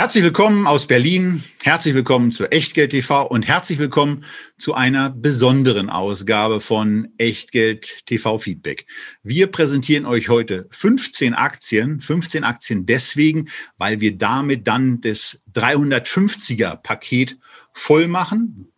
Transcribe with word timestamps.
Herzlich 0.00 0.24
willkommen 0.24 0.66
aus 0.66 0.86
Berlin, 0.86 1.44
herzlich 1.62 1.94
willkommen 1.94 2.32
zu 2.32 2.50
Echtgeld 2.50 2.92
TV 2.92 3.26
und 3.26 3.46
herzlich 3.46 3.78
willkommen 3.78 4.24
zu 4.56 4.72
einer 4.72 5.10
besonderen 5.10 5.90
Ausgabe 5.90 6.60
von 6.60 7.08
Echtgeld 7.18 8.06
TV 8.06 8.38
Feedback. 8.38 8.86
Wir 9.22 9.48
präsentieren 9.48 10.06
euch 10.06 10.30
heute 10.30 10.66
15 10.70 11.34
Aktien, 11.34 12.00
15 12.00 12.44
Aktien 12.44 12.86
deswegen, 12.86 13.50
weil 13.76 14.00
wir 14.00 14.16
damit 14.16 14.66
dann 14.66 15.02
das 15.02 15.42
350er 15.52 16.76
Paket 16.76 17.36
voll 17.74 18.08
machen. 18.08 18.72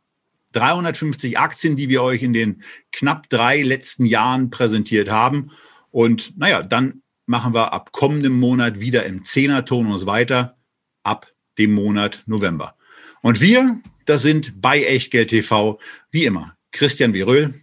350 0.55 1.39
Aktien, 1.39 1.77
die 1.77 1.89
wir 1.89 2.03
euch 2.03 2.25
in 2.25 2.33
den 2.33 2.65
knapp 2.91 3.29
drei 3.29 3.62
letzten 3.62 4.07
Jahren 4.07 4.51
präsentiert 4.51 5.09
haben. 5.09 5.53
Und 5.93 6.37
naja, 6.37 6.65
dann 6.65 7.03
machen 7.27 7.55
wir 7.55 7.73
ab 7.73 7.93
kommendem 7.93 8.41
Monat 8.41 8.81
wieder 8.81 9.07
im 9.07 9.25
Zehnertonus 9.25 10.05
weiter 10.05 10.57
ab 11.02 11.27
dem 11.59 11.73
Monat 11.73 12.23
November. 12.27 12.77
Und 13.23 13.41
wir, 13.41 13.80
das 14.06 14.23
sind 14.23 14.61
bei 14.61 14.83
Echtgeld 14.83 15.30
TV, 15.30 15.78
wie 16.11 16.25
immer, 16.25 16.56
Christian 16.73 17.15
Viröl 17.15 17.55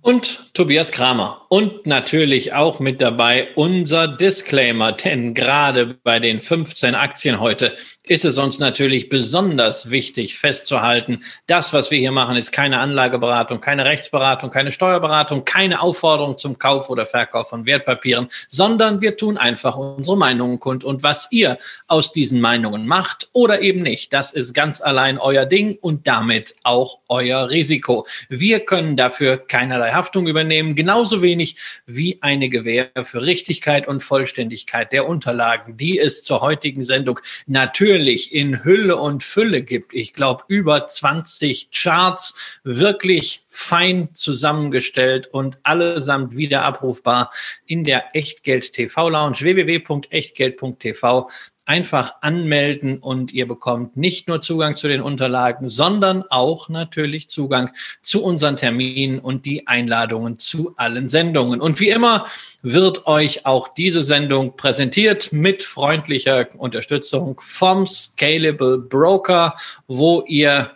und 0.00 0.54
Tobias 0.54 0.90
Kramer. 0.90 1.46
Und 1.50 1.86
natürlich 1.86 2.54
auch 2.54 2.80
mit 2.80 3.00
dabei 3.00 3.48
unser 3.56 4.08
Disclaimer, 4.08 4.92
denn 4.92 5.34
gerade 5.34 5.98
bei 6.02 6.18
den 6.18 6.40
15 6.40 6.94
Aktien 6.94 7.40
heute 7.40 7.76
ist 8.08 8.24
es 8.24 8.38
uns 8.38 8.58
natürlich 8.58 9.08
besonders 9.08 9.90
wichtig 9.90 10.38
festzuhalten, 10.38 11.22
das, 11.46 11.72
was 11.72 11.90
wir 11.90 11.98
hier 11.98 12.12
machen, 12.12 12.36
ist 12.36 12.52
keine 12.52 12.80
Anlageberatung, 12.80 13.60
keine 13.60 13.84
Rechtsberatung, 13.84 14.50
keine 14.50 14.72
Steuerberatung, 14.72 15.44
keine 15.44 15.80
Aufforderung 15.80 16.38
zum 16.38 16.58
Kauf 16.58 16.90
oder 16.90 17.04
Verkauf 17.04 17.50
von 17.50 17.66
Wertpapieren, 17.66 18.28
sondern 18.48 19.00
wir 19.00 19.16
tun 19.16 19.36
einfach 19.36 19.76
unsere 19.76 20.16
Meinungen 20.16 20.58
kund. 20.58 20.84
Und 20.84 21.02
was 21.02 21.28
ihr 21.30 21.58
aus 21.86 22.12
diesen 22.12 22.40
Meinungen 22.40 22.86
macht 22.86 23.28
oder 23.32 23.60
eben 23.60 23.82
nicht, 23.82 24.12
das 24.12 24.30
ist 24.30 24.54
ganz 24.54 24.80
allein 24.80 25.18
euer 25.18 25.44
Ding 25.44 25.76
und 25.80 26.06
damit 26.06 26.56
auch 26.62 26.98
euer 27.08 27.50
Risiko. 27.50 28.06
Wir 28.28 28.60
können 28.60 28.96
dafür 28.96 29.36
keinerlei 29.36 29.92
Haftung 29.92 30.26
übernehmen, 30.26 30.74
genauso 30.74 31.20
wenig 31.22 31.56
wie 31.86 32.18
eine 32.22 32.48
Gewähr 32.48 32.88
für 33.02 33.24
Richtigkeit 33.24 33.86
und 33.86 34.02
Vollständigkeit 34.02 34.92
der 34.92 35.06
Unterlagen, 35.06 35.76
die 35.76 35.98
es 35.98 36.22
zur 36.22 36.40
heutigen 36.40 36.84
Sendung 36.84 37.20
natürlich 37.46 37.97
natürlich 37.98 38.32
in 38.32 38.62
Hülle 38.62 38.96
und 38.96 39.24
Fülle 39.24 39.62
gibt. 39.62 39.92
Ich 39.92 40.14
glaube, 40.14 40.44
über 40.46 40.86
20 40.86 41.70
Charts 41.72 42.60
wirklich 42.62 43.44
fein 43.48 44.14
zusammengestellt 44.14 45.26
und 45.26 45.58
allesamt 45.64 46.36
wieder 46.36 46.62
abrufbar 46.62 47.32
in 47.66 47.82
der 47.82 48.14
Echtgeld 48.14 48.72
TV 48.72 49.08
Lounge 49.08 49.40
www.echtgeld.tv 49.40 51.28
einfach 51.68 52.14
anmelden 52.22 52.96
und 52.98 53.32
ihr 53.34 53.46
bekommt 53.46 53.98
nicht 53.98 54.26
nur 54.26 54.40
Zugang 54.40 54.74
zu 54.74 54.88
den 54.88 55.02
Unterlagen, 55.02 55.68
sondern 55.68 56.24
auch 56.30 56.70
natürlich 56.70 57.28
Zugang 57.28 57.70
zu 58.00 58.24
unseren 58.24 58.56
Terminen 58.56 59.18
und 59.18 59.44
die 59.44 59.66
Einladungen 59.66 60.38
zu 60.38 60.72
allen 60.78 61.10
Sendungen. 61.10 61.60
Und 61.60 61.78
wie 61.78 61.90
immer 61.90 62.26
wird 62.62 63.06
euch 63.06 63.44
auch 63.44 63.68
diese 63.68 64.02
Sendung 64.02 64.56
präsentiert 64.56 65.30
mit 65.30 65.62
freundlicher 65.62 66.48
Unterstützung 66.56 67.38
vom 67.44 67.86
Scalable 67.86 68.78
Broker, 68.78 69.54
wo 69.86 70.24
ihr 70.26 70.70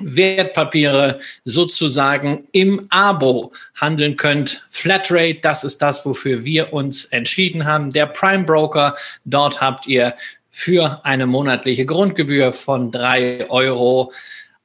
Wertpapiere 0.00 1.20
sozusagen 1.44 2.48
im 2.52 2.86
Abo 2.90 3.52
handeln 3.74 4.16
könnt. 4.16 4.66
Flatrate, 4.68 5.40
das 5.42 5.64
ist 5.64 5.82
das, 5.82 6.04
wofür 6.04 6.44
wir 6.44 6.72
uns 6.72 7.06
entschieden 7.06 7.64
haben. 7.66 7.92
Der 7.92 8.06
Prime 8.06 8.44
Broker, 8.44 8.94
dort 9.24 9.60
habt 9.60 9.86
ihr 9.86 10.14
für 10.50 11.00
eine 11.04 11.26
monatliche 11.26 11.86
Grundgebühr 11.86 12.52
von 12.52 12.90
drei 12.90 13.48
Euro 13.48 14.12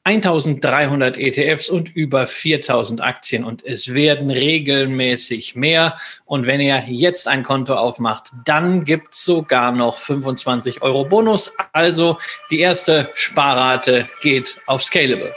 1300 0.05 1.17
ETFs 1.17 1.67
und 1.67 1.95
über 1.95 2.27
4000 2.27 3.01
Aktien 3.01 3.43
und 3.43 3.65
es 3.65 3.91
werden 3.93 4.29
regelmäßig 4.29 5.55
mehr. 5.55 5.97
Und 6.25 6.45
wenn 6.45 6.61
ihr 6.61 6.83
jetzt 6.87 7.27
ein 7.27 7.41
Konto 7.41 7.73
aufmacht, 7.73 8.29
dann 8.45 8.85
gibt's 8.85 9.25
sogar 9.25 9.71
noch 9.71 9.97
25 9.97 10.83
Euro 10.83 11.05
Bonus. 11.05 11.51
Also 11.73 12.19
die 12.51 12.59
erste 12.59 13.09
Sparrate 13.15 14.07
geht 14.21 14.61
auf 14.67 14.83
Scalable. 14.83 15.33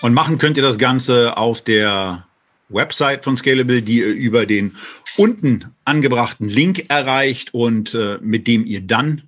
Und 0.00 0.14
machen 0.14 0.38
könnt 0.38 0.56
ihr 0.56 0.62
das 0.62 0.78
Ganze 0.78 1.36
auf 1.36 1.60
der 1.60 2.24
Website 2.68 3.24
von 3.24 3.36
Scalable, 3.36 3.82
die 3.82 3.98
ihr 3.98 4.14
über 4.14 4.46
den 4.46 4.76
unten 5.16 5.74
angebrachten 5.84 6.48
Link 6.48 6.84
erreicht 6.88 7.52
und 7.52 7.94
äh, 7.94 8.18
mit 8.22 8.46
dem 8.46 8.64
ihr 8.64 8.80
dann 8.80 9.22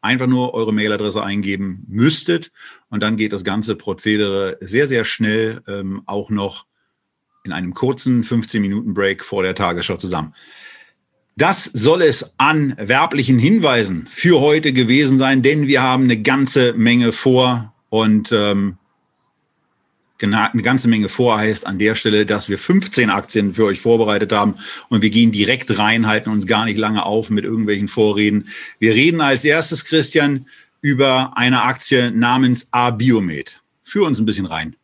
einfach 0.00 0.26
nur 0.26 0.52
eure 0.54 0.72
Mailadresse 0.72 1.22
eingeben 1.22 1.84
müsstet. 1.88 2.50
Und 2.92 3.02
dann 3.02 3.16
geht 3.16 3.32
das 3.32 3.42
ganze 3.42 3.74
Prozedere 3.74 4.58
sehr, 4.60 4.86
sehr 4.86 5.06
schnell, 5.06 5.62
ähm, 5.66 6.02
auch 6.04 6.28
noch 6.28 6.66
in 7.42 7.50
einem 7.50 7.72
kurzen 7.72 8.22
15-Minuten-Break 8.22 9.24
vor 9.24 9.42
der 9.42 9.54
Tagesschau 9.54 9.96
zusammen. 9.96 10.34
Das 11.34 11.64
soll 11.64 12.02
es 12.02 12.34
an 12.36 12.74
werblichen 12.76 13.38
Hinweisen 13.38 14.06
für 14.10 14.40
heute 14.40 14.74
gewesen 14.74 15.16
sein, 15.16 15.40
denn 15.42 15.68
wir 15.68 15.80
haben 15.80 16.04
eine 16.04 16.20
ganze 16.20 16.74
Menge 16.74 17.12
vor 17.12 17.72
und 17.88 18.30
ähm, 18.30 18.76
eine 20.22 20.62
ganze 20.62 20.86
Menge 20.86 21.08
vor, 21.08 21.38
heißt 21.38 21.66
an 21.66 21.78
der 21.78 21.94
Stelle, 21.94 22.26
dass 22.26 22.50
wir 22.50 22.58
15 22.58 23.08
Aktien 23.08 23.54
für 23.54 23.64
euch 23.64 23.80
vorbereitet 23.80 24.32
haben 24.32 24.54
und 24.90 25.02
wir 25.02 25.10
gehen 25.10 25.32
direkt 25.32 25.78
rein, 25.78 26.06
halten 26.06 26.30
uns 26.30 26.46
gar 26.46 26.66
nicht 26.66 26.78
lange 26.78 27.04
auf 27.06 27.30
mit 27.30 27.44
irgendwelchen 27.44 27.88
Vorreden. 27.88 28.48
Wir 28.78 28.94
reden 28.94 29.22
als 29.22 29.44
erstes, 29.44 29.84
Christian, 29.86 30.46
über 30.82 31.32
eine 31.36 31.62
Aktie 31.62 32.10
namens 32.10 32.68
A-Biomed. 32.72 33.62
Führ 33.82 34.06
uns 34.06 34.18
ein 34.18 34.26
bisschen 34.26 34.46
rein. 34.46 34.76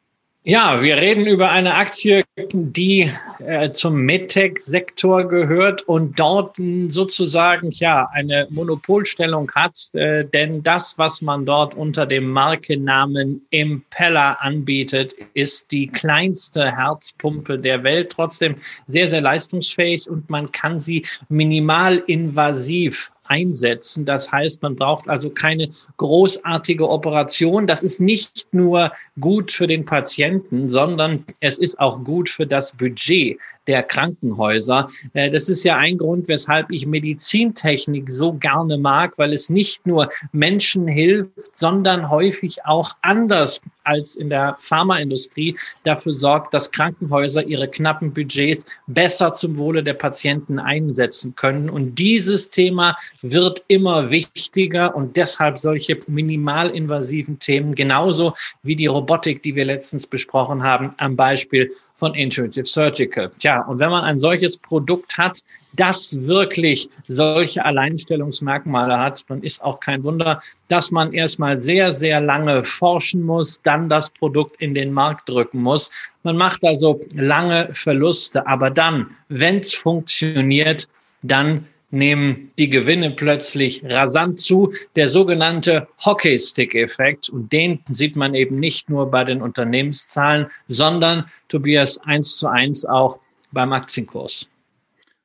Ja, 0.44 0.82
wir 0.82 0.96
reden 0.96 1.26
über 1.26 1.50
eine 1.50 1.74
Aktie, 1.74 2.24
die 2.52 3.12
äh, 3.40 3.70
zum 3.72 4.00
MedTech-Sektor 4.06 5.24
gehört 5.24 5.82
und 5.82 6.18
dort 6.18 6.56
sozusagen 6.86 7.70
ja 7.72 8.08
eine 8.14 8.46
Monopolstellung 8.48 9.50
hat, 9.54 9.76
äh, 9.92 10.24
denn 10.24 10.62
das, 10.62 10.96
was 10.96 11.20
man 11.20 11.44
dort 11.44 11.74
unter 11.74 12.06
dem 12.06 12.30
Markennamen 12.30 13.42
Impeller 13.50 14.40
anbietet, 14.40 15.14
ist 15.34 15.70
die 15.70 15.86
kleinste 15.86 16.74
Herzpumpe 16.74 17.58
der 17.58 17.82
Welt, 17.82 18.12
trotzdem 18.12 18.54
sehr, 18.86 19.08
sehr 19.08 19.20
leistungsfähig 19.20 20.08
und 20.08 20.30
man 20.30 20.50
kann 20.50 20.80
sie 20.80 21.04
minimalinvasiv 21.28 23.10
einsetzen. 23.28 24.04
Das 24.04 24.30
heißt, 24.30 24.62
man 24.62 24.76
braucht 24.76 25.08
also 25.08 25.30
keine 25.30 25.68
großartige 25.96 26.88
Operation. 26.88 27.66
Das 27.66 27.82
ist 27.82 28.00
nicht 28.00 28.46
nur 28.52 28.92
gut 29.20 29.52
für 29.52 29.66
den 29.66 29.84
Patienten, 29.84 30.68
sondern 30.68 31.24
es 31.40 31.58
ist 31.58 31.78
auch 31.78 32.02
gut 32.04 32.28
für 32.28 32.46
das 32.46 32.76
Budget 32.76 33.38
der 33.68 33.82
Krankenhäuser. 33.82 34.88
Äh, 35.12 35.30
das 35.30 35.48
ist 35.48 35.62
ja 35.62 35.76
ein 35.76 35.98
Grund, 35.98 36.26
weshalb 36.26 36.72
ich 36.72 36.86
Medizintechnik 36.86 38.10
so 38.10 38.32
gerne 38.32 38.78
mag, 38.78 39.16
weil 39.18 39.32
es 39.32 39.50
nicht 39.50 39.86
nur 39.86 40.10
Menschen 40.32 40.88
hilft, 40.88 41.56
sondern 41.56 42.10
häufig 42.10 42.64
auch 42.64 42.96
anders 43.02 43.60
als 43.84 44.16
in 44.16 44.28
der 44.30 44.56
Pharmaindustrie 44.58 45.56
dafür 45.84 46.12
sorgt, 46.12 46.52
dass 46.52 46.70
Krankenhäuser 46.70 47.44
ihre 47.44 47.68
knappen 47.68 48.12
Budgets 48.12 48.66
besser 48.86 49.32
zum 49.32 49.56
Wohle 49.58 49.82
der 49.82 49.94
Patienten 49.94 50.58
einsetzen 50.58 51.34
können. 51.36 51.70
Und 51.70 51.94
dieses 51.94 52.50
Thema 52.50 52.96
wird 53.22 53.64
immer 53.68 54.10
wichtiger 54.10 54.94
und 54.94 55.16
deshalb 55.16 55.58
solche 55.58 55.98
minimalinvasiven 56.06 57.38
Themen 57.38 57.74
genauso 57.74 58.34
wie 58.62 58.76
die 58.76 58.86
Robotik, 58.86 59.42
die 59.42 59.54
wir 59.54 59.64
letztens 59.64 60.06
besprochen 60.06 60.62
haben, 60.62 60.94
am 60.98 61.16
Beispiel 61.16 61.72
von 61.96 62.14
Intuitive 62.14 62.64
Surgical. 62.64 63.30
Tja, 63.40 63.62
und 63.62 63.80
wenn 63.80 63.90
man 63.90 64.04
ein 64.04 64.20
solches 64.20 64.56
Produkt 64.56 65.18
hat, 65.18 65.40
das 65.72 66.16
wirklich 66.22 66.88
solche 67.08 67.64
Alleinstellungsmerkmale 67.64 68.98
hat, 68.98 69.24
dann 69.28 69.42
ist 69.42 69.62
auch 69.62 69.80
kein 69.80 70.02
Wunder, 70.04 70.40
dass 70.68 70.90
man 70.90 71.12
erstmal 71.12 71.60
sehr, 71.60 71.92
sehr 71.92 72.20
lange 72.20 72.62
forschen 72.62 73.22
muss, 73.22 73.60
dann 73.62 73.88
das 73.88 74.10
Produkt 74.10 74.60
in 74.60 74.74
den 74.74 74.92
Markt 74.92 75.28
drücken 75.28 75.60
muss. 75.60 75.90
Man 76.22 76.36
macht 76.36 76.64
also 76.64 77.00
lange 77.12 77.68
Verluste, 77.72 78.46
aber 78.46 78.70
dann, 78.70 79.16
wenn 79.28 79.58
es 79.58 79.74
funktioniert, 79.74 80.88
dann 81.22 81.66
nehmen 81.90 82.50
die 82.58 82.68
Gewinne 82.68 83.10
plötzlich 83.12 83.82
rasant 83.84 84.38
zu. 84.38 84.72
Der 84.96 85.08
sogenannte 85.08 85.88
Hockeystick-Effekt. 86.04 87.28
Und 87.28 87.52
den 87.52 87.80
sieht 87.90 88.16
man 88.16 88.34
eben 88.34 88.58
nicht 88.58 88.90
nur 88.90 89.10
bei 89.10 89.24
den 89.24 89.42
Unternehmenszahlen, 89.42 90.46
sondern, 90.68 91.24
Tobias, 91.48 91.98
eins 91.98 92.36
zu 92.36 92.48
eins 92.48 92.84
auch 92.84 93.20
beim 93.52 93.72
Aktienkurs. 93.72 94.48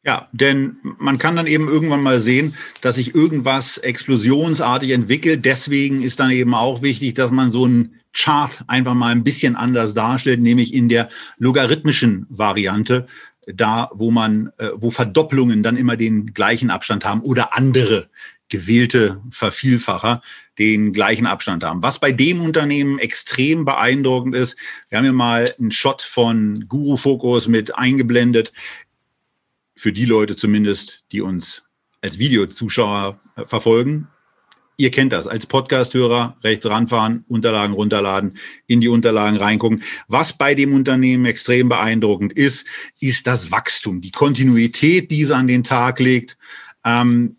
Ja, 0.05 0.27
denn 0.33 0.75
man 0.97 1.17
kann 1.17 1.37
dann 1.37 1.47
eben 1.47 1.69
irgendwann 1.69 2.03
mal 2.03 2.19
sehen, 2.19 2.55
dass 2.81 2.95
sich 2.95 3.15
irgendwas 3.15 3.77
explosionsartig 3.77 4.91
entwickelt. 4.91 5.45
Deswegen 5.45 6.03
ist 6.03 6.19
dann 6.19 6.31
eben 6.31 6.53
auch 6.53 6.81
wichtig, 6.81 7.13
dass 7.13 7.31
man 7.31 7.51
so 7.51 7.63
einen 7.63 8.01
Chart 8.11 8.63
einfach 8.67 8.93
mal 8.93 9.11
ein 9.11 9.23
bisschen 9.23 9.55
anders 9.55 9.93
darstellt, 9.93 10.41
nämlich 10.41 10.73
in 10.73 10.89
der 10.89 11.07
logarithmischen 11.37 12.27
Variante, 12.29 13.07
da 13.47 13.89
wo 13.93 14.11
man, 14.11 14.51
äh, 14.57 14.69
wo 14.75 14.91
Verdopplungen 14.91 15.63
dann 15.63 15.77
immer 15.77 15.97
den 15.97 16.33
gleichen 16.33 16.69
Abstand 16.69 17.05
haben 17.05 17.21
oder 17.21 17.55
andere 17.55 18.09
gewählte 18.49 19.21
Vervielfacher 19.31 20.21
den 20.59 20.93
gleichen 20.93 21.25
Abstand 21.25 21.63
haben. 21.63 21.81
Was 21.81 21.99
bei 21.99 22.11
dem 22.11 22.41
Unternehmen 22.41 22.99
extrem 22.99 23.65
beeindruckend 23.65 24.35
ist, 24.35 24.55
wir 24.89 24.97
haben 24.97 25.05
hier 25.05 25.13
mal 25.13 25.51
einen 25.59 25.71
Shot 25.71 26.01
von 26.03 26.67
Guru 26.67 26.97
Focus 26.97 27.47
mit 27.47 27.75
eingeblendet 27.75 28.53
für 29.75 29.91
die 29.91 30.05
Leute 30.05 30.35
zumindest, 30.35 31.03
die 31.11 31.21
uns 31.21 31.63
als 32.01 32.19
Videozuschauer 32.19 33.19
verfolgen. 33.45 34.07
Ihr 34.77 34.89
kennt 34.89 35.13
das. 35.13 35.27
Als 35.27 35.45
Podcast-Hörer 35.45 36.37
rechts 36.43 36.65
ranfahren, 36.65 37.25
Unterlagen 37.27 37.73
runterladen, 37.73 38.37
in 38.65 38.81
die 38.81 38.87
Unterlagen 38.87 39.37
reingucken. 39.37 39.83
Was 40.07 40.33
bei 40.33 40.55
dem 40.55 40.73
Unternehmen 40.73 41.25
extrem 41.25 41.69
beeindruckend 41.69 42.33
ist, 42.33 42.65
ist 42.99 43.27
das 43.27 43.51
Wachstum, 43.51 44.01
die 44.01 44.11
Kontinuität, 44.11 45.11
die 45.11 45.21
es 45.21 45.31
an 45.31 45.47
den 45.47 45.63
Tag 45.63 45.99
legt. 45.99 46.37
Ähm, 46.83 47.37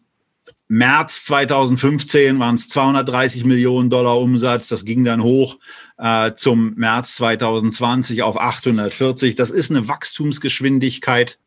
März 0.68 1.24
2015 1.24 2.38
waren 2.38 2.54
es 2.54 2.68
230 2.68 3.44
Millionen 3.44 3.90
Dollar 3.90 4.18
Umsatz. 4.18 4.68
Das 4.68 4.84
ging 4.84 5.04
dann 5.04 5.22
hoch 5.22 5.58
äh, 5.98 6.32
zum 6.36 6.74
März 6.74 7.16
2020 7.16 8.22
auf 8.22 8.40
840. 8.40 9.34
Das 9.34 9.50
ist 9.50 9.70
eine 9.70 9.88
Wachstumsgeschwindigkeit 9.88 11.38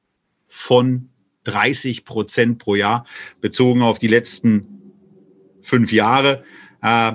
von 0.48 1.10
30 1.46 2.06
Prozent 2.06 2.60
pro 2.60 2.76
Jahr, 2.76 3.06
bezogen 3.42 3.82
auf 3.82 4.00
die 4.00 4.08
letzten 4.08 4.77
fünf 5.68 5.92
Jahre. 5.92 6.44
Äh, 6.82 7.14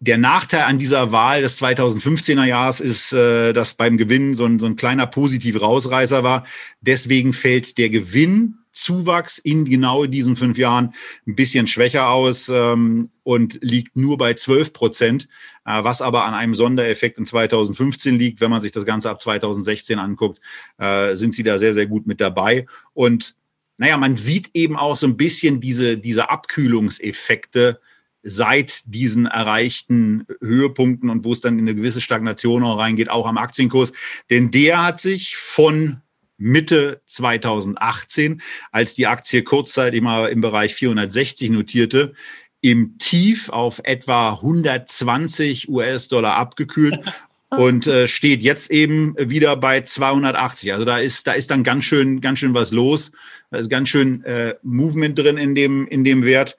der 0.00 0.18
Nachteil 0.18 0.64
an 0.64 0.80
dieser 0.80 1.12
Wahl 1.12 1.42
des 1.42 1.62
2015er 1.62 2.44
Jahres 2.44 2.80
ist, 2.80 3.12
äh, 3.12 3.52
dass 3.52 3.74
beim 3.74 3.96
Gewinn 3.96 4.34
so 4.34 4.44
ein, 4.44 4.58
so 4.58 4.66
ein 4.66 4.74
kleiner 4.74 5.06
positiver 5.06 5.60
Rausreißer 5.60 6.24
war. 6.24 6.44
Deswegen 6.80 7.32
fällt 7.32 7.78
der 7.78 7.88
Gewinn 7.88 8.58
Zuwachs 8.72 9.38
in 9.38 9.64
genau 9.64 10.06
diesen 10.06 10.34
fünf 10.34 10.58
Jahren 10.58 10.94
ein 11.26 11.36
bisschen 11.36 11.66
schwächer 11.66 12.08
aus 12.08 12.48
ähm, 12.48 13.10
und 13.22 13.58
liegt 13.60 13.96
nur 13.96 14.16
bei 14.18 14.34
12 14.34 14.72
Prozent, 14.72 15.28
äh, 15.66 15.84
was 15.84 16.02
aber 16.02 16.24
an 16.24 16.34
einem 16.34 16.54
Sondereffekt 16.54 17.18
in 17.18 17.26
2015 17.26 18.16
liegt. 18.16 18.40
Wenn 18.40 18.50
man 18.50 18.62
sich 18.62 18.72
das 18.72 18.86
Ganze 18.86 19.10
ab 19.10 19.22
2016 19.22 19.98
anguckt, 19.98 20.40
äh, 20.78 21.14
sind 21.14 21.34
sie 21.34 21.42
da 21.42 21.58
sehr, 21.58 21.74
sehr 21.74 21.86
gut 21.86 22.06
mit 22.06 22.20
dabei. 22.20 22.66
Und 22.94 23.36
naja, 23.82 23.96
man 23.96 24.16
sieht 24.16 24.50
eben 24.54 24.76
auch 24.76 24.94
so 24.94 25.08
ein 25.08 25.16
bisschen 25.16 25.60
diese, 25.60 25.98
diese 25.98 26.30
Abkühlungseffekte 26.30 27.80
seit 28.22 28.82
diesen 28.86 29.26
erreichten 29.26 30.24
Höhepunkten 30.40 31.10
und 31.10 31.24
wo 31.24 31.32
es 31.32 31.40
dann 31.40 31.58
in 31.58 31.64
eine 31.64 31.74
gewisse 31.74 32.00
Stagnation 32.00 32.62
auch 32.62 32.78
reingeht, 32.78 33.10
auch 33.10 33.26
am 33.26 33.38
Aktienkurs. 33.38 33.92
Denn 34.30 34.52
der 34.52 34.86
hat 34.86 35.00
sich 35.00 35.36
von 35.36 36.00
Mitte 36.36 37.02
2018, 37.06 38.40
als 38.70 38.94
die 38.94 39.08
Aktie 39.08 39.42
kurzzeitig 39.42 40.00
mal 40.00 40.28
im 40.28 40.42
Bereich 40.42 40.76
460 40.76 41.50
notierte, 41.50 42.14
im 42.60 42.98
Tief 42.98 43.48
auf 43.48 43.80
etwa 43.82 44.34
120 44.34 45.68
US-Dollar 45.68 46.36
abgekühlt 46.36 47.00
und 47.56 47.86
äh, 47.86 48.08
steht 48.08 48.42
jetzt 48.42 48.70
eben 48.70 49.14
wieder 49.18 49.56
bei 49.56 49.82
280. 49.82 50.72
Also 50.72 50.84
da 50.84 50.98
ist 50.98 51.26
da 51.26 51.32
ist 51.32 51.50
dann 51.50 51.64
ganz 51.64 51.84
schön 51.84 52.20
ganz 52.20 52.38
schön 52.38 52.54
was 52.54 52.72
los. 52.72 53.12
Da 53.50 53.58
ist 53.58 53.70
ganz 53.70 53.88
schön 53.88 54.24
äh, 54.24 54.54
Movement 54.62 55.18
drin 55.18 55.36
in 55.36 55.54
dem 55.54 55.86
in 55.86 56.04
dem 56.04 56.24
Wert. 56.24 56.56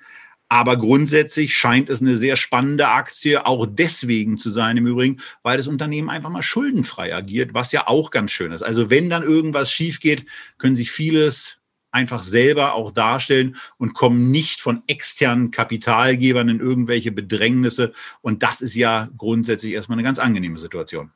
Aber 0.50 0.78
grundsätzlich 0.78 1.56
scheint 1.56 1.90
es 1.90 2.01
eine 2.01 2.16
sehr 2.18 2.36
spannende 2.36 2.90
Aktie 2.90 3.44
auch 3.48 3.66
deswegen 3.68 4.38
zu 4.38 4.51
sein 4.51 4.78
im 4.78 4.86
Übrigen, 4.86 5.18
weil 5.42 5.57
das 5.57 5.68
Unternehmen 5.68 6.12
einfach 6.12 6.30
mal 6.30 6.44
schuldenfrei 6.44 7.16
agiert, 7.16 7.56
was 7.56 7.72
ja 7.72 7.88
auch 7.88 8.12
ganz 8.12 8.31
schön 8.31 8.51
ist. 8.51 8.62
Also 8.62 8.92
wenn 8.92 9.10
dann 9.10 9.24
irgendwas 9.24 9.72
schief 9.72 10.00
geht, 10.00 10.25
können 10.60 10.75
sich 10.75 10.92
vieles 10.92 11.57
einfach 11.94 12.24
selber 12.24 12.74
auch 12.74 12.92
darstellen 12.92 13.56
und 13.78 13.94
kommen 13.94 14.31
nicht 14.31 14.60
von 14.60 14.84
externen 14.88 15.51
Kapitalgebern 15.51 16.50
in 16.50 16.60
irgendwelche 16.60 17.12
Bedrängnisse. 17.12 17.92
Und 18.22 18.44
das 18.44 18.62
ist 18.62 18.75
ja 18.75 19.10
grundsätzlich 19.18 19.74
erstmal 19.74 19.98
eine 19.98 20.04
ganz 20.04 20.19
angenehme 20.19 20.60
Situation. 20.60 21.12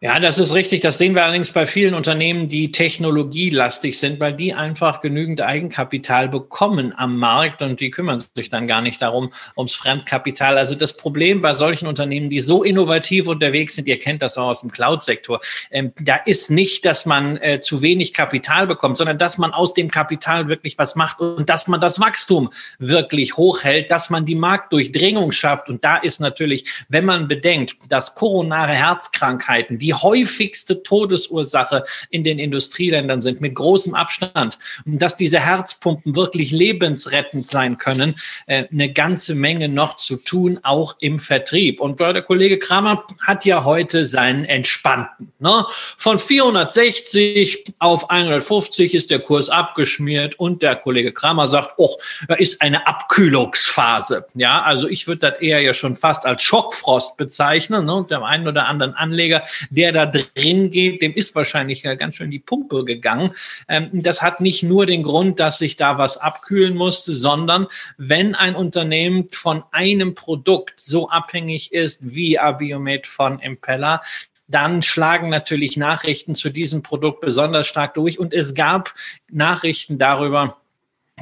Ja, 0.00 0.20
das 0.20 0.38
ist 0.38 0.54
richtig. 0.54 0.80
Das 0.80 0.96
sehen 0.96 1.16
wir 1.16 1.24
allerdings 1.24 1.50
bei 1.50 1.66
vielen 1.66 1.92
Unternehmen, 1.94 2.46
die 2.46 2.70
technologielastig 2.70 3.98
sind, 3.98 4.20
weil 4.20 4.32
die 4.32 4.54
einfach 4.54 5.00
genügend 5.00 5.40
Eigenkapital 5.40 6.28
bekommen 6.28 6.94
am 6.96 7.16
Markt 7.16 7.62
und 7.62 7.80
die 7.80 7.90
kümmern 7.90 8.22
sich 8.36 8.48
dann 8.48 8.68
gar 8.68 8.80
nicht 8.80 9.02
darum, 9.02 9.32
ums 9.56 9.74
Fremdkapital. 9.74 10.56
Also 10.56 10.76
das 10.76 10.96
Problem 10.96 11.42
bei 11.42 11.52
solchen 11.52 11.88
Unternehmen, 11.88 12.28
die 12.28 12.40
so 12.40 12.62
innovativ 12.62 13.26
unterwegs 13.26 13.74
sind, 13.74 13.88
ihr 13.88 13.98
kennt 13.98 14.22
das 14.22 14.38
auch 14.38 14.50
aus 14.50 14.60
dem 14.60 14.70
Cloud-Sektor, 14.70 15.40
ähm, 15.72 15.92
da 15.98 16.14
ist 16.14 16.48
nicht, 16.48 16.84
dass 16.84 17.04
man 17.04 17.36
äh, 17.38 17.58
zu 17.58 17.82
wenig 17.82 18.14
Kapital 18.14 18.68
bekommt, 18.68 18.98
sondern 18.98 19.18
dass 19.18 19.36
man 19.36 19.52
aus 19.52 19.74
dem 19.74 19.90
Kapital 19.90 20.46
wirklich 20.46 20.78
was 20.78 20.94
macht 20.94 21.18
und 21.18 21.50
dass 21.50 21.66
man 21.66 21.80
das 21.80 21.98
Wachstum 21.98 22.50
wirklich 22.78 23.36
hochhält, 23.36 23.90
dass 23.90 24.10
man 24.10 24.24
die 24.26 24.36
Marktdurchdringung 24.36 25.32
schafft. 25.32 25.68
Und 25.68 25.82
da 25.82 25.96
ist 25.96 26.20
natürlich, 26.20 26.84
wenn 26.88 27.04
man 27.04 27.26
bedenkt, 27.26 27.74
dass 27.88 28.14
koronare 28.14 28.74
Herzkrankheiten, 28.74 29.80
die 29.80 29.87
die 29.88 29.94
häufigste 29.94 30.82
Todesursache 30.82 31.82
in 32.10 32.22
den 32.22 32.38
Industrieländern 32.38 33.22
sind, 33.22 33.40
mit 33.40 33.54
großem 33.54 33.94
Abstand. 33.94 34.58
Und 34.84 35.00
dass 35.00 35.16
diese 35.16 35.40
Herzpumpen 35.40 36.14
wirklich 36.14 36.50
lebensrettend 36.50 37.48
sein 37.48 37.78
können, 37.78 38.14
äh, 38.46 38.64
eine 38.70 38.92
ganze 38.92 39.34
Menge 39.34 39.70
noch 39.70 39.96
zu 39.96 40.16
tun, 40.16 40.60
auch 40.62 40.96
im 41.00 41.18
Vertrieb. 41.18 41.80
Und 41.80 42.00
der 42.00 42.20
Kollege 42.20 42.58
Kramer 42.58 43.02
hat 43.22 43.46
ja 43.46 43.64
heute 43.64 44.04
seinen 44.04 44.44
entspannten. 44.44 45.32
Ne? 45.38 45.64
Von 45.96 46.18
460 46.18 47.76
auf 47.78 48.10
150 48.10 48.94
ist 48.94 49.10
der 49.10 49.20
Kurs 49.20 49.48
abgeschmiert 49.48 50.38
und 50.38 50.60
der 50.60 50.76
Kollege 50.76 51.12
Kramer 51.12 51.48
sagt, 51.48 51.72
oh, 51.78 51.96
da 52.28 52.34
ist 52.34 52.60
eine 52.60 52.86
Abkühlungsphase. 52.86 54.26
Ja, 54.34 54.60
also 54.60 54.86
ich 54.86 55.06
würde 55.06 55.30
das 55.30 55.40
eher 55.40 55.62
ja 55.62 55.72
schon 55.72 55.96
fast 55.96 56.26
als 56.26 56.42
Schockfrost 56.42 57.16
bezeichnen. 57.16 57.86
Ne? 57.86 57.94
Und 57.94 58.10
dem 58.10 58.22
einen 58.22 58.46
oder 58.46 58.66
anderen 58.66 58.92
Anleger, 58.92 59.42
der 59.78 59.92
da 59.92 60.06
drin 60.06 60.72
geht, 60.72 61.02
dem 61.02 61.14
ist 61.14 61.36
wahrscheinlich 61.36 61.84
ganz 61.84 62.16
schön 62.16 62.32
die 62.32 62.40
Pumpe 62.40 62.84
gegangen. 62.84 63.30
Ähm, 63.68 63.90
das 63.92 64.22
hat 64.22 64.40
nicht 64.40 64.64
nur 64.64 64.86
den 64.86 65.04
Grund, 65.04 65.38
dass 65.38 65.58
sich 65.58 65.76
da 65.76 65.98
was 65.98 66.16
abkühlen 66.16 66.74
musste, 66.74 67.14
sondern 67.14 67.68
wenn 67.96 68.34
ein 68.34 68.56
Unternehmen 68.56 69.28
von 69.30 69.62
einem 69.70 70.16
Produkt 70.16 70.80
so 70.80 71.08
abhängig 71.10 71.72
ist 71.72 72.12
wie 72.12 72.40
Abiomed 72.40 73.06
von 73.06 73.38
Impeller, 73.38 74.02
dann 74.48 74.82
schlagen 74.82 75.28
natürlich 75.28 75.76
Nachrichten 75.76 76.34
zu 76.34 76.50
diesem 76.50 76.82
Produkt 76.82 77.20
besonders 77.20 77.68
stark 77.68 77.94
durch. 77.94 78.18
Und 78.18 78.34
es 78.34 78.54
gab 78.54 78.94
Nachrichten 79.30 79.98
darüber, 79.98 80.56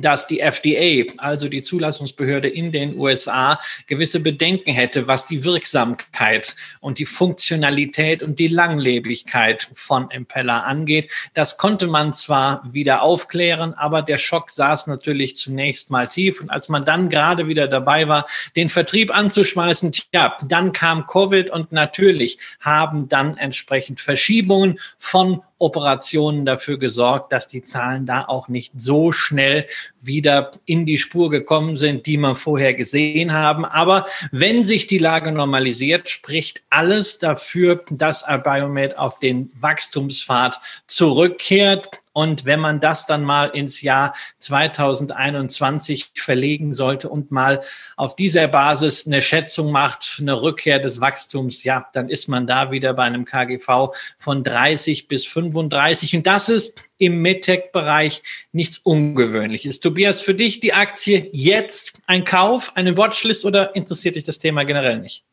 dass 0.01 0.27
die 0.27 0.41
FDA, 0.41 1.13
also 1.19 1.49
die 1.49 1.63
Zulassungsbehörde 1.63 2.49
in 2.49 2.73
den 2.73 2.99
USA, 2.99 3.59
gewisse 3.87 4.21
Bedenken 4.21 4.73
hätte, 4.73 5.07
was 5.07 5.27
die 5.27 5.45
Wirksamkeit 5.45 6.57
und 6.81 6.99
die 6.99 7.07
Funktionalität 7.07 8.23
und 8.23 8.39
die 8.39 8.49
Langlebigkeit 8.49 9.69
von 9.73 10.11
Impeller 10.11 10.65
angeht. 10.65 11.11
Das 11.35 11.59
konnte 11.59 11.87
man 11.87 12.13
zwar 12.13 12.63
wieder 12.73 13.03
aufklären, 13.03 13.75
aber 13.75 14.03
der 14.03 14.19
Schock 14.19 14.51
saß 14.51 14.87
natürlich 14.87 15.37
zunächst 15.37 15.91
mal 15.91 16.09
tief. 16.09 16.41
Und 16.41 16.51
als 16.51 16.69
man 16.69 16.85
dann 16.85 17.09
gerade 17.09 17.49
wieder 17.49 17.69
dabei 17.69 18.09
war, 18.09 18.27
den 18.57 18.69
Vertrieb 18.69 19.17
anzuschmeißen, 19.17 19.93
ja, 20.13 20.37
dann 20.47 20.73
kam 20.73 21.07
Covid 21.07 21.51
und 21.51 21.73
natürlich 21.73 22.39
haben 22.61 23.09
dann 23.09 23.37
entsprechend 23.37 24.01
Verschiebungen 24.01 24.79
von 24.99 25.43
Operationen 25.59 26.45
dafür 26.45 26.79
gesorgt, 26.79 27.33
dass 27.33 27.49
die 27.49 27.63
Zahlen 27.63 28.07
da 28.07 28.25
auch 28.27 28.49
nicht 28.49 28.73
so 28.77 29.13
schnell 29.13 29.67
wieder 30.01 30.53
in 30.65 30.87
die 30.87 30.99
Spur 30.99 31.31
gekommen 31.31 31.77
sind, 31.77 32.07
die 32.07 32.19
man 32.19 32.35
vorher 32.35 32.75
gesehen 32.75 33.33
haben. 33.33 33.65
Aber 33.65 34.07
wenn 34.33 34.65
sich 34.65 34.87
die 34.87 34.99
Lage 34.99 35.33
normalisiert, 35.33 36.09
spricht 36.09 36.63
alles 36.71 37.19
dafür, 37.19 37.85
dass 37.91 38.25
Biomed 38.45 38.99
auf 38.99 39.19
den 39.19 39.51
Wachstumspfad 39.61 40.61
zurückkehrt. 40.87 41.89
Und 42.17 42.47
wenn 42.47 42.61
man 42.61 42.81
das 42.81 43.05
dann 43.05 43.25
mal 43.25 43.49
ins 43.49 43.83
Jahr 43.83 44.15
2021 44.39 46.13
verlegen 46.15 46.73
sollte 46.73 47.11
und 47.11 47.31
mal 47.31 47.61
auf 47.99 48.17
dieser 48.17 48.49
Basis 48.49 49.07
eine 49.07 49.21
Schätzung 49.21 49.71
macht, 49.71 50.17
eine 50.19 50.41
Rückkehr 50.41 50.79
des 50.79 51.03
Wachstums, 51.03 51.63
ja, 51.63 51.87
dann 51.93 52.09
ist 52.09 52.27
man 52.27 52.47
da 52.47 52.71
wieder 52.71 52.95
bei 52.95 53.03
einem 53.03 53.27
KGV 53.27 53.95
von 54.17 54.43
30 54.43 55.09
bis 55.09 55.27
35. 55.27 56.17
Und 56.17 56.27
das 56.27 56.49
ist 56.49 56.89
im 56.97 57.21
MedTech-Bereich 57.21 58.23
nichts 58.51 58.79
Ungewöhnliches. 58.79 59.81
Tobias, 59.81 60.23
für 60.23 60.35
dich 60.35 60.61
die 60.61 60.73
Aktie 60.73 61.29
jetzt 61.35 61.99
ein 62.07 62.25
Kauf, 62.25 62.73
eine 62.77 62.97
Watchlist 62.97 63.45
oder 63.45 63.77
interessiert 63.77 64.17
dich 64.17 64.25
das 64.25 64.39
Thema 64.39 64.65
generell 64.65 65.01
nicht? 65.01 65.27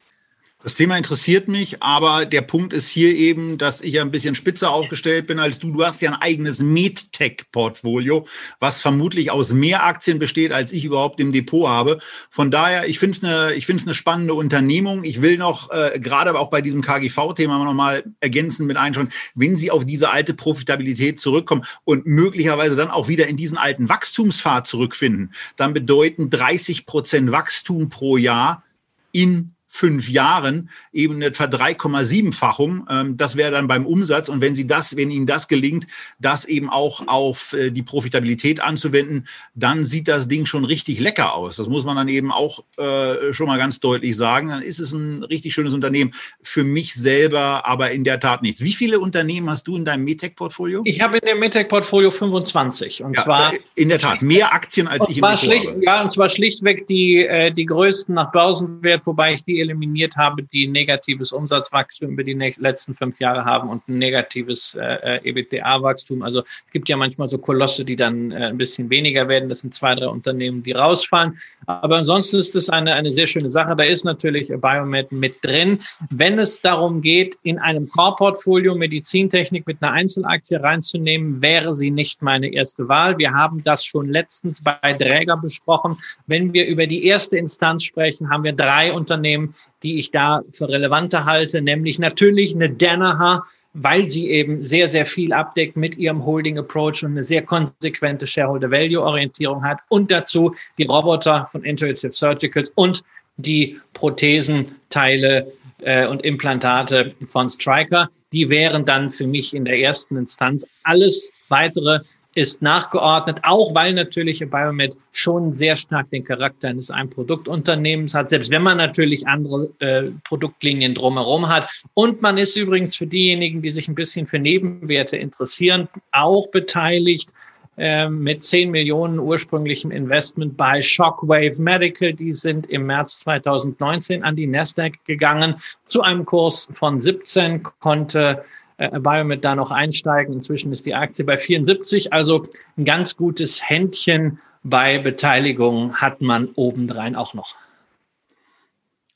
Das 0.64 0.76
Thema 0.76 0.96
interessiert 0.96 1.50
mich, 1.50 1.84
aber 1.84 2.26
der 2.26 2.40
Punkt 2.42 2.72
ist 2.72 2.88
hier 2.88 3.14
eben, 3.14 3.58
dass 3.58 3.82
ich 3.82 4.00
ein 4.00 4.12
bisschen 4.12 4.34
spitzer 4.34 4.72
aufgestellt 4.72 5.28
bin 5.28 5.38
als 5.38 5.60
du. 5.60 5.72
Du 5.72 5.84
hast 5.84 6.02
ja 6.02 6.12
ein 6.12 6.22
eigenes 6.22 6.60
MedTech-Portfolio, 6.60 8.26
was 8.60 8.80
vermutlich 8.80 9.30
aus 9.30 9.52
mehr 9.52 9.84
Aktien 9.84 10.20
besteht, 10.20 10.54
als 10.54 10.72
ich 10.72 10.86
überhaupt 10.86 11.20
im 11.20 11.34
Depot 11.34 11.68
habe. 11.68 12.00
Von 12.30 12.50
daher, 12.50 12.88
ich 12.88 12.98
finde 12.98 13.18
es 13.18 13.24
eine, 13.26 13.54
ich 13.56 13.66
finde 13.66 13.82
es 13.82 13.88
eine 13.88 13.94
spannende 13.94 14.36
Unternehmung. 14.36 15.04
Ich 15.04 15.22
will 15.22 15.38
noch 15.38 15.70
äh, 15.70 16.00
gerade 16.00 16.34
auch 16.40 16.50
bei 16.50 16.62
diesem 16.62 16.82
KGV-Thema 16.82 17.62
nochmal 17.62 18.06
ergänzen 18.22 18.66
mit 18.66 18.78
einschauen, 18.78 19.10
wenn 19.36 19.58
Sie 19.58 19.70
auf 19.70 19.86
diese 19.86 20.12
alte 20.12 20.34
Profitabilität 20.34 21.20
zurückkommen 21.20 21.66
und 21.84 22.06
möglicherweise 22.06 22.78
dann 22.78 22.90
auch 22.90 23.10
wieder 23.10 23.28
in 23.28 23.36
diesen 23.36 23.58
alten 23.58 23.90
Wachstumspfad 23.90 24.66
zurückfinden, 24.66 25.34
dann 25.58 25.74
bedeuten 25.74 26.30
30 26.30 26.86
Prozent 26.86 27.34
Wachstum 27.34 27.90
pro 27.90 28.16
Jahr 28.16 28.64
in 29.12 29.53
fünf 29.76 30.08
Jahren 30.08 30.70
eben 30.94 31.16
eine 31.16 31.26
etwa 31.26 31.46
3,7-fachung. 31.46 32.86
Ähm, 32.92 33.18
das 33.18 33.36
wäre 33.36 33.52
dann 33.52 33.68
beim 33.68 33.88
Umsatz. 33.88 34.30
Und 34.30 34.40
wenn 34.40 34.56
Sie 34.56 34.68
das, 34.68 34.96
wenn 34.98 35.10
Ihnen 35.10 35.26
das 35.26 35.48
gelingt, 35.48 35.88
das 36.20 36.46
eben 36.46 36.70
auch 36.70 37.08
auf 37.08 37.54
äh, 37.54 37.72
die 37.72 37.82
Profitabilität 37.82 38.60
anzuwenden, 38.60 39.28
dann 39.56 39.84
sieht 39.84 40.08
das 40.08 40.28
Ding 40.28 40.46
schon 40.46 40.64
richtig 40.64 41.00
lecker 41.00 41.34
aus. 41.34 41.56
Das 41.56 41.68
muss 41.68 41.86
man 41.86 41.96
dann 41.96 42.08
eben 42.08 42.32
auch 42.32 42.64
äh, 42.78 43.34
schon 43.34 43.48
mal 43.48 43.58
ganz 43.58 43.80
deutlich 43.80 44.16
sagen. 44.16 44.50
Dann 44.50 44.62
ist 44.62 44.78
es 44.78 44.92
ein 44.92 45.24
richtig 45.24 45.56
schönes 45.56 45.74
Unternehmen. 45.74 46.14
Für 46.44 46.64
mich 46.64 46.94
selber 46.94 47.66
aber 47.66 47.90
in 47.90 48.04
der 48.04 48.20
Tat 48.20 48.44
nichts. 48.44 48.62
Wie 48.62 48.74
viele 48.74 49.00
Unternehmen 49.00 49.50
hast 49.50 49.68
du 49.68 49.76
in 49.76 49.86
deinem 49.86 50.04
Metec-Portfolio? 50.04 50.84
Ich 50.86 51.02
habe 51.02 51.18
in 51.18 51.28
dem 51.28 51.40
Metec-Portfolio 51.40 52.12
25. 52.12 53.04
Und 53.04 53.18
ja, 53.18 53.24
zwar 53.24 53.54
in 53.74 53.90
der 53.90 53.98
Tat 53.98 54.22
mehr 54.22 54.54
Aktien 54.54 54.88
als 54.88 55.10
ich 55.10 55.18
im 55.18 55.36
schlicht, 55.36 55.66
habe. 55.66 55.84
Ja, 55.84 56.04
und 56.04 56.12
zwar 56.12 56.30
schlichtweg 56.30 56.86
die, 56.86 57.26
äh, 57.26 57.52
die 57.52 57.66
größten 57.66 58.14
nach 58.14 58.32
Börsenwert, 58.32 59.08
wobei 59.08 59.34
ich 59.34 59.44
die 59.44 59.63
eliminiert 59.64 60.16
habe, 60.18 60.44
die 60.44 60.68
negatives 60.68 61.32
Umsatzwachstum 61.32 62.12
über 62.12 62.24
die 62.24 62.34
letzten 62.34 62.96
fünf 62.96 63.20
Jahre 63.20 63.46
haben 63.46 63.70
und 63.70 63.88
ein 63.88 63.98
negatives 63.98 64.76
äh, 64.76 65.18
äh 65.18 65.30
EBITDA-Wachstum. 65.30 66.22
Also 66.22 66.42
es 66.42 66.72
gibt 66.72 66.90
ja 66.90 66.98
manchmal 66.98 67.28
so 67.28 67.38
Kolosse, 67.38 67.86
die 67.86 67.96
dann 67.96 68.32
äh, 68.32 68.48
ein 68.48 68.58
bisschen 68.58 68.90
weniger 68.90 69.28
werden. 69.28 69.50
Das 69.50 69.62
sind 69.62 69.74
zwei, 69.74 69.96
drei 69.96 70.08
Unternehmen, 70.08 70.64
die 70.64 70.74
rausfallen. 70.74 71.40
Aber 71.66 71.98
ansonsten 71.98 72.38
ist 72.38 72.56
es 72.56 72.70
eine, 72.70 72.94
eine 72.94 73.14
sehr 73.14 73.28
schöne 73.28 73.50
Sache. 73.50 73.76
Da 73.76 73.84
ist 73.84 74.04
natürlich 74.04 74.50
Biomed 74.50 75.12
mit 75.12 75.44
drin. 75.44 75.80
Wenn 76.10 76.40
es 76.40 76.62
darum 76.62 77.02
geht, 77.02 77.38
in 77.44 77.60
einem 77.60 77.88
Core-Portfolio 77.90 78.76
Medizintechnik 78.76 79.66
mit 79.66 79.82
einer 79.82 79.94
Einzelaktie 79.94 80.62
reinzunehmen, 80.62 81.42
wäre 81.42 81.74
sie 81.74 81.92
nicht 81.92 82.22
meine 82.22 82.48
erste 82.54 82.88
Wahl. 82.88 83.18
Wir 83.18 83.34
haben 83.34 83.64
das 83.64 83.86
schon 83.86 84.10
letztens 84.10 84.62
bei 84.62 84.94
Dräger 84.94 85.38
besprochen. 85.38 85.98
Wenn 86.28 86.54
wir 86.54 86.66
über 86.68 86.88
die 86.88 87.06
erste 87.06 87.38
Instanz 87.38 87.84
sprechen, 87.84 88.30
haben 88.30 88.44
wir 88.44 88.54
drei 88.54 88.92
Unternehmen, 88.92 89.53
die 89.84 90.00
ich 90.00 90.12
da 90.12 90.42
für 90.52 90.70
relevanter 90.70 91.26
halte, 91.26 91.62
nämlich 91.62 92.00
natürlich 92.00 92.54
eine 92.54 92.70
Danaher, 92.70 93.44
weil 93.74 94.08
sie 94.08 94.30
eben 94.30 94.64
sehr, 94.64 94.88
sehr 94.88 95.06
viel 95.06 95.34
abdeckt 95.34 95.78
mit 95.78 95.98
ihrem 95.98 96.26
Holding 96.26 96.60
Approach 96.60 97.04
und 97.04 97.12
eine 97.12 97.24
sehr 97.24 97.42
konsequente 97.42 98.28
Shareholder 98.28 98.70
Value 98.70 99.02
Orientierung 99.02 99.64
hat 99.64 99.80
und 99.90 100.12
dazu 100.12 100.56
die 100.78 100.84
Roboter 100.84 101.48
von 101.52 101.64
Intuitive 101.64 102.12
Surgicals 102.12 102.72
und 102.76 103.04
die 103.38 103.80
Prothesenteile 103.94 105.52
äh, 105.82 106.08
und 106.08 106.24
Implantate 106.24 107.16
von 107.26 107.50
Striker. 107.50 108.10
Die 108.32 108.50
wären 108.50 108.86
dann 108.86 109.10
für 109.10 109.28
mich 109.28 109.54
in 109.56 109.66
der 109.66 109.80
ersten 109.80 110.18
Instanz 110.18 110.66
alles 110.84 111.32
weitere 111.50 112.00
ist 112.36 112.62
nachgeordnet, 112.62 113.40
auch 113.44 113.76
weil 113.76 113.94
natürlich 113.94 114.40
Biomed 114.40 114.98
schon 115.12 115.54
sehr 115.54 115.76
stark 115.76 116.10
den 116.10 116.24
Charakter 116.24 116.70
eines 116.70 116.90
Ein-Produktunternehmens 116.90 118.14
hat, 118.14 118.30
selbst 118.30 118.52
wenn 118.52 118.64
man 118.64 118.78
natürlich 118.78 119.28
andere 119.28 119.70
äh, 119.80 120.12
Produktlinien 120.24 120.94
drumherum 120.94 121.48
hat. 121.48 121.70
Und 121.94 122.22
man 122.22 122.38
ist 122.38 122.56
übrigens 122.56 122.96
für 122.96 123.08
diejenigen, 123.08 123.62
die 123.62 123.70
sich 123.70 123.88
ein 123.88 123.96
bisschen 123.96 124.28
für 124.28 124.40
Nebenwerte 124.40 125.18
interessieren, 125.18 125.88
auch 126.12 126.48
beteiligt 126.50 127.34
äh, 127.78 128.08
mit 128.08 128.44
10 128.44 128.70
Millionen 128.70 129.20
ursprünglichem 129.20 129.90
Investment 129.90 130.56
bei 130.58 130.82
Shockwave 130.82 131.60
Medical. 131.60 132.14
Die 132.14 132.34
sind 132.34 132.68
im 132.68 132.86
März 132.86 133.20
2019 133.20 134.24
an 134.24 134.36
die 134.36 134.48
Nasdaq 134.48 134.94
gegangen 135.06 135.56
zu 135.86 136.02
einem 136.02 136.26
Kurs 136.26 136.70
von 136.74 137.02
17, 137.02 137.64
konnte 137.80 138.44
äh, 138.78 139.00
Biomed 139.00 139.44
da 139.44 139.56
noch 139.56 139.72
einsteigen. 139.72 140.34
Inzwischen 140.34 140.72
ist 140.72 140.86
die 140.86 140.96
Aktie 140.96 141.26
bei 141.26 141.38
74. 141.38 142.14
Also 142.14 142.46
ein 142.78 142.86
ganz 142.86 143.16
gutes 143.16 143.68
Händchen 143.68 144.40
bei 144.64 144.98
Beteiligung 145.00 145.96
hat 145.96 146.22
man 146.22 146.50
obendrein 146.56 147.16
auch 147.16 147.34
noch. 147.34 147.56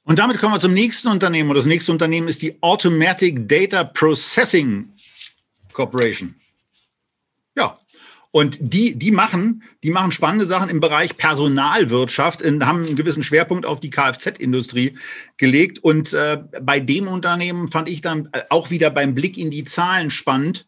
Und 0.03 0.19
damit 0.19 0.39
kommen 0.39 0.53
wir 0.53 0.59
zum 0.59 0.73
nächsten 0.73 1.09
Unternehmen. 1.09 1.49
Und 1.49 1.57
das 1.57 1.65
nächste 1.65 1.91
Unternehmen 1.91 2.27
ist 2.27 2.41
die 2.41 2.57
Automatic 2.61 3.47
Data 3.47 3.83
Processing 3.83 4.89
Corporation. 5.73 6.35
Und 8.31 8.57
die, 8.60 8.96
die 8.96 9.12
machen, 9.12 9.63
die 9.84 9.89
machen 9.89 10.12
spannende 10.12 10.46
Sachen 10.46 10.69
im 10.69 10.79
Bereich 10.79 11.17
Personalwirtschaft 11.17 12.41
und 12.41 12.65
haben 12.65 12.86
einen 12.86 12.96
gewissen 12.96 13.24
Schwerpunkt 13.24 13.65
auf 13.65 13.79
die 13.79 13.89
Kfz-Industrie 13.89 14.93
gelegt. 15.38 15.79
Und 15.79 16.13
äh, 16.13 16.38
bei 16.62 16.79
dem 16.79 17.07
Unternehmen 17.07 17.69
fand 17.69 17.89
ich 17.89 18.01
dann 18.01 18.29
äh, 18.34 18.43
auch 18.50 18.69
wieder 18.69 18.89
beim 18.89 19.15
Blick 19.15 19.38
in 19.38 19.50
die 19.50 19.63
Zahlen 19.63 20.12
spannend, 20.12 20.67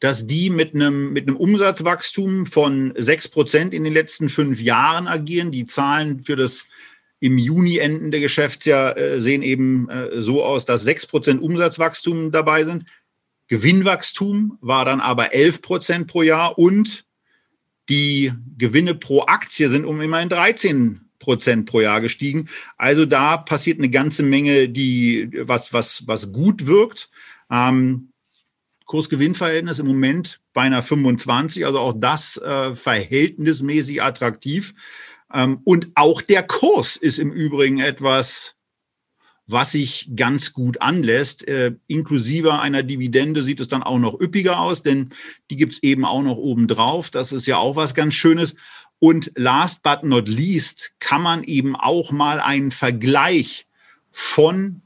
dass 0.00 0.26
die 0.26 0.50
mit 0.50 0.74
einem, 0.74 1.12
mit 1.12 1.28
einem 1.28 1.36
Umsatzwachstum 1.36 2.46
von 2.46 2.92
sechs 2.96 3.28
Prozent 3.28 3.72
in 3.72 3.84
den 3.84 3.92
letzten 3.92 4.28
fünf 4.28 4.60
Jahren 4.60 5.06
agieren. 5.06 5.52
Die 5.52 5.66
Zahlen 5.66 6.20
für 6.20 6.36
das 6.36 6.64
im 7.20 7.36
Juni 7.36 7.76
endende 7.76 8.18
Geschäftsjahr 8.18 8.96
äh, 8.96 9.20
sehen 9.20 9.42
eben 9.42 9.88
äh, 9.90 10.22
so 10.22 10.42
aus, 10.42 10.64
dass 10.64 10.82
sechs 10.82 11.06
Prozent 11.06 11.42
Umsatzwachstum 11.42 12.32
dabei 12.32 12.64
sind. 12.64 12.86
Gewinnwachstum 13.50 14.58
war 14.60 14.84
dann 14.84 15.00
aber 15.00 15.34
11 15.34 15.60
Prozent 15.60 16.06
pro 16.06 16.22
Jahr 16.22 16.56
und 16.56 17.04
die 17.88 18.32
Gewinne 18.56 18.94
pro 18.94 19.22
Aktie 19.22 19.68
sind 19.68 19.84
um 19.84 20.00
immerhin 20.00 20.28
13 20.28 21.00
Prozent 21.18 21.66
pro 21.66 21.80
Jahr 21.80 22.00
gestiegen. 22.00 22.48
Also 22.78 23.06
da 23.06 23.36
passiert 23.36 23.78
eine 23.78 23.90
ganze 23.90 24.22
Menge, 24.22 24.68
die 24.68 25.30
was 25.34 25.72
was 25.72 26.06
was 26.06 26.32
gut 26.32 26.68
wirkt. 26.68 27.10
Ähm, 27.50 28.12
Kurs-Gewinn-Verhältnis 28.86 29.80
im 29.80 29.86
Moment 29.86 30.40
beinahe 30.52 30.82
25, 30.82 31.66
also 31.66 31.80
auch 31.80 31.94
das 31.96 32.36
äh, 32.38 32.74
verhältnismäßig 32.74 34.02
attraktiv. 34.02 34.74
Ähm, 35.32 35.60
und 35.64 35.88
auch 35.96 36.22
der 36.22 36.44
Kurs 36.44 36.96
ist 36.96 37.18
im 37.18 37.32
Übrigen 37.32 37.80
etwas 37.80 38.54
was 39.50 39.72
sich 39.72 40.10
ganz 40.14 40.52
gut 40.52 40.80
anlässt. 40.80 41.46
Äh, 41.46 41.72
inklusive 41.86 42.58
einer 42.60 42.82
Dividende 42.82 43.42
sieht 43.42 43.60
es 43.60 43.68
dann 43.68 43.82
auch 43.82 43.98
noch 43.98 44.20
üppiger 44.20 44.60
aus, 44.60 44.82
denn 44.82 45.10
die 45.50 45.56
gibt's 45.56 45.82
eben 45.82 46.04
auch 46.04 46.22
noch 46.22 46.36
obendrauf. 46.36 47.10
Das 47.10 47.32
ist 47.32 47.46
ja 47.46 47.56
auch 47.56 47.76
was 47.76 47.94
ganz 47.94 48.14
Schönes. 48.14 48.54
Und 48.98 49.32
last 49.34 49.82
but 49.82 50.04
not 50.04 50.28
least 50.28 50.92
kann 50.98 51.22
man 51.22 51.42
eben 51.44 51.74
auch 51.74 52.12
mal 52.12 52.40
einen 52.40 52.70
Vergleich 52.70 53.66
von 54.12 54.82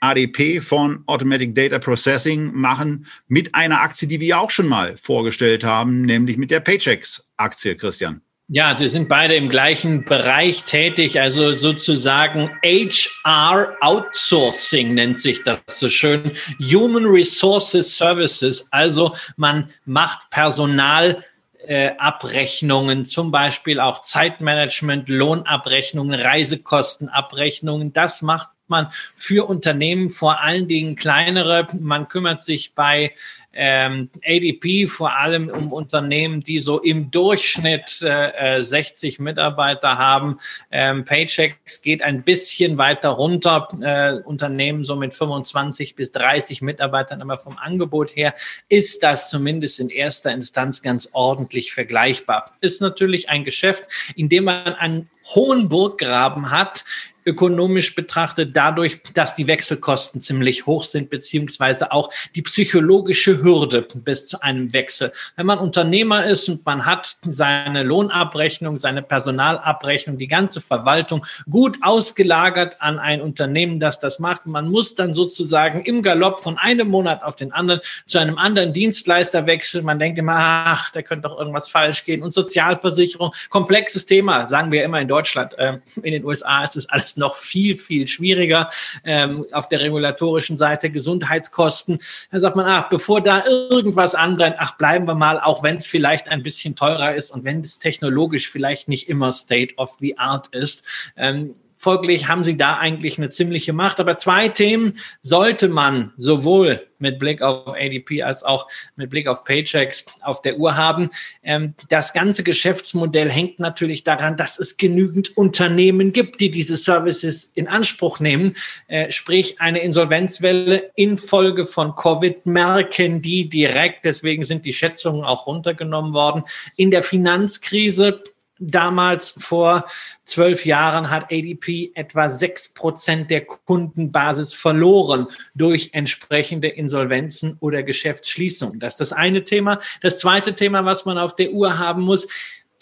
ADP, 0.00 0.60
von 0.60 1.02
Automatic 1.06 1.54
Data 1.54 1.78
Processing 1.78 2.52
machen 2.54 3.06
mit 3.26 3.54
einer 3.54 3.80
Aktie, 3.80 4.06
die 4.06 4.20
wir 4.20 4.38
auch 4.38 4.50
schon 4.50 4.68
mal 4.68 4.96
vorgestellt 4.96 5.64
haben, 5.64 6.02
nämlich 6.02 6.36
mit 6.36 6.50
der 6.50 6.60
Paychecks-Aktie, 6.60 7.76
Christian. 7.76 8.22
Ja, 8.50 8.74
sie 8.74 8.88
sind 8.88 9.10
beide 9.10 9.34
im 9.34 9.50
gleichen 9.50 10.06
Bereich 10.06 10.64
tätig, 10.64 11.20
also 11.20 11.52
sozusagen 11.52 12.50
HR 12.64 13.76
Outsourcing 13.82 14.94
nennt 14.94 15.20
sich 15.20 15.42
das 15.42 15.58
so 15.66 15.90
schön. 15.90 16.32
Human 16.58 17.04
Resources 17.04 17.98
Services, 17.98 18.72
also 18.72 19.14
man 19.36 19.68
macht 19.84 20.30
Personal 20.30 21.22
äh, 21.66 21.90
Abrechnungen, 21.98 23.04
zum 23.04 23.30
Beispiel 23.30 23.80
auch 23.80 24.00
Zeitmanagement, 24.00 25.10
Lohnabrechnungen, 25.10 26.18
Reisekostenabrechnungen. 26.18 27.92
Das 27.92 28.22
macht 28.22 28.48
man 28.66 28.88
für 29.14 29.46
Unternehmen, 29.46 30.08
vor 30.08 30.40
allen 30.40 30.68
Dingen 30.68 30.96
kleinere. 30.96 31.66
Man 31.78 32.08
kümmert 32.08 32.42
sich 32.42 32.74
bei 32.74 33.12
ähm, 33.60 34.08
ADP 34.24 34.86
vor 34.86 35.16
allem 35.16 35.48
um 35.48 35.72
Unternehmen, 35.72 36.42
die 36.42 36.60
so 36.60 36.78
im 36.78 37.10
Durchschnitt 37.10 38.00
äh, 38.02 38.62
60 38.62 39.18
äh, 39.18 39.22
Mitarbeiter 39.22 39.98
haben. 39.98 40.38
Ähm, 40.70 41.04
Paychecks 41.04 41.82
geht 41.82 42.00
ein 42.02 42.22
bisschen 42.22 42.78
weiter 42.78 43.08
runter. 43.08 43.68
Äh, 43.82 44.22
Unternehmen 44.24 44.84
so 44.84 44.94
mit 44.94 45.12
25 45.12 45.96
bis 45.96 46.12
30 46.12 46.62
Mitarbeitern, 46.62 47.20
aber 47.20 47.36
vom 47.36 47.58
Angebot 47.58 48.14
her 48.14 48.32
ist 48.68 49.02
das 49.02 49.28
zumindest 49.28 49.80
in 49.80 49.90
erster 49.90 50.30
Instanz 50.30 50.80
ganz 50.80 51.08
ordentlich 51.12 51.72
vergleichbar. 51.72 52.52
Ist 52.60 52.80
natürlich 52.80 53.28
ein 53.28 53.44
Geschäft, 53.44 53.88
in 54.14 54.28
dem 54.28 54.44
man 54.44 54.74
einen 54.74 55.10
hohen 55.34 55.68
Burggraben 55.68 56.52
hat, 56.52 56.84
ökonomisch 57.28 57.94
betrachtet 57.94 58.56
dadurch, 58.56 59.00
dass 59.14 59.34
die 59.34 59.46
Wechselkosten 59.46 60.20
ziemlich 60.20 60.66
hoch 60.66 60.84
sind, 60.84 61.10
beziehungsweise 61.10 61.92
auch 61.92 62.10
die 62.34 62.42
psychologische 62.42 63.42
Hürde 63.42 63.86
bis 63.94 64.28
zu 64.28 64.42
einem 64.42 64.72
Wechsel. 64.72 65.12
Wenn 65.36 65.46
man 65.46 65.58
Unternehmer 65.58 66.24
ist 66.24 66.48
und 66.48 66.64
man 66.64 66.86
hat 66.86 67.16
seine 67.22 67.82
Lohnabrechnung, 67.82 68.78
seine 68.78 69.02
Personalabrechnung, 69.02 70.18
die 70.18 70.26
ganze 70.26 70.60
Verwaltung 70.60 71.24
gut 71.50 71.78
ausgelagert 71.82 72.80
an 72.80 72.98
ein 72.98 73.20
Unternehmen, 73.20 73.78
das 73.78 74.00
das 74.00 74.18
macht. 74.18 74.46
Man 74.46 74.70
muss 74.70 74.94
dann 74.94 75.12
sozusagen 75.12 75.82
im 75.82 76.02
Galopp 76.02 76.40
von 76.40 76.56
einem 76.58 76.88
Monat 76.88 77.22
auf 77.22 77.36
den 77.36 77.52
anderen 77.52 77.80
zu 78.06 78.18
einem 78.18 78.38
anderen 78.38 78.72
Dienstleister 78.72 79.46
wechseln. 79.46 79.84
Man 79.84 79.98
denkt 79.98 80.18
immer, 80.18 80.36
ach, 80.36 80.90
da 80.90 81.02
könnte 81.02 81.28
doch 81.28 81.38
irgendwas 81.38 81.68
falsch 81.68 82.04
gehen. 82.04 82.22
Und 82.22 82.32
Sozialversicherung, 82.32 83.32
komplexes 83.50 84.06
Thema, 84.06 84.48
sagen 84.48 84.72
wir 84.72 84.84
immer 84.84 85.00
in 85.00 85.08
Deutschland. 85.08 85.54
Ähm, 85.58 85.82
in 86.02 86.12
den 86.12 86.24
USA 86.24 86.64
ist 86.64 86.76
es 86.76 86.88
alles 86.88 87.17
noch 87.18 87.34
viel, 87.34 87.76
viel 87.76 88.06
schwieriger. 88.08 88.70
Ähm, 89.04 89.44
auf 89.52 89.68
der 89.68 89.80
regulatorischen 89.80 90.56
Seite 90.56 90.90
Gesundheitskosten. 90.90 91.98
Da 92.30 92.40
sagt 92.40 92.56
man, 92.56 92.66
ach, 92.66 92.88
bevor 92.88 93.20
da 93.20 93.44
irgendwas 93.46 94.14
anbrennt, 94.14 94.56
ach, 94.58 94.76
bleiben 94.76 95.06
wir 95.06 95.14
mal, 95.14 95.40
auch 95.40 95.62
wenn 95.62 95.76
es 95.76 95.86
vielleicht 95.86 96.28
ein 96.28 96.42
bisschen 96.42 96.76
teurer 96.76 97.14
ist 97.14 97.30
und 97.30 97.44
wenn 97.44 97.60
es 97.60 97.78
technologisch 97.78 98.48
vielleicht 98.48 98.88
nicht 98.88 99.08
immer 99.08 99.32
State 99.32 99.74
of 99.76 99.90
the 100.00 100.18
Art 100.18 100.48
ist. 100.48 100.86
Ähm, 101.16 101.54
Folglich 101.78 102.26
haben 102.26 102.42
sie 102.42 102.56
da 102.56 102.76
eigentlich 102.76 103.18
eine 103.18 103.30
ziemliche 103.30 103.72
Macht. 103.72 104.00
Aber 104.00 104.16
zwei 104.16 104.48
Themen 104.48 104.98
sollte 105.22 105.68
man 105.68 106.12
sowohl 106.16 106.88
mit 106.98 107.20
Blick 107.20 107.40
auf 107.40 107.68
ADP 107.68 108.22
als 108.22 108.42
auch 108.42 108.66
mit 108.96 109.10
Blick 109.10 109.28
auf 109.28 109.44
Paychecks 109.44 110.06
auf 110.22 110.42
der 110.42 110.58
Uhr 110.58 110.76
haben. 110.76 111.10
Ähm, 111.44 111.74
das 111.88 112.12
ganze 112.12 112.42
Geschäftsmodell 112.42 113.30
hängt 113.30 113.60
natürlich 113.60 114.02
daran, 114.02 114.36
dass 114.36 114.58
es 114.58 114.76
genügend 114.76 115.36
Unternehmen 115.36 116.12
gibt, 116.12 116.40
die 116.40 116.50
diese 116.50 116.76
Services 116.76 117.52
in 117.54 117.68
Anspruch 117.68 118.18
nehmen. 118.20 118.54
Äh, 118.88 119.12
sprich, 119.12 119.60
eine 119.60 119.78
Insolvenzwelle 119.80 120.90
infolge 120.96 121.64
von 121.64 121.94
Covid 121.94 122.44
merken 122.46 123.22
die 123.22 123.48
direkt. 123.48 124.04
Deswegen 124.04 124.42
sind 124.44 124.64
die 124.64 124.72
Schätzungen 124.72 125.24
auch 125.24 125.46
runtergenommen 125.46 126.12
worden. 126.12 126.42
In 126.76 126.90
der 126.90 127.04
Finanzkrise 127.04 128.22
Damals 128.60 129.34
vor 129.38 129.84
zwölf 130.24 130.66
Jahren 130.66 131.10
hat 131.10 131.24
ADP 131.32 131.92
etwa 131.94 132.28
sechs 132.28 132.68
Prozent 132.74 133.30
der 133.30 133.44
Kundenbasis 133.44 134.54
verloren 134.54 135.26
durch 135.54 135.90
entsprechende 135.92 136.68
Insolvenzen 136.68 137.56
oder 137.60 137.82
Geschäftsschließungen. 137.82 138.80
Das 138.80 138.94
ist 138.94 139.00
das 139.00 139.12
eine 139.12 139.44
Thema. 139.44 139.78
Das 140.02 140.18
zweite 140.18 140.54
Thema, 140.54 140.84
was 140.84 141.04
man 141.04 141.18
auf 141.18 141.36
der 141.36 141.52
Uhr 141.52 141.78
haben 141.78 142.02
muss, 142.02 142.26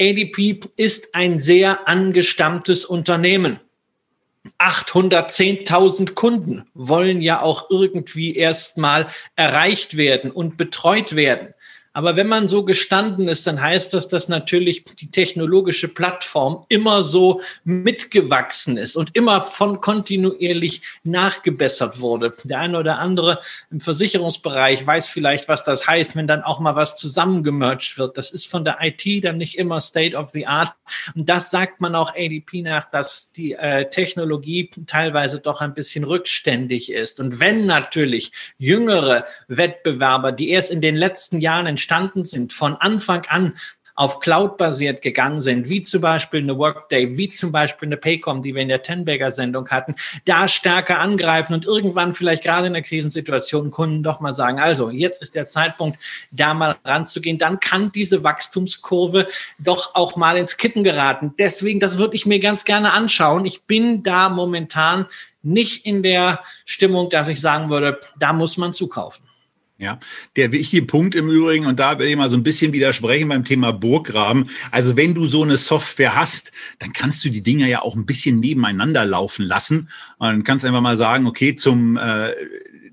ADP 0.01 0.61
ist 0.77 1.15
ein 1.15 1.39
sehr 1.39 1.89
angestammtes 1.89 2.85
Unternehmen. 2.85 3.61
810.000 4.59 6.15
Kunden 6.15 6.65
wollen 6.75 7.21
ja 7.21 7.41
auch 7.43 7.71
irgendwie 7.71 8.37
erstmal 8.37 9.09
erreicht 9.35 9.97
werden 9.97 10.31
und 10.31 10.57
betreut 10.57 11.17
werden. 11.17 11.55
Aber 11.97 12.15
wenn 12.15 12.27
man 12.27 12.47
so 12.47 12.63
gestanden 12.63 13.27
ist, 13.27 13.47
dann 13.47 13.63
heißt 13.63 13.95
das, 13.95 14.07
dass 14.07 14.29
natürlich 14.29 14.85
die 14.85 15.11
technologische 15.11 15.89
Plattform 15.89 16.67
immer 16.69 17.05
so 17.05 17.41
mitgewachsen 17.65 18.77
ist 18.77 18.97
und 18.97 19.17
immer 19.17 19.41
von 19.41 19.81
kontinuierlich 19.81 20.83
nachgebessert 21.05 22.03
wurde. 22.03 22.35
Der 22.45 22.59
eine 22.59 22.79
oder 22.79 22.99
andere 22.99 23.39
im 23.71 23.81
Versicherungsbereich 23.81 24.87
weiß 24.87 25.09
vielleicht, 25.09 25.49
was 25.49 25.65
das 25.65 25.87
heißt, 25.87 26.17
wenn 26.17 26.27
dann 26.27 26.43
auch 26.43 26.61
mal 26.61 26.77
was 26.77 26.99
zusammengemerged 26.99 27.97
wird. 27.97 28.19
Das 28.19 28.31
ist 28.31 28.47
von 28.47 28.67
der 28.67 28.77
IT 28.83 29.25
dann 29.25 29.39
nicht 29.39 29.57
immer 29.57 29.81
State 29.81 30.15
of 30.15 30.29
the 30.29 30.47
Art. 30.47 30.75
Und 31.15 31.31
das 31.31 31.51
sagt 31.51 31.81
man 31.81 31.95
auch 31.95 32.11
ADP 32.15 32.61
nach, 32.61 32.85
dass 32.91 33.33
die 33.33 33.55
äh, 33.55 33.89
Technologie 33.89 34.69
teilweise 34.87 35.41
doch 35.41 35.63
ein 35.63 35.73
bisschen 35.73 36.05
rückständig 36.05 36.93
ist. 36.93 37.21
Und 37.21 37.41
wenn 37.41 37.65
natürlich 37.65 38.33
jüngere 38.59 39.25
Wettbewerber, 39.49 40.31
die 40.33 40.51
erst 40.51 40.71
in 40.71 40.83
den 40.83 40.97
letzten 40.97 41.41
Jahren 41.41 41.67
entstanden 41.87 42.25
sind, 42.25 42.53
von 42.53 42.75
Anfang 42.75 43.25
an 43.29 43.55
auf 43.95 44.21
Cloud-basiert 44.21 45.01
gegangen 45.01 45.41
sind, 45.41 45.71
wie 45.71 45.81
zum 45.81 46.03
Beispiel 46.03 46.41
eine 46.41 46.59
Workday, 46.59 47.17
wie 47.17 47.31
zum 47.31 47.51
Beispiel 47.51 47.89
eine 47.89 47.97
Paycom, 47.97 48.43
die 48.43 48.55
wir 48.55 48.61
in 48.61 48.69
der 48.69 48.83
Tenbagger-Sendung 48.83 49.71
hatten, 49.71 49.95
da 50.27 50.49
stärker 50.49 50.99
angreifen 50.99 51.55
und 51.55 51.65
irgendwann 51.65 52.13
vielleicht 52.13 52.43
gerade 52.43 52.67
in 52.67 52.75
der 52.75 52.83
Krisensituation 52.83 53.71
Kunden 53.71 54.03
doch 54.03 54.21
mal 54.21 54.35
sagen, 54.35 54.61
also 54.61 54.91
jetzt 54.91 55.23
ist 55.23 55.35
der 55.35 55.49
Zeitpunkt, 55.49 55.99
da 56.31 56.53
mal 56.53 56.77
ranzugehen, 56.85 57.39
dann 57.39 57.59
kann 57.59 57.91
diese 57.91 58.23
Wachstumskurve 58.23 59.29
doch 59.59 59.95
auch 59.95 60.17
mal 60.17 60.37
ins 60.37 60.59
Kippen 60.59 60.85
geraten. 60.85 61.33
Deswegen, 61.39 61.81
das 61.81 61.97
würde 61.97 62.17
ich 62.17 62.27
mir 62.27 62.41
ganz 62.41 62.65
gerne 62.65 62.93
anschauen. 62.93 63.47
Ich 63.47 63.65
bin 63.65 64.03
da 64.03 64.29
momentan 64.29 65.07
nicht 65.43 65.87
in 65.87 66.03
der 66.03 66.43
Stimmung, 66.67 67.09
dass 67.09 67.29
ich 67.29 67.41
sagen 67.41 67.71
würde, 67.71 67.99
da 68.19 68.35
muss 68.35 68.59
man 68.59 68.75
zukaufen. 68.75 69.26
Ja, 69.79 69.99
der 70.37 70.53
wichtige 70.53 70.87
Punkt 70.87 71.15
im 71.15 71.29
Übrigen, 71.29 71.67
und 71.67 71.79
da 71.79 71.99
will 71.99 72.09
ich 72.09 72.17
mal 72.17 72.31
so 72.31 72.37
ein 72.37 72.43
bisschen 72.43 72.73
widersprechen 72.73 73.29
beim 73.29 73.45
Thema 73.45 73.73
Burggraben. 73.73 74.49
Also 74.71 74.97
wenn 74.97 75.13
du 75.13 75.27
so 75.27 75.43
eine 75.43 75.59
Software 75.59 76.17
hast, 76.17 76.51
dann 76.79 76.95
kannst 76.95 77.23
du 77.27 77.29
die 77.29 77.43
Dinger 77.43 77.67
ja 77.67 77.83
auch 77.83 77.95
ein 77.95 78.07
bisschen 78.07 78.41
nebeneinander 78.41 79.05
laufen 79.05 79.45
lassen. 79.45 79.91
Und 80.17 80.45
kannst 80.45 80.65
einfach 80.65 80.81
mal 80.81 80.97
sagen, 80.97 81.27
okay, 81.27 81.55
zum 81.55 81.99
äh, 81.99 82.33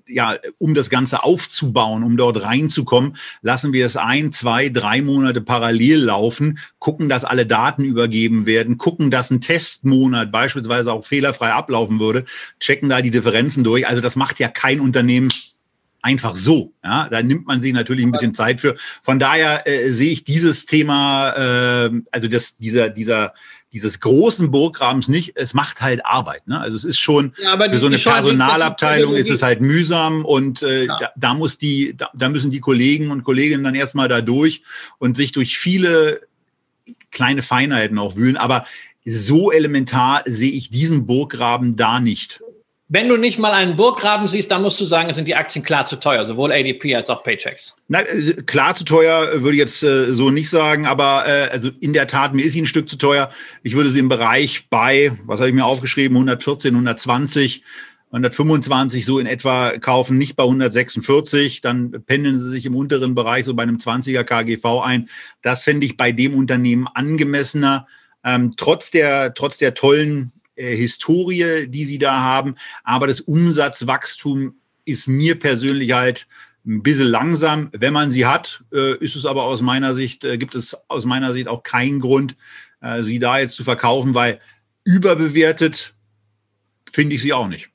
ja, 0.08 0.36
um 0.58 0.74
das 0.74 0.90
Ganze 0.90 1.24
aufzubauen, 1.24 2.04
um 2.04 2.18
dort 2.18 2.44
reinzukommen, 2.44 3.16
lassen 3.42 3.72
wir 3.72 3.86
es 3.86 3.96
ein, 3.96 4.32
zwei, 4.32 4.68
drei 4.68 5.02
Monate 5.02 5.42
parallel 5.42 6.00
laufen, 6.00 6.60
gucken, 6.80 7.10
dass 7.10 7.24
alle 7.24 7.46
Daten 7.46 7.84
übergeben 7.84 8.46
werden, 8.46 8.78
gucken, 8.78 9.10
dass 9.12 9.32
ein 9.32 9.42
Testmonat 9.42 10.32
beispielsweise 10.32 10.92
auch 10.92 11.06
fehlerfrei 11.06 11.54
ablaufen 11.54 12.02
würde, 12.02 12.26
checken 12.60 12.90
da 12.90 13.02
die 13.02 13.12
Differenzen 13.12 13.64
durch. 13.64 13.88
Also 13.88 14.02
das 14.02 14.16
macht 14.16 14.40
ja 14.40 14.50
kein 14.50 14.80
Unternehmen 14.82 15.30
einfach 16.04 16.36
so. 16.36 16.74
Ja, 16.84 17.08
da 17.10 17.24
nimmt 17.24 17.48
man 17.48 17.62
sich 17.62 17.74
natürlich 17.74 18.06
ein 18.06 18.12
bisschen 18.12 18.36
Zeit 18.36 18.62
für. 18.62 18.76
Von 19.02 19.18
daher 19.18 19.66
äh, 19.68 19.90
sehe 19.90 20.12
ich 20.12 20.24
dieses 20.24 20.68
Thema, 20.68 21.30
äh, 21.30 21.90
also 22.12 22.28
das, 22.28 22.58
dieser, 22.58 22.90
dieser, 22.90 23.34
dieses 23.72 24.00
großen 24.02 24.52
Burggrabens 24.52 25.08
nicht. 25.08 25.32
Es 25.36 25.54
macht 25.54 25.82
halt 25.82 26.06
Arbeit. 26.06 26.48
Ne? 26.48 26.60
Also 26.60 26.78
es 26.78 26.84
ist 26.84 27.00
schon 27.00 27.34
ja, 27.42 27.58
für 27.58 27.80
so 27.80 27.88
eine 27.88 27.98
Personalabteilung 27.98 29.16
ist 29.16 29.32
es 29.32 29.42
halt 29.42 29.62
mühsam 29.62 30.26
und 30.26 30.62
äh, 30.62 30.86
ja. 30.86 30.98
da, 31.00 31.12
da 31.16 31.34
muss 31.34 31.58
die, 31.58 31.96
da, 31.98 32.12
da 32.14 32.30
müssen 32.30 32.52
die 32.52 32.60
Kollegen 32.60 33.10
und 33.10 33.24
Kolleginnen 33.24 33.64
dann 33.64 33.74
erstmal 33.74 34.10
da 34.10 34.22
durch 34.22 34.62
und 35.00 35.18
sich 35.18 35.32
durch 35.32 35.58
viele 35.58 36.22
kleine 37.12 37.42
Feinheiten 37.42 37.98
auch 37.98 38.16
wühlen. 38.16 38.38
Aber 38.38 38.66
so 39.06 39.52
elementar 39.52 40.24
sehe 40.26 40.52
ich 40.52 40.70
diesen 40.70 41.06
Burggraben 41.06 41.76
da 41.76 42.00
nicht. 42.00 42.43
Wenn 42.94 43.10
du 43.10 43.18
nicht 43.18 43.40
mal 43.40 43.54
einen 43.54 43.76
Burggraben 43.76 44.28
siehst, 44.28 44.52
dann 44.52 44.62
musst 44.62 44.80
du 44.80 44.86
sagen, 44.86 45.10
es 45.10 45.16
sind 45.16 45.28
die 45.28 45.34
Aktien 45.34 45.66
klar 45.66 45.88
zu 45.88 45.96
teuer, 45.96 46.28
sowohl 46.28 46.52
ADP 46.52 46.96
als 46.96 47.10
auch 47.10 47.24
Paychecks. 47.24 47.76
Na, 47.88 48.02
äh, 48.02 48.34
klar 48.44 48.76
zu 48.76 48.86
teuer 48.86 49.42
würde 49.42 49.54
ich 49.54 49.58
jetzt 49.58 49.82
äh, 49.82 50.14
so 50.14 50.30
nicht 50.30 50.48
sagen, 50.48 50.86
aber 50.86 51.24
äh, 51.26 51.50
also 51.50 51.72
in 51.80 51.94
der 51.94 52.06
Tat, 52.06 52.36
mir 52.36 52.46
ist 52.46 52.54
sie 52.54 52.62
ein 52.62 52.68
Stück 52.68 52.88
zu 52.88 52.98
teuer. 52.98 53.32
Ich 53.64 53.76
würde 53.76 53.90
sie 53.90 53.98
im 53.98 54.10
Bereich 54.10 54.68
bei, 54.70 55.12
was 55.26 55.40
habe 55.40 55.50
ich 55.50 55.56
mir 55.56 55.66
aufgeschrieben, 55.66 56.16
114, 56.16 56.76
120, 56.76 57.64
125 58.12 59.06
so 59.08 59.18
in 59.18 59.26
etwa 59.26 59.72
kaufen, 59.80 60.20
nicht 60.20 60.36
bei 60.36 60.44
146, 60.44 61.62
dann 61.62 62.04
pendeln 62.06 62.38
sie 62.38 62.52
sich 62.52 62.68
im 62.68 62.76
unteren 62.76 63.16
Bereich 63.16 63.46
so 63.46 63.56
bei 63.56 63.64
einem 63.64 63.78
20er 63.78 64.24
KGV 64.24 64.82
ein. 64.84 65.10
Das 65.42 65.64
fände 65.64 65.88
ich 65.88 65.98
bei 65.98 66.12
dem 66.12 66.36
Unternehmen 66.36 66.86
angemessener. 66.94 67.88
Ähm, 68.24 68.54
trotz 68.56 68.92
der, 68.92 69.34
trotz 69.34 69.58
der 69.58 69.74
tollen 69.74 70.32
äh, 70.56 70.76
Historie, 70.76 71.68
die 71.68 71.86
sie 71.86 71.98
da 71.98 72.20
haben. 72.22 72.56
Aber 72.84 73.08
das 73.08 73.22
Umsatzwachstum 73.22 74.56
ist 74.86 75.08
mir 75.08 75.40
persönlich 75.40 75.94
halt 75.94 76.28
ein 76.66 76.84
bisschen 76.84 77.08
langsam. 77.08 77.70
Wenn 77.74 77.94
man 77.94 78.12
sie 78.12 78.26
hat, 78.26 78.64
äh, 78.74 78.98
ist 78.98 79.16
es 79.16 79.26
aber 79.26 79.44
aus 79.44 79.62
meiner 79.62 79.94
Sicht, 79.96 80.24
äh, 80.24 80.38
gibt 80.38 80.56
es 80.56 80.78
aus 80.88 81.06
meiner 81.06 81.34
Sicht 81.34 81.48
auch 81.48 81.64
keinen 81.64 82.00
Grund, 82.00 82.36
äh, 82.82 83.04
sie 83.04 83.20
da 83.20 83.40
jetzt 83.40 83.56
zu 83.56 83.64
verkaufen, 83.64 84.14
weil 84.14 84.40
überbewertet 84.84 85.94
finde 86.92 87.16
ich 87.16 87.22
sie 87.22 87.34
auch 87.34 87.48
nicht. 87.48 87.73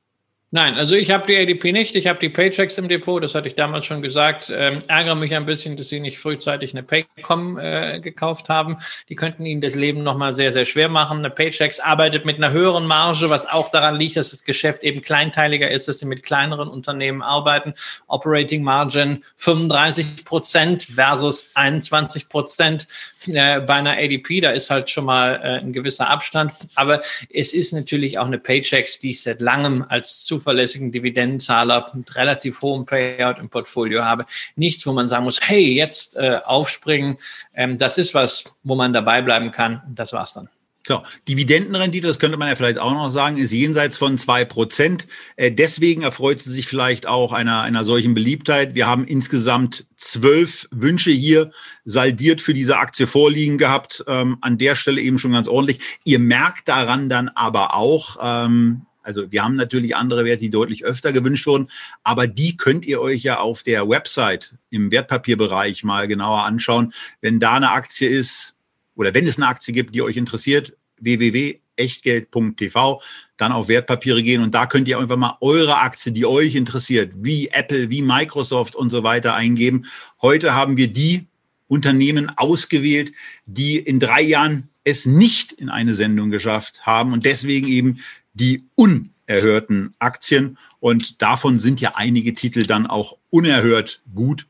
Nein, 0.50 0.76
also 0.76 0.96
ich 0.96 1.11
habe 1.11 1.26
die 1.26 1.37
ADP 1.37 1.72
nicht, 1.72 1.94
ich 1.94 2.06
habe 2.06 2.18
die 2.20 2.30
Paychecks 2.30 2.78
im 2.78 2.88
Depot, 2.88 3.22
das 3.22 3.34
hatte 3.34 3.48
ich 3.48 3.54
damals 3.54 3.84
schon 3.84 4.00
gesagt. 4.00 4.50
Ähm, 4.50 4.80
ärgere 4.88 5.14
mich 5.14 5.37
ein 5.37 5.44
bisschen, 5.44 5.76
dass 5.76 5.90
Sie 5.90 6.00
nicht 6.00 6.18
frühzeitig 6.18 6.72
eine 6.72 6.82
Paycom 6.82 7.58
äh, 7.58 8.00
gekauft 8.00 8.48
haben. 8.48 8.78
Die 9.11 9.14
könnten 9.14 9.44
Ihnen 9.44 9.61
das 9.61 9.74
Leben 9.74 10.02
nochmal 10.02 10.32
sehr, 10.32 10.54
sehr 10.54 10.64
schwer 10.64 10.88
machen. 10.88 11.18
Eine 11.18 11.28
Paychecks 11.28 11.80
arbeitet 11.80 12.24
mit 12.24 12.38
einer 12.38 12.50
höheren 12.50 12.87
Marge, 12.87 13.28
was 13.28 13.46
auch 13.46 13.70
daran 13.70 13.96
liegt, 13.96 14.16
dass 14.16 14.30
das 14.30 14.42
Geschäft 14.42 14.84
eben 14.84 15.02
kleinteiliger 15.02 15.70
ist, 15.70 15.87
dass 15.87 15.98
sie 15.98 16.06
mit 16.06 16.22
kleineren 16.22 16.68
Unternehmen 16.68 17.20
arbeiten. 17.20 17.74
Operating 18.06 18.62
Margin 18.62 19.22
35 19.37 20.24
Prozent 20.24 20.82
versus 20.84 21.50
21 21.56 22.30
Prozent 22.30 22.87
äh, 23.26 23.61
bei 23.61 23.74
einer 23.74 23.98
ADP. 23.98 24.40
Da 24.40 24.52
ist 24.52 24.70
halt 24.70 24.88
schon 24.88 25.04
mal 25.04 25.34
äh, 25.42 25.58
ein 25.58 25.74
gewisser 25.74 26.08
Abstand. 26.08 26.52
Aber 26.74 27.02
es 27.28 27.52
ist 27.52 27.74
natürlich 27.74 28.18
auch 28.18 28.26
eine 28.26 28.38
Paychecks, 28.38 28.98
die 28.98 29.11
ich 29.11 29.22
seit 29.22 29.42
langem 29.42 29.84
als 29.87 30.24
zu 30.24 30.38
zuverlässigen 30.38 30.92
Dividendenzahler 30.92 31.90
mit 31.94 32.14
relativ 32.16 32.62
hohem 32.62 32.87
Payout 32.87 33.38
im 33.38 33.48
Portfolio 33.48 34.05
habe. 34.05 34.24
Nichts, 34.57 34.87
wo 34.87 34.92
man 34.92 35.09
sagen 35.09 35.24
muss, 35.24 35.40
hey, 35.42 35.74
jetzt 35.74 36.16
äh, 36.16 36.40
aufspringen. 36.44 37.18
Ähm, 37.55 37.79
das 37.79 37.98
ist 37.98 38.14
was, 38.14 38.57
wo 38.62 38.74
man 38.74 38.92
dabei 38.92 39.20
bleiben 39.22 39.51
kann. 39.51 39.83
Und 39.87 39.98
das 39.98 40.12
war's 40.12 40.33
dann. 40.33 40.48
Klar, 40.85 41.03
Dividendenrendite, 41.29 42.07
das 42.07 42.18
könnte 42.18 42.38
man 42.38 42.48
ja 42.48 42.57
vielleicht 42.57 42.79
auch 42.79 42.92
noch 42.92 43.11
sagen, 43.11 43.37
ist 43.37 43.53
jenseits 43.53 43.98
von 43.98 44.16
zwei 44.16 44.46
Prozent. 44.46 45.07
Äh, 45.37 45.53
deswegen 45.53 46.01
erfreut 46.01 46.40
sie 46.40 46.51
sich 46.51 46.66
vielleicht 46.66 47.07
auch 47.07 47.35
einer, 47.35 47.61
einer 47.61 47.85
solchen 47.85 48.14
Beliebtheit. 48.14 48.74
Wir 48.74 48.87
haben 48.87 49.05
insgesamt 49.05 49.85
zwölf 49.98 50.66
Wünsche 50.70 51.11
hier 51.11 51.51
saldiert 51.85 52.40
für 52.40 52.55
diese 52.55 52.79
Aktie 52.79 53.07
vorliegen 53.07 53.59
gehabt. 53.59 54.03
Ähm, 54.07 54.38
an 54.40 54.57
der 54.57 54.77
Stelle 54.77 55.03
eben 55.03 55.18
schon 55.18 55.33
ganz 55.33 55.46
ordentlich. 55.46 55.81
Ihr 56.05 56.20
merkt 56.20 56.68
daran 56.68 57.11
dann 57.11 57.29
aber 57.29 57.74
auch, 57.74 58.16
ähm, 58.22 58.87
also 59.09 59.33
wir 59.33 59.42
haben 59.42 59.57
natürlich 59.57 59.97
andere 59.97 60.27
Werte, 60.27 60.40
die 60.40 60.51
deutlich 60.51 60.85
öfter 60.85 61.12
gewünscht 61.12 61.47
wurden, 61.47 61.68
aber 62.05 62.27
die 62.27 62.59
könnt 62.59 62.85
ihr 62.85 63.01
euch 63.01 63.23
ja 63.23 63.40
auf 63.40 63.62
der 63.62 63.88
Website 63.88 64.55
im 64.68 64.90
Wertpapierbereich 64.90 65.83
mal 65.83 66.07
genauer 66.07 66.44
anschauen. 66.44 66.92
Wenn 67.23 67.40
da 67.40 67.55
eine 67.55 67.71
Aktie 67.71 68.07
ist, 68.07 68.55
oder 68.97 69.14
wenn 69.14 69.27
es 69.27 69.38
eine 69.38 69.47
Aktie 69.47 69.73
gibt, 69.73 69.94
die 69.94 70.03
euch 70.03 70.18
interessiert, 70.18 70.77
www.echtgeld.tv, 71.01 73.01
dann 73.38 73.53
auf 73.53 73.68
Wertpapiere 73.68 74.23
gehen 74.23 74.42
und 74.42 74.55
da 74.55 74.66
könnt 74.66 74.88
ihr 74.88 74.99
einfach 74.99 75.16
mal 75.16 75.38
eure 75.40 75.79
Aktie, 75.79 76.12
die 76.12 76.27
euch 76.27 76.55
interessiert, 76.55 77.12
wie 77.16 77.49
Apple, 77.49 77.88
wie 77.88 78.03
Microsoft 78.03 78.77
und 78.77 78.90
so 78.90 79.05
weiter 79.05 79.35
eingeben. 79.35 79.87
Heute 80.21 80.55
haben 80.55 80.77
wir 80.77 80.88
die 80.88 81.29
Unternehmen 81.66 82.31
ausgewählt, 82.37 83.12
die 83.47 83.79
in 83.79 84.01
drei 84.01 84.21
Jahren 84.21 84.68
es 84.88 85.07
nicht 85.07 85.53
in 85.53 85.68
eine 85.68 85.94
Sendung 85.94 86.31
geschafft 86.31 86.87
haben 86.87 87.12
und 87.12 87.27
deswegen 87.27 87.68
eben 87.68 87.99
die 88.38 88.64
unerhörten 88.74 89.94
Aktien. 89.98 90.59
Und 90.81 91.20
davon 91.20 91.59
sind 91.59 91.81
ja 91.81 91.92
einige 91.96 92.35
Titel 92.35 92.64
dann 92.64 92.87
auch 92.87 93.18
unerhört 93.31 94.03
gut. 94.14 94.46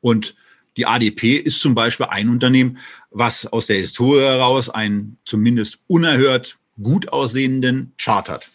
Und 0.00 0.34
die 0.76 0.86
ADP 0.86 1.36
ist 1.36 1.60
zum 1.60 1.74
Beispiel 1.74 2.06
ein 2.06 2.28
Unternehmen, 2.28 2.78
was 3.10 3.46
aus 3.46 3.66
der 3.66 3.76
Historie 3.76 4.20
heraus 4.20 4.70
einen 4.70 5.18
zumindest 5.24 5.80
unerhört 5.86 6.58
gut 6.82 7.08
aussehenden 7.10 7.92
Chart 7.98 8.28
hat. 8.28 8.48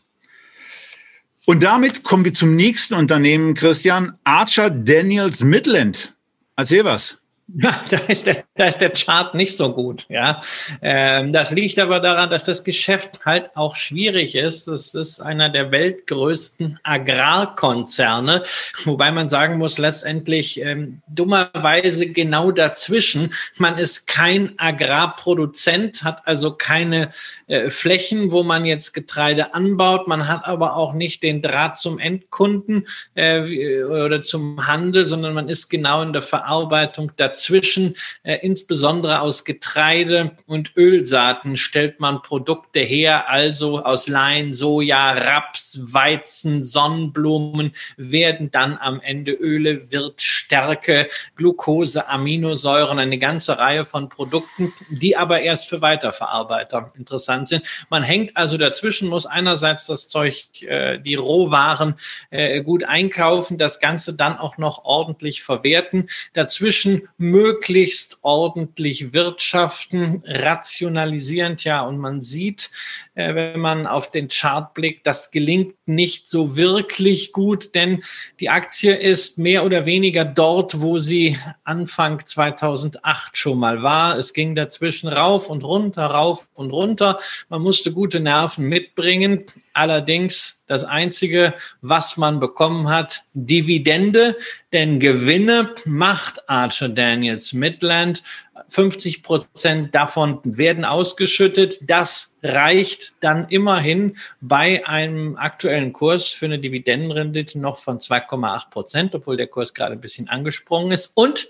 Und 1.46 1.64
damit 1.64 2.04
kommen 2.04 2.26
wir 2.26 2.34
zum 2.34 2.56
nächsten 2.56 2.96
Unternehmen, 2.96 3.54
Christian. 3.54 4.18
Archer 4.24 4.70
Daniels 4.70 5.44
Midland. 5.44 6.14
Erzähl 6.58 6.84
was. 6.84 7.20
Ja, 7.56 7.80
da 7.90 7.98
ist 8.08 8.28
der, 8.28 8.44
da 8.56 8.66
ist 8.66 8.80
der 8.80 8.92
Chart 8.92 9.34
nicht 9.34 9.56
so 9.56 9.74
gut. 9.74 10.06
Ja, 10.10 10.42
ähm, 10.82 11.32
das 11.32 11.52
liegt 11.52 11.80
aber 11.80 12.00
daran, 12.00 12.30
dass 12.30 12.46
das 12.46 12.64
Geschäft 12.64 13.26
halt 13.26 13.56
auch 13.56 13.76
schwierig 13.76 14.36
ist. 14.36 14.68
Es 14.68 14.94
ist 14.94 15.22
einer 15.22 15.50
der 15.50 15.72
weltgrößten 15.72 16.80
Agrarkonzerne, 16.84 18.44
wobei 18.84 19.12
man 19.12 19.30
sagen 19.30 19.58
muss, 19.58 19.78
letztendlich 19.78 20.60
ähm, 20.60 21.02
dummerweise 21.08 22.08
genau 22.08 22.52
dazwischen. 22.52 23.34
Man 23.58 23.78
ist 23.78 24.08
kein 24.08 24.54
Agrarproduzent, 24.58 26.04
hat 26.04 26.28
also 26.28 26.52
keine 26.52 27.12
äh, 27.48 27.70
Flächen, 27.70 28.32
wo 28.32 28.44
man 28.44 28.66
jetzt 28.66 28.94
Getreide 28.94 29.54
anbaut. 29.54 30.08
Man 30.08 30.28
hat 30.28 30.46
aber 30.46 30.76
auch 30.76 30.94
nicht 30.94 31.24
den 31.24 31.42
Draht 31.42 31.78
zum 31.78 31.98
Endkunden 31.98 32.86
äh, 33.16 33.84
oder 33.84 34.22
zum 34.22 34.68
Handel, 34.68 35.06
sondern 35.06 35.34
man 35.34 35.48
ist 35.48 35.70
genau 35.70 36.02
in 36.02 36.12
der 36.12 36.22
Verarbeitung 36.22 37.14
dazwischen 37.16 37.37
dazwischen, 37.38 37.96
äh, 38.24 38.40
insbesondere 38.42 39.22
aus 39.22 39.46
Getreide 39.46 40.32
und 40.48 40.76
Ölsaaten 40.76 41.56
stellt 41.56 42.00
man 42.00 42.24
Produkte 42.24 42.80
her, 42.80 43.30
also 43.30 43.84
aus 43.84 44.08
Lein, 44.08 44.56
Soja, 44.56 45.12
Raps, 45.12 45.80
Weizen, 45.94 46.64
Sonnenblumen 46.64 47.74
werden 47.96 48.50
dann 48.50 48.78
am 48.80 49.00
Ende 49.02 49.34
Öle, 49.34 49.92
wird 49.92 50.20
Stärke, 50.20 51.08
Glucose, 51.36 52.08
Aminosäuren, 52.10 52.98
eine 52.98 53.20
ganze 53.20 53.60
Reihe 53.60 53.86
von 53.86 54.10
Produkten, 54.10 54.74
die 54.90 55.16
aber 55.16 55.42
erst 55.42 55.70
für 55.70 55.82
Weiterverarbeiter 55.82 56.92
interessant 56.98 57.50
sind. 57.50 57.64
Man 57.92 58.02
hängt 58.02 58.36
also 58.36 58.58
dazwischen, 58.58 59.10
muss 59.10 59.28
einerseits 59.28 59.86
das 59.86 60.08
Zeug, 60.08 60.48
äh, 60.64 60.98
die 60.98 61.16
Rohwaren 61.16 61.96
äh, 62.32 62.64
gut 62.64 62.84
einkaufen, 62.84 63.60
das 63.60 63.80
Ganze 63.80 64.16
dann 64.16 64.40
auch 64.40 64.58
noch 64.58 64.86
ordentlich 64.86 65.44
verwerten. 65.44 66.08
Dazwischen 66.34 67.08
möglichst 67.32 68.20
ordentlich 68.22 69.14
wirtschaften, 69.14 70.24
rationalisierend, 70.26 71.64
ja. 71.64 71.82
Und 71.82 71.98
man 71.98 72.22
sieht, 72.22 72.72
äh, 73.18 73.34
wenn 73.34 73.60
man 73.60 73.88
auf 73.88 74.12
den 74.12 74.28
Chart 74.28 74.74
blickt, 74.76 75.08
das 75.08 75.32
gelingt 75.32 75.76
nicht 75.88 76.30
so 76.30 76.56
wirklich 76.56 77.32
gut, 77.32 77.74
denn 77.74 78.04
die 78.40 78.50
Aktie 78.50 78.94
ist 78.94 79.40
mehr 79.40 79.66
oder 79.66 79.88
weniger 79.88 80.24
dort, 80.24 80.82
wo 80.82 81.00
sie 81.00 81.36
Anfang 81.64 82.24
2008 82.24 83.36
schon 83.36 83.58
mal 83.58 83.82
war. 83.82 84.18
Es 84.18 84.34
ging 84.34 84.54
dazwischen 84.54 85.10
rauf 85.10 85.50
und 85.50 85.64
runter, 85.64 86.06
rauf 86.06 86.48
und 86.54 86.70
runter. 86.70 87.20
Man 87.50 87.64
musste 87.64 87.92
gute 87.92 88.20
Nerven 88.20 88.70
mitbringen. 88.70 89.46
Allerdings 89.74 90.66
das 90.68 90.84
Einzige, 90.84 91.54
was 91.82 92.18
man 92.18 92.40
bekommen 92.40 92.90
hat, 92.90 93.22
Dividende, 93.34 94.36
denn 94.74 95.00
Gewinne 95.00 95.74
macht 95.86 96.50
Archer 96.50 96.90
Daniels 96.90 97.54
Midland. 97.54 98.22
50 98.70 99.24
Prozent 99.24 99.96
davon 99.96 100.40
werden 100.44 100.86
ausgeschüttet. 100.86 101.90
Das 101.90 102.38
reicht 102.44 103.16
dann 103.22 103.48
immerhin 103.50 104.18
bei 104.42 104.88
einem 104.88 105.36
aktuellen 105.38 105.94
Kurs 105.94 106.28
für 106.30 106.46
eine 106.46 106.60
Dividendenrendite 106.60 107.60
noch 107.60 107.80
von 107.80 108.00
2,8 108.00 108.70
Prozent, 108.70 109.16
obwohl 109.16 109.38
der 109.38 109.48
Kurs 109.48 109.74
gerade 109.74 109.94
ein 109.94 110.02
bisschen 110.02 110.30
angesprungen 110.30 110.92
ist. 110.92 111.14
Und 111.16 111.48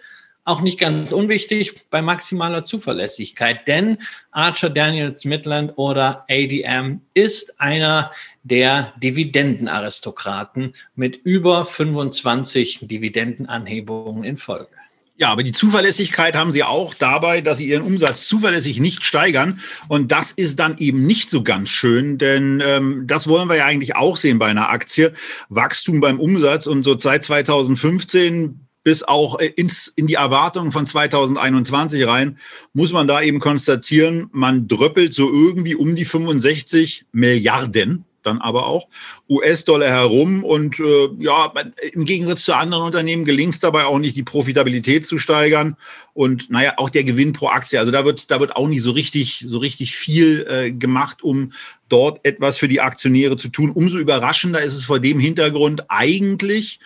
auch 0.48 0.62
nicht 0.62 0.80
ganz 0.80 1.12
unwichtig 1.12 1.90
bei 1.90 2.02
maximaler 2.02 2.64
Zuverlässigkeit, 2.64 3.68
denn 3.68 3.98
Archer 4.32 4.70
Daniels 4.70 5.26
Midland 5.26 5.74
oder 5.76 6.26
ADM 6.30 7.02
ist 7.14 7.60
einer 7.60 8.14
der 8.44 8.94
Dividendenaristokraten 8.96 10.74
mit 10.96 11.18
über 11.18 11.66
25 11.66 12.88
Dividendenanhebungen 12.88 14.24
in 14.24 14.38
Folge. 14.38 14.77
Ja, 15.20 15.30
aber 15.30 15.42
die 15.42 15.52
Zuverlässigkeit 15.52 16.36
haben 16.36 16.52
sie 16.52 16.64
auch 16.64 16.94
dabei, 16.94 17.42
dass 17.42 17.58
sie 17.58 17.68
ihren 17.68 17.82
Umsatz 17.82 18.28
zuverlässig 18.28 18.80
nicht 18.80 19.04
steigern. 19.04 19.60
Und 19.88 20.12
das 20.12 20.32
ist 20.32 20.60
dann 20.60 20.78
eben 20.78 21.08
nicht 21.08 21.32
so 21.32 21.42
ganz 21.42 21.70
schön, 21.70 22.20
denn 22.20 22.62
ähm, 22.64 23.08
das 23.08 23.28
wollen 23.28 23.50
wir 23.50 23.56
ja 23.56 23.66
eigentlich 23.66 23.96
auch 23.96 24.16
sehen 24.18 24.38
bei 24.38 24.46
einer 24.46 24.70
Aktie. 24.70 25.14
Wachstum 25.50 26.02
beim 26.02 26.20
Umsatz 26.20 26.68
und 26.68 26.84
so 26.84 27.00
seit 27.00 27.24
2015 27.24 28.68
bis 28.84 29.02
auch 29.02 29.40
äh, 29.40 29.48
ins, 29.48 29.88
in 29.88 30.06
die 30.06 30.14
Erwartungen 30.14 30.72
von 30.72 30.86
2021 30.86 32.06
rein, 32.06 32.38
muss 32.74 32.94
man 32.94 33.08
da 33.08 33.20
eben 33.20 33.40
konstatieren, 33.40 34.30
man 34.32 34.68
dröppelt 34.68 35.16
so 35.16 35.34
irgendwie 35.34 35.76
um 35.76 35.96
die 35.96 36.06
65 36.06 37.08
Milliarden 37.12 38.06
dann 38.28 38.40
aber 38.40 38.68
auch 38.68 38.88
US-Dollar 39.30 39.90
herum 39.90 40.44
und 40.44 40.80
äh, 40.80 41.10
ja, 41.20 41.52
im 41.94 42.06
Gegensatz 42.06 42.44
zu 42.44 42.54
anderen 42.54 42.84
Unternehmen 42.84 43.26
gelingt 43.26 43.56
es 43.56 43.60
dabei 43.60 43.86
auch 43.86 44.00
nicht, 44.00 44.16
die 44.16 44.24
Profitabilität 44.24 45.08
zu 45.08 45.18
steigern 45.18 45.76
und 46.14 46.50
naja, 46.50 46.74
auch 46.78 46.90
der 46.90 47.04
Gewinn 47.04 47.34
pro 47.34 47.48
Aktie. 47.48 47.80
Also 47.80 47.92
da 47.92 48.06
wird, 48.06 48.30
da 48.32 48.40
wird 48.40 48.56
auch 48.56 48.68
nicht 48.68 48.82
so 48.82 48.92
richtig, 48.92 49.46
so 49.48 49.58
richtig 49.58 49.96
viel 49.96 50.46
äh, 50.50 50.72
gemacht, 50.72 51.24
um 51.24 51.52
dort 51.90 52.24
etwas 52.24 52.58
für 52.58 52.68
die 52.68 52.82
Aktionäre 52.82 53.38
zu 53.38 53.50
tun. 53.50 53.72
Umso 53.72 53.98
überraschender 53.98 54.62
ist 54.62 54.76
es 54.76 54.86
vor 54.86 55.00
dem 55.00 55.20
Hintergrund 55.20 55.86
eigentlich, 55.90 56.80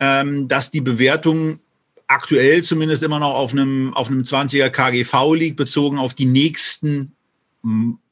ähm, 0.00 0.48
dass 0.48 0.70
die 0.70 0.80
Bewertung 0.80 1.60
aktuell 2.06 2.62
zumindest 2.62 3.02
immer 3.02 3.18
noch 3.18 3.34
auf 3.34 3.52
einem, 3.52 3.94
auf 3.94 4.08
einem 4.08 4.22
20er 4.22 4.70
KGV 4.70 5.34
liegt, 5.34 5.56
bezogen 5.56 5.98
auf 5.98 6.14
die 6.14 6.26
nächsten 6.26 7.12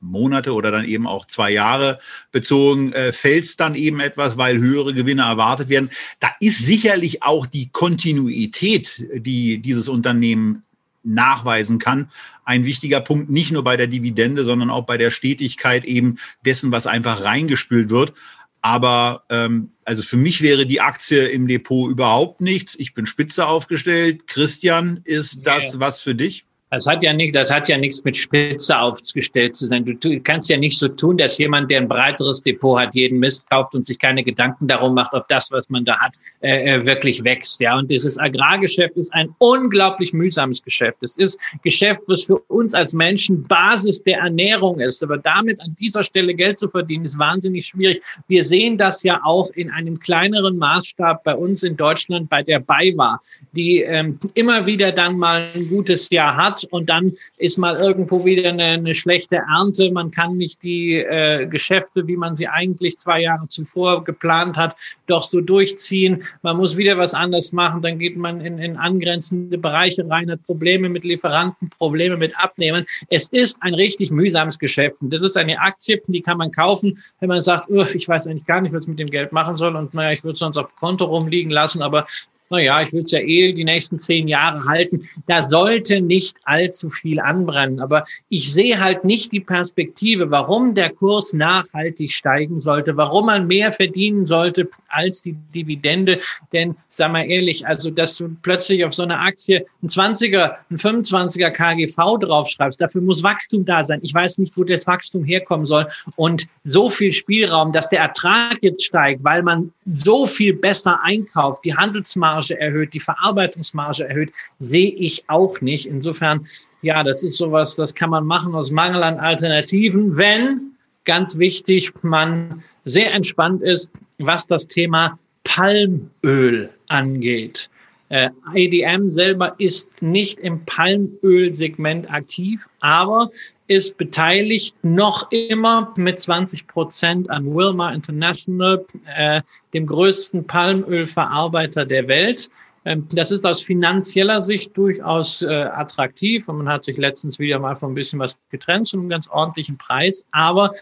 Monate 0.01 0.55
oder 0.55 0.71
dann 0.71 0.85
eben 0.85 1.07
auch 1.07 1.27
zwei 1.27 1.51
Jahre 1.51 1.99
bezogen, 2.31 2.93
äh, 2.93 3.13
fällt 3.13 3.45
es 3.45 3.57
dann 3.57 3.75
eben 3.75 4.01
etwas, 4.01 4.39
weil 4.39 4.59
höhere 4.59 4.95
Gewinne 4.95 5.23
erwartet 5.23 5.69
werden. 5.69 5.91
Da 6.21 6.31
ist 6.41 6.65
sicherlich 6.65 7.23
auch 7.23 7.47
die 7.47 7.69
Kontinuität, 7.69 9.07
die 9.15 9.59
dieses 9.59 9.89
Unternehmen 9.89 10.63
nachweisen 11.05 11.79
kann, 11.79 12.11
ein 12.45 12.65
wichtiger 12.65 13.01
Punkt, 13.01 13.29
nicht 13.29 13.53
nur 13.53 13.65
bei 13.65 13.77
der 13.77 13.89
Dividende, 13.89 14.45
sondern 14.45 14.71
auch 14.71 14.87
bei 14.87 14.97
der 14.97 15.11
Stetigkeit 15.11 15.85
eben 15.85 16.19
dessen, 16.45 16.73
was 16.73 16.87
einfach 16.87 17.25
reingespült 17.25 17.91
wird. 17.91 18.15
Aber 18.61 19.25
ähm, 19.29 19.73
also 19.85 20.03
für 20.03 20.17
mich 20.17 20.41
wäre 20.41 20.67
die 20.67 20.81
Aktie 20.81 21.27
im 21.27 21.49
Depot 21.49 21.91
überhaupt 21.91 22.41
nichts. 22.41 22.77
Ich 22.79 22.95
bin 22.95 23.07
spitze 23.07 23.47
aufgestellt. 23.47 24.29
Christian, 24.29 25.01
ist 25.05 25.45
das 25.45 25.81
was 25.81 26.01
für 26.01 26.15
dich? 26.15 26.47
Das 26.73 26.87
hat 26.87 27.03
ja 27.03 27.13
nicht, 27.13 27.35
das 27.35 27.51
hat 27.51 27.69
ja 27.69 27.77
nichts 27.77 28.03
mit 28.03 28.17
Spitze 28.17 28.79
aufgestellt 28.79 29.55
zu 29.55 29.67
sein. 29.67 29.85
Du, 29.85 30.21
kannst 30.21 30.49
ja 30.49 30.57
nicht 30.57 30.79
so 30.79 30.89
tun, 30.89 31.19
dass 31.19 31.37
jemand, 31.37 31.71
der 31.71 31.83
ein 31.83 31.89
breiteres 31.89 32.43
Depot 32.43 32.81
hat, 32.81 32.95
jeden 32.95 33.19
Mist 33.19 33.49
kauft 33.51 33.75
und 33.75 33.85
sich 33.85 33.99
keine 33.99 34.25
Gedanken 34.25 34.69
darum 34.69 34.95
macht, 34.95 35.13
ob 35.13 35.29
das, 35.29 35.53
was 35.53 35.69
man 35.69 35.85
da 35.85 36.01
hat, 36.01 36.15
äh, 36.41 36.77
äh 36.77 36.87
wirklich 36.87 37.23
wächst. 37.25 37.61
Ja, 37.61 37.77
und 37.77 37.91
dieses 37.91 38.19
Agrargeschäft 38.19 38.97
ist 38.97 39.13
ein 39.13 39.29
unglaublich 39.37 40.15
mühsames 40.15 40.63
Geschäft. 40.63 41.03
Es 41.03 41.19
ist 41.19 41.39
Geschäft, 41.63 42.01
was 42.07 42.23
für 42.23 42.39
uns 42.49 42.73
als 42.73 42.95
Menschen 42.95 43.43
Basis 43.47 44.03
der 44.03 44.21
Ernährung 44.21 44.81
ist. 44.81 45.03
Aber 45.03 45.19
damit 45.19 45.61
an 45.61 45.77
dieser 45.79 46.03
Stelle 46.03 46.33
Geld 46.33 46.59
zu 46.59 46.71
verdienen, 46.71 47.05
ist 47.05 47.19
wahnsinnig 47.19 47.67
schwierig. 47.67 48.03
Wir 48.29 48.45
sehen 48.47 48.79
das 48.79 49.03
ja 49.03 49.21
auch 49.23 49.51
in 49.51 49.71
einem 49.71 50.01
kleineren 50.01 50.57
Maßstab 50.57 51.23
bei 51.23 51.35
uns 51.35 51.65
in 51.65 51.77
Deutschland 51.77 52.31
bei 52.31 52.43
der 52.43 52.61
BayWa, 52.61 53.21
die 53.55 53.83
ähm, 53.83 54.19
immer 54.33 54.65
wieder 54.65 54.91
dann 54.91 55.19
mal 55.19 55.45
ein 55.55 55.69
gutes 55.69 56.09
Jahr 56.09 56.35
hat 56.35 56.62
und 56.71 56.89
dann 56.89 57.13
ist 57.39 57.59
mal 57.59 57.77
irgendwo 57.77 58.25
wieder 58.25 58.51
eine, 58.51 58.65
eine 58.65 58.95
schlechte 58.95 59.37
Ernte. 59.37 59.91
Man 59.91 60.11
kann 60.11 60.37
nicht 60.37 60.63
die 60.63 60.97
äh, 60.97 61.47
Geschäfte, 61.47 62.07
wie 62.07 62.17
man 62.17 62.37
sie 62.37 62.49
eigentlich 62.49 62.99
zwei 62.99 63.21
Jahre 63.21 63.49
zuvor 63.49 64.05
geplant 64.05 64.57
hat, 64.57 64.77
doch 65.07 65.23
so 65.23 65.41
durchziehen. 65.41 66.25
Man 66.43 66.57
muss 66.57 66.77
wieder 66.77 66.99
was 66.99 67.15
anders 67.15 67.53
machen. 67.53 67.83
Dann 67.83 67.99
geht 67.99 68.17
man 68.17 68.41
in, 68.41 68.59
in 68.59 68.77
angrenzende 68.77 69.59
Bereiche 69.59 70.09
rein, 70.09 70.31
hat 70.31 70.43
Probleme 70.45 70.89
mit 70.89 71.05
Lieferanten, 71.05 71.71
Probleme 71.79 72.17
mit 72.17 72.37
Abnehmen. 72.39 72.85
Es 73.09 73.29
ist 73.29 73.57
ein 73.61 73.75
richtig 73.75 74.11
mühsames 74.11 74.59
Geschäft. 74.59 74.97
Und 75.01 75.13
das 75.13 75.23
ist 75.23 75.37
eine 75.37 75.59
Aktie, 75.61 76.01
die 76.07 76.21
kann 76.21 76.39
man 76.39 76.51
kaufen, 76.51 76.99
wenn 77.21 77.29
man 77.29 77.43
sagt, 77.43 77.69
ich 77.95 78.09
weiß 78.09 78.27
eigentlich 78.27 78.47
gar 78.47 78.61
nicht, 78.61 78.73
was 78.73 78.85
ich 78.85 78.89
mit 78.89 78.99
dem 78.99 79.11
Geld 79.11 79.33
machen 79.33 79.57
soll 79.57 79.77
und 79.77 79.95
naja, 79.95 80.13
ich 80.13 80.25
würde 80.25 80.35
es 80.35 80.39
sonst 80.39 80.57
auf 80.57 80.75
Konto 80.77 81.05
rumliegen 81.05 81.51
lassen, 81.51 81.83
aber 81.83 82.07
naja, 82.53 82.83
ich 82.83 82.93
will 82.93 83.01
es 83.01 83.11
ja 83.11 83.19
eh 83.21 83.53
die 83.53 83.65
nächsten 83.65 83.99
zehn 83.99 84.29
Jahre 84.29 84.63
halten. 84.67 85.09
Da 85.27 85.43
sollte 85.43 86.03
nicht 86.03 86.37
allzu 86.45 86.91
viel 86.91 87.19
anbrennen. 87.19 87.81
Aber 87.81 88.05
ich 88.29 88.53
sehe 88.53 88.79
halt 88.79 89.05
nicht 89.05 89.33
die 89.33 89.41
Perspektive, 89.41 90.31
warum 90.31 90.75
der 90.75 90.91
Kurs 90.91 91.33
nachhaltig 91.33 92.13
steigen 92.13 92.61
sollte, 92.61 92.95
warum 92.99 93.27
man 93.27 93.47
mehr 93.47 93.73
verdienen 93.73 94.27
sollte 94.27 94.69
als 94.89 95.23
die 95.23 95.33
Dividende. 95.55 96.21
Denn, 96.53 96.77
sag 96.91 97.13
mal 97.13 97.25
ehrlich, 97.25 97.67
also, 97.67 97.91
dass 97.91 98.19
du 98.19 98.37
plötzlich 98.43 98.85
auf 98.85 98.93
so 98.93 99.03
eine 99.03 99.19
Aktie 99.19 99.65
ein 99.83 99.89
20er, 99.89 100.57
ein 100.71 100.77
25er 100.77 101.51
KGV 101.51 102.19
draufschreibst, 102.19 102.83
dafür 102.83 103.01
muss 103.01 103.23
Wachstum 103.23 103.65
da 103.65 103.83
sein. 103.83 104.01
Ich 104.03 104.13
weiß 104.13 104.37
nicht, 104.37 104.59
wo 104.59 104.65
das 104.65 104.87
Wachstum 104.87 105.25
herkommen 105.25 105.65
soll. 105.65 105.87
Und 106.17 106.47
so 106.65 106.91
viel 106.91 107.13
Spielraum, 107.13 107.73
dass 107.73 107.89
der 107.89 108.01
Ertrag 108.01 108.59
jetzt 108.61 108.85
steigt, 108.85 109.25
weil 109.25 109.43
man 109.43 109.73
so 109.91 110.27
viel 110.27 110.53
besser 110.53 111.01
einkauft, 111.03 111.65
die 111.65 111.75
Handelsmarge 111.75 112.42
Marge 112.43 112.61
erhöht, 112.61 112.95
die 112.95 113.01
Verarbeitungsmarge 113.01 114.09
erhöht, 114.09 114.33
sehe 114.59 114.91
ich 114.91 115.25
auch 115.29 115.61
nicht. 115.61 115.87
Insofern, 115.87 116.47
ja, 116.83 117.03
das 117.03 117.23
ist 117.23 117.39
sowas, 117.39 117.77
das 117.77 117.95
kann 117.95 118.11
man 118.11 118.27
machen 118.27 118.55
aus 118.55 118.71
Mangel 118.71 119.03
an 119.03 119.19
Alternativen, 119.19 120.17
wenn, 120.17 120.73
ganz 121.05 121.39
wichtig, 121.39 121.93
man 122.03 122.63
sehr 122.85 123.15
entspannt 123.15 123.63
ist, 123.63 123.93
was 124.19 124.47
das 124.47 124.67
Thema 124.67 125.19
Palmöl 125.45 126.71
angeht. 126.89 127.71
Äh, 128.09 128.31
ADM 128.45 129.09
selber 129.09 129.55
ist 129.59 130.03
nicht 130.03 130.41
im 130.41 130.65
Palmölsegment 130.67 132.13
aktiv, 132.13 132.67
aber 132.81 133.31
ist 133.73 133.97
beteiligt 133.97 134.77
noch 134.83 135.31
immer 135.31 135.93
mit 135.97 136.19
20 136.19 136.67
Prozent 136.67 137.31
an 137.31 137.55
Wilmar 137.55 137.95
International, 137.95 138.85
äh, 139.17 139.41
dem 139.73 139.87
größten 139.87 140.47
Palmölverarbeiter 140.47 141.87
der 141.87 142.07
Welt. 142.07 142.51
Ähm, 142.85 143.07
das 143.13 143.31
ist 143.31 143.47
aus 143.47 143.63
finanzieller 143.63 144.43
Sicht 144.43 144.77
durchaus 144.77 145.41
äh, 145.41 145.55
attraktiv 145.55 146.49
und 146.49 146.59
man 146.59 146.69
hat 146.69 146.85
sich 146.85 146.99
letztens 146.99 147.39
wieder 147.39 147.59
mal 147.59 147.75
von 147.77 147.93
ein 147.93 147.95
bisschen 147.95 148.19
was 148.19 148.37
getrennt 148.51 148.89
zu 148.89 148.99
einem 148.99 149.09
ganz 149.09 149.29
ordentlichen 149.29 149.79
Preis. 149.79 150.27
Aber 150.33 150.73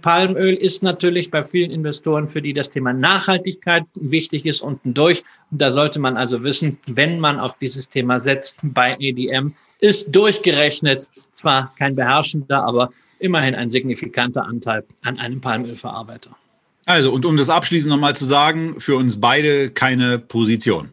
Palmöl 0.00 0.54
ist 0.54 0.82
natürlich 0.82 1.30
bei 1.30 1.42
vielen 1.42 1.70
Investoren, 1.70 2.28
für 2.28 2.40
die 2.40 2.54
das 2.54 2.70
Thema 2.70 2.94
Nachhaltigkeit 2.94 3.84
wichtig 3.94 4.46
ist, 4.46 4.62
unten 4.62 4.94
durch. 4.94 5.22
Und 5.50 5.60
da 5.60 5.70
sollte 5.70 5.98
man 5.98 6.16
also 6.16 6.42
wissen, 6.42 6.78
wenn 6.86 7.20
man 7.20 7.38
auf 7.38 7.58
dieses 7.58 7.90
Thema 7.90 8.18
setzt 8.18 8.56
bei 8.62 8.96
EDM, 8.98 9.52
ist 9.80 10.16
durchgerechnet 10.16 11.08
zwar 11.34 11.74
kein 11.78 11.94
beherrschender, 11.94 12.62
aber 12.62 12.90
immerhin 13.18 13.54
ein 13.54 13.68
signifikanter 13.68 14.44
Anteil 14.46 14.84
an 15.02 15.18
einem 15.18 15.40
Palmölverarbeiter. 15.42 16.34
Also, 16.86 17.12
und 17.12 17.26
um 17.26 17.36
das 17.36 17.50
abschließend 17.50 17.90
nochmal 17.90 18.16
zu 18.16 18.24
sagen, 18.24 18.80
für 18.80 18.96
uns 18.96 19.20
beide 19.20 19.70
keine 19.70 20.18
Position. 20.18 20.90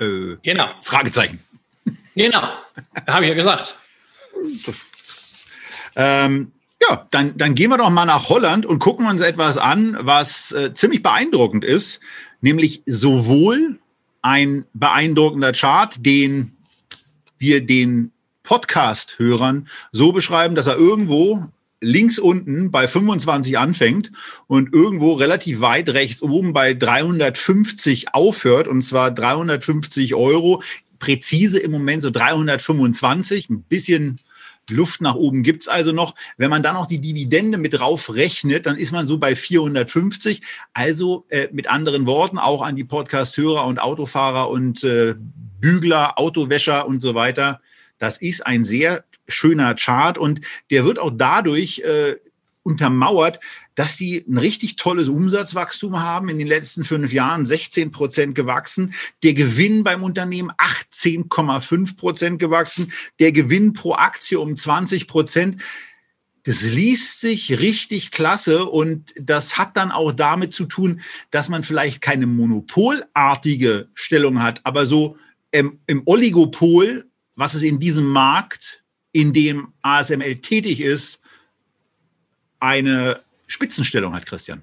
Äh, 0.00 0.36
genau. 0.42 0.66
Fragezeichen. 0.82 1.38
Genau, 2.16 2.48
habe 3.06 3.24
ich 3.24 3.28
ja 3.28 3.34
gesagt. 3.34 3.76
Ähm, 5.96 6.52
ja, 6.80 7.06
dann, 7.10 7.36
dann 7.36 7.54
gehen 7.54 7.70
wir 7.70 7.78
doch 7.78 7.90
mal 7.90 8.04
nach 8.04 8.28
Holland 8.28 8.66
und 8.66 8.78
gucken 8.78 9.06
uns 9.06 9.22
etwas 9.22 9.56
an, 9.56 9.96
was 10.00 10.52
äh, 10.52 10.72
ziemlich 10.74 11.02
beeindruckend 11.02 11.64
ist, 11.64 12.00
nämlich 12.40 12.82
sowohl 12.86 13.78
ein 14.22 14.64
beeindruckender 14.74 15.52
Chart, 15.52 15.94
den 16.04 16.52
wir 17.38 17.64
den 17.64 18.12
Podcast-Hörern 18.42 19.68
so 19.92 20.12
beschreiben, 20.12 20.54
dass 20.54 20.66
er 20.66 20.76
irgendwo 20.76 21.44
links 21.80 22.18
unten 22.18 22.70
bei 22.70 22.88
25 22.88 23.58
anfängt 23.58 24.12
und 24.46 24.72
irgendwo 24.72 25.12
relativ 25.14 25.60
weit 25.60 25.90
rechts 25.90 26.22
oben 26.22 26.52
bei 26.52 26.74
350 26.74 28.14
aufhört, 28.14 28.68
und 28.68 28.82
zwar 28.82 29.10
350 29.10 30.14
Euro, 30.14 30.62
präzise 30.98 31.58
im 31.58 31.70
Moment 31.70 32.02
so 32.02 32.10
325, 32.10 33.50
ein 33.50 33.62
bisschen 33.62 34.18
Luft 34.70 35.00
nach 35.00 35.14
oben 35.14 35.42
gibt's 35.42 35.68
also 35.68 35.92
noch. 35.92 36.14
Wenn 36.36 36.50
man 36.50 36.62
dann 36.62 36.74
noch 36.74 36.86
die 36.86 37.00
Dividende 37.00 37.58
mit 37.58 37.74
drauf 37.74 38.14
rechnet, 38.14 38.66
dann 38.66 38.76
ist 38.76 38.92
man 38.92 39.06
so 39.06 39.18
bei 39.18 39.36
450. 39.36 40.42
Also 40.72 41.26
äh, 41.28 41.48
mit 41.52 41.68
anderen 41.68 42.06
Worten 42.06 42.38
auch 42.38 42.62
an 42.62 42.76
die 42.76 42.84
Podcast-Hörer 42.84 43.66
und 43.66 43.78
Autofahrer 43.78 44.50
und 44.50 44.84
äh, 44.84 45.14
Bügler, 45.60 46.18
Autowäscher 46.18 46.86
und 46.86 47.00
so 47.00 47.14
weiter. 47.14 47.60
Das 47.98 48.18
ist 48.18 48.46
ein 48.46 48.64
sehr 48.64 49.04
schöner 49.28 49.74
Chart 49.74 50.18
und 50.18 50.40
der 50.70 50.84
wird 50.84 50.98
auch 50.98 51.10
dadurch 51.12 51.80
äh, 51.80 52.16
untermauert, 52.66 53.38
dass 53.76 53.96
die 53.96 54.24
ein 54.28 54.38
richtig 54.38 54.76
tolles 54.76 55.08
Umsatzwachstum 55.08 56.00
haben. 56.00 56.28
In 56.28 56.38
den 56.38 56.48
letzten 56.48 56.84
fünf 56.84 57.12
Jahren 57.12 57.46
16 57.46 57.92
Prozent 57.92 58.34
gewachsen. 58.34 58.92
Der 59.22 59.34
Gewinn 59.34 59.84
beim 59.84 60.02
Unternehmen 60.02 60.50
18,5 60.50 61.96
Prozent 61.96 62.38
gewachsen. 62.40 62.92
Der 63.20 63.30
Gewinn 63.32 63.72
pro 63.72 63.94
Aktie 63.94 64.38
um 64.38 64.56
20 64.56 65.06
Prozent. 65.06 65.62
Das 66.42 66.62
liest 66.62 67.20
sich 67.20 67.60
richtig 67.60 68.10
klasse 68.10 68.66
und 68.66 69.12
das 69.20 69.58
hat 69.58 69.76
dann 69.76 69.90
auch 69.90 70.12
damit 70.12 70.52
zu 70.52 70.66
tun, 70.66 71.00
dass 71.30 71.48
man 71.48 71.64
vielleicht 71.64 72.00
keine 72.00 72.26
monopolartige 72.28 73.88
Stellung 73.94 74.40
hat, 74.40 74.60
aber 74.62 74.86
so 74.86 75.16
im, 75.50 75.80
im 75.88 76.02
Oligopol, 76.04 77.10
was 77.34 77.54
es 77.54 77.62
in 77.62 77.80
diesem 77.80 78.06
Markt, 78.06 78.84
in 79.10 79.32
dem 79.32 79.72
ASML 79.82 80.36
tätig 80.36 80.80
ist, 80.80 81.18
eine 82.60 83.20
Spitzenstellung 83.46 84.14
hat, 84.14 84.26
Christian. 84.26 84.62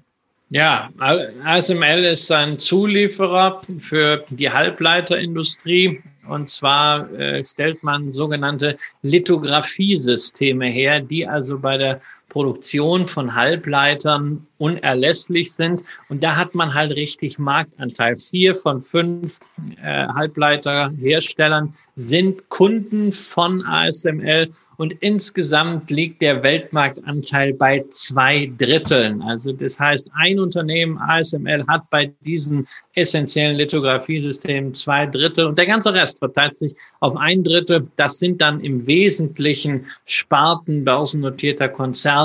Ja, 0.50 0.90
ASML 0.98 2.04
ist 2.04 2.30
ein 2.30 2.58
Zulieferer 2.58 3.62
für 3.78 4.24
die 4.30 4.50
Halbleiterindustrie. 4.50 6.02
Und 6.28 6.48
zwar 6.48 7.10
äh, 7.12 7.42
stellt 7.42 7.82
man 7.82 8.10
sogenannte 8.10 8.76
Lithografiesysteme 9.02 10.66
her, 10.66 11.00
die 11.00 11.26
also 11.26 11.58
bei 11.58 11.76
der 11.76 12.00
Produktion 12.34 13.06
von 13.06 13.36
Halbleitern 13.36 14.44
unerlässlich 14.58 15.52
sind. 15.52 15.82
Und 16.08 16.24
da 16.24 16.34
hat 16.34 16.54
man 16.54 16.74
halt 16.74 16.92
richtig 16.92 17.38
Marktanteil. 17.38 18.16
Vier 18.16 18.56
von 18.56 18.80
fünf 18.80 19.38
äh, 19.80 20.06
Halbleiterherstellern 20.08 21.74
sind 21.94 22.48
Kunden 22.48 23.12
von 23.12 23.64
ASML 23.64 24.48
und 24.78 24.94
insgesamt 25.00 25.90
liegt 25.90 26.22
der 26.22 26.42
Weltmarktanteil 26.42 27.54
bei 27.54 27.84
zwei 27.90 28.50
Dritteln. 28.58 29.22
Also 29.22 29.52
das 29.52 29.78
heißt, 29.78 30.08
ein 30.14 30.40
Unternehmen, 30.40 30.98
ASML, 30.98 31.64
hat 31.68 31.88
bei 31.90 32.12
diesen 32.22 32.66
essentiellen 32.94 33.56
Lithografiesystemen 33.56 34.74
zwei 34.74 35.06
Drittel 35.06 35.46
und 35.46 35.58
der 35.58 35.66
ganze 35.66 35.92
Rest 35.92 36.18
verteilt 36.18 36.58
sich 36.58 36.74
auf 36.98 37.16
ein 37.16 37.44
Drittel. 37.44 37.86
Das 37.94 38.18
sind 38.18 38.40
dann 38.40 38.60
im 38.60 38.86
Wesentlichen 38.88 39.86
Sparten 40.04 40.84
börsennotierter 40.84 41.68
Konzerne 41.68 42.23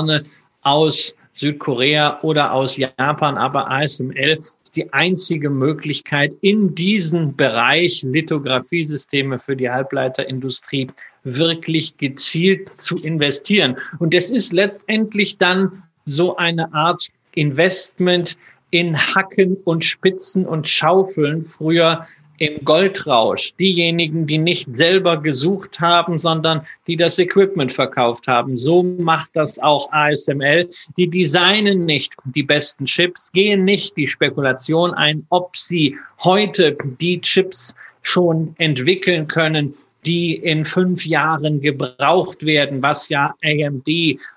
aus 0.62 1.16
Südkorea 1.34 2.20
oder 2.22 2.52
aus 2.52 2.76
Japan, 2.76 3.38
aber 3.38 3.70
ASML 3.70 4.38
ist 4.62 4.76
die 4.76 4.92
einzige 4.92 5.48
Möglichkeit, 5.48 6.34
in 6.42 6.74
diesen 6.74 7.34
Bereich 7.34 8.02
Lithografiesysteme 8.02 9.38
für 9.38 9.56
die 9.56 9.70
Halbleiterindustrie 9.70 10.88
wirklich 11.24 11.96
gezielt 11.96 12.68
zu 12.76 12.98
investieren. 12.98 13.76
Und 13.98 14.14
das 14.14 14.30
ist 14.30 14.52
letztendlich 14.52 15.38
dann 15.38 15.82
so 16.06 16.36
eine 16.36 16.72
Art 16.74 17.08
Investment 17.34 18.36
in 18.70 18.96
Hacken 18.96 19.56
und 19.64 19.84
Spitzen 19.84 20.46
und 20.46 20.68
Schaufeln. 20.68 21.42
Früher 21.42 22.06
im 22.40 22.64
Goldrausch 22.64 23.52
diejenigen, 23.60 24.26
die 24.26 24.38
nicht 24.38 24.74
selber 24.74 25.18
gesucht 25.18 25.78
haben, 25.78 26.18
sondern 26.18 26.62
die 26.86 26.96
das 26.96 27.18
Equipment 27.18 27.70
verkauft 27.70 28.28
haben. 28.28 28.56
So 28.56 28.82
macht 28.82 29.36
das 29.36 29.58
auch 29.58 29.92
ASML. 29.92 30.70
Die 30.96 31.08
designen 31.08 31.84
nicht 31.84 32.14
die 32.24 32.42
besten 32.42 32.86
Chips, 32.86 33.30
gehen 33.32 33.64
nicht 33.66 33.94
die 33.98 34.06
Spekulation 34.06 34.94
ein, 34.94 35.26
ob 35.28 35.54
sie 35.54 35.98
heute 36.24 36.78
die 36.98 37.20
Chips 37.20 37.76
schon 38.00 38.54
entwickeln 38.56 39.28
können, 39.28 39.74
die 40.06 40.34
in 40.34 40.64
fünf 40.64 41.04
Jahren 41.04 41.60
gebraucht 41.60 42.44
werden, 42.44 42.82
was 42.82 43.08
ja 43.08 43.34
AMD 43.44 43.88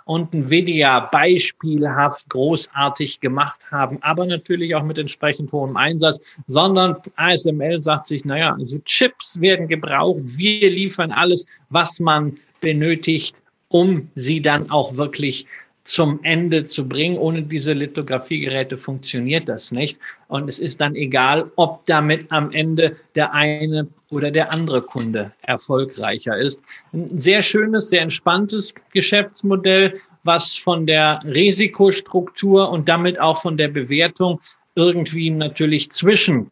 und 0.06 0.34
Nvidia 0.34 1.02
beispielhaft 1.12 2.30
großartig 2.30 3.19
gemacht 3.19 3.60
haben, 3.71 3.97
aber 4.02 4.26
natürlich 4.26 4.76
auch 4.76 4.84
mit 4.84 4.97
entsprechend 4.97 5.52
hohem 5.52 5.78
Einsatz, 5.78 6.41
sondern 6.47 6.97
ASML 7.15 7.82
sagt 7.82 8.08
sich, 8.08 8.26
naja, 8.26 8.54
also 8.54 8.80
Chips 8.80 9.39
werden 9.39 9.67
gebraucht, 9.67 10.21
wir 10.26 10.69
liefern 10.69 11.12
alles, 11.12 11.45
was 11.69 11.99
man 11.99 12.38
benötigt, 12.60 13.41
um 13.69 14.10
sie 14.15 14.41
dann 14.41 14.69
auch 14.69 14.95
wirklich 14.97 15.47
zum 15.84 16.19
Ende 16.24 16.65
zu 16.65 16.88
bringen. 16.88 17.17
Ohne 17.17 17.43
diese 17.43 17.74
Lithografiegeräte 17.74 18.78
funktioniert 18.78 19.50
das 19.50 19.72
nicht. 19.72 20.00
Und 20.28 20.50
es 20.50 20.60
ist 20.60 20.80
dann 20.82 20.96
egal, 20.96 21.52
ob 21.56 21.86
damit 21.86 22.32
am 22.32 22.52
Ende 22.52 22.96
der 23.15 23.34
eine 23.34 23.88
oder 24.10 24.32
der 24.32 24.54
andere 24.54 24.82
Kunde 24.82 25.32
erfolgreicher 25.41 26.38
ist. 26.38 26.62
Ein 26.93 27.19
sehr 27.19 27.41
schönes, 27.41 27.89
sehr 27.89 28.02
entspanntes 28.02 28.74
Geschäftsmodell, 28.91 30.00
was 30.24 30.56
von 30.56 30.88
der 30.88 31.19
Risikostruktur 31.26 32.69
und 32.69 32.88
damit 32.88 33.19
auch 33.19 33.41
von 33.41 33.58
der 33.58 33.67
Bewertung 33.67 34.39
irgendwie 34.76 35.30
natürlich 35.30 35.91
zwischen 35.91 36.50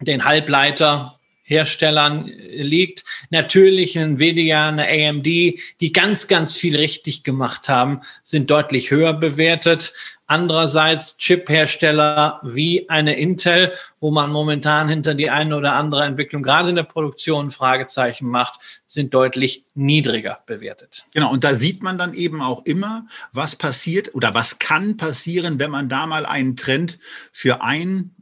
den 0.00 0.24
Halbleiter 0.24 1.17
Herstellern 1.48 2.26
liegt. 2.26 3.04
Natürlich 3.30 3.96
Nvidia, 3.96 4.68
eine 4.68 4.86
AMD, 4.86 5.24
die 5.24 5.92
ganz, 5.94 6.28
ganz 6.28 6.56
viel 6.58 6.76
richtig 6.76 7.24
gemacht 7.24 7.70
haben, 7.70 8.02
sind 8.22 8.50
deutlich 8.50 8.90
höher 8.90 9.14
bewertet. 9.14 9.94
Andererseits 10.26 11.16
Chip-Hersteller 11.16 12.42
wie 12.44 12.90
eine 12.90 13.18
Intel, 13.18 13.72
wo 13.98 14.10
man 14.10 14.30
momentan 14.30 14.90
hinter 14.90 15.14
die 15.14 15.30
eine 15.30 15.56
oder 15.56 15.72
andere 15.72 16.04
Entwicklung 16.04 16.42
gerade 16.42 16.68
in 16.68 16.76
der 16.76 16.82
Produktion 16.82 17.50
Fragezeichen 17.50 18.28
macht, 18.28 18.60
sind 18.86 19.14
deutlich 19.14 19.64
niedriger 19.74 20.40
bewertet. 20.44 21.06
Genau, 21.14 21.32
und 21.32 21.44
da 21.44 21.54
sieht 21.54 21.82
man 21.82 21.96
dann 21.96 22.12
eben 22.12 22.42
auch 22.42 22.66
immer, 22.66 23.06
was 23.32 23.56
passiert 23.56 24.14
oder 24.14 24.34
was 24.34 24.58
kann 24.58 24.98
passieren, 24.98 25.58
wenn 25.58 25.70
man 25.70 25.88
da 25.88 26.06
mal 26.06 26.26
einen 26.26 26.56
Trend 26.56 26.98
für 27.32 27.62
ein 27.62 28.14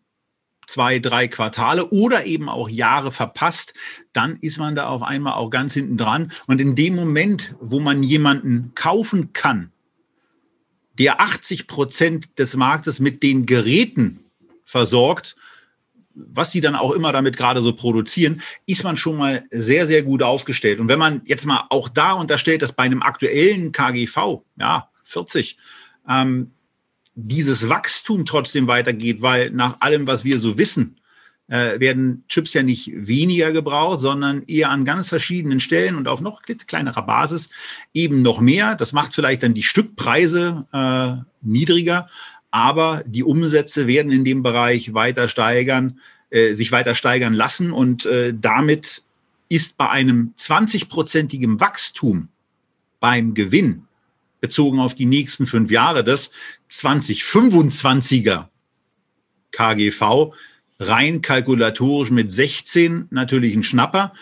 zwei, 0.66 0.98
drei 0.98 1.28
Quartale 1.28 1.88
oder 1.90 2.26
eben 2.26 2.48
auch 2.48 2.68
Jahre 2.68 3.12
verpasst, 3.12 3.74
dann 4.12 4.36
ist 4.40 4.58
man 4.58 4.76
da 4.76 4.88
auf 4.88 5.02
einmal 5.02 5.34
auch 5.34 5.50
ganz 5.50 5.74
hinten 5.74 5.96
dran. 5.96 6.32
Und 6.46 6.60
in 6.60 6.74
dem 6.74 6.94
Moment, 6.94 7.54
wo 7.60 7.80
man 7.80 8.02
jemanden 8.02 8.72
kaufen 8.74 9.32
kann, 9.32 9.72
der 10.98 11.20
80 11.20 11.66
Prozent 11.66 12.38
des 12.38 12.56
Marktes 12.56 13.00
mit 13.00 13.22
den 13.22 13.46
Geräten 13.46 14.20
versorgt, 14.64 15.36
was 16.16 16.50
sie 16.50 16.62
dann 16.62 16.74
auch 16.74 16.92
immer 16.92 17.12
damit 17.12 17.36
gerade 17.36 17.60
so 17.60 17.74
produzieren, 17.74 18.40
ist 18.64 18.84
man 18.84 18.96
schon 18.96 19.16
mal 19.16 19.44
sehr, 19.50 19.86
sehr 19.86 20.02
gut 20.02 20.22
aufgestellt. 20.22 20.80
Und 20.80 20.88
wenn 20.88 20.98
man 20.98 21.20
jetzt 21.26 21.44
mal 21.44 21.64
auch 21.68 21.90
da 21.90 22.12
unterstellt, 22.12 22.62
dass 22.62 22.72
bei 22.72 22.84
einem 22.84 23.02
aktuellen 23.02 23.70
KGV, 23.70 24.42
ja, 24.58 24.88
40, 25.04 25.58
ähm, 26.08 26.52
dieses 27.16 27.68
Wachstum 27.68 28.24
trotzdem 28.26 28.68
weitergeht, 28.68 29.22
weil 29.22 29.50
nach 29.50 29.80
allem, 29.80 30.06
was 30.06 30.22
wir 30.22 30.38
so 30.38 30.58
wissen, 30.58 30.96
äh, 31.48 31.80
werden 31.80 32.24
Chips 32.28 32.52
ja 32.52 32.62
nicht 32.62 32.92
weniger 32.94 33.52
gebraucht, 33.52 34.00
sondern 34.00 34.42
eher 34.46 34.70
an 34.70 34.84
ganz 34.84 35.08
verschiedenen 35.08 35.60
Stellen 35.60 35.96
und 35.96 36.08
auf 36.08 36.20
noch 36.20 36.42
kleinerer 36.42 37.02
Basis 37.02 37.48
eben 37.94 38.22
noch 38.22 38.40
mehr. 38.40 38.74
Das 38.74 38.92
macht 38.92 39.14
vielleicht 39.14 39.42
dann 39.42 39.54
die 39.54 39.62
Stückpreise 39.62 40.66
äh, 40.72 41.24
niedriger, 41.40 42.08
aber 42.50 43.02
die 43.06 43.24
Umsätze 43.24 43.86
werden 43.86 44.12
in 44.12 44.24
dem 44.24 44.42
Bereich 44.42 44.92
weiter 44.92 45.28
steigern, 45.28 46.00
äh, 46.30 46.54
sich 46.54 46.70
weiter 46.70 46.94
steigern 46.94 47.32
lassen 47.32 47.72
und 47.72 48.04
äh, 48.06 48.34
damit 48.38 49.02
ist 49.48 49.78
bei 49.78 49.88
einem 49.88 50.34
20-prozentigen 50.38 51.60
Wachstum 51.60 52.28
beim 53.00 53.34
Gewinn 53.34 53.85
bezogen 54.40 54.80
auf 54.80 54.94
die 54.94 55.06
nächsten 55.06 55.46
fünf 55.46 55.70
Jahre 55.70 56.04
das 56.04 56.30
2025er 56.70 58.46
KGV 59.52 60.32
rein 60.78 61.22
kalkulatorisch 61.22 62.10
mit 62.10 62.30
16 62.30 63.08
natürlich 63.10 63.54
ein 63.54 63.62
Schnapper. 63.62 64.12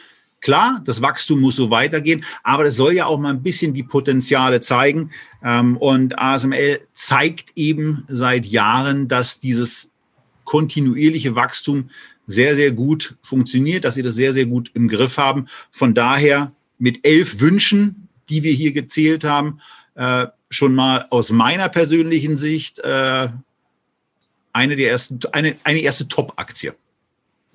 Klar, 0.40 0.82
das 0.84 1.00
Wachstum 1.00 1.40
muss 1.40 1.56
so 1.56 1.70
weitergehen, 1.70 2.24
aber 2.42 2.64
das 2.64 2.76
soll 2.76 2.92
ja 2.92 3.06
auch 3.06 3.18
mal 3.18 3.30
ein 3.30 3.42
bisschen 3.42 3.72
die 3.72 3.82
Potenziale 3.82 4.60
zeigen. 4.60 5.10
Ähm, 5.42 5.76
und 5.78 6.18
ASML 6.18 6.80
zeigt 6.92 7.52
eben 7.56 8.04
seit 8.08 8.44
Jahren, 8.44 9.08
dass 9.08 9.40
dieses 9.40 9.90
kontinuierliche 10.44 11.34
Wachstum 11.34 11.88
sehr, 12.26 12.56
sehr 12.56 12.72
gut 12.72 13.16
funktioniert, 13.22 13.84
dass 13.84 13.94
sie 13.94 14.02
das 14.02 14.14
sehr, 14.14 14.32
sehr 14.32 14.46
gut 14.46 14.70
im 14.74 14.88
Griff 14.88 15.16
haben. 15.16 15.46
Von 15.70 15.94
daher 15.94 16.52
mit 16.78 17.06
elf 17.06 17.40
Wünschen, 17.40 18.08
die 18.28 18.42
wir 18.42 18.52
hier 18.52 18.72
gezählt 18.72 19.24
haben, 19.24 19.60
äh, 19.94 20.26
schon 20.50 20.74
mal 20.74 21.06
aus 21.10 21.30
meiner 21.30 21.68
persönlichen 21.68 22.36
Sicht 22.36 22.78
äh, 22.80 23.28
eine 24.52 24.76
der 24.76 24.90
ersten, 24.90 25.20
eine, 25.32 25.56
eine 25.64 25.80
erste 25.80 26.08
Top-Aktie. 26.08 26.74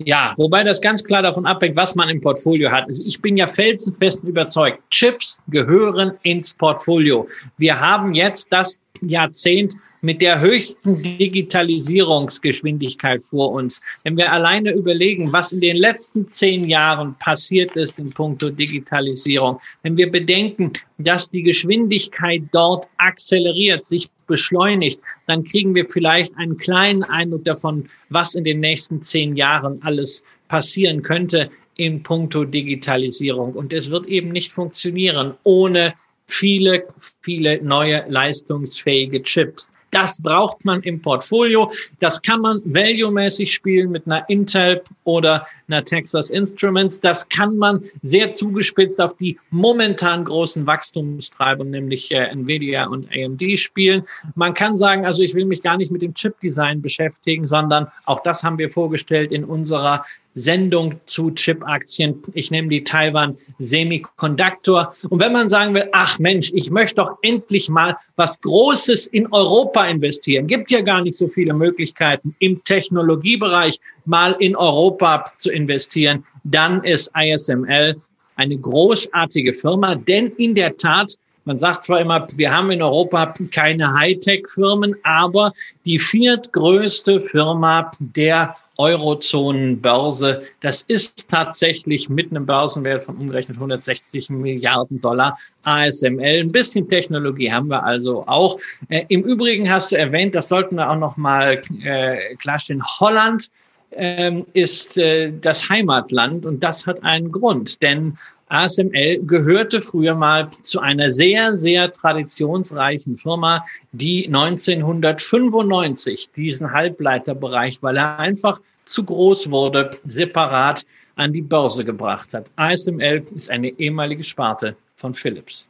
Ja, 0.04 0.32
wobei 0.38 0.64
das 0.64 0.80
ganz 0.80 1.04
klar 1.04 1.22
davon 1.22 1.44
abhängt, 1.44 1.76
was 1.76 1.94
man 1.94 2.08
im 2.08 2.22
Portfolio 2.22 2.70
hat. 2.70 2.86
Also 2.86 3.02
ich 3.04 3.20
bin 3.20 3.36
ja 3.36 3.46
felsenfest 3.46 4.24
überzeugt, 4.24 4.80
Chips 4.90 5.42
gehören 5.48 6.12
ins 6.22 6.54
Portfolio. 6.54 7.28
Wir 7.58 7.78
haben 7.78 8.14
jetzt 8.14 8.48
das 8.50 8.80
Jahrzehnt 9.02 9.74
mit 10.02 10.22
der 10.22 10.40
höchsten 10.40 11.02
Digitalisierungsgeschwindigkeit 11.02 13.22
vor 13.22 13.52
uns. 13.52 13.82
Wenn 14.02 14.16
wir 14.16 14.32
alleine 14.32 14.72
überlegen, 14.72 15.30
was 15.32 15.52
in 15.52 15.60
den 15.60 15.76
letzten 15.76 16.30
zehn 16.30 16.66
Jahren 16.66 17.14
passiert 17.18 17.76
ist 17.76 17.98
in 17.98 18.10
puncto 18.10 18.48
Digitalisierung, 18.48 19.60
wenn 19.82 19.98
wir 19.98 20.10
bedenken, 20.10 20.72
dass 20.98 21.30
die 21.30 21.42
Geschwindigkeit 21.42 22.44
dort 22.52 22.88
akzeleriert, 22.96 23.84
sich 23.84 24.08
beschleunigt, 24.26 25.02
dann 25.30 25.44
kriegen 25.44 25.74
wir 25.74 25.86
vielleicht 25.86 26.36
einen 26.36 26.56
kleinen 26.56 27.04
Eindruck 27.04 27.44
davon, 27.44 27.88
was 28.08 28.34
in 28.34 28.44
den 28.44 28.60
nächsten 28.60 29.00
zehn 29.00 29.36
Jahren 29.36 29.80
alles 29.82 30.24
passieren 30.48 31.02
könnte 31.02 31.50
in 31.76 32.02
puncto 32.02 32.44
Digitalisierung. 32.44 33.54
Und 33.54 33.72
es 33.72 33.90
wird 33.90 34.06
eben 34.06 34.30
nicht 34.30 34.52
funktionieren 34.52 35.34
ohne 35.44 35.94
viele, 36.26 36.84
viele 37.22 37.62
neue 37.62 38.04
leistungsfähige 38.08 39.22
Chips. 39.22 39.72
Das 39.90 40.20
braucht 40.22 40.64
man 40.64 40.82
im 40.82 41.02
Portfolio. 41.02 41.70
Das 41.98 42.22
kann 42.22 42.40
man 42.40 42.62
value-mäßig 42.64 43.52
spielen 43.52 43.90
mit 43.90 44.06
einer 44.06 44.28
Intel 44.28 44.82
oder 45.04 45.46
einer 45.68 45.84
Texas 45.84 46.30
Instruments. 46.30 47.00
Das 47.00 47.28
kann 47.28 47.56
man 47.56 47.84
sehr 48.02 48.30
zugespitzt 48.30 49.00
auf 49.00 49.16
die 49.16 49.38
momentan 49.50 50.24
großen 50.24 50.66
Wachstumstreiber, 50.66 51.64
nämlich 51.64 52.12
äh, 52.12 52.26
Nvidia 52.26 52.86
und 52.86 53.08
AMD 53.12 53.58
spielen. 53.58 54.04
Man 54.34 54.54
kann 54.54 54.76
sagen, 54.76 55.06
also 55.06 55.22
ich 55.22 55.34
will 55.34 55.44
mich 55.44 55.62
gar 55.62 55.76
nicht 55.76 55.90
mit 55.90 56.02
dem 56.02 56.14
Chip-Design 56.14 56.82
beschäftigen, 56.82 57.46
sondern 57.46 57.88
auch 58.04 58.20
das 58.20 58.44
haben 58.44 58.58
wir 58.58 58.70
vorgestellt 58.70 59.32
in 59.32 59.44
unserer 59.44 60.04
Sendung 60.34 60.94
zu 61.06 61.30
Chip-Aktien. 61.32 62.22
Ich 62.34 62.50
nehme 62.50 62.68
die 62.68 62.84
Taiwan 62.84 63.36
Semiconductor. 63.58 64.94
Und 65.08 65.20
wenn 65.20 65.32
man 65.32 65.48
sagen 65.48 65.74
will, 65.74 65.88
ach 65.92 66.18
Mensch, 66.18 66.52
ich 66.54 66.70
möchte 66.70 66.96
doch 66.96 67.18
endlich 67.22 67.68
mal 67.68 67.96
was 68.16 68.40
Großes 68.40 69.08
in 69.08 69.30
Europa 69.32 69.86
investieren, 69.86 70.46
gibt 70.46 70.70
ja 70.70 70.80
gar 70.82 71.02
nicht 71.02 71.16
so 71.16 71.28
viele 71.28 71.52
Möglichkeiten 71.52 72.34
im 72.38 72.62
Technologiebereich 72.64 73.80
mal 74.04 74.36
in 74.38 74.54
Europa 74.56 75.32
zu 75.36 75.50
investieren, 75.50 76.24
dann 76.44 76.82
ist 76.84 77.10
ISML 77.16 77.96
eine 78.36 78.56
großartige 78.56 79.52
Firma, 79.52 79.94
denn 79.94 80.32
in 80.36 80.54
der 80.54 80.76
Tat 80.76 81.16
man 81.44 81.58
sagt 81.58 81.84
zwar 81.84 82.00
immer, 82.00 82.28
wir 82.34 82.54
haben 82.54 82.70
in 82.70 82.82
Europa 82.82 83.34
keine 83.50 83.94
Hightech-Firmen, 83.94 84.94
aber 85.02 85.52
die 85.86 85.98
viertgrößte 85.98 87.22
Firma 87.22 87.90
der 87.98 88.56
Eurozonenbörse. 88.80 90.42
Das 90.60 90.82
ist 90.82 91.28
tatsächlich 91.28 92.08
mit 92.08 92.30
einem 92.30 92.46
Börsenwert 92.46 93.04
von 93.04 93.16
umgerechnet 93.16 93.58
160 93.58 94.30
Milliarden 94.30 95.02
Dollar 95.02 95.36
ASML. 95.64 96.40
Ein 96.40 96.50
bisschen 96.50 96.88
Technologie 96.88 97.52
haben 97.52 97.68
wir 97.68 97.84
also 97.84 98.24
auch. 98.26 98.58
Äh, 98.88 99.04
Im 99.08 99.22
Übrigen 99.22 99.70
hast 99.70 99.92
du 99.92 99.98
erwähnt, 99.98 100.34
das 100.34 100.48
sollten 100.48 100.76
wir 100.76 100.88
auch 100.88 100.96
noch 100.96 101.18
mal 101.18 101.60
äh, 101.84 102.34
klarstellen, 102.36 102.82
Holland 102.98 103.50
ähm, 103.92 104.46
ist 104.54 104.96
äh, 104.96 105.30
das 105.30 105.68
Heimatland 105.68 106.46
und 106.46 106.64
das 106.64 106.86
hat 106.86 107.02
einen 107.02 107.30
Grund, 107.30 107.82
denn 107.82 108.16
ASML 108.50 109.20
gehörte 109.22 109.80
früher 109.80 110.14
mal 110.14 110.50
zu 110.62 110.80
einer 110.80 111.10
sehr, 111.10 111.56
sehr 111.56 111.92
traditionsreichen 111.92 113.16
Firma, 113.16 113.64
die 113.92 114.26
1995 114.26 116.30
diesen 116.34 116.72
Halbleiterbereich, 116.72 117.82
weil 117.82 117.96
er 117.96 118.18
einfach 118.18 118.60
zu 118.84 119.04
groß 119.04 119.50
wurde, 119.50 119.96
separat 120.04 120.84
an 121.14 121.32
die 121.32 121.42
Börse 121.42 121.84
gebracht 121.84 122.34
hat. 122.34 122.50
ASML 122.56 123.24
ist 123.34 123.50
eine 123.50 123.68
ehemalige 123.78 124.24
Sparte 124.24 124.76
von 124.96 125.14
Philips. 125.14 125.69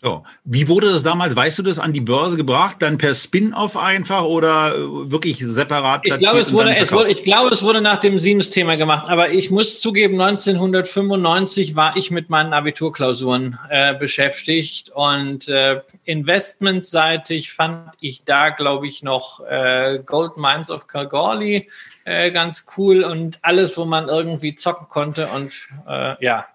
So. 0.00 0.22
Wie 0.44 0.68
wurde 0.68 0.92
das 0.92 1.02
damals, 1.02 1.34
weißt 1.34 1.58
du 1.58 1.64
das, 1.64 1.80
an 1.80 1.92
die 1.92 2.00
Börse 2.00 2.36
gebracht? 2.36 2.76
Dann 2.78 2.98
per 2.98 3.16
Spin-off 3.16 3.76
einfach 3.76 4.22
oder 4.22 4.76
äh, 4.76 5.10
wirklich 5.10 5.38
separat? 5.40 6.06
Ich 6.06 6.16
glaube, 6.18 6.38
es 6.38 6.52
wurde, 6.52 6.76
es 6.76 6.92
wurde, 6.92 7.10
ich 7.10 7.24
glaube, 7.24 7.52
es 7.52 7.64
wurde 7.64 7.80
nach 7.80 7.98
dem 7.98 8.20
Siemens-Thema 8.20 8.76
gemacht. 8.76 9.08
Aber 9.08 9.30
ich 9.30 9.50
muss 9.50 9.80
zugeben, 9.80 10.20
1995 10.20 11.74
war 11.74 11.96
ich 11.96 12.12
mit 12.12 12.30
meinen 12.30 12.52
Abiturklausuren 12.52 13.58
äh, 13.70 13.94
beschäftigt 13.94 14.90
und 14.90 15.48
äh, 15.48 15.80
investmentseitig 16.04 17.52
fand 17.52 17.90
ich 17.98 18.24
da, 18.24 18.50
glaube 18.50 18.86
ich, 18.86 19.02
noch 19.02 19.40
äh, 19.48 19.98
Gold 20.06 20.36
Mines 20.36 20.70
of 20.70 20.86
Kalgoorlie 20.86 21.66
äh, 22.04 22.30
ganz 22.30 22.66
cool 22.76 23.02
und 23.02 23.38
alles, 23.42 23.76
wo 23.76 23.84
man 23.84 24.08
irgendwie 24.08 24.54
zocken 24.54 24.88
konnte 24.88 25.26
und 25.26 25.52
äh, 25.88 26.14
ja, 26.24 26.46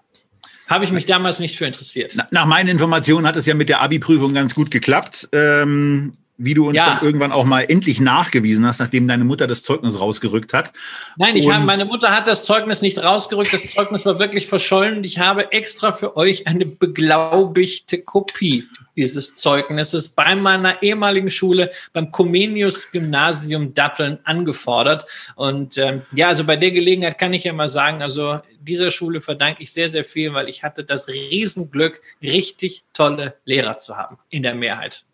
habe 0.73 0.83
ich 0.83 0.91
mich 0.91 1.05
damals 1.05 1.39
nicht 1.39 1.57
für 1.57 1.65
interessiert. 1.65 2.15
Nach 2.31 2.45
meinen 2.45 2.69
Informationen 2.69 3.27
hat 3.27 3.35
es 3.35 3.45
ja 3.45 3.53
mit 3.53 3.69
der 3.69 3.81
Abi-Prüfung 3.81 4.33
ganz 4.33 4.55
gut 4.55 4.71
geklappt. 4.71 5.29
Ähm, 5.31 6.13
wie 6.37 6.53
du 6.53 6.67
uns 6.67 6.77
ja. 6.77 6.95
dann 6.95 7.05
irgendwann 7.05 7.31
auch 7.31 7.45
mal 7.45 7.61
endlich 7.61 7.99
nachgewiesen 7.99 8.65
hast, 8.65 8.79
nachdem 8.79 9.07
deine 9.07 9.23
Mutter 9.23 9.45
das 9.45 9.63
Zeugnis 9.63 9.99
rausgerückt 9.99 10.53
hat. 10.53 10.73
Nein, 11.17 11.35
ich 11.35 11.49
habe, 11.49 11.63
meine 11.63 11.85
Mutter 11.85 12.09
hat 12.09 12.27
das 12.27 12.43
Zeugnis 12.45 12.81
nicht 12.81 13.01
rausgerückt. 13.01 13.53
Das 13.53 13.67
Zeugnis 13.67 14.05
war 14.05 14.19
wirklich 14.19 14.47
verschollen 14.47 14.97
und 14.97 15.03
ich 15.05 15.19
habe 15.19 15.51
extra 15.51 15.91
für 15.91 16.17
euch 16.17 16.47
eine 16.47 16.65
beglaubigte 16.65 18.01
Kopie 18.01 18.67
dieses 18.95 19.35
Zeugnisses 19.35 20.09
bei 20.09 20.35
meiner 20.35 20.81
ehemaligen 20.81 21.29
Schule 21.29 21.71
beim 21.93 22.11
Comenius 22.11 22.91
Gymnasium 22.91 23.73
Datteln 23.73 24.19
angefordert. 24.23 25.05
Und 25.35 25.77
ähm, 25.77 26.03
ja, 26.13 26.27
also 26.27 26.43
bei 26.43 26.55
der 26.55 26.71
Gelegenheit 26.71 27.17
kann 27.17 27.33
ich 27.33 27.43
ja 27.43 27.53
mal 27.53 27.69
sagen, 27.69 28.01
also 28.01 28.39
dieser 28.61 28.91
Schule 28.91 29.21
verdanke 29.21 29.63
ich 29.63 29.71
sehr, 29.71 29.89
sehr 29.89 30.03
viel, 30.03 30.33
weil 30.33 30.49
ich 30.49 30.63
hatte 30.63 30.83
das 30.83 31.07
Riesenglück, 31.07 32.01
richtig 32.21 32.83
tolle 32.93 33.35
Lehrer 33.45 33.77
zu 33.77 33.97
haben 33.97 34.17
in 34.29 34.43
der 34.43 34.55
Mehrheit. 34.55 35.05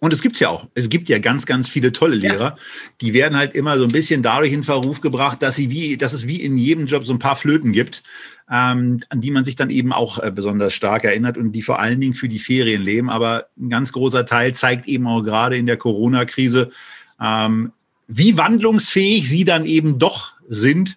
Und 0.00 0.14
es 0.14 0.22
gibt's 0.22 0.40
ja 0.40 0.48
auch. 0.48 0.66
Es 0.74 0.88
gibt 0.88 1.10
ja 1.10 1.18
ganz, 1.18 1.44
ganz 1.44 1.68
viele 1.68 1.92
tolle 1.92 2.16
Lehrer. 2.16 2.40
Ja. 2.40 2.56
Die 3.02 3.12
werden 3.12 3.36
halt 3.36 3.54
immer 3.54 3.78
so 3.78 3.84
ein 3.84 3.92
bisschen 3.92 4.22
dadurch 4.22 4.52
in 4.52 4.64
Verruf 4.64 5.02
gebracht, 5.02 5.42
dass 5.42 5.56
sie 5.56 5.70
wie, 5.70 5.98
dass 5.98 6.14
es 6.14 6.26
wie 6.26 6.42
in 6.42 6.56
jedem 6.56 6.86
Job 6.86 7.04
so 7.04 7.12
ein 7.12 7.18
paar 7.18 7.36
Flöten 7.36 7.72
gibt, 7.72 8.02
ähm, 8.50 9.02
an 9.10 9.20
die 9.20 9.30
man 9.30 9.44
sich 9.44 9.56
dann 9.56 9.68
eben 9.68 9.92
auch 9.92 10.18
äh, 10.18 10.32
besonders 10.34 10.72
stark 10.72 11.04
erinnert 11.04 11.36
und 11.36 11.52
die 11.52 11.60
vor 11.60 11.80
allen 11.80 12.00
Dingen 12.00 12.14
für 12.14 12.30
die 12.30 12.38
Ferien 12.38 12.82
leben. 12.82 13.10
Aber 13.10 13.48
ein 13.58 13.68
ganz 13.68 13.92
großer 13.92 14.24
Teil 14.24 14.54
zeigt 14.54 14.88
eben 14.88 15.06
auch 15.06 15.20
gerade 15.20 15.58
in 15.58 15.66
der 15.66 15.76
Corona-Krise, 15.76 16.70
ähm, 17.20 17.72
wie 18.08 18.38
wandlungsfähig 18.38 19.28
sie 19.28 19.44
dann 19.44 19.66
eben 19.66 19.98
doch 19.98 20.32
sind, 20.48 20.96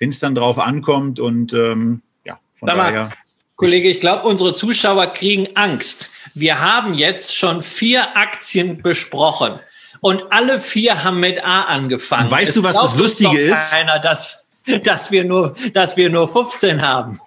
wenn 0.00 0.10
es 0.10 0.18
dann 0.18 0.34
drauf 0.34 0.58
ankommt. 0.58 1.20
Und 1.20 1.52
ähm, 1.52 2.02
ja, 2.26 2.40
von 2.58 2.68
Sag 2.68 2.76
daher. 2.76 3.02
Mal, 3.04 3.12
Kollege, 3.54 3.88
ich 3.88 4.00
glaube, 4.00 4.26
unsere 4.26 4.52
Zuschauer 4.52 5.06
kriegen 5.06 5.46
Angst. 5.54 6.10
Wir 6.34 6.60
haben 6.60 6.94
jetzt 6.94 7.36
schon 7.36 7.62
vier 7.62 8.16
Aktien 8.16 8.82
besprochen 8.82 9.60
und 10.00 10.32
alle 10.32 10.60
vier 10.60 11.04
haben 11.04 11.20
mit 11.20 11.42
A 11.44 11.62
angefangen. 11.62 12.30
weißt 12.30 12.50
es 12.50 12.54
du, 12.56 12.62
was 12.62 12.74
das 12.74 12.96
Lustige 12.96 13.38
ist? 13.38 13.70
Keiner, 13.70 13.98
dass, 13.98 14.46
dass, 14.84 15.10
wir 15.10 15.24
nur, 15.24 15.54
dass 15.74 15.96
wir 15.96 16.10
nur 16.10 16.28
15 16.28 16.82
haben. 16.82 17.20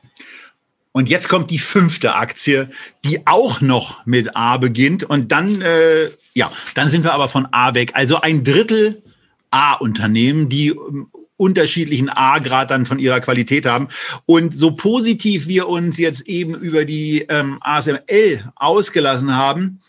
Und 0.91 1.09
jetzt 1.09 1.27
kommt 1.27 1.51
die 1.51 1.59
fünfte 1.59 2.15
Aktie, 2.15 2.69
die 3.03 3.27
auch 3.27 3.59
noch 3.59 4.05
mit 4.05 4.35
A 4.35 4.57
beginnt. 4.57 5.03
Und 5.03 5.31
dann, 5.31 5.61
äh, 5.61 6.09
ja, 6.33 6.51
dann 6.73 6.89
sind 6.89 7.03
wir 7.03 7.13
aber 7.13 7.27
von 7.27 7.47
A 7.51 7.73
weg. 7.73 7.91
Also 7.95 8.21
ein 8.21 8.45
Drittel 8.45 9.03
A-Unternehmen, 9.51 10.49
die 10.49 10.69
ähm, 10.69 11.07
unterschiedlichen 11.37 12.09
A-Grad 12.09 12.71
dann 12.71 12.85
von 12.85 12.99
ihrer 12.99 13.19
Qualität 13.19 13.65
haben. 13.65 13.87
Und 14.25 14.55
so 14.55 14.71
positiv 14.71 15.47
wir 15.47 15.67
uns 15.67 15.97
jetzt 15.97 16.27
eben 16.27 16.55
über 16.55 16.85
die 16.85 17.25
ähm, 17.29 17.57
ASML 17.61 18.51
ausgelassen 18.55 19.35
haben, 19.35 19.79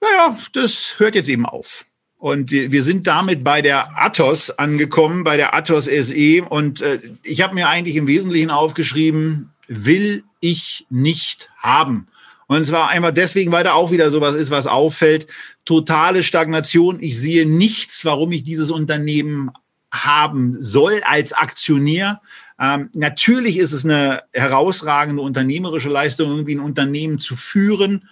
naja, 0.00 0.38
das 0.52 0.94
hört 0.98 1.14
jetzt 1.14 1.28
eben 1.28 1.46
auf. 1.46 1.84
Und 2.18 2.50
wir, 2.50 2.82
sind 2.82 3.06
damit 3.06 3.44
bei 3.44 3.60
der 3.60 4.00
Athos 4.00 4.50
angekommen, 4.50 5.22
bei 5.22 5.36
der 5.36 5.54
Athos 5.54 5.84
SE. 5.84 6.42
Und 6.48 6.80
äh, 6.80 6.98
ich 7.22 7.42
habe 7.42 7.54
mir 7.54 7.68
eigentlich 7.68 7.96
im 7.96 8.06
Wesentlichen 8.06 8.50
aufgeschrieben, 8.50 9.52
will 9.68 10.24
ich 10.40 10.86
nicht 10.88 11.50
haben. 11.58 12.08
Und 12.46 12.64
zwar 12.64 12.88
einmal 12.88 13.12
deswegen, 13.12 13.52
weil 13.52 13.64
da 13.64 13.72
auch 13.72 13.90
wieder 13.90 14.10
sowas 14.10 14.34
ist, 14.34 14.50
was 14.50 14.66
auffällt. 14.66 15.26
Totale 15.64 16.22
Stagnation. 16.22 16.98
Ich 17.00 17.18
sehe 17.18 17.46
nichts, 17.46 18.04
warum 18.04 18.32
ich 18.32 18.44
dieses 18.44 18.70
Unternehmen 18.70 19.50
haben 19.92 20.60
soll 20.60 21.02
als 21.04 21.32
Aktionär. 21.32 22.20
Ähm, 22.60 22.90
natürlich 22.92 23.58
ist 23.58 23.72
es 23.72 23.84
eine 23.84 24.22
herausragende 24.32 25.22
unternehmerische 25.22 25.88
Leistung, 25.88 26.30
irgendwie 26.30 26.56
ein 26.56 26.60
Unternehmen 26.60 27.18
zu 27.18 27.36
führen 27.36 28.08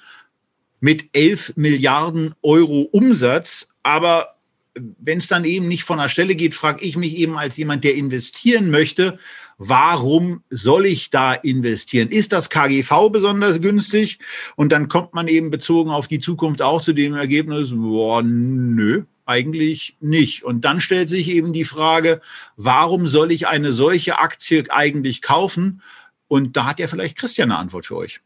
mit 0.81 1.09
11 1.15 1.55
Milliarden 1.57 2.35
Euro 2.43 2.83
Umsatz. 2.93 3.69
Aber 3.83 4.35
wenn 4.75 5.19
es 5.19 5.29
dann 5.29 5.45
eben 5.45 5.69
nicht 5.69 5.85
von 5.85 5.99
der 5.99 6.09
Stelle 6.09 6.35
geht, 6.35 6.55
frage 6.55 6.85
ich 6.85 6.97
mich 6.97 7.17
eben 7.17 7.39
als 7.39 7.57
jemand, 7.57 7.85
der 7.85 7.95
investieren 7.95 8.71
möchte, 8.71 9.19
warum 9.57 10.43
soll 10.51 10.87
ich 10.87 11.11
da 11.11 11.33
investieren? 11.33 12.09
Ist 12.09 12.33
das 12.33 12.51
KGV 12.51 13.11
besonders 13.11 13.61
günstig? 13.61 14.19
Und 14.57 14.73
dann 14.73 14.89
kommt 14.89 15.15
man 15.15 15.29
eben 15.29 15.51
bezogen 15.51 15.91
auf 15.91 16.09
die 16.09 16.21
Zukunft 16.21 16.61
auch 16.61 16.83
zu 16.83 16.93
dem 16.93 17.15
Ergebnis, 17.15 17.71
boah, 17.73 18.23
nö, 18.23 19.05
eigentlich 19.27 19.97
nicht. 20.01 20.45
Und 20.45 20.65
dann 20.65 20.81
stellt 20.81 21.09
sich 21.09 21.29
eben 21.29 21.53
die 21.53 21.65
Frage, 21.65 22.21
warum 22.57 23.09
soll 23.09 23.33
ich 23.33 23.47
eine 23.47 23.73
solche 23.73 24.19
Aktie 24.19 24.65
eigentlich 24.71 25.23
kaufen? 25.23 25.83
Und 26.29 26.57
da 26.57 26.67
hat 26.67 26.79
ja 26.79 26.87
vielleicht 26.87 27.17
Christian 27.17 27.51
eine 27.51 27.61
Antwort 27.61 27.87
für 27.87 27.97
euch. 27.97 28.21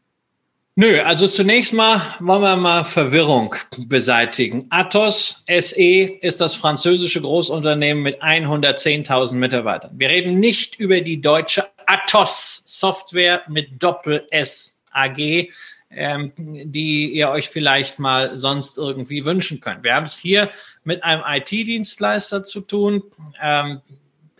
Nö, 0.81 1.01
also 1.01 1.27
zunächst 1.27 1.73
mal 1.73 2.01
wollen 2.21 2.41
wir 2.41 2.55
mal 2.55 2.85
Verwirrung 2.85 3.53
beseitigen. 3.87 4.65
Athos 4.69 5.43
SE 5.45 6.03
ist 6.21 6.39
das 6.39 6.55
französische 6.55 7.19
Großunternehmen 7.19 8.01
mit 8.01 8.23
110.000 8.23 9.33
Mitarbeitern. 9.33 9.91
Wir 9.95 10.09
reden 10.09 10.39
nicht 10.39 10.79
über 10.79 11.01
die 11.01 11.19
deutsche 11.19 11.65
Athos 11.85 12.63
Software 12.65 13.41
mit 13.49 13.83
Doppel 13.83 14.25
S 14.29 14.79
AG, 14.91 15.49
ähm, 15.89 16.31
die 16.37 17.13
ihr 17.13 17.29
euch 17.29 17.49
vielleicht 17.49 17.99
mal 17.99 18.37
sonst 18.37 18.77
irgendwie 18.77 19.25
wünschen 19.25 19.59
könnt. 19.59 19.83
Wir 19.83 19.95
haben 19.95 20.05
es 20.05 20.17
hier 20.17 20.49
mit 20.89 21.03
einem 21.03 21.21
IT-Dienstleister 21.23 22.43
zu 22.43 22.61
tun, 22.61 23.03
ähm, 23.39 23.81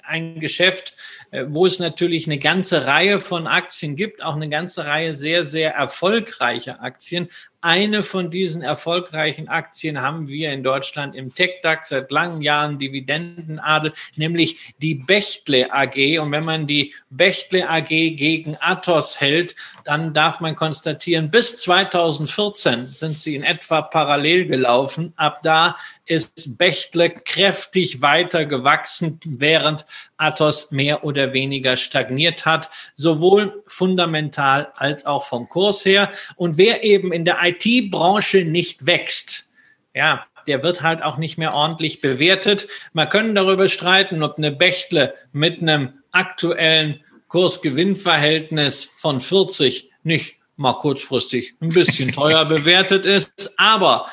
ein 0.02 0.39
Geschäft, 0.39 0.95
äh, 1.30 1.45
wo 1.47 1.68
es 1.68 1.80
natürlich 1.80 2.26
eine 2.26 2.39
ganze 2.39 2.88
Reihe 2.88 3.20
von 3.20 3.45
Aktien 3.45 3.95
gibt, 3.95 4.24
auch 4.24 4.36
eine 4.36 4.50
ganze 4.50 4.86
Reihe 4.86 5.14
sehr, 5.14 5.45
sehr 5.45 5.76
erfolgreicher 5.76 6.82
Aktien. 6.82 7.30
Eine 7.62 8.04
von 8.04 8.32
diesen 8.32 8.62
erfolgreichen 8.62 9.50
Aktien 9.50 10.02
haben 10.02 10.30
wir 10.30 10.54
in 10.54 10.64
Deutschland 10.64 11.14
im 11.14 11.36
TechDAX 11.36 11.89
seit 11.89 12.10
langen 12.10 12.41
Jahren 12.41 12.80
Dividendenadel, 12.80 13.91
nämlich 14.16 14.74
die 14.82 14.95
Bechtle 14.95 15.72
AG. 15.72 16.20
Und 16.20 16.32
wenn 16.32 16.45
man 16.45 16.68
die 16.68 16.93
Bechtle 17.10 17.70
AG 17.70 17.89
gegen 17.89 18.56
Athos 18.62 19.20
hält, 19.20 19.56
dann 19.84 20.14
darf 20.14 20.39
man 20.39 20.56
konstatieren, 20.56 21.30
bis 21.30 21.58
2014 21.58 22.93
sind 22.93 23.18
sie 23.18 23.36
in 23.36 23.43
etwa 23.43 23.82
parallel 23.82 24.45
gelaufen. 24.45 25.14
Ab 25.18 25.41
da 25.43 25.76
ist 26.10 26.57
Bechtle 26.57 27.12
kräftig 27.12 28.01
weiter 28.01 28.45
gewachsen, 28.45 29.20
während 29.24 29.86
Athos 30.18 30.72
mehr 30.72 31.03
oder 31.03 31.34
weniger 31.34 31.78
stagniert 31.78 32.45
hat, 32.45 32.70
sowohl 32.95 33.64
fundamental 33.68 34.72
als 34.76 35.05
auch 35.05 35.24
vom 35.24 35.47
Kurs 35.49 35.86
her. 35.86 36.10
Und 36.36 36.57
wer 36.57 36.84
eben 36.84 37.14
in 37.14 37.26
der 37.26 37.38
IT-Branche 37.43 38.43
nicht 38.43 38.88
wächst, 38.88 39.51
ja, 39.93 40.26
der 40.47 40.64
wird 40.64 40.82
halt 40.82 41.03
auch 41.03 41.18
nicht 41.18 41.38
mehr 41.38 41.53
ordentlich 41.53 42.01
bewertet. 42.01 42.68
Man 42.93 43.10
können 43.10 43.36
darüber 43.36 43.70
streiten, 43.70 44.24
ob 44.24 44.38
eine 44.38 44.51
Bechtle 44.51 45.14
mit 45.32 45.62
einem 45.62 45.93
aktuellen 46.12 47.03
Kursgewinnverhältnis 47.28 48.86
von 48.97 49.22
40 49.22 49.91
nicht 50.01 50.38
mal 50.55 50.74
kurzfristig 50.74 51.53
ein 51.62 51.70
bisschen 51.70 52.12
teuer 52.14 52.45
bewertet 52.45 53.05
ist. 53.05 53.53
Aber 53.60 54.07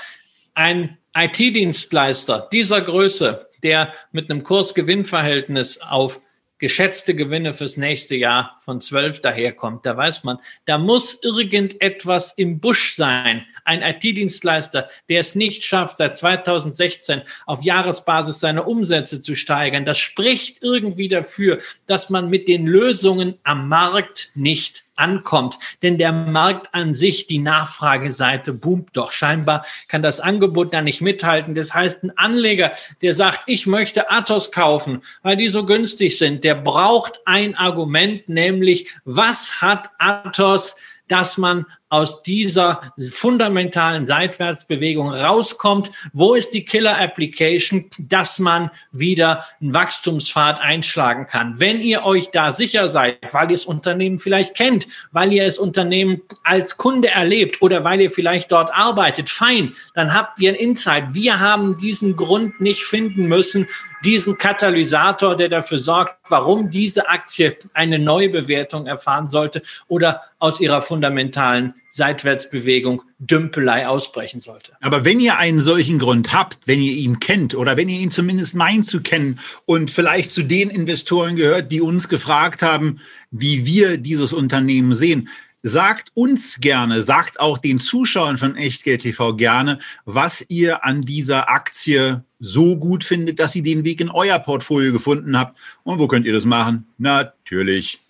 ein 0.52 0.98
IT-Dienstleister 1.16 2.48
dieser 2.52 2.80
Größe, 2.82 3.48
der 3.62 3.92
mit 4.12 4.30
einem 4.30 4.42
Kursgewinnverhältnis 4.42 5.80
auf 5.80 6.20
geschätzte 6.58 7.14
Gewinne 7.14 7.52
fürs 7.52 7.76
nächste 7.76 8.16
Jahr 8.16 8.56
von 8.64 8.80
12 8.80 9.20
daherkommt, 9.20 9.84
da 9.84 9.96
weiß 9.96 10.24
man, 10.24 10.38
da 10.64 10.78
muss 10.78 11.22
irgendetwas 11.22 12.32
im 12.36 12.60
Busch 12.60 12.94
sein. 12.94 13.44
Ein 13.64 13.82
IT-Dienstleister, 13.82 14.88
der 15.08 15.20
es 15.20 15.34
nicht 15.34 15.64
schafft, 15.64 15.98
seit 15.98 16.16
2016 16.16 17.22
auf 17.44 17.62
Jahresbasis 17.62 18.40
seine 18.40 18.62
Umsätze 18.62 19.20
zu 19.20 19.34
steigern, 19.34 19.84
das 19.84 19.98
spricht 19.98 20.62
irgendwie 20.62 21.08
dafür, 21.08 21.58
dass 21.86 22.08
man 22.08 22.30
mit 22.30 22.48
den 22.48 22.66
Lösungen 22.66 23.34
am 23.42 23.68
Markt 23.68 24.30
nicht 24.34 24.85
ankommt. 24.96 25.58
Denn 25.82 25.98
der 25.98 26.12
Markt 26.12 26.74
an 26.74 26.94
sich, 26.94 27.26
die 27.26 27.38
Nachfrageseite 27.38 28.52
boomt 28.52 28.90
doch. 28.94 29.12
Scheinbar 29.12 29.64
kann 29.88 30.02
das 30.02 30.20
Angebot 30.20 30.74
da 30.74 30.82
nicht 30.82 31.00
mithalten. 31.00 31.54
Das 31.54 31.74
heißt, 31.74 32.04
ein 32.04 32.16
Anleger, 32.16 32.72
der 33.02 33.14
sagt, 33.14 33.42
ich 33.46 33.66
möchte 33.66 34.10
Athos 34.10 34.52
kaufen, 34.52 35.02
weil 35.22 35.36
die 35.36 35.48
so 35.48 35.64
günstig 35.64 36.18
sind, 36.18 36.44
der 36.44 36.54
braucht 36.54 37.20
ein 37.26 37.54
Argument, 37.54 38.28
nämlich 38.28 38.90
was 39.04 39.60
hat 39.60 39.90
Athos, 39.98 40.76
dass 41.08 41.38
man 41.38 41.66
aus 41.88 42.22
dieser 42.22 42.92
fundamentalen 42.98 44.06
Seitwärtsbewegung 44.06 45.10
rauskommt? 45.10 45.92
Wo 46.12 46.34
ist 46.34 46.52
die 46.52 46.64
Killer-Application, 46.64 47.90
dass 47.98 48.38
man 48.38 48.70
wieder 48.90 49.44
einen 49.60 49.72
Wachstumspfad 49.72 50.60
einschlagen 50.60 51.26
kann? 51.26 51.60
Wenn 51.60 51.80
ihr 51.80 52.04
euch 52.04 52.30
da 52.32 52.52
sicher 52.52 52.88
seid, 52.88 53.18
weil 53.32 53.50
ihr 53.50 53.56
das 53.56 53.66
Unternehmen 53.66 54.18
vielleicht 54.18 54.56
kennt, 54.56 54.88
weil 55.12 55.32
ihr 55.32 55.46
das 55.46 55.58
Unternehmen 55.58 56.22
als 56.42 56.76
Kunde 56.76 57.08
erlebt 57.08 57.62
oder 57.62 57.84
weil 57.84 58.00
ihr 58.00 58.10
vielleicht 58.10 58.50
dort 58.50 58.72
arbeitet, 58.74 59.28
fein, 59.28 59.74
dann 59.94 60.12
habt 60.12 60.40
ihr 60.40 60.50
einen 60.50 60.58
Insight. 60.58 61.14
Wir 61.14 61.38
haben 61.38 61.76
diesen 61.76 62.16
Grund 62.16 62.60
nicht 62.60 62.82
finden 62.82 63.26
müssen, 63.26 63.68
diesen 64.04 64.38
Katalysator, 64.38 65.36
der 65.36 65.48
dafür 65.48 65.78
sorgt, 65.78 66.16
warum 66.28 66.70
diese 66.70 67.08
Aktie 67.08 67.56
eine 67.72 67.98
Neubewertung 67.98 68.86
erfahren 68.86 69.30
sollte 69.30 69.62
oder 69.88 70.22
aus 70.38 70.60
ihrer 70.60 70.82
fundamentalen 70.82 71.74
Seitwärtsbewegung 71.96 73.00
Dümpelei 73.18 73.88
ausbrechen 73.88 74.42
sollte. 74.42 74.72
Aber 74.82 75.06
wenn 75.06 75.18
ihr 75.18 75.38
einen 75.38 75.62
solchen 75.62 75.98
Grund 75.98 76.34
habt, 76.34 76.58
wenn 76.66 76.82
ihr 76.82 76.92
ihn 76.92 77.20
kennt 77.20 77.54
oder 77.54 77.78
wenn 77.78 77.88
ihr 77.88 77.98
ihn 77.98 78.10
zumindest 78.10 78.54
meint 78.54 78.84
zu 78.84 79.00
kennen 79.00 79.40
und 79.64 79.90
vielleicht 79.90 80.30
zu 80.30 80.42
den 80.42 80.68
Investoren 80.68 81.36
gehört, 81.36 81.72
die 81.72 81.80
uns 81.80 82.10
gefragt 82.10 82.60
haben, 82.60 83.00
wie 83.30 83.64
wir 83.64 83.96
dieses 83.96 84.34
Unternehmen 84.34 84.94
sehen, 84.94 85.30
sagt 85.62 86.10
uns 86.12 86.60
gerne, 86.60 87.02
sagt 87.02 87.40
auch 87.40 87.56
den 87.56 87.78
Zuschauern 87.78 88.36
von 88.36 88.56
Echtgeld 88.56 89.00
TV 89.00 89.34
gerne, 89.34 89.78
was 90.04 90.44
ihr 90.48 90.84
an 90.84 91.00
dieser 91.00 91.48
Aktie 91.48 92.22
so 92.38 92.76
gut 92.76 93.04
findet, 93.04 93.40
dass 93.40 93.56
ihr 93.56 93.62
den 93.62 93.84
Weg 93.84 94.02
in 94.02 94.10
euer 94.10 94.38
Portfolio 94.38 94.92
gefunden 94.92 95.38
habt. 95.38 95.58
Und 95.82 95.98
wo 95.98 96.08
könnt 96.08 96.26
ihr 96.26 96.34
das 96.34 96.44
machen? 96.44 96.86
Natürlich 96.98 98.00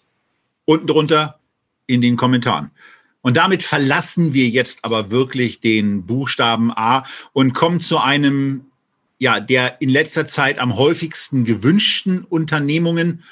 unten 0.65 0.89
drunter 0.89 1.39
in 1.87 2.03
den 2.03 2.17
Kommentaren. 2.17 2.73
Und 3.27 3.37
damit 3.37 3.65
verlassen 3.65 4.35
wir 4.35 4.49
jetzt 4.49 4.85
aber 4.85 5.11
wirklich 5.11 5.61
den 5.61 6.07
Buchstaben 6.07 6.71
A 6.71 7.03
und 7.33 7.55
kommen 7.55 7.81
zu 7.81 7.99
einem, 7.99 8.67
ja, 9.19 9.41
der 9.41 9.83
in 9.83 9.89
letzter 9.89 10.29
Zeit 10.29 10.61
am 10.61 10.77
häufigsten 10.77 11.45
gewünschten 11.45 12.23
Unternehmungen, 12.23 13.25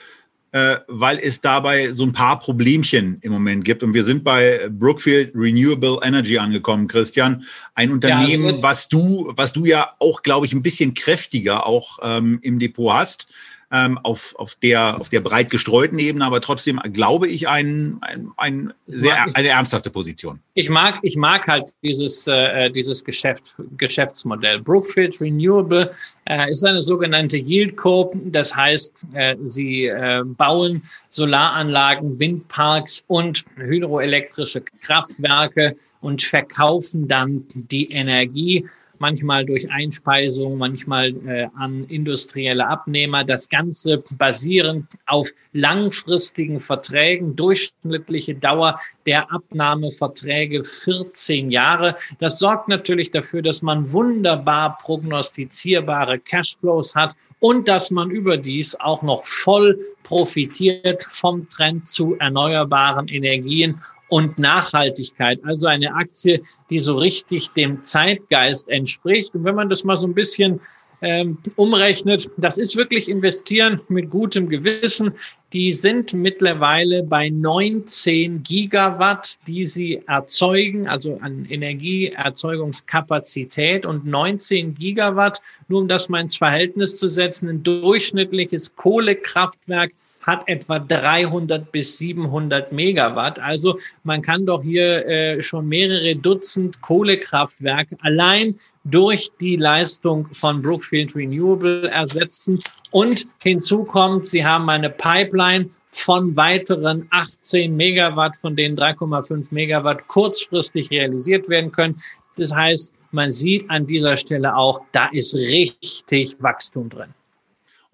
äh, 0.50 0.78
weil 0.88 1.20
es 1.20 1.42
dabei 1.42 1.92
so 1.92 2.02
ein 2.02 2.10
paar 2.10 2.40
Problemchen 2.40 3.18
im 3.20 3.30
Moment 3.30 3.64
gibt. 3.64 3.84
Und 3.84 3.94
wir 3.94 4.02
sind 4.02 4.24
bei 4.24 4.68
Brookfield 4.68 5.30
Renewable 5.32 6.00
Energy 6.02 6.38
angekommen, 6.38 6.88
Christian. 6.88 7.44
Ein 7.76 7.92
Unternehmen, 7.92 8.46
ja, 8.46 8.52
also 8.54 8.62
was 8.64 8.88
du, 8.88 9.32
was 9.36 9.52
du 9.52 9.64
ja 9.64 9.92
auch, 10.00 10.24
glaube 10.24 10.46
ich, 10.46 10.52
ein 10.52 10.62
bisschen 10.62 10.94
kräftiger 10.94 11.68
auch 11.68 12.00
ähm, 12.02 12.40
im 12.42 12.58
Depot 12.58 12.92
hast 12.92 13.28
ähm, 13.74 13.98
auf, 14.04 14.36
auf, 14.38 14.54
der, 14.54 15.00
auf 15.00 15.08
der 15.08 15.20
breit 15.20 15.50
gestreuten 15.50 15.98
Ebene, 15.98 16.24
aber 16.24 16.40
trotzdem 16.40 16.80
glaube 16.92 17.26
ich 17.26 17.48
ein, 17.48 17.98
ein, 18.02 18.30
ein 18.36 18.72
sehr, 18.86 19.26
eine 19.34 19.48
ernsthafte 19.48 19.90
Position. 19.90 20.38
Ich 20.54 20.68
mag, 20.68 21.00
ich 21.02 21.16
mag 21.16 21.48
halt 21.48 21.64
dieses, 21.82 22.28
äh, 22.28 22.70
dieses 22.70 23.04
Geschäft, 23.04 23.56
Geschäftsmodell. 23.76 24.60
Brookfield 24.60 25.20
Renewable 25.20 25.90
äh, 26.26 26.52
ist 26.52 26.64
eine 26.64 26.82
sogenannte 26.82 27.36
Yield 27.36 27.76
Co. 27.76 28.14
Das 28.26 28.54
heißt, 28.54 29.06
äh, 29.14 29.34
sie 29.40 29.86
äh, 29.86 30.22
bauen 30.24 30.80
Solaranlagen, 31.08 32.20
Windparks 32.20 33.04
und 33.08 33.44
hydroelektrische 33.56 34.62
Kraftwerke 34.82 35.74
und 36.00 36.22
verkaufen 36.22 37.08
dann 37.08 37.44
die 37.54 37.90
Energie 37.90 38.68
manchmal 39.04 39.44
durch 39.44 39.70
Einspeisung, 39.70 40.56
manchmal 40.56 41.10
äh, 41.26 41.46
an 41.56 41.84
industrielle 41.90 42.66
Abnehmer. 42.66 43.22
Das 43.22 43.50
Ganze 43.50 44.02
basierend 44.12 44.86
auf 45.04 45.28
langfristigen 45.52 46.58
Verträgen, 46.58 47.36
durchschnittliche 47.36 48.34
Dauer 48.34 48.80
der 49.04 49.30
Abnahmeverträge 49.30 50.64
14 50.64 51.50
Jahre. 51.50 51.96
Das 52.18 52.38
sorgt 52.38 52.68
natürlich 52.68 53.10
dafür, 53.10 53.42
dass 53.42 53.60
man 53.60 53.92
wunderbar 53.92 54.78
prognostizierbare 54.78 56.18
Cashflows 56.18 56.94
hat 56.94 57.14
und 57.40 57.68
dass 57.68 57.90
man 57.90 58.10
überdies 58.10 58.74
auch 58.74 59.02
noch 59.02 59.22
voll 59.22 59.78
profitiert 60.04 61.02
vom 61.02 61.48
Trend 61.48 61.88
zu 61.88 62.14
erneuerbaren 62.20 63.08
Energien 63.08 63.80
und 64.08 64.38
Nachhaltigkeit. 64.38 65.40
Also 65.44 65.66
eine 65.66 65.94
Aktie, 65.94 66.42
die 66.70 66.78
so 66.78 66.96
richtig 66.96 67.50
dem 67.50 67.82
Zeitgeist 67.82 68.68
entspricht. 68.68 69.34
Und 69.34 69.42
wenn 69.42 69.56
man 69.56 69.68
das 69.68 69.82
mal 69.82 69.96
so 69.96 70.06
ein 70.06 70.14
bisschen 70.14 70.60
ähm, 71.04 71.38
umrechnet, 71.56 72.30
das 72.38 72.56
ist 72.56 72.76
wirklich 72.76 73.10
investieren 73.10 73.78
mit 73.88 74.08
gutem 74.08 74.48
Gewissen. 74.48 75.12
Die 75.52 75.74
sind 75.74 76.14
mittlerweile 76.14 77.02
bei 77.02 77.28
19 77.28 78.42
Gigawatt, 78.42 79.36
die 79.46 79.66
sie 79.66 80.02
erzeugen, 80.06 80.88
also 80.88 81.18
an 81.20 81.44
Energieerzeugungskapazität 81.48 83.84
und 83.84 84.06
19 84.06 84.74
Gigawatt, 84.74 85.42
nur 85.68 85.82
um 85.82 85.88
das 85.88 86.08
mal 86.08 86.22
ins 86.22 86.38
Verhältnis 86.38 86.96
zu 86.96 87.10
setzen, 87.10 87.50
ein 87.50 87.62
durchschnittliches 87.62 88.74
Kohlekraftwerk 88.74 89.92
hat 90.26 90.48
etwa 90.48 90.78
300 90.78 91.70
bis 91.70 91.98
700 91.98 92.72
Megawatt. 92.72 93.38
Also 93.38 93.78
man 94.02 94.22
kann 94.22 94.46
doch 94.46 94.62
hier 94.62 95.06
äh, 95.06 95.42
schon 95.42 95.68
mehrere 95.68 96.16
Dutzend 96.16 96.80
Kohlekraftwerke 96.82 97.96
allein 98.00 98.54
durch 98.84 99.30
die 99.40 99.56
Leistung 99.56 100.28
von 100.32 100.62
Brookfield 100.62 101.14
Renewable 101.14 101.88
ersetzen. 101.90 102.58
Und 102.90 103.26
hinzu 103.42 103.84
kommt, 103.84 104.26
sie 104.26 104.44
haben 104.44 104.68
eine 104.70 104.90
Pipeline 104.90 105.68
von 105.90 106.34
weiteren 106.36 107.06
18 107.10 107.76
Megawatt, 107.76 108.36
von 108.36 108.56
denen 108.56 108.76
3,5 108.76 109.48
Megawatt 109.50 110.06
kurzfristig 110.08 110.90
realisiert 110.90 111.48
werden 111.48 111.70
können. 111.70 111.96
Das 112.36 112.52
heißt, 112.52 112.92
man 113.12 113.30
sieht 113.30 113.68
an 113.70 113.86
dieser 113.86 114.16
Stelle 114.16 114.56
auch, 114.56 114.80
da 114.92 115.06
ist 115.12 115.34
richtig 115.34 116.36
Wachstum 116.40 116.88
drin. 116.88 117.14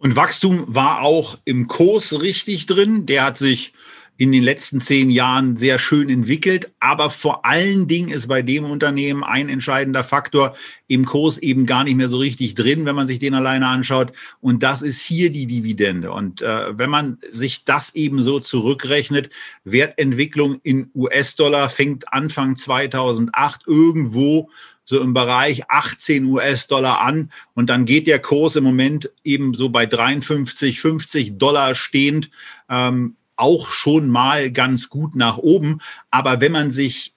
Und 0.01 0.16
Wachstum 0.16 0.64
war 0.66 1.03
auch 1.03 1.38
im 1.44 1.68
Kurs 1.68 2.22
richtig 2.22 2.64
drin. 2.64 3.05
Der 3.05 3.22
hat 3.22 3.36
sich 3.36 3.74
in 4.16 4.32
den 4.32 4.42
letzten 4.42 4.80
zehn 4.80 5.11
Jahren 5.11 5.59
sehr 5.59 5.78
schön 5.78 6.09
entwickelt. 6.09 6.72
Aber 6.80 7.11
vor 7.11 7.44
allen 7.44 7.86
Dingen 7.86 8.09
ist 8.09 8.26
bei 8.26 8.40
dem 8.40 8.64
Unternehmen 8.64 9.22
ein 9.22 9.51
entscheidender 9.51 10.03
Faktor 10.03 10.57
im 10.88 11.05
Kurs 11.05 11.36
eben 11.36 11.66
gar 11.66 11.84
nicht 11.84 11.96
mehr 11.96 12.09
so 12.09 12.16
richtig 12.16 12.55
drin, 12.55 12.86
wenn 12.86 12.96
man 12.96 13.07
sich 13.07 13.18
den 13.18 13.34
alleine 13.34 13.66
anschaut. 13.66 14.12
Und 14.40 14.62
das 14.62 14.80
ist 14.80 15.03
hier 15.03 15.30
die 15.30 15.46
Dividende. 15.46 16.12
Und 16.12 16.40
äh, 16.40 16.78
wenn 16.78 16.88
man 16.88 17.18
sich 17.30 17.66
das 17.66 17.94
eben 17.94 18.22
so 18.22 18.40
zurückrechnet, 18.40 19.28
Wertentwicklung 19.64 20.61
in 20.62 20.90
US-Dollar 20.94 21.68
fängt 21.68 22.11
Anfang 22.11 22.57
2008 22.57 23.64
irgendwo 23.66 24.48
so 24.91 25.01
im 25.01 25.14
Bereich 25.14 25.70
18 25.70 26.24
US-Dollar 26.24 27.01
an 27.01 27.30
und 27.55 27.70
dann 27.70 27.84
geht 27.84 28.09
der 28.09 28.18
Kurs 28.18 28.57
im 28.57 28.64
Moment 28.64 29.09
eben 29.22 29.55
so 29.55 29.68
bei 29.68 29.86
53, 29.86 30.80
50 30.80 31.38
Dollar 31.38 31.76
stehend 31.76 32.28
ähm, 32.68 33.14
auch 33.36 33.68
schon 33.70 34.09
mal 34.09 34.51
ganz 34.51 34.88
gut 34.88 35.14
nach 35.14 35.38
oben. 35.38 35.78
Aber 36.11 36.41
wenn 36.41 36.51
man 36.51 36.72
sich 36.72 37.14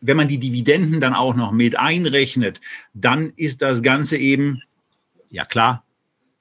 wenn 0.00 0.18
man 0.18 0.28
die 0.28 0.38
Dividenden 0.38 1.00
dann 1.00 1.14
auch 1.14 1.34
noch 1.34 1.50
mit 1.50 1.78
einrechnet, 1.78 2.60
dann 2.92 3.32
ist 3.36 3.62
das 3.62 3.82
Ganze 3.82 4.18
eben, 4.18 4.60
ja 5.30 5.46
klar, 5.46 5.84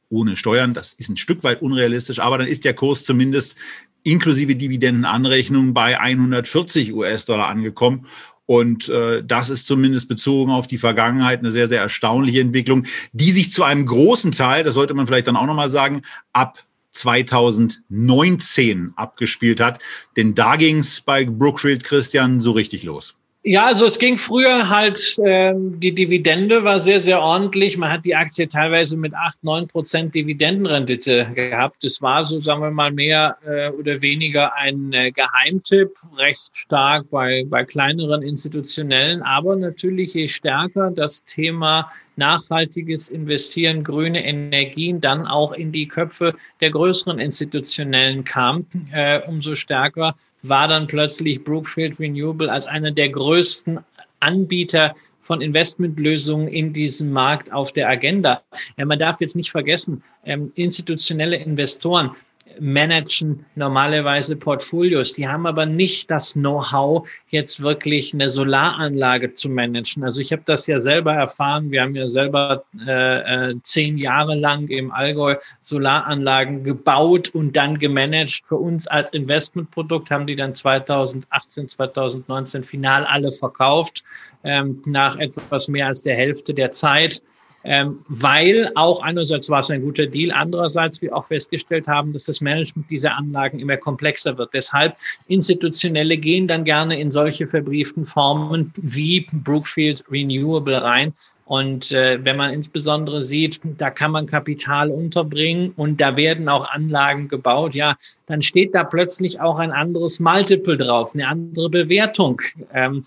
ohne 0.10 0.36
Steuern, 0.36 0.74
das 0.74 0.94
ist 0.94 1.10
ein 1.10 1.18
Stück 1.18 1.44
weit 1.44 1.62
unrealistisch, 1.62 2.20
aber 2.20 2.38
dann 2.38 2.48
ist 2.48 2.66
der 2.66 2.74
Kurs 2.74 3.06
zumindest 3.06 3.56
inklusive 4.04 4.56
Dividendenanrechnung 4.56 5.74
bei 5.74 6.00
140 6.00 6.94
US-Dollar 6.94 7.48
angekommen. 7.48 8.06
Und 8.46 8.90
äh, 8.90 9.24
das 9.24 9.50
ist 9.50 9.68
zumindest 9.68 10.10
bezogen 10.10 10.52
auf 10.52 10.68
die 10.68 10.78
Vergangenheit 10.78 11.40
eine 11.40 11.52
sehr, 11.52 11.68
sehr 11.68 11.82
erstaunliche 11.82 12.42
Entwicklung, 12.42 12.86
die 13.14 13.32
sich 13.32 13.52
zu 13.52 13.64
einem 13.64 13.86
großen 13.86 14.32
Teil, 14.32 14.64
das 14.64 14.76
sollte 14.76 14.94
man 14.94 15.08
vielleicht 15.08 15.28
dann 15.28 15.38
auch 15.38 15.46
nochmal 15.46 15.70
sagen, 15.70 16.02
ab 16.34 16.64
2019 16.92 18.94
abgespielt 18.96 19.60
hat. 19.60 19.80
Denn 20.16 20.36
da 20.36 20.58
ging 20.58 20.80
es 20.80 21.02
bei 21.02 21.26
Brookfield 21.26 21.84
Christian 21.84 22.40
so 22.40 22.52
richtig 22.52 22.84
los. 22.84 23.16
Ja, 23.46 23.66
also 23.66 23.86
es 23.86 24.00
ging 24.00 24.18
früher 24.18 24.70
halt, 24.70 25.20
ähm, 25.22 25.78
die 25.78 25.94
Dividende 25.94 26.64
war 26.64 26.80
sehr, 26.80 27.02
sehr 27.02 27.22
ordentlich. 27.22 27.78
Man 27.78 27.92
hat 27.92 28.06
die 28.06 28.16
Aktie 28.16 28.48
teilweise 28.48 28.96
mit 28.96 29.14
acht, 29.14 29.44
neun 29.44 29.68
Prozent 29.68 30.16
Dividendenrendite 30.16 31.28
gehabt. 31.36 31.84
Das 31.84 32.02
war 32.02 32.24
so, 32.24 32.40
sagen 32.40 32.62
wir 32.62 32.72
mal, 32.72 32.92
mehr 32.92 33.36
äh, 33.46 33.68
oder 33.72 34.02
weniger 34.02 34.56
ein 34.56 34.94
äh, 34.94 35.12
Geheimtipp, 35.12 35.92
recht 36.18 36.52
stark 36.54 37.10
bei, 37.10 37.44
bei 37.46 37.66
kleineren 37.66 38.22
institutionellen. 38.22 39.22
Aber 39.22 39.58
natürlich, 39.58 40.14
je 40.14 40.30
stärker 40.30 40.92
das 40.92 41.26
Thema 41.26 41.92
nachhaltiges 42.16 43.10
Investieren, 43.10 43.84
grüne 43.84 44.24
Energien 44.26 45.02
dann 45.02 45.26
auch 45.28 45.54
in 45.54 45.72
die 45.72 45.88
Köpfe 45.88 46.36
der 46.62 46.72
größeren 46.72 47.20
institutionellen 47.20 48.24
kam, 48.24 48.66
äh, 48.92 49.22
umso 49.28 49.56
stärker 49.56 50.16
war 50.42 50.68
dann 50.68 50.88
plötzlich 50.88 51.44
Brookfield 51.44 52.00
Renewable 52.00 52.52
als 52.52 52.68
einer 52.68 52.92
der 52.92 53.10
größten 53.10 53.80
Anbieter 54.20 54.94
von 55.22 55.42
Investmentlösungen 55.42 56.48
in 56.48 56.74
diesem 56.74 57.12
Markt 57.12 57.52
auf 57.52 57.72
der 57.72 57.90
Agenda. 57.90 58.42
Ja, 58.78 58.86
man 58.86 59.00
darf 59.00 59.22
jetzt 59.22 59.36
nicht 59.36 59.52
vergessen, 59.52 60.04
ähm, 60.26 60.52
institutionelle 60.56 61.38
Investoren 61.38 62.12
managen 62.60 63.46
normalerweise 63.56 64.36
Portfolios. 64.36 65.14
Die 65.14 65.28
haben 65.28 65.46
aber 65.46 65.66
nicht 65.66 66.10
das 66.12 66.34
Know-how, 66.34 67.08
jetzt 67.30 67.62
wirklich 67.62 68.14
eine 68.14 68.30
Solaranlage 68.30 69.34
zu 69.34 69.50
managen. 69.50 70.04
Also 70.04 70.22
ich 70.22 70.32
habe 70.32 70.44
das 70.46 70.68
ja 70.68 70.80
selber 70.80 71.14
erfahren. 71.14 71.72
Wir 71.72 71.82
haben 71.82 71.96
ja 71.96 72.08
selber 72.08 72.64
äh, 72.88 73.50
äh, 73.50 73.56
zehn 73.64 73.98
Jahre 73.98 74.36
lang 74.36 74.68
im 74.68 74.92
Allgäu 74.92 75.36
Solaranlagen 75.62 76.64
gebaut 76.64 77.30
und 77.30 77.56
dann 77.56 77.80
gemanagt. 77.80 78.44
Für 78.48 78.58
uns 78.58 78.88
als 78.88 79.12
Investmentprodukt 79.14 80.12
haben 80.12 80.28
die 80.28 80.36
dann 80.36 80.54
2018, 80.54 81.68
2019 81.68 82.64
final 82.64 83.06
alle 83.06 83.32
verkauft, 83.32 84.04
ähm, 84.44 84.82
nach 84.86 85.18
etwas 85.18 85.68
mehr 85.68 85.88
als 85.88 86.04
der 86.04 86.16
Hälfte 86.16 86.54
der 86.54 86.72
Zeit 86.72 87.24
ähm, 87.64 88.04
weil 88.08 88.72
auch 88.76 89.02
einerseits 89.02 89.50
war 89.50 89.60
es 89.60 89.70
ein 89.70 89.82
guter 89.82 90.06
Deal, 90.06 90.32
andererseits 90.32 91.02
wir 91.02 91.16
auch 91.16 91.26
festgestellt 91.26 91.88
haben, 91.88 92.12
dass 92.12 92.26
das 92.26 92.42
Management 92.42 92.90
dieser 92.90 93.16
Anlagen 93.16 93.60
immer 93.60 93.78
komplexer 93.78 94.38
wird. 94.38 94.54
Deshalb 94.54 94.96
Institutionelle 95.28 96.18
gehen 96.18 96.48
dann 96.48 96.66
gerne 96.66 97.00
in 97.00 97.12
solche 97.12 97.48
verbrieften 97.48 98.06
Formen 98.06 98.74
wie 98.76 99.28
Brookfield 99.32 100.04
Renewable 100.12 100.82
rein. 100.82 101.14
Und 101.46 101.92
äh, 101.92 102.24
wenn 102.24 102.38
man 102.38 102.52
insbesondere 102.54 103.22
sieht, 103.22 103.60
da 103.78 103.90
kann 103.90 104.12
man 104.12 104.28
Kapital 104.28 104.90
unterbringen 104.90 105.74
und 105.76 106.00
da 106.00 106.16
werden 106.16 106.48
auch 106.48 106.70
Anlagen 106.70 107.28
gebaut, 107.28 107.76
ja, 107.76 107.96
dann 108.28 108.42
steht 108.42 108.74
da 108.74 108.84
plötzlich 108.84 109.42
auch 109.42 109.60
ein 109.60 109.72
anderes 109.72 110.20
Multiple 110.20 110.78
drauf, 110.78 111.14
eine 111.14 111.28
andere 111.28 111.70
Bewertung. 111.70 112.42
Ähm, 112.74 113.04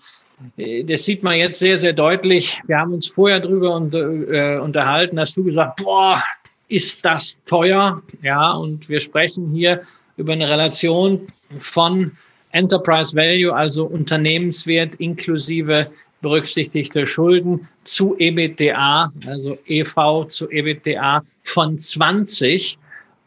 das 0.87 1.05
sieht 1.05 1.23
man 1.23 1.35
jetzt 1.35 1.59
sehr, 1.59 1.77
sehr 1.77 1.93
deutlich. 1.93 2.59
Wir 2.67 2.77
haben 2.77 2.93
uns 2.93 3.07
vorher 3.07 3.39
drüber 3.39 3.81
äh, 3.93 4.59
unterhalten, 4.59 5.19
hast 5.19 5.35
du 5.37 5.43
gesagt, 5.43 5.83
boah, 5.83 6.21
ist 6.67 7.03
das 7.03 7.39
teuer? 7.45 8.01
Ja, 8.21 8.51
und 8.51 8.87
wir 8.89 8.99
sprechen 8.99 9.51
hier 9.53 9.81
über 10.17 10.33
eine 10.33 10.49
Relation 10.49 11.27
von 11.59 12.11
Enterprise 12.51 13.15
Value, 13.15 13.53
also 13.53 13.85
Unternehmenswert 13.85 14.95
inklusive 14.95 15.89
berücksichtigte 16.21 17.05
Schulden 17.05 17.67
zu 17.83 18.15
EBITDA, 18.17 19.11
also 19.27 19.57
EV 19.67 20.25
zu 20.27 20.49
EBITDA 20.49 21.23
von 21.43 21.77
20. 21.77 22.77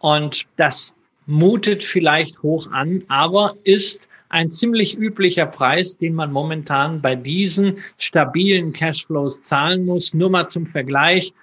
Und 0.01 0.47
das 0.57 0.95
mutet 1.27 1.85
vielleicht 1.85 2.43
hoch 2.43 2.71
an, 2.73 3.05
aber 3.09 3.57
ist 3.65 4.09
ein 4.31 4.51
ziemlich 4.51 4.97
üblicher 4.97 5.47
Preis, 5.47 5.99
den 5.99 6.15
man 6.15 6.33
momentan 6.33 7.03
bei 7.03 7.15
diesen 7.15 7.77
stabilen 7.99 8.73
Cashflows 8.73 9.43
zahlen 9.43 9.85
muss. 9.85 10.15
Nur 10.15 10.31
mal 10.31 10.49
zum 10.49 10.67
Vergleich. 10.67 11.35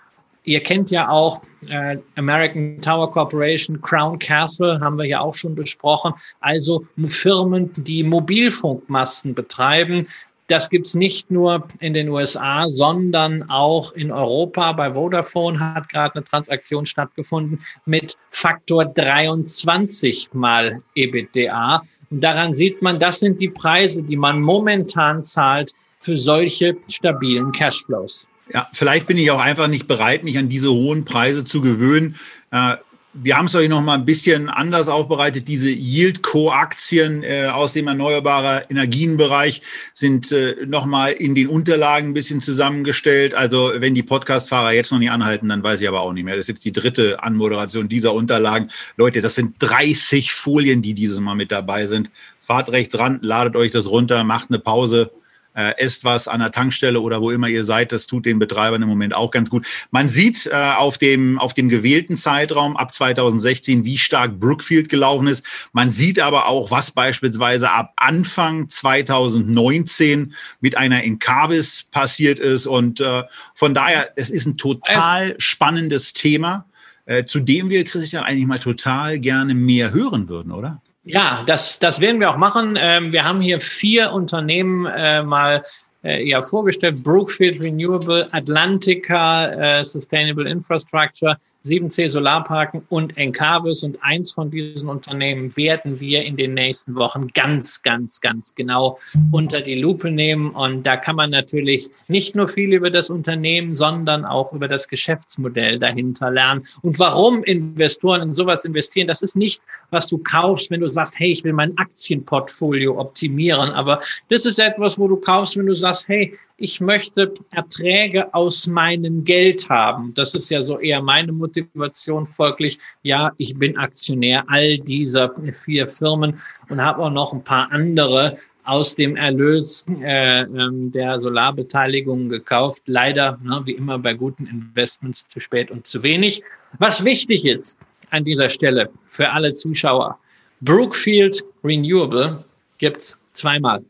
Ihr 0.46 0.64
kennt 0.64 0.90
ja 0.92 1.10
auch 1.10 1.42
äh, 1.68 1.98
American 2.16 2.82
Tower 2.82 3.12
Corporation, 3.12 3.82
Crown 3.82 4.18
Castle 4.18 4.80
haben 4.80 4.98
wir 4.98 5.04
ja 5.04 5.20
auch 5.20 5.34
schon 5.34 5.56
besprochen. 5.56 6.14
Also 6.40 6.88
Firmen, 7.06 7.72
die 7.76 8.02
Mobilfunkmasten 8.02 9.36
betreiben, 9.36 10.08
das 10.48 10.70
gibt's 10.70 10.96
nicht 10.96 11.30
nur 11.30 11.68
in 11.80 11.94
den 11.94 12.10
USA, 12.10 12.68
sondern 12.68 13.50
auch 13.50 13.92
in 13.92 14.12
Europa. 14.12 14.72
Bei 14.72 14.94
Vodafone 14.94 15.60
hat 15.60 15.90
gerade 15.90 16.16
eine 16.16 16.24
Transaktion 16.24 16.86
stattgefunden 16.86 17.60
mit 17.86 18.18
Faktor 18.32 18.86
23 18.86 20.30
mal 20.34 20.82
EBITDA. 20.96 21.82
Und 22.10 22.24
daran 22.24 22.54
sieht 22.54 22.82
man, 22.82 23.00
das 23.00 23.20
sind 23.20 23.40
die 23.42 23.50
Preise, 23.50 24.04
die 24.04 24.18
man 24.18 24.42
momentan 24.42 25.26
zahlt 25.26 25.74
für 26.00 26.18
solche 26.18 26.78
stabilen 26.88 27.52
Cashflows. 27.52 28.28
Ja, 28.54 28.68
vielleicht 28.72 29.08
bin 29.08 29.18
ich 29.18 29.30
auch 29.32 29.42
einfach 29.42 29.68
nicht 29.68 29.88
bereit, 29.88 30.24
mich 30.24 30.38
an 30.38 30.48
diese 30.48 30.72
hohen 30.72 31.04
Preise 31.04 31.44
zu 31.44 31.60
gewöhnen. 31.60 32.16
Äh, 32.52 32.78
wir 33.14 33.38
haben 33.38 33.46
es 33.46 33.56
euch 33.56 33.70
noch 33.70 33.82
mal 33.82 33.96
ein 33.96 34.06
bisschen 34.06 34.50
anders 34.50 34.88
aufbereitet. 34.88 35.48
Diese 35.48 35.70
Yield-Co-Aktien 35.70 37.24
äh, 37.24 37.48
aus 37.48 37.74
dem 37.74 37.88
erneuerbaren 37.88 38.64
Energienbereich 38.70 39.62
sind 39.94 40.32
äh, 40.32 40.56
noch 40.66 40.86
mal 40.86 41.14
in 41.14 41.34
den 41.34 41.48
Unterlagen 41.48 42.10
ein 42.10 42.14
bisschen 42.14 42.42
zusammengestellt. 42.42 43.34
Also 43.34 43.72
wenn 43.76 43.96
die 43.96 44.04
Podcastfahrer 44.04 44.74
jetzt 44.74 44.92
noch 44.92 45.00
nicht 45.00 45.12
anhalten, 45.12 45.50
dann 45.50 45.64
weiß 45.64 45.82
ich 45.82 45.88
aber 45.88 46.02
auch 46.02 46.14
nicht 46.14 46.26
mehr. 46.26 46.36
Das 46.36 46.44
ist 46.44 46.50
jetzt 46.50 46.66
die 46.66 46.74
dritte 46.74 47.24
Anmoderation 47.24 47.90
dieser 47.90 48.14
Unterlagen. 48.14 48.70
Leute, 48.98 49.22
das 49.22 49.36
sind 49.36 49.56
30 49.60 50.32
Folien, 50.32 50.82
die 50.82 50.94
dieses 50.94 51.20
Mal 51.20 51.36
mit 51.36 51.52
dabei 51.52 51.88
sind. 51.88 52.12
Fahrt 52.42 52.70
rechts 52.72 53.00
ran, 53.00 53.20
ladet 53.24 53.56
euch 53.56 53.72
das 53.72 53.90
runter, 53.90 54.24
macht 54.24 54.50
eine 54.50 54.60
Pause 54.60 55.12
äh, 55.58 55.74
esst 55.78 56.04
was 56.04 56.28
an 56.28 56.40
der 56.40 56.52
Tankstelle 56.52 57.02
oder 57.02 57.20
wo 57.20 57.32
immer 57.32 57.48
ihr 57.48 57.66
seid. 57.66 57.92
Das 57.92 58.06
tut 58.06 58.26
den 58.26 58.38
Betreibern 58.38 58.84
im 58.84 58.88
Moment 58.88 59.16
auch 59.16 59.32
ganz 59.32 59.50
gut. 59.50 59.66
Man 59.90 60.08
sieht 60.08 60.46
äh, 60.46 60.52
auf, 60.54 61.00
dem, 61.00 61.40
auf 61.40 61.56
dem 61.56 61.68
gewählten 61.68 62.16
Zeitraum 62.16 62.78
ab 62.78 62.94
2016, 62.94 63.84
wie 63.84 63.98
stark 63.98 64.40
Brookfield 64.40 64.88
gelaufen 64.88 65.28
ist. 65.28 65.44
Man 65.74 65.90
sieht 65.90 66.20
aber 66.20 66.48
auch, 66.48 66.70
was 66.70 66.92
beispielsweise 66.92 67.72
ab 67.72 67.94
Anfang 67.96 68.70
2019 68.70 70.36
mit 70.62 70.78
einer 70.78 71.04
Incabis 71.04 71.86
passiert 71.92 72.38
ist. 72.38 72.68
Und 72.68 73.02
äh, 73.02 73.24
von 73.56 73.74
daher, 73.74 74.12
es 74.16 74.30
ist 74.30 74.46
ein 74.46 74.58
total 74.58 75.36
spannendes 75.40 76.14
Thema, 76.14 76.66
äh, 77.06 77.26
zu 77.26 77.40
dem 77.40 77.70
wir, 77.70 77.84
Christian, 77.84 78.24
eigentlich 78.24 78.46
mal 78.46 78.60
total 78.60 79.18
gerne 79.20 79.56
mehr 79.56 79.92
hören 79.92 80.30
würden, 80.30 80.52
oder? 80.52 80.82
Ja, 81.08 81.44
das, 81.46 81.80
das 81.80 82.02
werden 82.02 82.20
wir 82.20 82.30
auch 82.30 82.38
machen. 82.38 82.78
Ähm, 82.80 83.14
wir 83.14 83.24
haben 83.24 83.40
hier 83.40 83.62
vier 83.62 84.12
Unternehmen 84.12 84.86
äh, 84.86 85.24
mal 85.24 85.64
äh, 86.04 86.28
ja 86.28 86.42
vorgestellt. 86.42 87.02
Brookfield 87.02 87.62
Renewable, 87.62 88.28
Atlantica 88.34 89.80
äh, 89.80 89.86
Sustainable 89.86 90.50
Infrastructure, 90.50 91.38
7C 91.66 92.10
Solarparken 92.10 92.84
und 92.90 93.18
Encarvis. 93.18 93.84
Und 93.84 93.98
eins 94.02 94.32
von 94.32 94.50
diesen 94.50 94.90
Unternehmen 94.90 95.56
werden 95.58 96.00
wir 96.00 96.24
in 96.24 96.38
den 96.38 96.54
nächsten 96.54 96.96
Wochen 96.96 97.28
ganz, 97.34 97.82
ganz, 97.84 98.22
ganz 98.22 98.56
genau 98.56 99.00
unter 99.32 99.62
die 99.62 99.76
Lupe 99.76 100.10
nehmen. 100.12 100.52
Und 100.52 100.84
da 100.84 100.98
kann 100.98 101.16
man 101.16 101.30
natürlich 101.30 101.90
nicht 102.08 102.36
nur 102.36 102.48
viel 102.48 102.74
über 102.74 102.90
das 102.90 103.10
Unternehmen, 103.10 103.76
sondern 103.76 104.26
auch 104.26 104.54
über 104.54 104.68
das 104.68 104.88
Geschäftsmodell 104.88 105.80
dahinter 105.80 106.32
lernen. 106.32 106.66
Und 106.82 107.00
warum 107.00 107.44
Investoren 107.44 108.22
in 108.22 108.34
sowas 108.34 108.66
investieren, 108.66 109.08
das 109.08 109.22
ist 109.22 109.36
nicht, 109.36 109.62
was 109.90 110.08
du 110.08 110.18
kaufst, 110.18 110.72
wenn 110.72 110.82
du 110.82 110.92
sagst, 110.92 111.20
hey, 111.20 111.32
ich 111.32 111.44
will 111.44 111.54
mein 111.54 111.78
Aktienportfolio 111.78 113.00
optimieren. 113.00 113.72
Aber 113.72 114.02
das 114.30 114.46
ist 114.46 114.60
etwas, 114.60 114.98
wo 114.98 115.08
du 115.08 115.18
kaufst, 115.18 115.58
wenn 115.58 115.66
du 115.66 115.76
sagst, 115.76 116.08
hey, 116.08 116.38
ich 116.58 116.82
möchte 116.82 117.34
Erträge 117.52 118.34
aus 118.34 118.66
meinem 118.66 119.24
Geld 119.24 119.70
haben. 119.70 120.14
Das 120.16 120.34
ist 120.34 120.50
ja 120.50 120.62
so 120.64 120.80
eher 120.80 121.02
meine 121.04 121.32
Motivation 121.32 122.26
folglich. 122.26 122.80
Ja, 123.04 123.32
ich 123.38 123.58
bin 123.60 123.78
Aktionär 123.78 124.44
all 124.48 124.80
dieser 124.80 125.34
vier 125.54 125.88
Firmen 125.88 126.40
und 126.70 126.82
habe 126.82 127.04
auch 127.04 127.12
noch 127.12 127.32
ein 127.32 127.44
paar 127.44 127.72
andere 127.72 128.38
aus 128.64 128.96
dem 128.96 129.16
Erlös 129.16 129.86
äh, 130.02 130.42
ähm, 130.42 130.92
der 130.92 131.20
Solarbeteiligung 131.20 132.28
gekauft. 132.28 132.82
Leider, 132.88 133.40
ne, 133.44 133.62
wie 133.66 133.74
immer 133.74 134.00
bei 134.00 134.14
guten 134.14 134.48
Investments, 134.48 135.26
zu 135.30 135.40
spät 135.40 135.70
und 135.72 135.86
zu 135.86 136.02
wenig. 136.02 136.44
Was 136.80 137.06
wichtig 137.06 137.46
ist 137.46 137.78
an 138.10 138.26
dieser 138.26 138.50
Stelle 138.50 138.90
für 139.06 139.30
alle 139.30 139.54
Zuschauer, 139.54 140.18
Brookfield 140.62 141.44
Renewable 141.64 142.44
gibt's 142.80 143.18
zweimal. 143.34 143.86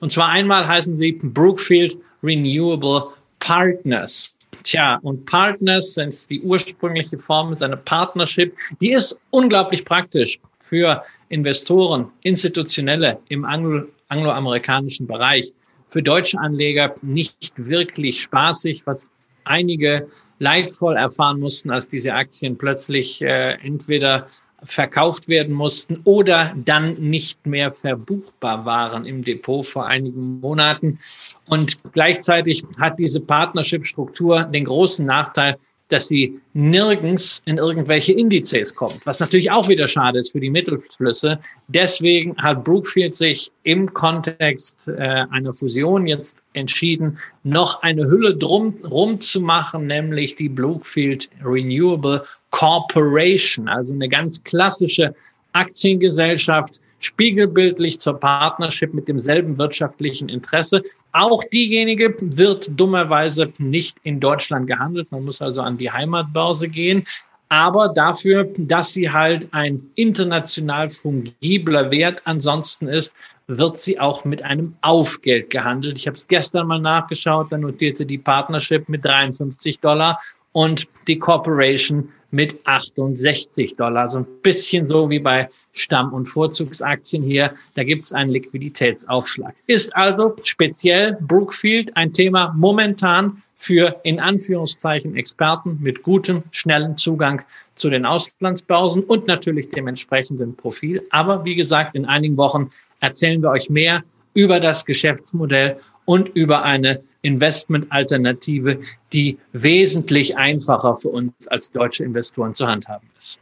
Und 0.00 0.10
zwar 0.12 0.28
einmal 0.28 0.66
heißen 0.66 0.96
sie 0.96 1.12
Brookfield 1.12 1.98
Renewable 2.22 3.10
Partners. 3.38 4.36
Tja, 4.64 4.98
und 5.02 5.26
Partners 5.26 5.94
sind 5.94 6.30
die 6.30 6.40
ursprüngliche 6.42 7.18
Form, 7.18 7.52
ist 7.52 7.62
eine 7.62 7.76
Partnership. 7.76 8.56
Die 8.80 8.92
ist 8.92 9.20
unglaublich 9.30 9.84
praktisch 9.84 10.38
für 10.60 11.02
Investoren, 11.28 12.10
Institutionelle 12.22 13.18
im 13.28 13.44
Anglo 13.44 13.86
angloamerikanischen 14.08 15.06
Bereich. 15.06 15.52
Für 15.86 16.02
deutsche 16.02 16.38
Anleger 16.38 16.94
nicht 17.00 17.52
wirklich 17.56 18.20
spaßig, 18.20 18.82
was 18.86 19.08
einige 19.44 20.06
leidvoll 20.38 20.96
erfahren 20.96 21.40
mussten, 21.40 21.70
als 21.70 21.88
diese 21.88 22.12
Aktien 22.12 22.56
plötzlich 22.58 23.22
äh, 23.22 23.54
entweder 23.62 24.26
verkauft 24.64 25.28
werden 25.28 25.54
mussten 25.54 26.00
oder 26.04 26.54
dann 26.56 26.94
nicht 26.94 27.46
mehr 27.46 27.70
verbuchbar 27.70 28.64
waren 28.64 29.04
im 29.04 29.24
Depot 29.24 29.66
vor 29.66 29.86
einigen 29.86 30.40
Monaten. 30.40 30.98
Und 31.46 31.78
gleichzeitig 31.92 32.64
hat 32.78 32.98
diese 32.98 33.20
Partnership-Struktur 33.20 34.44
den 34.44 34.64
großen 34.64 35.04
Nachteil, 35.04 35.56
dass 35.92 36.08
sie 36.08 36.40
nirgends 36.54 37.42
in 37.44 37.58
irgendwelche 37.58 38.14
Indizes 38.14 38.74
kommt, 38.74 39.04
was 39.04 39.20
natürlich 39.20 39.50
auch 39.50 39.68
wieder 39.68 39.86
schade 39.86 40.18
ist 40.18 40.32
für 40.32 40.40
die 40.40 40.50
Mittelflüsse. 40.50 41.38
Deswegen 41.68 42.36
hat 42.38 42.64
Brookfield 42.64 43.14
sich 43.14 43.52
im 43.64 43.92
Kontext 43.92 44.88
äh, 44.88 45.24
einer 45.30 45.52
Fusion 45.52 46.06
jetzt 46.06 46.38
entschieden, 46.54 47.18
noch 47.44 47.82
eine 47.82 48.06
Hülle 48.06 48.34
drum 48.34 48.74
rum 48.84 49.20
zu 49.20 49.40
machen, 49.40 49.86
nämlich 49.86 50.34
die 50.36 50.48
Brookfield 50.48 51.28
Renewable 51.44 52.24
Corporation, 52.52 53.68
also 53.68 53.92
eine 53.92 54.08
ganz 54.08 54.42
klassische 54.44 55.14
Aktiengesellschaft, 55.52 56.80
spiegelbildlich 57.00 57.98
zur 57.98 58.20
Partnership 58.20 58.94
mit 58.94 59.08
demselben 59.08 59.58
wirtschaftlichen 59.58 60.28
Interesse. 60.28 60.82
Auch 61.10 61.42
diejenige 61.52 62.14
wird 62.20 62.70
dummerweise 62.76 63.52
nicht 63.58 63.96
in 64.04 64.20
Deutschland 64.20 64.68
gehandelt. 64.68 65.10
Man 65.10 65.24
muss 65.24 65.42
also 65.42 65.62
an 65.62 65.76
die 65.76 65.90
Heimatbörse 65.90 66.68
gehen. 66.68 67.04
aber 67.48 67.88
dafür, 67.88 68.48
dass 68.56 68.94
sie 68.94 69.10
halt 69.10 69.46
ein 69.52 69.82
international 69.96 70.88
fungibler 70.88 71.90
Wert 71.90 72.22
ansonsten 72.24 72.88
ist, 72.88 73.14
wird 73.46 73.78
sie 73.78 74.00
auch 74.00 74.24
mit 74.24 74.42
einem 74.42 74.74
Aufgeld 74.80 75.50
gehandelt. 75.50 75.98
Ich 75.98 76.06
habe 76.06 76.16
es 76.16 76.26
gestern 76.26 76.66
mal 76.66 76.80
nachgeschaut, 76.80 77.52
da 77.52 77.58
notierte 77.58 78.06
die 78.06 78.16
Partnership 78.16 78.88
mit 78.88 79.04
53 79.04 79.80
Dollar 79.80 80.18
und 80.52 80.86
die 81.08 81.18
Corporation 81.18 82.08
mit 82.32 82.66
68 82.66 83.76
Dollar. 83.76 84.08
So 84.08 84.18
ein 84.18 84.26
bisschen 84.42 84.88
so 84.88 85.08
wie 85.08 85.20
bei 85.20 85.48
Stamm- 85.72 86.12
und 86.12 86.26
Vorzugsaktien 86.26 87.22
hier. 87.22 87.52
Da 87.74 87.84
gibt 87.84 88.06
es 88.06 88.12
einen 88.12 88.30
Liquiditätsaufschlag. 88.30 89.54
Ist 89.66 89.94
also 89.94 90.34
speziell 90.42 91.16
Brookfield 91.20 91.96
ein 91.96 92.12
Thema 92.12 92.52
momentan 92.56 93.40
für 93.54 94.00
in 94.02 94.18
Anführungszeichen 94.18 95.14
Experten 95.14 95.78
mit 95.80 96.02
gutem, 96.02 96.42
schnellen 96.50 96.96
Zugang 96.96 97.42
zu 97.76 97.90
den 97.90 98.04
Auslandsbörsen 98.04 99.04
und 99.04 99.28
natürlich 99.28 99.68
dem 99.68 99.86
entsprechenden 99.86 100.56
Profil. 100.56 101.02
Aber 101.10 101.44
wie 101.44 101.54
gesagt, 101.54 101.94
in 101.94 102.06
einigen 102.06 102.36
Wochen 102.38 102.70
erzählen 103.00 103.40
wir 103.42 103.50
euch 103.50 103.70
mehr 103.70 104.02
über 104.34 104.58
das 104.58 104.84
Geschäftsmodell 104.84 105.76
und 106.06 106.30
über 106.34 106.62
eine 106.62 107.02
Investmentalternative, 107.22 108.80
die 109.12 109.38
wesentlich 109.52 110.36
einfacher 110.36 110.96
für 110.96 111.08
uns 111.08 111.48
als 111.48 111.70
deutsche 111.70 112.04
Investoren 112.04 112.54
zu 112.54 112.66
handhaben 112.66 113.08
ist. 113.18 113.38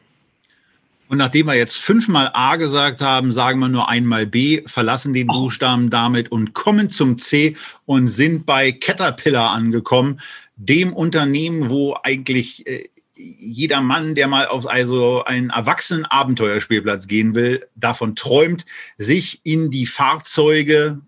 Und 1.09 1.19
nachdem 1.19 1.47
wir 1.47 1.55
jetzt 1.55 1.77
fünfmal 1.77 2.31
A 2.35 2.55
gesagt 2.55 3.01
haben, 3.01 3.33
sagen 3.33 3.59
wir 3.59 3.69
nur 3.69 3.89
einmal 3.89 4.27
B, 4.27 4.63
verlassen 4.67 5.13
den 5.13 5.27
Buchstaben 5.27 5.91
damit 5.91 6.31
und 6.31 6.55
kommen 6.55 6.89
zum 6.89 7.19
C 7.19 7.57
und 7.85 8.07
sind 8.07 8.47
bei 8.47 8.71
Caterpillar 8.71 9.51
angekommen, 9.51 10.21
dem 10.55 10.93
Unternehmen, 10.93 11.69
wo 11.69 11.97
eigentlich 12.05 12.65
äh, 12.69 12.91
jeder 13.17 13.81
Mann, 13.81 14.15
der 14.15 14.29
mal 14.29 14.47
auf 14.47 14.69
also 14.69 15.25
einen 15.25 15.51
erwachsenen 15.51 16.05
Abenteuerspielplatz 16.05 17.09
gehen 17.09 17.35
will, 17.35 17.67
davon 17.75 18.15
träumt, 18.15 18.65
sich 18.97 19.41
in 19.43 19.71
die 19.71 19.87
Fahrzeuge 19.87 21.01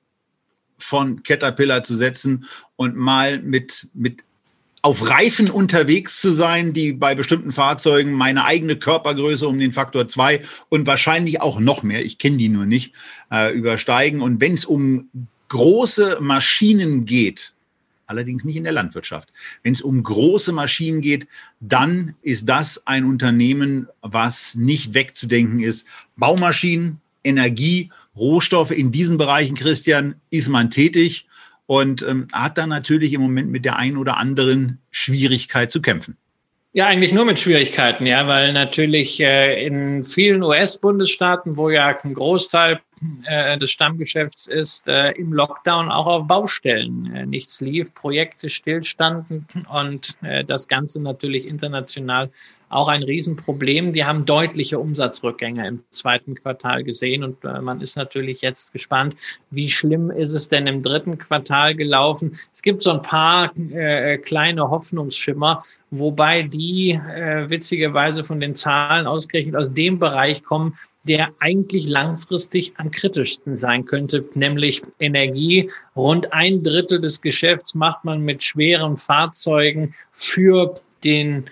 von 0.82 1.22
Caterpillar 1.22 1.82
zu 1.82 1.96
setzen 1.96 2.46
und 2.76 2.96
mal 2.96 3.40
mit, 3.40 3.88
mit 3.94 4.24
auf 4.82 5.08
Reifen 5.08 5.48
unterwegs 5.48 6.20
zu 6.20 6.32
sein, 6.32 6.72
die 6.72 6.92
bei 6.92 7.14
bestimmten 7.14 7.52
Fahrzeugen 7.52 8.12
meine 8.12 8.44
eigene 8.44 8.76
Körpergröße 8.76 9.46
um 9.46 9.58
den 9.58 9.70
Faktor 9.70 10.08
zwei 10.08 10.40
und 10.68 10.88
wahrscheinlich 10.88 11.40
auch 11.40 11.60
noch 11.60 11.84
mehr, 11.84 12.04
ich 12.04 12.18
kenne 12.18 12.36
die 12.36 12.48
nur 12.48 12.66
nicht, 12.66 12.92
äh, 13.30 13.52
übersteigen. 13.52 14.20
Und 14.20 14.40
wenn 14.40 14.54
es 14.54 14.64
um 14.64 15.08
große 15.48 16.18
Maschinen 16.20 17.04
geht, 17.04 17.54
allerdings 18.06 18.44
nicht 18.44 18.56
in 18.56 18.64
der 18.64 18.72
Landwirtschaft. 18.72 19.32
Wenn 19.62 19.72
es 19.72 19.82
um 19.82 20.02
große 20.02 20.52
Maschinen 20.52 21.00
geht, 21.00 21.28
dann 21.60 22.14
ist 22.22 22.48
das 22.48 22.86
ein 22.86 23.04
Unternehmen, 23.04 23.86
was 24.02 24.54
nicht 24.56 24.94
wegzudenken 24.94 25.60
ist. 25.60 25.86
Baumaschinen, 26.16 27.00
Energie, 27.24 27.90
Rohstoffe 28.16 28.70
in 28.70 28.92
diesen 28.92 29.18
Bereichen, 29.18 29.56
Christian, 29.56 30.16
ist 30.30 30.48
man 30.48 30.70
tätig 30.70 31.26
und 31.66 32.02
ähm, 32.02 32.28
hat 32.32 32.58
dann 32.58 32.68
natürlich 32.68 33.12
im 33.12 33.22
Moment 33.22 33.50
mit 33.50 33.64
der 33.64 33.76
einen 33.76 33.96
oder 33.96 34.16
anderen 34.16 34.78
Schwierigkeit 34.90 35.70
zu 35.70 35.80
kämpfen. 35.80 36.16
Ja, 36.74 36.86
eigentlich 36.86 37.12
nur 37.12 37.26
mit 37.26 37.38
Schwierigkeiten, 37.38 38.06
ja, 38.06 38.26
weil 38.26 38.54
natürlich 38.54 39.20
äh, 39.20 39.66
in 39.66 40.04
vielen 40.04 40.42
US-Bundesstaaten, 40.42 41.58
wo 41.58 41.68
ja 41.68 41.98
ein 42.02 42.14
Großteil 42.14 42.80
äh, 43.26 43.58
des 43.58 43.70
Stammgeschäfts 43.72 44.46
ist, 44.46 44.88
äh, 44.88 45.10
im 45.10 45.34
Lockdown 45.34 45.90
auch 45.90 46.06
auf 46.06 46.26
Baustellen 46.26 47.12
äh, 47.14 47.26
nichts 47.26 47.60
lief, 47.60 47.92
Projekte 47.92 48.48
stillstanden 48.48 49.46
und 49.70 50.16
äh, 50.22 50.44
das 50.44 50.66
Ganze 50.66 51.02
natürlich 51.02 51.46
international 51.46 52.30
auch 52.72 52.88
ein 52.88 53.02
Riesenproblem. 53.02 53.92
Die 53.92 54.04
haben 54.04 54.24
deutliche 54.24 54.78
Umsatzrückgänge 54.78 55.66
im 55.66 55.84
zweiten 55.90 56.34
Quartal 56.34 56.82
gesehen 56.82 57.22
und 57.24 57.44
äh, 57.44 57.60
man 57.60 57.80
ist 57.80 57.96
natürlich 57.96 58.40
jetzt 58.40 58.72
gespannt, 58.72 59.16
wie 59.50 59.68
schlimm 59.68 60.10
ist 60.10 60.32
es 60.32 60.48
denn 60.48 60.66
im 60.66 60.82
dritten 60.82 61.18
Quartal 61.18 61.74
gelaufen. 61.74 62.38
Es 62.52 62.62
gibt 62.62 62.82
so 62.82 62.92
ein 62.92 63.02
paar 63.02 63.52
äh, 63.56 64.18
kleine 64.18 64.70
Hoffnungsschimmer, 64.70 65.62
wobei 65.90 66.42
die 66.42 66.92
äh, 66.92 67.48
witzigerweise 67.50 68.24
von 68.24 68.40
den 68.40 68.54
Zahlen 68.54 69.06
ausgerechnet 69.06 69.56
aus 69.56 69.74
dem 69.74 69.98
Bereich 69.98 70.42
kommen, 70.42 70.74
der 71.04 71.30
eigentlich 71.40 71.88
langfristig 71.88 72.74
am 72.76 72.90
kritischsten 72.90 73.56
sein 73.56 73.84
könnte, 73.84 74.24
nämlich 74.34 74.82
Energie. 75.00 75.70
Rund 75.96 76.32
ein 76.32 76.62
Drittel 76.62 77.00
des 77.00 77.20
Geschäfts 77.20 77.74
macht 77.74 78.04
man 78.04 78.22
mit 78.22 78.42
schweren 78.42 78.96
Fahrzeugen 78.96 79.94
für 80.12 80.80
den 81.02 81.44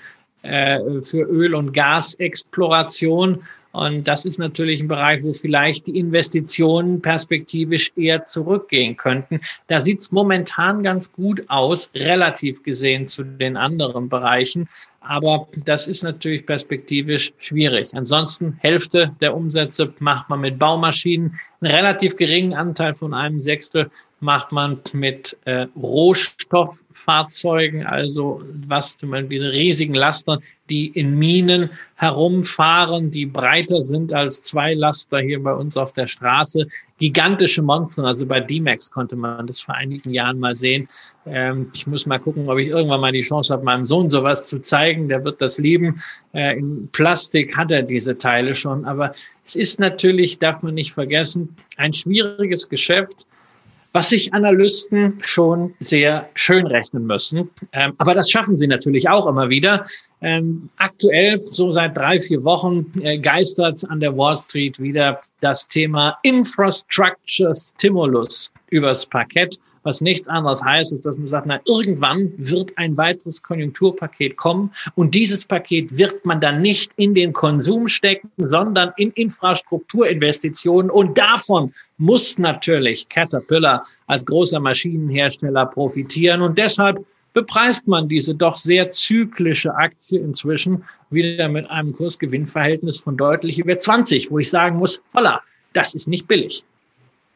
für 0.43 1.23
Öl- 1.23 1.55
und 1.55 1.73
Gasexploration. 1.73 3.43
Und 3.73 4.09
das 4.09 4.25
ist 4.25 4.39
natürlich 4.39 4.81
ein 4.81 4.89
Bereich, 4.89 5.23
wo 5.23 5.33
vielleicht 5.33 5.87
die 5.87 5.97
Investitionen 5.99 7.01
perspektivisch 7.01 7.93
eher 7.95 8.25
zurückgehen 8.25 8.97
könnten. 8.97 9.41
Da 9.69 9.81
sieht 9.81 10.01
es 10.01 10.11
momentan 10.11 10.83
ganz 10.83 11.13
gut 11.13 11.45
aus, 11.49 11.89
relativ 11.95 12.65
gesehen 12.65 13.07
zu 13.07 13.23
den 13.23 13.57
anderen 13.57 14.09
Bereichen. 14.09 14.69
Aber 15.01 15.47
das 15.65 15.87
ist 15.87 16.03
natürlich 16.03 16.47
perspektivisch 16.47 17.33
schwierig. 17.39 17.95
Ansonsten 17.95 18.59
Hälfte 18.61 19.15
der 19.21 19.37
Umsätze 19.37 19.95
macht 20.01 20.29
man 20.29 20.41
mit 20.41 20.59
Baumaschinen, 20.59 21.39
einen 21.61 21.73
relativ 21.73 22.17
geringen 22.17 22.55
Anteil 22.55 22.95
von 22.95 23.15
einem 23.15 23.39
Sechstel 23.39 23.89
macht 24.21 24.53
man 24.53 24.79
mit 24.93 25.37
äh, 25.47 25.67
Rohstofffahrzeugen, 25.77 27.87
also 27.87 28.43
was 28.67 28.99
diese 28.99 29.51
riesigen 29.51 29.95
Laster, 29.95 30.41
die 30.69 30.87
in 30.87 31.19
Minen 31.19 31.71
herumfahren, 31.97 33.11
die 33.11 33.27
breiter 33.27 33.83
sind 33.83 34.13
als 34.13 34.43
zwei 34.43 34.75
Laster 34.75 35.19
hier 35.19 35.43
bei 35.43 35.53
uns 35.53 35.77
auf 35.77 35.93
der 35.93 36.07
Straße. 36.07 36.69
Gigantische 36.99 37.63
Monster, 37.63 38.05
also 38.05 38.25
bei 38.27 38.39
D-Max 38.41 38.89
konnte 38.91 39.17
man 39.17 39.47
das 39.47 39.61
vor 39.61 39.75
einigen 39.75 40.11
Jahren 40.11 40.39
mal 40.39 40.55
sehen. 40.55 40.87
Ähm, 41.27 41.71
ich 41.75 41.87
muss 41.87 42.07
mal 42.07 42.19
gucken, 42.19 42.49
ob 42.49 42.59
ich 42.59 42.69
irgendwann 42.69 43.01
mal 43.01 43.11
die 43.11 43.23
Chance 43.23 43.53
habe, 43.53 43.65
meinem 43.65 43.87
Sohn 43.87 44.11
sowas 44.11 44.49
zu 44.49 44.61
zeigen. 44.61 45.09
Der 45.09 45.25
wird 45.25 45.43
das 45.43 45.59
lieben. 45.59 46.01
Äh, 46.35 46.59
in 46.59 46.89
Plastik 46.93 47.57
hat 47.57 47.73
er 47.73 47.83
diese 47.83 48.17
Teile 48.17 48.55
schon. 48.55 48.85
Aber 48.85 49.11
es 49.45 49.57
ist 49.57 49.81
natürlich, 49.81 50.39
darf 50.39 50.63
man 50.63 50.75
nicht 50.75 50.93
vergessen, 50.93 51.57
ein 51.79 51.93
schwieriges 51.93 52.69
Geschäft 52.69 53.27
was 53.93 54.11
sich 54.11 54.33
Analysten 54.33 55.19
schon 55.21 55.75
sehr 55.81 56.29
schön 56.35 56.67
rechnen 56.67 57.07
müssen. 57.07 57.51
Ähm, 57.73 57.95
aber 57.99 58.15
das 58.15 58.31
schaffen 58.31 58.57
sie 58.57 58.67
natürlich 58.67 59.09
auch 59.09 59.27
immer 59.27 59.49
wieder. 59.49 59.85
Ähm, 60.21 60.69
aktuell, 60.77 61.41
so 61.47 61.73
seit 61.73 61.97
drei, 61.97 62.21
vier 62.21 62.45
Wochen, 62.45 62.87
äh, 63.03 63.19
geistert 63.19 63.89
an 63.91 64.01
der 64.01 64.17
Wall 64.17 64.37
Street 64.37 64.79
wieder 64.79 65.21
das 65.41 65.67
Thema 65.67 66.19
Infrastructure 66.23 67.55
Stimulus 67.55 68.53
übers 68.69 69.07
Parkett 69.07 69.59
was 69.83 70.01
nichts 70.01 70.29
anderes 70.29 70.63
heißt, 70.63 70.93
ist, 70.93 71.07
dass 71.07 71.17
man 71.17 71.27
sagt, 71.27 71.47
na, 71.47 71.61
irgendwann 71.65 72.33
wird 72.37 72.77
ein 72.77 72.97
weiteres 72.97 73.43
Konjunkturpaket 73.43 74.37
kommen 74.37 74.73
und 74.95 75.15
dieses 75.15 75.45
Paket 75.45 75.97
wird 75.97 76.25
man 76.25 76.41
dann 76.41 76.61
nicht 76.63 76.93
in 76.97 77.15
den 77.15 77.33
Konsum 77.33 77.89
stecken, 77.89 78.31
sondern 78.37 78.93
in 78.97 79.11
Infrastrukturinvestitionen 79.13 80.91
und 80.91 81.17
davon 81.17 81.73
muss 81.99 82.39
natürlich 82.39 83.09
Caterpillar 83.09 83.87
als 84.07 84.27
großer 84.27 84.61
Maschinenhersteller 84.61 85.67
profitieren 85.67 86.43
und 86.43 86.59
deshalb 86.59 87.05
bepreist 87.33 87.87
man 87.87 88.09
diese 88.09 88.35
doch 88.35 88.57
sehr 88.57 88.91
zyklische 88.91 89.75
Aktie 89.75 90.19
inzwischen 90.19 90.85
wieder 91.11 91.49
mit 91.49 91.69
einem 91.71 91.93
Kursgewinnverhältnis 91.93 92.99
von 92.99 93.17
deutlich 93.17 93.59
über 93.59 93.79
20, 93.79 94.31
wo 94.31 94.39
ich 94.39 94.51
sagen 94.51 94.79
muss, 94.79 95.01
holla, 95.15 95.41
das 95.73 95.95
ist 95.95 96.09
nicht 96.09 96.27
billig. 96.27 96.65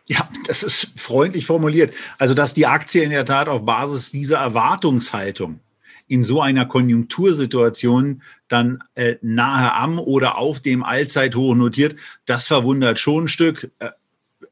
Ja, 0.06 0.28
das 0.46 0.62
ist 0.62 0.92
freundlich 0.96 1.46
formuliert. 1.46 1.94
Also, 2.18 2.34
dass 2.34 2.52
die 2.52 2.66
Aktie 2.66 3.02
in 3.02 3.10
der 3.10 3.24
Tat 3.24 3.48
auf 3.48 3.64
Basis 3.64 4.12
dieser 4.12 4.38
Erwartungshaltung 4.38 5.60
in 6.06 6.22
so 6.22 6.42
einer 6.42 6.66
Konjunktursituation 6.66 8.22
dann 8.48 8.84
äh, 8.94 9.16
nahe 9.22 9.72
am 9.74 9.98
oder 9.98 10.36
auf 10.36 10.60
dem 10.60 10.82
Allzeithoch 10.82 11.54
notiert, 11.54 11.98
das 12.26 12.46
verwundert 12.46 12.98
schon 12.98 13.24
ein 13.24 13.28
Stück. 13.28 13.70
Äh, 13.78 13.90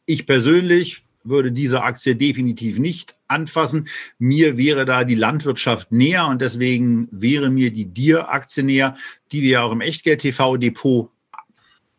ich 0.07 0.27
persönlich 0.27 1.05
würde 1.25 1.53
diese 1.53 1.83
Aktie 1.83 2.17
definitiv 2.17 2.79
nicht 2.79 3.15
anfassen. 3.29 3.89
Mir 4.19 4.59
wäre 4.59 4.85
da 4.85 5.05
die 5.05 5.15
Landwirtschaft 5.15 5.93
näher 5.93 6.27
und 6.27 6.43
deswegen 6.43 7.09
wäre 7.13 7.51
mir 7.51 7.71
die 7.71 7.85
Dir-Aktie 7.85 8.65
näher, 8.65 8.97
die 9.31 9.43
wir 9.43 9.63
auch 9.63 9.73
im 9.73 9.81
Echtgeld-TV-Depot 9.81 11.12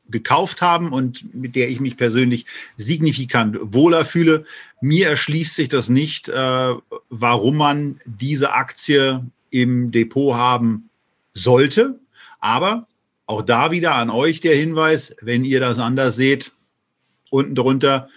gekauft 0.10 0.62
haben 0.62 0.92
und 0.92 1.34
mit 1.34 1.56
der 1.56 1.70
ich 1.70 1.80
mich 1.80 1.98
persönlich 1.98 2.46
signifikant 2.78 3.58
wohler 3.62 4.06
fühle. 4.06 4.46
Mir 4.82 5.10
erschließt 5.10 5.56
sich 5.56 5.70
das 5.70 5.90
nicht, 5.90 6.30
äh, 6.30 6.74
warum 7.10 7.58
man 7.58 8.00
diese 8.06 8.54
Aktie 8.54 9.26
im 9.50 9.92
Depot 9.92 10.36
haben 10.36 10.90
sollte. 11.34 12.00
Aber 12.40 12.88
auch 13.26 13.42
da 13.42 13.72
wieder 13.72 13.96
an 13.96 14.10
euch 14.10 14.42
der 14.42 14.56
Hinweis, 14.56 15.16
wenn 15.22 15.46
ihr 15.46 15.60
das 15.60 15.80
anders 15.80 16.16
seht, 16.16 16.52
unten 17.30 17.56
drunter 17.56 18.10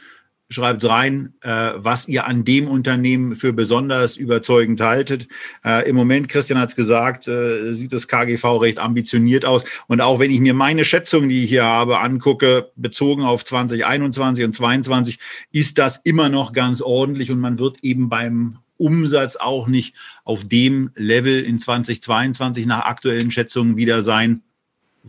schreibt 0.49 0.84
rein, 0.84 1.34
äh, 1.40 1.72
was 1.76 2.07
ihr 2.09 2.26
an 2.26 2.44
dem 2.44 2.68
Unternehmen 2.68 3.34
für 3.34 3.53
besonders 3.53 4.16
überzeugend 4.16 4.80
haltet. 4.80 5.26
Äh, 5.64 5.88
Im 5.88 5.97
Moment, 5.97 6.28
Christian 6.28 6.59
hat 6.59 6.70
es 6.70 6.76
gesagt, 6.76 7.26
äh, 7.26 7.72
sieht 7.72 7.92
das 7.92 8.07
KGV 8.07 8.44
recht 8.61 8.78
ambitioniert 8.78 9.44
aus. 9.44 9.64
Und 9.88 10.01
auch 10.01 10.18
wenn 10.20 10.30
ich 10.30 10.40
mir 10.40 10.55
meine 10.55 10.84
Schätzung, 10.84 11.28
die 11.28 11.44
ich 11.44 11.51
hier 11.51 11.64
habe, 11.64 11.99
angucke, 11.99 12.70
bezogen 12.76 13.22
auf 13.22 13.44
2021 13.44 14.44
und 14.44 14.55
2022, 14.55 15.18
ist 15.51 15.78
das 15.78 15.99
immer 16.05 16.28
noch 16.28 16.53
ganz 16.53 16.80
ordentlich 16.80 17.30
und 17.30 17.40
man 17.40 17.59
wird 17.59 17.78
eben 17.82 18.09
beim 18.09 18.59
Umsatz 18.78 19.36
auch 19.36 19.66
nicht 19.68 19.94
auf 20.24 20.44
dem 20.44 20.90
Level 20.94 21.42
in 21.42 21.59
2022 21.59 22.66
nach 22.66 22.82
aktuellen 22.82 23.30
Schätzungen 23.30 23.76
wieder 23.76 24.03
sein, 24.03 24.42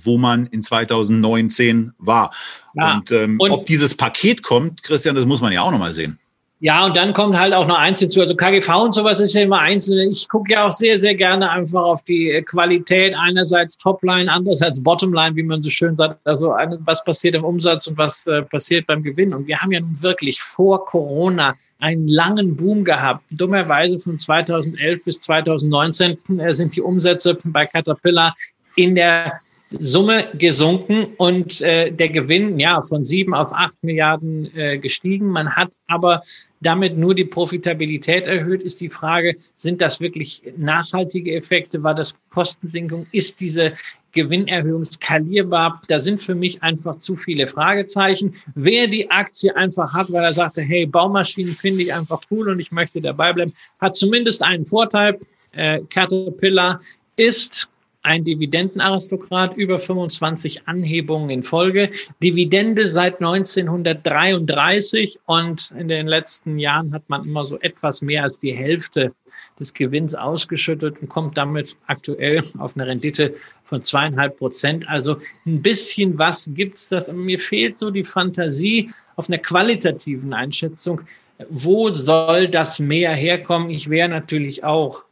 wo 0.03 0.17
man 0.17 0.47
in 0.47 0.61
2019 0.61 1.93
war. 1.97 2.33
Ja, 2.73 2.97
und, 2.97 3.11
ähm, 3.11 3.39
und 3.39 3.51
ob 3.51 3.65
dieses 3.65 3.95
Paket 3.95 4.43
kommt, 4.43 4.83
Christian, 4.83 5.15
das 5.15 5.25
muss 5.25 5.41
man 5.41 5.51
ja 5.51 5.61
auch 5.61 5.71
nochmal 5.71 5.93
sehen. 5.93 6.19
Ja, 6.59 6.85
und 6.85 6.97
dann 6.97 7.13
kommt 7.13 7.37
halt 7.37 7.53
auch 7.53 7.67
noch 7.67 7.77
eins 7.77 7.99
hinzu. 7.99 8.19
Also 8.19 8.35
KGV 8.35 8.67
und 8.85 8.95
sowas 8.95 9.19
ist 9.19 9.35
ja 9.35 9.43
immer 9.43 9.59
einzeln. 9.59 10.11
Ich 10.11 10.27
gucke 10.27 10.53
ja 10.53 10.65
auch 10.65 10.71
sehr, 10.71 10.97
sehr 10.97 11.13
gerne 11.13 11.51
einfach 11.51 11.83
auf 11.83 12.03
die 12.03 12.43
Qualität. 12.47 13.13
Einerseits 13.15 13.77
Topline, 13.77 14.31
andererseits 14.31 14.81
Bottomline, 14.81 15.35
wie 15.35 15.43
man 15.43 15.61
so 15.61 15.69
schön 15.69 15.95
sagt. 15.95 16.19
Also 16.25 16.55
was 16.79 17.03
passiert 17.03 17.35
im 17.35 17.43
Umsatz 17.43 17.85
und 17.85 17.99
was 17.99 18.25
äh, 18.25 18.41
passiert 18.41 18.87
beim 18.87 19.03
Gewinn. 19.03 19.35
Und 19.35 19.45
wir 19.45 19.61
haben 19.61 19.71
ja 19.71 19.79
nun 19.79 20.01
wirklich 20.01 20.41
vor 20.41 20.83
Corona 20.85 21.53
einen 21.77 22.07
langen 22.07 22.55
Boom 22.55 22.83
gehabt. 22.83 23.23
Dummerweise 23.29 23.99
von 23.99 24.17
2011 24.17 25.03
bis 25.03 25.21
2019 25.21 26.17
äh, 26.39 26.53
sind 26.55 26.75
die 26.75 26.81
Umsätze 26.81 27.37
bei 27.43 27.67
Caterpillar 27.67 28.33
in 28.75 28.95
der 28.95 29.41
Summe 29.71 30.27
gesunken 30.37 31.07
und 31.17 31.61
äh, 31.61 31.91
der 31.91 32.09
Gewinn 32.09 32.57
ja 32.57 32.81
von 32.81 33.03
sieben 33.03 33.33
auf 33.33 33.51
acht 33.51 33.83
Milliarden 33.83 34.49
äh, 34.55 34.77
gestiegen. 34.77 35.27
Man 35.27 35.55
hat 35.55 35.73
aber 35.87 36.21
damit 36.61 36.97
nur 36.97 37.13
die 37.13 37.25
Profitabilität 37.25 38.25
erhöht. 38.25 38.63
Ist 38.63 38.79
die 38.79 38.89
Frage, 38.89 39.35
sind 39.55 39.81
das 39.81 39.99
wirklich 39.99 40.41
nachhaltige 40.55 41.35
Effekte? 41.35 41.83
War 41.83 41.95
das 41.95 42.15
Kostensenkung? 42.29 43.07
Ist 43.11 43.41
diese 43.41 43.73
Gewinnerhöhung 44.13 44.85
skalierbar? 44.85 45.81
Da 45.89 45.99
sind 45.99 46.21
für 46.21 46.35
mich 46.35 46.63
einfach 46.63 46.97
zu 46.99 47.17
viele 47.17 47.49
Fragezeichen. 47.49 48.35
Wer 48.55 48.87
die 48.87 49.11
Aktie 49.11 49.53
einfach 49.55 49.93
hat, 49.93 50.11
weil 50.13 50.23
er 50.23 50.33
sagte, 50.33 50.61
hey, 50.61 50.85
Baumaschinen 50.85 51.53
finde 51.53 51.83
ich 51.83 51.93
einfach 51.93 52.21
cool 52.31 52.49
und 52.49 52.61
ich 52.61 52.71
möchte 52.71 53.01
dabei 53.01 53.33
bleiben, 53.33 53.53
hat 53.81 53.97
zumindest 53.97 54.41
einen 54.43 54.63
Vorteil. 54.63 55.19
Äh, 55.51 55.81
Caterpillar 55.89 56.79
ist 57.17 57.67
ein 58.07 58.23
Dividendenaristokrat, 58.23 59.57
über 59.57 59.79
25 59.79 60.65
Anhebungen 60.65 61.29
in 61.29 61.43
Folge, 61.43 61.89
Dividende 62.23 62.87
seit 62.87 63.15
1933 63.15 65.19
und 65.25 65.73
in 65.77 65.89
den 65.89 66.07
letzten 66.07 66.57
Jahren 66.57 66.93
hat 66.93 67.03
man 67.09 67.25
immer 67.25 67.45
so 67.45 67.59
etwas 67.59 68.01
mehr 68.01 68.23
als 68.23 68.39
die 68.39 68.53
Hälfte 68.53 69.11
des 69.59 69.73
Gewinns 69.73 70.15
ausgeschüttet 70.15 71.01
und 71.01 71.09
kommt 71.09 71.37
damit 71.37 71.75
aktuell 71.87 72.41
auf 72.59 72.77
eine 72.77 72.87
Rendite 72.87 73.35
von 73.65 73.83
zweieinhalb 73.83 74.37
Prozent. 74.37 74.87
Also 74.87 75.17
ein 75.45 75.61
bisschen 75.61 76.17
was 76.17 76.49
gibt's 76.53 76.87
das. 76.87 77.11
Mir 77.11 77.39
fehlt 77.39 77.77
so 77.77 77.91
die 77.91 78.05
Fantasie 78.05 78.89
auf 79.17 79.29
einer 79.29 79.39
qualitativen 79.39 80.33
Einschätzung. 80.33 81.01
Wo 81.49 81.89
soll 81.89 82.47
das 82.47 82.79
mehr 82.79 83.13
herkommen? 83.13 83.69
Ich 83.69 83.89
wäre 83.89 84.07
natürlich 84.07 84.63
auch 84.63 85.03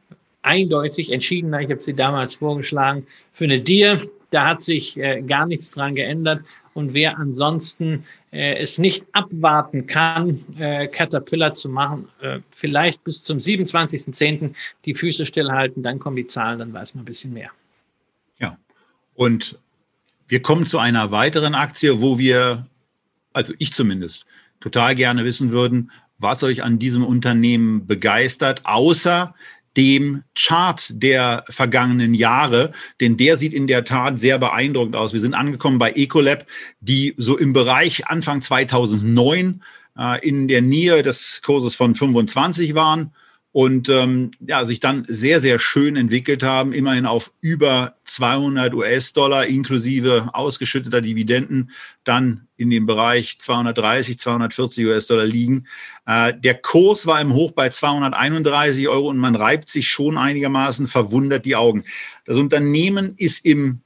eindeutig 0.46 1.12
entschiedener. 1.12 1.62
Ich 1.62 1.70
habe 1.70 1.82
sie 1.82 1.94
damals 1.94 2.36
vorgeschlagen 2.36 3.06
für 3.34 3.46
eine 3.46 3.60
Dir. 3.60 4.02
Da 4.30 4.48
hat 4.48 4.62
sich 4.62 4.98
äh, 4.98 5.22
gar 5.22 5.46
nichts 5.46 5.72
dran 5.72 5.96
geändert. 5.96 6.44
Und 6.74 6.94
wer 6.94 7.18
ansonsten 7.18 8.06
äh, 8.32 8.58
es 8.58 8.78
nicht 8.78 9.06
abwarten 9.14 9.88
kann, 9.88 10.38
äh, 10.60 10.88
Caterpillar 10.88 11.54
zu 11.54 11.70
machen, 11.70 12.10
äh, 12.22 12.40
vielleicht 12.50 13.04
bis 13.04 13.24
zum 13.24 13.38
27.10. 13.38 14.54
die 14.84 14.94
Füße 14.94 15.26
stillhalten, 15.26 15.84
dann 15.84 16.00
kommen 16.00 16.18
die 16.18 16.28
Zahlen, 16.28 16.60
dann 16.60 16.74
weiß 16.74 16.96
man 16.96 17.04
ein 17.04 17.06
bisschen 17.06 17.34
mehr. 17.34 17.50
Ja, 18.40 18.58
und 19.14 19.58
wir 20.28 20.42
kommen 20.42 20.66
zu 20.66 20.80
einer 20.80 21.12
weiteren 21.12 21.56
Aktie, 21.56 22.02
wo 22.02 22.18
wir, 22.18 22.68
also 23.32 23.54
ich 23.58 23.72
zumindest, 23.72 24.26
total 24.60 24.96
gerne 24.96 25.24
wissen 25.24 25.52
würden, 25.52 25.92
was 26.18 26.44
euch 26.44 26.64
an 26.64 26.80
diesem 26.80 27.06
Unternehmen 27.06 27.88
begeistert, 27.88 28.66
außer 28.66 29.34
dem 29.78 30.24
Chart 30.36 30.86
der 30.90 31.46
vergangenen 31.50 32.14
Jahre, 32.14 32.72
denn 33.02 33.18
der 33.18 33.38
sieht 33.38 33.54
in 33.54 33.68
der 33.68 33.84
Tat 33.84 34.20
sehr 34.20 34.40
beeindruckend 34.40 34.96
aus. 34.96 35.14
Wir 35.14 35.20
sind 35.20 35.34
angekommen 35.34 35.80
bei 35.80 35.92
Ecolab, 35.92 36.46
die 36.80 37.14
so 37.18 37.38
im 37.38 37.54
Bereich 37.54 38.08
Anfang 38.08 38.42
2009 38.42 39.62
äh, 39.98 40.28
in 40.28 40.48
der 40.48 40.62
Nähe 40.62 41.04
des 41.04 41.42
Kurses 41.44 41.76
von 41.76 41.96
25 41.96 42.76
waren 42.76 43.12
und 43.56 43.88
ähm, 43.88 44.32
ja, 44.46 44.66
sich 44.66 44.82
dann 44.82 45.06
sehr, 45.08 45.40
sehr 45.40 45.60
schön 45.60 45.96
entwickelt 45.96 46.44
haben, 46.44 46.74
immerhin 46.74 47.06
auf 47.06 47.32
über 47.40 47.96
200 48.04 48.74
US-Dollar 48.74 49.46
inklusive 49.46 50.28
ausgeschütteter 50.34 51.00
Dividenden, 51.00 51.72
dann 52.04 52.50
in 52.58 52.70
dem 52.70 52.86
Bereich 52.86 53.40
230, 53.40 54.20
240 54.20 54.86
US-Dollar 54.88 55.24
liegen. 55.24 55.68
Äh, 56.06 56.34
der 56.38 56.56
Kurs 56.56 57.06
war 57.06 57.22
im 57.22 57.32
Hoch 57.32 57.52
bei 57.52 57.70
231 57.70 58.90
Euro 58.90 59.08
und 59.08 59.20
man 59.20 59.38
reibt 59.38 59.70
sich 59.70 59.88
schon 59.88 60.18
einigermaßen 60.18 60.86
verwundert 60.86 61.46
die 61.46 61.56
Augen. 61.56 61.86
Das 62.26 62.36
Unternehmen 62.36 63.14
ist 63.16 63.46
im 63.46 63.84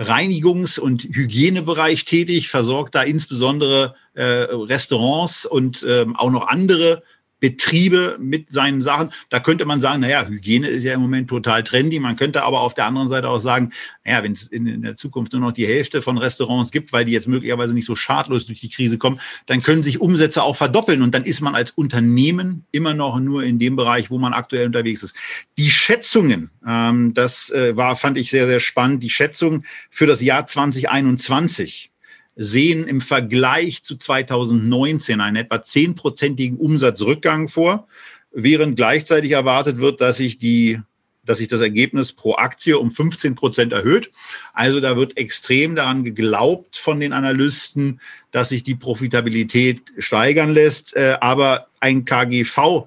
Reinigungs- 0.00 0.80
und 0.80 1.04
Hygienebereich 1.04 2.06
tätig, 2.06 2.48
versorgt 2.48 2.96
da 2.96 3.02
insbesondere 3.02 3.94
äh, 4.14 4.24
Restaurants 4.24 5.46
und 5.46 5.84
äh, 5.84 6.06
auch 6.16 6.30
noch 6.32 6.48
andere 6.48 7.04
Betriebe 7.40 8.16
mit 8.18 8.50
seinen 8.50 8.80
Sachen. 8.80 9.10
Da 9.28 9.40
könnte 9.40 9.66
man 9.66 9.80
sagen, 9.80 10.00
naja, 10.00 10.26
Hygiene 10.26 10.68
ist 10.68 10.84
ja 10.84 10.94
im 10.94 11.00
Moment 11.00 11.28
total 11.28 11.62
trendy. 11.62 12.00
Man 12.00 12.16
könnte 12.16 12.42
aber 12.42 12.60
auf 12.60 12.74
der 12.74 12.86
anderen 12.86 13.08
Seite 13.08 13.28
auch 13.28 13.40
sagen, 13.40 13.72
naja, 14.04 14.22
wenn 14.22 14.32
es 14.32 14.46
in, 14.46 14.66
in, 14.66 14.82
der 14.82 14.96
Zukunft 14.96 15.32
nur 15.32 15.42
noch 15.42 15.52
die 15.52 15.66
Hälfte 15.66 16.00
von 16.00 16.16
Restaurants 16.16 16.70
gibt, 16.70 16.92
weil 16.92 17.04
die 17.04 17.12
jetzt 17.12 17.28
möglicherweise 17.28 17.74
nicht 17.74 17.86
so 17.86 17.94
schadlos 17.94 18.46
durch 18.46 18.60
die 18.60 18.70
Krise 18.70 18.96
kommen, 18.96 19.20
dann 19.46 19.62
können 19.62 19.82
sich 19.82 20.00
Umsätze 20.00 20.42
auch 20.42 20.56
verdoppeln 20.56 21.02
und 21.02 21.14
dann 21.14 21.24
ist 21.24 21.40
man 21.40 21.54
als 21.54 21.72
Unternehmen 21.72 22.64
immer 22.72 22.94
noch 22.94 23.20
nur 23.20 23.44
in 23.44 23.58
dem 23.58 23.76
Bereich, 23.76 24.10
wo 24.10 24.18
man 24.18 24.32
aktuell 24.32 24.66
unterwegs 24.66 25.02
ist. 25.02 25.14
Die 25.58 25.70
Schätzungen, 25.70 26.50
ähm, 26.66 27.12
das 27.12 27.50
äh, 27.50 27.76
war, 27.76 27.96
fand 27.96 28.16
ich 28.16 28.30
sehr, 28.30 28.46
sehr 28.46 28.60
spannend, 28.60 29.02
die 29.02 29.10
Schätzungen 29.10 29.66
für 29.90 30.06
das 30.06 30.22
Jahr 30.22 30.46
2021 30.46 31.90
sehen 32.36 32.86
im 32.86 33.00
Vergleich 33.00 33.82
zu 33.82 33.96
2019 33.96 35.20
einen 35.20 35.36
etwa 35.36 35.62
zehnprozentigen 35.62 36.58
Umsatzrückgang 36.58 37.48
vor, 37.48 37.88
während 38.30 38.76
gleichzeitig 38.76 39.32
erwartet 39.32 39.78
wird, 39.78 40.00
dass 40.00 40.18
sich 40.18 40.38
die 40.38 40.80
dass 41.26 41.38
sich 41.38 41.48
das 41.48 41.60
Ergebnis 41.60 42.12
pro 42.12 42.36
Aktie 42.36 42.78
um 42.78 42.90
15 42.90 43.34
Prozent 43.34 43.72
erhöht. 43.72 44.10
Also 44.52 44.80
da 44.80 44.96
wird 44.96 45.16
extrem 45.16 45.74
daran 45.74 46.04
geglaubt 46.04 46.76
von 46.76 47.00
den 47.00 47.12
Analysten, 47.12 48.00
dass 48.30 48.50
sich 48.50 48.62
die 48.62 48.76
Profitabilität 48.76 49.92
steigern 49.98 50.52
lässt. 50.52 50.94
Äh, 50.96 51.18
aber 51.20 51.66
ein 51.80 52.04
KGV 52.04 52.86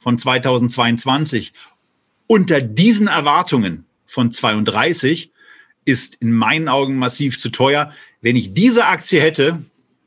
von 0.00 0.18
2022 0.18 1.52
unter 2.26 2.60
diesen 2.60 3.06
Erwartungen 3.06 3.86
von 4.04 4.32
32 4.32 5.30
ist 5.84 6.16
in 6.16 6.32
meinen 6.32 6.68
Augen 6.68 6.96
massiv 6.96 7.38
zu 7.38 7.50
teuer. 7.50 7.92
Wenn 8.20 8.36
ich 8.36 8.52
diese 8.52 8.86
Aktie 8.86 9.20
hätte, 9.20 9.62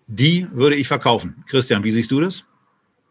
die 0.07 0.47
würde 0.51 0.75
ich 0.75 0.87
verkaufen. 0.87 1.43
Christian, 1.47 1.83
wie 1.83 1.91
siehst 1.91 2.11
du 2.11 2.21
das? 2.21 2.43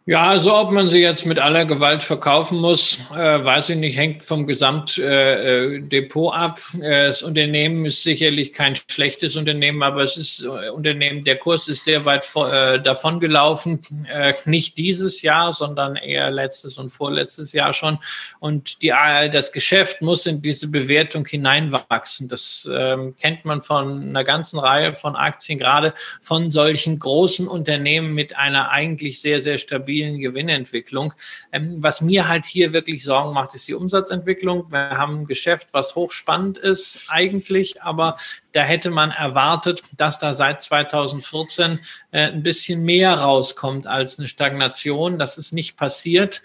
Ja, 0.04 0.30
also 0.30 0.56
ob 0.56 0.72
man 0.72 0.88
sie 0.88 0.98
jetzt 0.98 1.26
mit 1.26 1.38
aller 1.38 1.64
Gewalt 1.64 2.02
verkaufen 2.02 2.58
muss, 2.58 2.98
äh, 3.12 3.44
weiß 3.44 3.68
ich 3.68 3.76
nicht, 3.76 3.96
hängt 3.96 4.24
vom 4.24 4.48
Gesamtdepot 4.48 6.34
äh, 6.34 6.36
ab. 6.36 6.60
Äh, 6.82 7.06
das 7.06 7.22
Unternehmen 7.22 7.84
ist 7.84 8.02
sicherlich 8.02 8.50
kein 8.50 8.74
schlechtes 8.90 9.36
Unternehmen, 9.36 9.80
aber 9.84 10.02
es 10.02 10.16
ist 10.16 10.42
äh, 10.42 10.70
Unternehmen, 10.70 11.22
der 11.22 11.36
Kurs 11.36 11.68
ist 11.68 11.84
sehr 11.84 12.04
weit 12.04 12.26
äh, 12.34 12.80
davon 12.80 13.20
gelaufen. 13.20 13.78
Äh, 14.12 14.34
nicht 14.44 14.76
dieses 14.76 15.22
Jahr, 15.22 15.52
sondern 15.52 15.94
eher 15.94 16.32
letztes 16.32 16.78
und 16.78 16.90
vorletztes 16.90 17.52
Jahr 17.52 17.72
schon. 17.72 17.98
Und 18.40 18.82
die, 18.82 18.88
äh, 18.88 19.30
das 19.30 19.52
Geschäft 19.52 20.02
muss 20.02 20.26
in 20.26 20.42
diese 20.42 20.66
Bewertung 20.66 21.24
hineinwachsen. 21.26 22.26
Das 22.26 22.68
ähm, 22.74 23.14
kennt 23.20 23.44
man 23.44 23.62
von 23.62 24.02
einer 24.02 24.24
ganzen 24.24 24.58
Reihe 24.58 24.96
von 24.96 25.14
Aktien, 25.14 25.60
gerade 25.60 25.94
von 26.20 26.50
solchen 26.50 26.98
großen 26.98 27.46
Unternehmen 27.46 28.14
mit 28.14 28.36
einer 28.36 28.72
eigentlich 28.72 29.20
sehr, 29.20 29.40
sehr 29.40 29.58
stabilen 29.58 29.91
stabilen 29.92 30.20
Gewinnentwicklung. 30.20 31.12
Ähm, 31.52 31.76
was 31.82 32.00
mir 32.00 32.28
halt 32.28 32.46
hier 32.46 32.72
wirklich 32.72 33.04
Sorgen 33.04 33.34
macht, 33.34 33.54
ist 33.54 33.68
die 33.68 33.74
Umsatzentwicklung. 33.74 34.70
Wir 34.70 34.90
haben 34.90 35.20
ein 35.20 35.26
Geschäft, 35.26 35.68
was 35.72 35.94
hochspannend 35.94 36.58
ist 36.58 37.00
eigentlich, 37.08 37.82
aber 37.82 38.16
da 38.52 38.62
hätte 38.62 38.90
man 38.90 39.10
erwartet, 39.10 39.82
dass 39.96 40.18
da 40.18 40.34
seit 40.34 40.62
2014 40.62 41.78
äh, 42.10 42.28
ein 42.28 42.42
bisschen 42.42 42.82
mehr 42.82 43.14
rauskommt 43.14 43.86
als 43.86 44.18
eine 44.18 44.28
Stagnation. 44.28 45.18
Das 45.18 45.38
ist 45.38 45.52
nicht 45.52 45.76
passiert. 45.76 46.42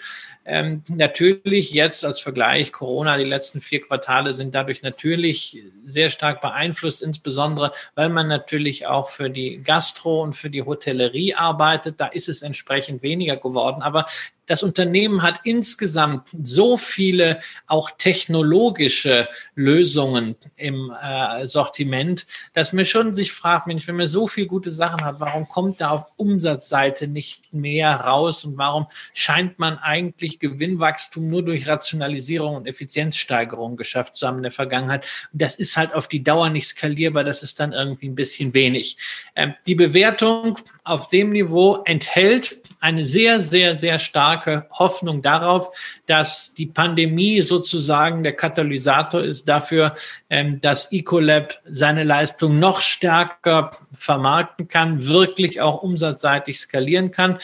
Ähm, 0.49 0.81
natürlich 0.87 1.71
jetzt 1.71 2.05
als 2.05 2.21
Vergleich, 2.21 2.71
Corona, 2.71 3.17
die 3.17 3.25
letzten 3.25 3.59
vier 3.59 3.81
Quartale 3.81 4.31
sind 4.31 4.55
dadurch 4.55 4.81
natürlich 4.81 5.61
sehr 5.83 6.09
stark 6.09 6.39
beeinflusst, 6.39 7.03
insbesondere 7.03 7.73
weil 7.95 8.07
man 8.07 8.29
natürlich 8.29 8.87
auch 8.87 9.09
für 9.09 9.29
die 9.29 9.61
Gastro 9.61 10.23
und 10.23 10.37
für 10.37 10.49
die 10.49 10.63
Hotellerie 10.63 11.35
arbeitet. 11.35 11.99
Da 11.99 12.07
ist 12.07 12.29
es 12.29 12.43
entsprechend 12.43 13.03
weniger 13.03 13.35
geworden. 13.35 13.81
Aber 13.81 14.05
das 14.47 14.63
Unternehmen 14.63 15.21
hat 15.21 15.41
insgesamt 15.43 16.29
so 16.41 16.77
viele 16.77 17.39
auch 17.67 17.91
technologische 17.91 19.29
Lösungen 19.55 20.35
im 20.55 20.91
äh, 21.01 21.45
Sortiment, 21.45 22.25
dass 22.53 22.73
mir 22.73 22.85
schon 22.85 23.13
sich 23.13 23.31
fragt, 23.31 23.67
Mensch, 23.67 23.87
wenn 23.87 23.97
man 23.97 24.07
so 24.07 24.25
viel 24.25 24.47
gute 24.47 24.71
Sachen 24.71 25.03
hat, 25.03 25.19
warum 25.19 25.47
kommt 25.47 25.81
da 25.81 25.89
auf 25.89 26.05
Umsatzseite 26.15 27.07
nicht 27.07 27.53
mehr 27.53 27.91
raus 27.91 28.45
und 28.45 28.57
warum 28.57 28.87
scheint 29.13 29.59
man 29.59 29.77
eigentlich 29.77 30.39
Gewinnwachstum 30.39 31.27
nur 31.27 31.43
durch 31.43 31.67
Rationalisierung 31.67 32.55
und 32.55 32.67
Effizienzsteigerung 32.67 33.75
geschafft 33.75 34.15
zu 34.15 34.27
haben 34.27 34.37
in 34.37 34.43
der 34.43 34.51
Vergangenheit? 34.51 35.05
Das 35.33 35.55
ist 35.55 35.75
halt 35.75 35.93
auf 35.93 36.07
die 36.07 36.23
Dauer 36.23 36.49
nicht 36.49 36.67
skalierbar, 36.67 37.25
das 37.25 37.43
ist 37.43 37.59
dann 37.59 37.73
irgendwie 37.73 38.07
ein 38.07 38.15
bisschen 38.15 38.53
wenig. 38.53 38.97
Ähm, 39.35 39.53
die 39.67 39.75
Bewertung 39.75 40.57
auf 40.85 41.09
dem 41.09 41.31
Niveau 41.31 41.81
enthält 41.83 42.61
eine 42.79 43.05
sehr, 43.05 43.41
sehr, 43.41 43.75
sehr 43.75 43.99
starke 43.99 44.67
Hoffnung 44.71 45.21
darauf, 45.21 45.71
dass 46.05 46.53
die 46.53 46.65
Pandemie 46.65 47.41
sozusagen 47.41 48.23
der 48.23 48.33
Katalysator 48.33 49.21
ist 49.21 49.47
dafür, 49.47 49.93
ähm, 50.29 50.61
dass 50.61 50.91
Ecolab 50.91 51.59
seine 51.65 52.03
Leistung 52.03 52.59
noch 52.59 52.81
stärker 52.81 53.71
vermarkten 53.93 54.67
kann, 54.67 55.05
wirklich 55.05 55.61
auch 55.61 55.81
umsatzseitig 55.81 56.59
skalieren 56.59 57.11
kann. 57.11 57.37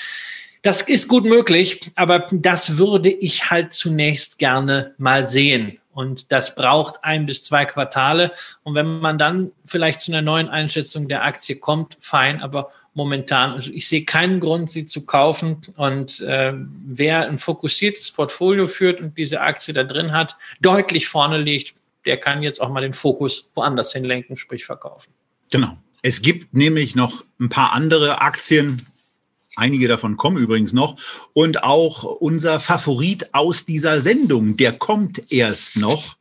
Das 0.61 0.81
ist 0.81 1.09
gut 1.09 1.25
möglich, 1.25 1.91
aber 1.95 2.27
das 2.31 2.77
würde 2.77 3.09
ich 3.09 3.49
halt 3.49 3.73
zunächst 3.73 4.39
gerne 4.39 4.93
mal 4.97 5.27
sehen. 5.27 5.79
Und 5.93 6.31
das 6.31 6.55
braucht 6.55 7.03
ein 7.03 7.25
bis 7.25 7.43
zwei 7.43 7.65
Quartale. 7.65 8.31
Und 8.63 8.73
wenn 8.73 8.99
man 8.99 9.17
dann 9.17 9.51
vielleicht 9.65 9.99
zu 9.99 10.11
einer 10.11 10.21
neuen 10.21 10.49
Einschätzung 10.49 11.07
der 11.07 11.23
Aktie 11.23 11.57
kommt, 11.57 11.97
fein, 11.99 12.41
aber 12.41 12.71
momentan, 12.93 13.51
also 13.51 13.71
ich 13.71 13.87
sehe 13.87 14.05
keinen 14.05 14.39
Grund, 14.39 14.69
sie 14.69 14.85
zu 14.85 15.05
kaufen. 15.05 15.57
Und 15.75 16.21
äh, 16.21 16.53
wer 16.85 17.27
ein 17.27 17.37
fokussiertes 17.37 18.11
Portfolio 18.11 18.67
führt 18.67 19.01
und 19.01 19.17
diese 19.17 19.41
Aktie 19.41 19.73
da 19.73 19.83
drin 19.83 20.11
hat, 20.11 20.37
deutlich 20.61 21.07
vorne 21.07 21.37
liegt, 21.37 21.75
der 22.05 22.17
kann 22.17 22.43
jetzt 22.43 22.61
auch 22.61 22.69
mal 22.69 22.81
den 22.81 22.93
Fokus 22.93 23.51
woanders 23.55 23.93
hinlenken, 23.93 24.35
sprich 24.35 24.65
verkaufen. 24.65 25.11
Genau. 25.51 25.77
Es 26.01 26.21
gibt 26.21 26.53
nämlich 26.53 26.95
noch 26.95 27.23
ein 27.39 27.49
paar 27.49 27.71
andere 27.71 28.21
Aktien, 28.21 28.85
Einige 29.55 29.87
davon 29.87 30.17
kommen 30.17 30.37
übrigens 30.37 30.73
noch. 30.73 30.97
Und 31.33 31.63
auch 31.63 32.03
unser 32.03 32.59
Favorit 32.59 33.33
aus 33.33 33.65
dieser 33.65 34.01
Sendung, 34.01 34.57
der 34.57 34.73
kommt 34.73 35.31
erst 35.31 35.75
noch. 35.75 36.17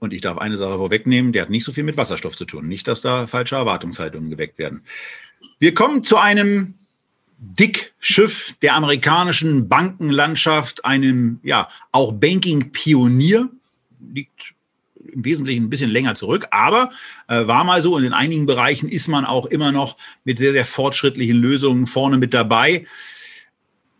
Und 0.00 0.12
ich 0.12 0.20
darf 0.20 0.36
eine 0.36 0.58
Sache 0.58 0.76
vorwegnehmen, 0.76 1.32
der 1.32 1.42
hat 1.42 1.50
nicht 1.50 1.64
so 1.64 1.72
viel 1.72 1.84
mit 1.84 1.96
Wasserstoff 1.96 2.36
zu 2.36 2.44
tun. 2.44 2.68
Nicht, 2.68 2.88
dass 2.88 3.00
da 3.00 3.26
falsche 3.26 3.56
Erwartungshaltungen 3.56 4.28
geweckt 4.28 4.58
werden. 4.58 4.82
Wir 5.58 5.74
kommen 5.74 6.02
zu 6.02 6.16
einem 6.16 6.74
Dickschiff 7.38 8.54
der 8.62 8.74
amerikanischen 8.74 9.68
Bankenlandschaft, 9.68 10.84
einem 10.84 11.40
ja 11.42 11.68
auch 11.92 12.12
Banking-Pionier, 12.12 13.50
liegt 14.12 14.54
im 15.12 15.24
Wesentlichen 15.24 15.64
ein 15.64 15.70
bisschen 15.70 15.90
länger 15.90 16.14
zurück, 16.14 16.48
aber 16.50 16.90
äh, 17.28 17.46
war 17.46 17.64
mal 17.64 17.82
so 17.82 17.94
und 17.94 18.04
in 18.04 18.12
einigen 18.12 18.46
Bereichen 18.46 18.88
ist 18.88 19.08
man 19.08 19.24
auch 19.24 19.46
immer 19.46 19.72
noch 19.72 19.96
mit 20.24 20.38
sehr, 20.38 20.52
sehr 20.52 20.64
fortschrittlichen 20.64 21.36
Lösungen 21.36 21.86
vorne 21.86 22.18
mit 22.18 22.34
dabei. 22.34 22.86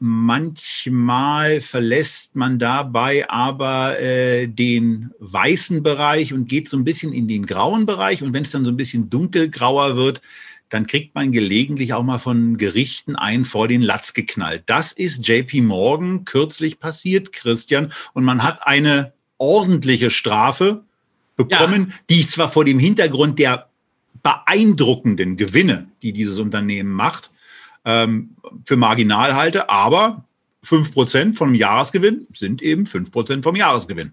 Manchmal 0.00 1.60
verlässt 1.60 2.34
man 2.34 2.58
dabei 2.58 3.28
aber 3.30 4.00
äh, 4.00 4.48
den 4.48 5.12
weißen 5.18 5.82
Bereich 5.82 6.32
und 6.32 6.48
geht 6.48 6.68
so 6.68 6.76
ein 6.76 6.84
bisschen 6.84 7.12
in 7.12 7.28
den 7.28 7.46
grauen 7.46 7.86
Bereich. 7.86 8.22
Und 8.22 8.34
wenn 8.34 8.42
es 8.42 8.50
dann 8.50 8.64
so 8.64 8.70
ein 8.70 8.76
bisschen 8.76 9.08
dunkelgrauer 9.08 9.96
wird, 9.96 10.20
dann 10.74 10.88
kriegt 10.88 11.14
man 11.14 11.30
gelegentlich 11.30 11.92
auch 11.92 12.02
mal 12.02 12.18
von 12.18 12.56
Gerichten 12.56 13.14
einen 13.14 13.44
vor 13.44 13.68
den 13.68 13.80
Latz 13.80 14.12
geknallt. 14.12 14.64
Das 14.66 14.90
ist 14.90 15.24
JP 15.24 15.60
Morgan 15.60 16.24
kürzlich 16.24 16.80
passiert, 16.80 17.32
Christian. 17.32 17.92
Und 18.12 18.24
man 18.24 18.42
hat 18.42 18.66
eine 18.66 19.12
ordentliche 19.38 20.10
Strafe 20.10 20.82
bekommen, 21.36 21.90
ja. 21.90 21.96
die 22.10 22.20
ich 22.20 22.28
zwar 22.28 22.50
vor 22.50 22.64
dem 22.64 22.80
Hintergrund 22.80 23.38
der 23.38 23.68
beeindruckenden 24.24 25.36
Gewinne, 25.36 25.86
die 26.02 26.12
dieses 26.12 26.40
Unternehmen 26.40 26.90
macht, 26.90 27.30
ähm, 27.84 28.30
für 28.64 28.76
marginal 28.76 29.36
halte, 29.36 29.70
aber 29.70 30.24
fünf 30.60 30.92
Prozent 30.92 31.36
vom 31.36 31.54
Jahresgewinn 31.54 32.26
sind 32.34 32.62
eben 32.62 32.86
fünf 32.86 33.12
Prozent 33.12 33.44
vom 33.44 33.54
Jahresgewinn. 33.54 34.12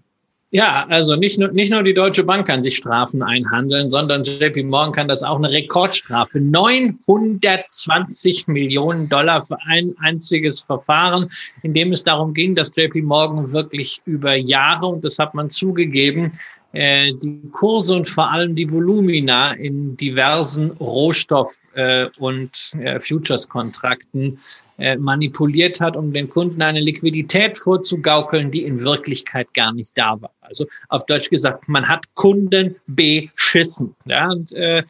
Ja, 0.54 0.84
also 0.90 1.16
nicht 1.16 1.38
nur, 1.38 1.50
nicht 1.50 1.72
nur 1.72 1.82
die 1.82 1.94
Deutsche 1.94 2.24
Bank 2.24 2.46
kann 2.46 2.62
sich 2.62 2.76
Strafen 2.76 3.22
einhandeln, 3.22 3.88
sondern 3.88 4.22
JP 4.22 4.64
Morgan 4.64 4.92
kann 4.92 5.08
das 5.08 5.22
auch 5.22 5.38
eine 5.38 5.50
Rekordstrafe. 5.50 6.42
920 6.42 8.48
Millionen 8.48 9.08
Dollar 9.08 9.42
für 9.42 9.56
ein 9.64 9.94
einziges 10.00 10.60
Verfahren, 10.60 11.30
in 11.62 11.72
dem 11.72 11.92
es 11.92 12.04
darum 12.04 12.34
ging, 12.34 12.54
dass 12.54 12.70
JP 12.76 13.00
Morgan 13.00 13.50
wirklich 13.50 14.02
über 14.04 14.34
Jahre, 14.34 14.88
und 14.88 15.02
das 15.06 15.18
hat 15.18 15.32
man 15.32 15.48
zugegeben, 15.48 16.32
äh, 16.72 17.14
die 17.14 17.48
Kurse 17.52 17.94
und 17.94 18.06
vor 18.06 18.30
allem 18.30 18.54
die 18.54 18.70
Volumina 18.70 19.52
in 19.52 19.96
diversen 19.96 20.72
Rohstoff- 20.72 21.60
äh, 21.72 22.08
und 22.18 22.72
äh, 22.78 23.00
Futures-Kontrakten 23.00 24.38
äh, 24.82 24.96
manipuliert 24.96 25.80
hat, 25.80 25.96
um 25.96 26.12
den 26.12 26.28
Kunden 26.28 26.60
eine 26.60 26.80
Liquidität 26.80 27.56
vorzugaukeln, 27.56 28.50
die 28.50 28.64
in 28.64 28.82
Wirklichkeit 28.82 29.54
gar 29.54 29.72
nicht 29.72 29.92
da 29.94 30.20
war. 30.20 30.32
Also 30.40 30.66
auf 30.88 31.06
Deutsch 31.06 31.30
gesagt, 31.30 31.68
man 31.68 31.86
hat 31.88 32.12
Kunden 32.14 32.74
beschissen. 32.88 33.94
Ja, 34.06 34.30
und 34.30 34.50
äh, 34.52 34.82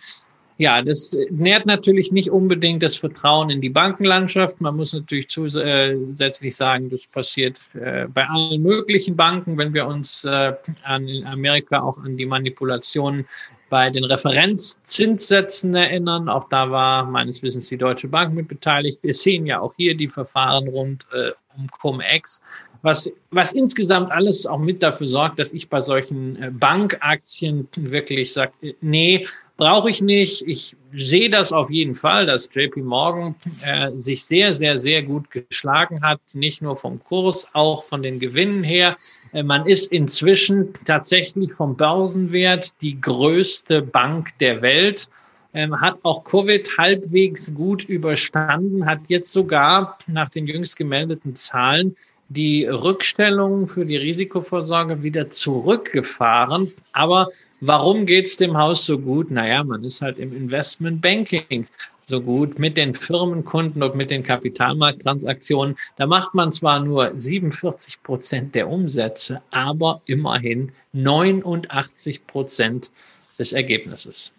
ja, 0.58 0.82
das 0.82 1.16
nährt 1.30 1.66
natürlich 1.66 2.12
nicht 2.12 2.30
unbedingt 2.30 2.82
das 2.82 2.96
Vertrauen 2.96 3.50
in 3.50 3.60
die 3.60 3.70
Bankenlandschaft. 3.70 4.60
Man 4.60 4.76
muss 4.76 4.92
natürlich 4.92 5.28
zusätzlich 5.28 6.54
sagen, 6.54 6.90
das 6.90 7.06
passiert 7.06 7.58
äh, 7.74 8.06
bei 8.06 8.26
allen 8.28 8.62
möglichen 8.62 9.16
Banken, 9.16 9.56
wenn 9.58 9.72
wir 9.72 9.86
uns 9.86 10.24
äh, 10.24 10.52
an 10.84 11.08
Amerika 11.26 11.80
auch 11.80 11.98
an 11.98 12.16
die 12.16 12.26
Manipulationen 12.26 13.26
bei 13.70 13.88
den 13.88 14.04
Referenzzinssätzen 14.04 15.74
erinnern. 15.74 16.28
Auch 16.28 16.48
da 16.48 16.70
war 16.70 17.06
meines 17.06 17.42
Wissens 17.42 17.68
die 17.68 17.78
Deutsche 17.78 18.08
Bank 18.08 18.34
mit 18.34 18.48
beteiligt. 18.48 19.02
Wir 19.02 19.14
sehen 19.14 19.46
ja 19.46 19.60
auch 19.60 19.74
hier 19.76 19.96
die 19.96 20.08
Verfahren 20.08 20.68
rund 20.68 21.06
äh, 21.12 21.30
um 21.56 21.66
Cum-Ex 21.68 22.42
was, 22.82 23.10
was 23.30 23.52
insgesamt 23.52 24.10
alles 24.10 24.44
auch 24.44 24.58
mit 24.58 24.82
dafür 24.82 25.06
sorgt, 25.06 25.38
dass 25.38 25.52
ich 25.52 25.68
bei 25.68 25.80
solchen 25.80 26.58
Bankaktien 26.58 27.68
wirklich 27.76 28.32
sage, 28.32 28.52
nee, 28.80 29.26
brauche 29.62 29.90
ich 29.90 30.00
nicht. 30.00 30.42
Ich 30.48 30.76
sehe 30.92 31.30
das 31.30 31.52
auf 31.52 31.70
jeden 31.70 31.94
Fall, 31.94 32.26
dass 32.26 32.52
JP 32.52 32.82
Morgan 32.82 33.36
äh, 33.64 33.90
sich 33.90 34.24
sehr, 34.24 34.56
sehr, 34.56 34.76
sehr 34.76 35.04
gut 35.04 35.30
geschlagen 35.30 36.02
hat, 36.02 36.20
nicht 36.34 36.62
nur 36.62 36.74
vom 36.74 36.98
Kurs, 37.04 37.46
auch 37.52 37.84
von 37.84 38.02
den 38.02 38.18
Gewinnen 38.18 38.64
her. 38.64 38.96
Äh, 39.32 39.44
man 39.44 39.64
ist 39.64 39.92
inzwischen 39.92 40.74
tatsächlich 40.84 41.52
vom 41.52 41.76
Börsenwert 41.76 42.70
die 42.80 43.00
größte 43.00 43.82
Bank 43.82 44.36
der 44.40 44.62
Welt 44.62 45.08
ähm, 45.54 45.80
hat 45.80 46.00
auch 46.02 46.24
Covid 46.24 46.68
halbwegs 46.78 47.54
gut 47.54 47.84
überstanden, 47.84 48.86
hat 48.86 49.00
jetzt 49.06 49.32
sogar 49.32 49.98
nach 50.08 50.30
den 50.30 50.46
jüngst 50.48 50.76
gemeldeten 50.76 51.36
Zahlen 51.36 51.94
die 52.32 52.64
Rückstellung 52.64 53.66
für 53.66 53.84
die 53.84 53.96
Risikovorsorge 53.96 55.02
wieder 55.02 55.30
zurückgefahren. 55.30 56.72
Aber 56.92 57.28
warum 57.60 58.06
geht's 58.06 58.36
dem 58.36 58.56
Haus 58.56 58.86
so 58.86 58.98
gut? 58.98 59.30
Naja, 59.30 59.62
man 59.64 59.84
ist 59.84 60.02
halt 60.02 60.18
im 60.18 60.34
Investment 60.34 61.02
Banking 61.02 61.66
so 62.06 62.20
gut 62.20 62.58
mit 62.58 62.76
den 62.76 62.94
Firmenkunden 62.94 63.82
und 63.82 63.94
mit 63.94 64.10
den 64.10 64.22
Kapitalmarkttransaktionen. 64.22 65.76
Da 65.96 66.06
macht 66.06 66.34
man 66.34 66.52
zwar 66.52 66.80
nur 66.80 67.10
47 67.14 68.02
Prozent 68.02 68.54
der 68.54 68.68
Umsätze, 68.68 69.40
aber 69.50 70.00
immerhin 70.06 70.72
89 70.92 72.26
Prozent 72.26 72.90
des 73.38 73.52
Ergebnisses. 73.52 74.32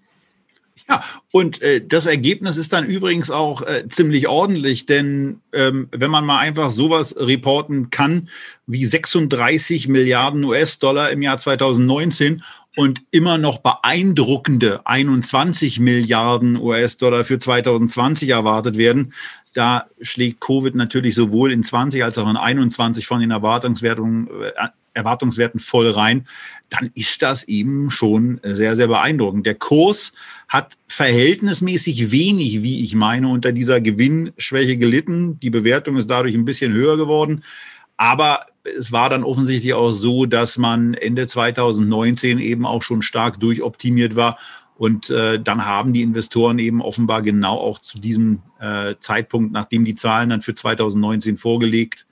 Ja, 0.89 1.03
und 1.31 1.61
äh, 1.61 1.85
das 1.85 2.05
Ergebnis 2.05 2.57
ist 2.57 2.73
dann 2.73 2.85
übrigens 2.85 3.31
auch 3.31 3.61
äh, 3.61 3.87
ziemlich 3.87 4.27
ordentlich, 4.27 4.85
denn 4.85 5.41
ähm, 5.53 5.87
wenn 5.91 6.11
man 6.11 6.25
mal 6.25 6.39
einfach 6.39 6.71
sowas 6.71 7.15
reporten 7.17 7.89
kann 7.89 8.29
wie 8.67 8.85
36 8.85 9.87
Milliarden 9.87 10.43
US-Dollar 10.43 11.09
im 11.11 11.21
Jahr 11.21 11.37
2019 11.37 12.43
und 12.75 13.01
immer 13.11 13.37
noch 13.37 13.59
beeindruckende 13.59 14.85
21 14.85 15.79
Milliarden 15.79 16.57
US-Dollar 16.57 17.23
für 17.23 17.39
2020 17.39 18.29
erwartet 18.29 18.77
werden, 18.77 19.13
da 19.53 19.85
schlägt 20.01 20.41
Covid 20.41 20.75
natürlich 20.75 21.15
sowohl 21.15 21.51
in 21.51 21.63
20 21.63 22.03
als 22.03 22.17
auch 22.17 22.29
in 22.29 22.37
21 22.37 23.05
von 23.05 23.21
den 23.21 23.31
Erwartungswertungen, 23.31 24.27
äh, 24.27 24.69
Erwartungswerten 24.95 25.59
voll 25.59 25.89
rein, 25.89 26.25
dann 26.69 26.91
ist 26.95 27.21
das 27.21 27.43
eben 27.45 27.89
schon 27.89 28.39
sehr, 28.43 28.75
sehr 28.75 28.87
beeindruckend. 28.87 29.45
Der 29.45 29.55
Kurs 29.55 30.13
hat 30.53 30.77
verhältnismäßig 30.87 32.11
wenig, 32.11 32.61
wie 32.61 32.83
ich 32.83 32.93
meine, 32.93 33.27
unter 33.27 33.51
dieser 33.51 33.81
Gewinnschwäche 33.81 34.77
gelitten. 34.77 35.39
Die 35.39 35.49
Bewertung 35.49 35.97
ist 35.97 36.11
dadurch 36.11 36.35
ein 36.35 36.45
bisschen 36.45 36.73
höher 36.73 36.95
geworden. 36.95 37.43
Aber 37.97 38.45
es 38.63 38.91
war 38.91 39.09
dann 39.09 39.23
offensichtlich 39.23 39.73
auch 39.73 39.91
so, 39.91 40.27
dass 40.27 40.59
man 40.59 40.93
Ende 40.93 41.25
2019 41.25 42.37
eben 42.37 42.67
auch 42.67 42.83
schon 42.83 43.01
stark 43.01 43.39
durchoptimiert 43.39 44.15
war. 44.15 44.37
Und 44.75 45.09
äh, 45.09 45.41
dann 45.41 45.65
haben 45.65 45.91
die 45.91 46.03
Investoren 46.03 46.59
eben 46.59 46.83
offenbar 46.83 47.23
genau 47.23 47.57
auch 47.57 47.79
zu 47.79 47.97
diesem 47.97 48.43
äh, 48.59 48.93
Zeitpunkt, 48.99 49.53
nachdem 49.53 49.85
die 49.85 49.95
Zahlen 49.95 50.29
dann 50.29 50.43
für 50.43 50.53
2019 50.53 51.37
vorgelegt 51.37 52.05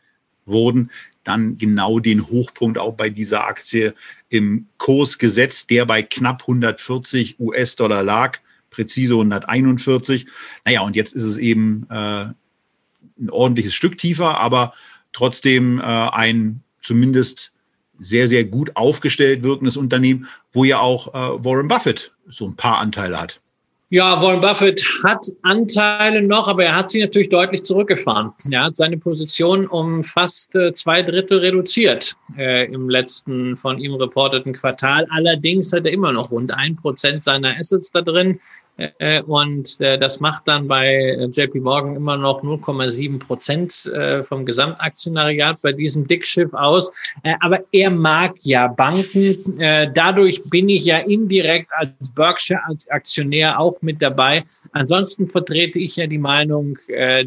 wurden, 0.47 0.89
dann 1.23 1.57
genau 1.57 1.99
den 1.99 2.27
Hochpunkt 2.27 2.77
auch 2.77 2.93
bei 2.93 3.09
dieser 3.09 3.45
Aktie 3.45 3.93
im 4.29 4.67
Kurs 4.77 5.17
gesetzt, 5.17 5.69
der 5.69 5.85
bei 5.85 6.01
knapp 6.01 6.43
140 6.43 7.39
US-Dollar 7.39 8.03
lag, 8.03 8.39
präzise 8.69 9.13
141. 9.13 10.25
Naja, 10.65 10.81
und 10.81 10.95
jetzt 10.95 11.13
ist 11.13 11.23
es 11.23 11.37
eben 11.37 11.85
äh, 11.89 12.25
ein 13.19 13.29
ordentliches 13.29 13.75
Stück 13.75 13.97
tiefer, 13.97 14.39
aber 14.39 14.73
trotzdem 15.13 15.79
äh, 15.79 15.83
ein 15.83 16.63
zumindest 16.81 17.51
sehr, 17.99 18.27
sehr 18.27 18.45
gut 18.45 18.75
aufgestellt 18.75 19.43
wirkendes 19.43 19.77
Unternehmen, 19.77 20.27
wo 20.53 20.63
ja 20.63 20.79
auch 20.79 21.09
äh, 21.09 21.45
Warren 21.45 21.67
Buffett 21.67 22.13
so 22.27 22.47
ein 22.47 22.55
paar 22.55 22.79
Anteile 22.79 23.21
hat. 23.21 23.40
Ja, 23.93 24.21
Warren 24.21 24.39
Buffett 24.39 24.85
hat 25.03 25.27
Anteile 25.41 26.21
noch, 26.21 26.47
aber 26.47 26.63
er 26.63 26.75
hat 26.77 26.89
sie 26.89 27.01
natürlich 27.01 27.27
deutlich 27.27 27.63
zurückgefahren. 27.63 28.31
Er 28.49 28.63
hat 28.63 28.77
seine 28.77 28.97
Position 28.97 29.67
um 29.67 30.01
fast 30.01 30.55
äh, 30.55 30.71
zwei 30.71 31.01
Drittel 31.01 31.39
reduziert 31.39 32.15
äh, 32.37 32.71
im 32.71 32.89
letzten 32.89 33.57
von 33.57 33.79
ihm 33.79 33.95
reporteten 33.95 34.53
Quartal. 34.53 35.05
Allerdings 35.09 35.73
hat 35.73 35.85
er 35.85 35.91
immer 35.91 36.13
noch 36.13 36.31
rund 36.31 36.53
ein 36.53 36.77
Prozent 36.77 37.25
seiner 37.25 37.57
Assets 37.57 37.91
da 37.91 38.01
drin. 38.01 38.39
Äh, 38.77 39.21
und 39.23 39.79
äh, 39.79 39.97
das 39.97 40.19
macht 40.19 40.47
dann 40.47 40.67
bei 40.67 40.87
äh, 40.87 41.25
JP 41.25 41.59
Morgan 41.61 41.95
immer 41.95 42.17
noch 42.17 42.43
0,7 42.43 43.19
Prozent 43.19 43.91
vom 44.23 44.45
Gesamtaktionariat 44.45 45.61
bei 45.61 45.71
diesem 45.71 46.07
Dickschiff 46.07 46.53
aus. 46.53 46.91
Aber 47.39 47.59
er 47.71 47.89
mag 47.89 48.35
ja 48.41 48.67
Banken. 48.67 49.57
Dadurch 49.93 50.41
bin 50.49 50.69
ich 50.69 50.85
ja 50.85 50.99
indirekt 50.99 51.69
als 51.73 52.11
Berkshire-Aktionär 52.13 53.59
auch 53.59 53.81
mit 53.81 54.01
dabei. 54.01 54.43
Ansonsten 54.71 55.29
vertrete 55.29 55.79
ich 55.79 55.95
ja 55.95 56.07
die 56.07 56.17
Meinung, 56.17 56.77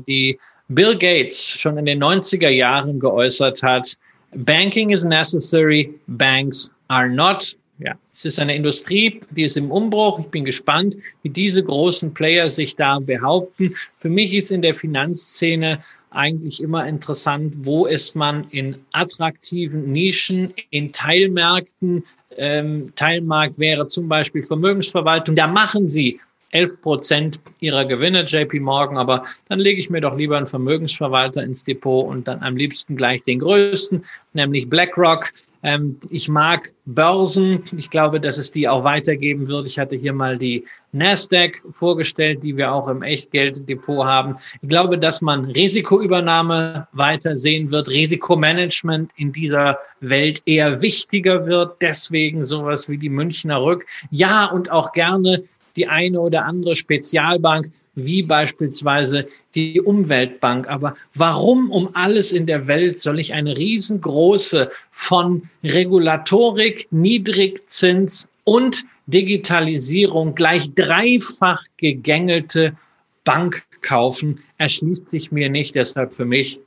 die 0.06 0.38
Bill 0.68 0.96
Gates 0.96 1.50
schon 1.58 1.78
in 1.78 1.86
den 1.86 2.02
90er 2.02 2.48
Jahren 2.48 2.98
geäußert 3.00 3.62
hat. 3.62 3.96
Banking 4.34 4.90
is 4.90 5.04
necessary, 5.04 5.94
banks 6.06 6.72
are 6.88 7.08
not. 7.08 7.54
Ja, 7.84 7.98
es 8.14 8.24
ist 8.24 8.40
eine 8.40 8.56
Industrie, 8.56 9.20
die 9.32 9.42
ist 9.42 9.58
im 9.58 9.70
Umbruch. 9.70 10.18
Ich 10.18 10.28
bin 10.28 10.46
gespannt, 10.46 10.96
wie 11.22 11.28
diese 11.28 11.62
großen 11.62 12.14
Player 12.14 12.48
sich 12.48 12.76
da 12.76 12.98
behaupten. 12.98 13.74
Für 13.98 14.08
mich 14.08 14.32
ist 14.32 14.50
in 14.50 14.62
der 14.62 14.74
Finanzszene 14.74 15.80
eigentlich 16.08 16.62
immer 16.62 16.88
interessant, 16.88 17.52
wo 17.58 17.84
ist 17.84 18.16
man 18.16 18.46
in 18.48 18.76
attraktiven 18.92 19.92
Nischen, 19.92 20.54
in 20.70 20.92
Teilmärkten. 20.92 22.04
Ähm, 22.38 22.94
Teilmarkt 22.96 23.58
wäre 23.58 23.86
zum 23.86 24.08
Beispiel 24.08 24.42
Vermögensverwaltung. 24.42 25.36
Da 25.36 25.46
machen 25.46 25.86
sie 25.86 26.20
11 26.52 26.80
Prozent 26.80 27.40
ihrer 27.60 27.84
Gewinne, 27.84 28.24
JP 28.24 28.60
Morgan, 28.60 28.96
aber 28.96 29.24
dann 29.50 29.58
lege 29.58 29.78
ich 29.78 29.90
mir 29.90 30.00
doch 30.00 30.16
lieber 30.16 30.38
einen 30.38 30.46
Vermögensverwalter 30.46 31.42
ins 31.42 31.64
Depot 31.64 32.06
und 32.06 32.28
dann 32.28 32.40
am 32.40 32.56
liebsten 32.56 32.96
gleich 32.96 33.22
den 33.24 33.40
größten, 33.40 34.06
nämlich 34.32 34.70
BlackRock. 34.70 35.34
Ähm, 35.64 35.98
ich 36.10 36.28
mag 36.28 36.72
Börsen. 36.84 37.64
Ich 37.76 37.88
glaube, 37.88 38.20
dass 38.20 38.36
es 38.36 38.52
die 38.52 38.68
auch 38.68 38.84
weitergeben 38.84 39.48
wird. 39.48 39.66
Ich 39.66 39.78
hatte 39.78 39.96
hier 39.96 40.12
mal 40.12 40.36
die 40.36 40.66
Nasdaq 40.92 41.64
vorgestellt, 41.70 42.44
die 42.44 42.56
wir 42.56 42.70
auch 42.70 42.86
im 42.86 43.02
Echtgelddepot 43.02 44.06
haben. 44.06 44.36
Ich 44.60 44.68
glaube, 44.68 44.98
dass 44.98 45.22
man 45.22 45.46
Risikoübernahme 45.46 46.86
weiter 46.92 47.36
sehen 47.38 47.70
wird, 47.70 47.88
Risikomanagement 47.88 49.10
in 49.16 49.32
dieser 49.32 49.78
Welt 50.00 50.42
eher 50.44 50.82
wichtiger 50.82 51.46
wird. 51.46 51.80
Deswegen 51.80 52.44
sowas 52.44 52.88
wie 52.90 52.98
die 52.98 53.08
Münchner 53.08 53.62
Rück. 53.62 53.86
Ja, 54.10 54.44
und 54.44 54.70
auch 54.70 54.92
gerne 54.92 55.42
die 55.76 55.86
eine 55.88 56.20
oder 56.20 56.44
andere 56.44 56.76
Spezialbank, 56.76 57.70
wie 57.94 58.22
beispielsweise 58.22 59.26
die 59.54 59.80
Umweltbank. 59.80 60.68
Aber 60.68 60.96
warum 61.14 61.70
um 61.70 61.90
alles 61.94 62.32
in 62.32 62.46
der 62.46 62.66
Welt 62.66 63.00
soll 63.00 63.20
ich 63.20 63.32
eine 63.32 63.56
riesengroße 63.56 64.70
von 64.90 65.48
Regulatorik, 65.62 66.88
Niedrigzins 66.90 68.28
und 68.44 68.84
Digitalisierung 69.06 70.34
gleich 70.34 70.72
dreifach 70.74 71.64
gegängelte 71.76 72.76
Bank 73.24 73.64
kaufen? 73.82 74.40
Erschließt 74.58 75.10
sich 75.10 75.32
mir 75.32 75.48
nicht, 75.48 75.74
deshalb 75.74 76.14
für 76.14 76.24
mich 76.24 76.60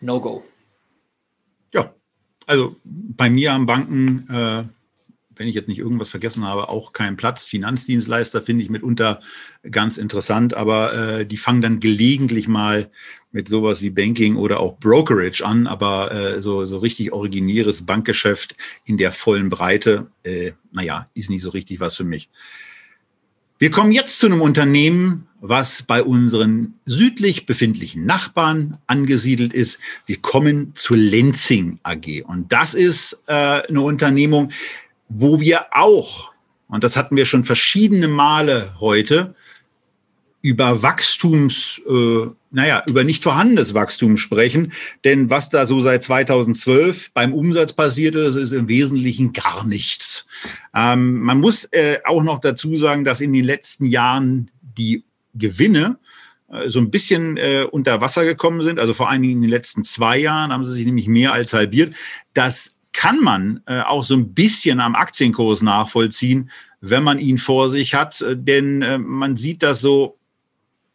No-Go. 0.00 0.42
Ja, 1.72 1.92
also 2.46 2.76
bei 2.84 3.30
mir 3.30 3.52
am 3.52 3.66
Banken 3.66 4.28
äh 4.30 4.64
wenn 5.36 5.48
ich 5.48 5.54
jetzt 5.54 5.68
nicht 5.68 5.78
irgendwas 5.78 6.08
vergessen 6.08 6.44
habe, 6.44 6.68
auch 6.68 6.92
keinen 6.92 7.16
Platz. 7.16 7.44
Finanzdienstleister 7.44 8.42
finde 8.42 8.62
ich 8.62 8.70
mitunter 8.70 9.20
ganz 9.70 9.96
interessant, 9.96 10.54
aber 10.54 10.94
äh, 10.94 11.26
die 11.26 11.36
fangen 11.36 11.62
dann 11.62 11.80
gelegentlich 11.80 12.48
mal 12.48 12.90
mit 13.32 13.48
sowas 13.48 13.82
wie 13.82 13.90
Banking 13.90 14.36
oder 14.36 14.60
auch 14.60 14.78
Brokerage 14.78 15.44
an, 15.44 15.66
aber 15.66 16.12
äh, 16.12 16.42
so, 16.42 16.64
so 16.64 16.78
richtig 16.78 17.12
originäres 17.12 17.84
Bankgeschäft 17.84 18.54
in 18.84 18.96
der 18.96 19.12
vollen 19.12 19.48
Breite, 19.48 20.06
äh, 20.22 20.52
naja, 20.72 21.08
ist 21.14 21.30
nicht 21.30 21.42
so 21.42 21.50
richtig 21.50 21.80
was 21.80 21.96
für 21.96 22.04
mich. 22.04 22.28
Wir 23.58 23.70
kommen 23.70 23.92
jetzt 23.92 24.18
zu 24.18 24.26
einem 24.26 24.40
Unternehmen, 24.40 25.28
was 25.40 25.82
bei 25.82 26.02
unseren 26.02 26.74
südlich 26.84 27.46
befindlichen 27.46 28.04
Nachbarn 28.04 28.78
angesiedelt 28.86 29.52
ist. 29.52 29.78
Wir 30.06 30.16
kommen 30.16 30.74
zur 30.74 30.96
Lenzing 30.96 31.78
AG. 31.82 32.24
Und 32.26 32.52
das 32.52 32.74
ist 32.74 33.22
äh, 33.26 33.32
eine 33.32 33.80
Unternehmung, 33.80 34.50
wo 35.16 35.40
wir 35.40 35.66
auch, 35.70 36.32
und 36.68 36.82
das 36.82 36.96
hatten 36.96 37.16
wir 37.16 37.24
schon 37.24 37.44
verschiedene 37.44 38.08
Male 38.08 38.74
heute, 38.80 39.34
über 40.42 40.82
Wachstums, 40.82 41.80
äh, 41.88 42.26
naja, 42.50 42.82
über 42.86 43.02
nicht 43.02 43.22
vorhandenes 43.22 43.72
Wachstum 43.72 44.18
sprechen. 44.18 44.72
Denn 45.02 45.30
was 45.30 45.48
da 45.48 45.64
so 45.66 45.80
seit 45.80 46.04
2012 46.04 47.12
beim 47.12 47.32
Umsatz 47.32 47.72
passiert 47.72 48.14
ist, 48.14 48.34
ist 48.34 48.52
im 48.52 48.68
Wesentlichen 48.68 49.32
gar 49.32 49.66
nichts. 49.66 50.26
Ähm, 50.74 51.20
man 51.20 51.40
muss 51.40 51.64
äh, 51.72 52.00
auch 52.04 52.22
noch 52.22 52.40
dazu 52.40 52.76
sagen, 52.76 53.04
dass 53.04 53.22
in 53.22 53.32
den 53.32 53.44
letzten 53.44 53.86
Jahren 53.86 54.50
die 54.60 55.04
Gewinne 55.32 55.98
äh, 56.52 56.68
so 56.68 56.78
ein 56.78 56.90
bisschen 56.90 57.38
äh, 57.38 57.66
unter 57.70 58.02
Wasser 58.02 58.24
gekommen 58.24 58.62
sind. 58.62 58.78
Also 58.78 58.92
vor 58.92 59.08
allen 59.08 59.22
Dingen 59.22 59.36
in 59.36 59.42
den 59.42 59.50
letzten 59.50 59.82
zwei 59.84 60.18
Jahren 60.18 60.52
haben 60.52 60.64
sie 60.64 60.72
sich 60.74 60.84
nämlich 60.84 61.08
mehr 61.08 61.32
als 61.32 61.54
halbiert. 61.54 61.94
Das 62.34 62.73
kann 62.94 63.20
man 63.20 63.60
äh, 63.66 63.80
auch 63.80 64.04
so 64.04 64.14
ein 64.14 64.32
bisschen 64.32 64.80
am 64.80 64.94
Aktienkurs 64.94 65.60
nachvollziehen, 65.60 66.50
wenn 66.80 67.02
man 67.02 67.18
ihn 67.18 67.36
vor 67.36 67.68
sich 67.68 67.94
hat. 67.94 68.22
Äh, 68.22 68.36
denn 68.38 68.80
äh, 68.80 68.96
man 68.96 69.36
sieht 69.36 69.62
das 69.62 69.82
so, 69.82 70.16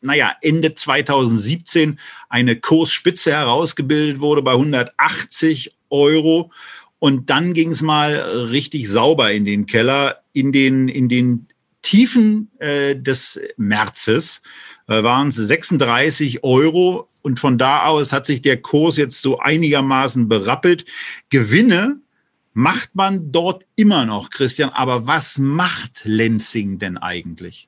naja, 0.02 0.34
Ende 0.42 0.74
2017 0.74 2.00
eine 2.30 2.56
Kursspitze 2.56 3.32
herausgebildet 3.34 4.22
wurde 4.22 4.42
bei 4.42 4.54
180 4.54 5.76
Euro. 5.92 6.52
Und 6.98 7.30
dann 7.30 7.54
ging 7.54 7.72
es 7.72 7.82
mal 7.82 8.14
richtig 8.50 8.90
sauber 8.90 9.32
in 9.32 9.46
den 9.46 9.66
Keller, 9.66 10.24
in 10.34 10.52
den, 10.52 10.88
in 10.88 11.10
den 11.10 11.48
Tiefen 11.82 12.50
äh, 12.60 12.96
des 12.96 13.40
Märzes 13.58 14.42
waren 14.88 15.28
es 15.28 15.36
36 15.36 16.44
Euro 16.44 17.10
und 17.30 17.40
von 17.40 17.58
da 17.58 17.86
aus 17.86 18.12
hat 18.12 18.26
sich 18.26 18.42
der 18.42 18.58
Kurs 18.58 18.98
jetzt 18.98 19.22
so 19.22 19.38
einigermaßen 19.38 20.28
berappelt. 20.28 20.86
Gewinne 21.30 21.98
macht 22.54 22.96
man 22.96 23.32
dort 23.32 23.66
immer 23.76 24.06
noch, 24.06 24.32
Christian. 24.32 24.72
Aber 24.72 25.06
was 25.06 25.38
macht 25.38 26.02
Lenzing 26.06 26.80
denn 26.80 26.98
eigentlich? 26.98 27.68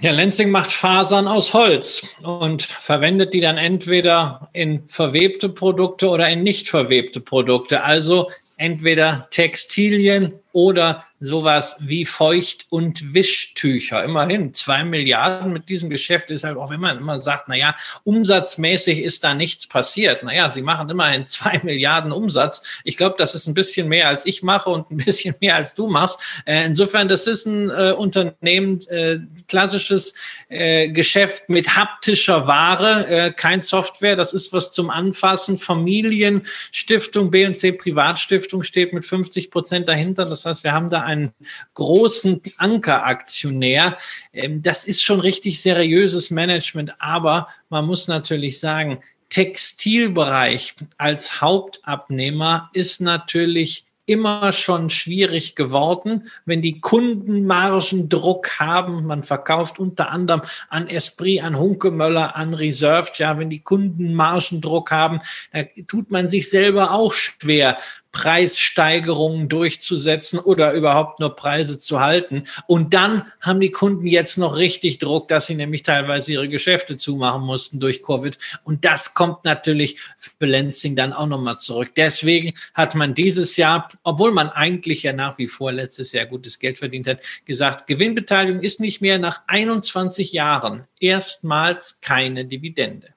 Ja, 0.00 0.12
Lenzing 0.12 0.50
macht 0.50 0.72
Fasern 0.72 1.28
aus 1.28 1.52
Holz 1.52 2.08
und 2.22 2.62
verwendet 2.62 3.34
die 3.34 3.42
dann 3.42 3.58
entweder 3.58 4.48
in 4.54 4.88
verwebte 4.88 5.50
Produkte 5.50 6.08
oder 6.08 6.30
in 6.30 6.42
nicht 6.42 6.68
verwebte 6.68 7.20
Produkte. 7.20 7.84
Also 7.84 8.30
entweder 8.56 9.28
Textilien 9.30 10.32
oder 10.52 11.04
sowas 11.22 11.76
wie 11.80 12.04
Feucht- 12.04 12.66
und 12.68 13.14
Wischtücher. 13.14 14.02
Immerhin 14.02 14.54
zwei 14.54 14.82
Milliarden 14.82 15.52
mit 15.52 15.68
diesem 15.68 15.88
Geschäft 15.88 16.30
ist 16.30 16.42
halt 16.42 16.56
auch, 16.56 16.70
wenn 16.70 16.80
man 16.80 16.98
immer 16.98 17.18
sagt, 17.20 17.44
na 17.46 17.54
ja, 17.54 17.74
umsatzmäßig 18.02 18.98
ist 19.02 19.22
da 19.22 19.32
nichts 19.32 19.68
passiert. 19.68 20.24
Naja, 20.24 20.50
sie 20.50 20.62
machen 20.62 20.90
immerhin 20.90 21.24
zwei 21.26 21.60
Milliarden 21.62 22.10
Umsatz. 22.10 22.80
Ich 22.82 22.96
glaube, 22.96 23.14
das 23.18 23.36
ist 23.36 23.46
ein 23.46 23.54
bisschen 23.54 23.88
mehr 23.88 24.08
als 24.08 24.26
ich 24.26 24.42
mache 24.42 24.68
und 24.68 24.90
ein 24.90 24.96
bisschen 24.96 25.34
mehr 25.40 25.54
als 25.54 25.74
du 25.74 25.86
machst. 25.86 26.18
Äh, 26.44 26.66
insofern, 26.66 27.08
das 27.08 27.26
ist 27.28 27.46
ein 27.46 27.70
äh, 27.70 27.92
Unternehmen, 27.92 28.80
äh, 28.88 29.18
klassisches 29.46 30.14
äh, 30.48 30.88
Geschäft 30.88 31.48
mit 31.48 31.76
haptischer 31.76 32.48
Ware, 32.48 33.06
äh, 33.06 33.32
kein 33.32 33.60
Software. 33.60 34.16
Das 34.16 34.32
ist 34.32 34.52
was 34.52 34.72
zum 34.72 34.90
Anfassen. 34.90 35.56
Familienstiftung, 35.56 37.30
B&C 37.30 37.72
Privatstiftung 37.72 38.64
steht 38.64 38.92
mit 38.92 39.04
50 39.06 39.52
Prozent 39.52 39.88
dahinter. 39.88 40.24
Das 40.24 40.41
heißt, 40.46 40.64
wir 40.64 40.72
haben 40.72 40.90
da 40.90 41.02
einen 41.02 41.32
großen 41.74 42.40
Ankeraktionär. 42.58 43.96
Ähm, 44.32 44.62
das 44.62 44.84
ist 44.84 45.02
schon 45.02 45.20
richtig 45.20 45.60
seriöses 45.62 46.30
Management, 46.30 46.94
aber 46.98 47.48
man 47.68 47.86
muss 47.86 48.08
natürlich 48.08 48.60
sagen, 48.60 49.02
Textilbereich 49.28 50.74
als 50.98 51.40
Hauptabnehmer 51.40 52.68
ist 52.74 53.00
natürlich 53.00 53.86
immer 54.04 54.52
schon 54.52 54.90
schwierig 54.90 55.54
geworden, 55.54 56.28
wenn 56.44 56.60
die 56.60 56.80
Kunden 56.80 57.46
Margendruck 57.46 58.58
haben. 58.58 59.06
Man 59.06 59.22
verkauft 59.22 59.78
unter 59.78 60.10
anderem 60.10 60.42
an 60.68 60.88
Esprit, 60.88 61.42
an 61.42 61.58
Hunkemöller, 61.58 62.36
an 62.36 62.54
Reserved. 62.54 63.18
Ja, 63.18 63.38
wenn 63.38 63.48
die 63.48 63.60
Kunden 63.60 64.14
Margendruck 64.14 64.90
haben, 64.90 65.20
da 65.52 65.62
tut 65.86 66.10
man 66.10 66.28
sich 66.28 66.50
selber 66.50 66.90
auch 66.90 67.12
schwer, 67.12 67.78
Preissteigerungen 68.12 69.48
durchzusetzen 69.48 70.38
oder 70.38 70.72
überhaupt 70.74 71.18
nur 71.18 71.34
Preise 71.34 71.78
zu 71.78 72.00
halten. 72.00 72.44
Und 72.66 72.94
dann 72.94 73.24
haben 73.40 73.58
die 73.58 73.70
Kunden 73.70 74.06
jetzt 74.06 74.36
noch 74.36 74.58
richtig 74.58 74.98
Druck, 74.98 75.28
dass 75.28 75.46
sie 75.46 75.54
nämlich 75.54 75.82
teilweise 75.82 76.32
ihre 76.32 76.48
Geschäfte 76.48 76.98
zumachen 76.98 77.42
mussten 77.42 77.80
durch 77.80 78.02
Covid. 78.02 78.38
Und 78.64 78.84
das 78.84 79.14
kommt 79.14 79.44
natürlich 79.44 79.98
für 80.18 80.46
Lenzing 80.46 80.94
dann 80.94 81.12
auch 81.12 81.26
nochmal 81.26 81.58
zurück. 81.58 81.92
Deswegen 81.96 82.52
hat 82.74 82.94
man 82.94 83.14
dieses 83.14 83.56
Jahr, 83.56 83.88
obwohl 84.02 84.32
man 84.32 84.50
eigentlich 84.50 85.02
ja 85.02 85.14
nach 85.14 85.38
wie 85.38 85.48
vor 85.48 85.72
letztes 85.72 86.12
Jahr 86.12 86.26
gutes 86.26 86.58
Geld 86.58 86.78
verdient 86.78 87.06
hat, 87.06 87.20
gesagt, 87.46 87.86
Gewinnbeteiligung 87.86 88.60
ist 88.60 88.78
nicht 88.78 89.00
mehr 89.00 89.18
nach 89.18 89.40
21 89.46 90.32
Jahren 90.32 90.84
erstmals 91.00 92.00
keine 92.02 92.44
Dividende. 92.44 93.11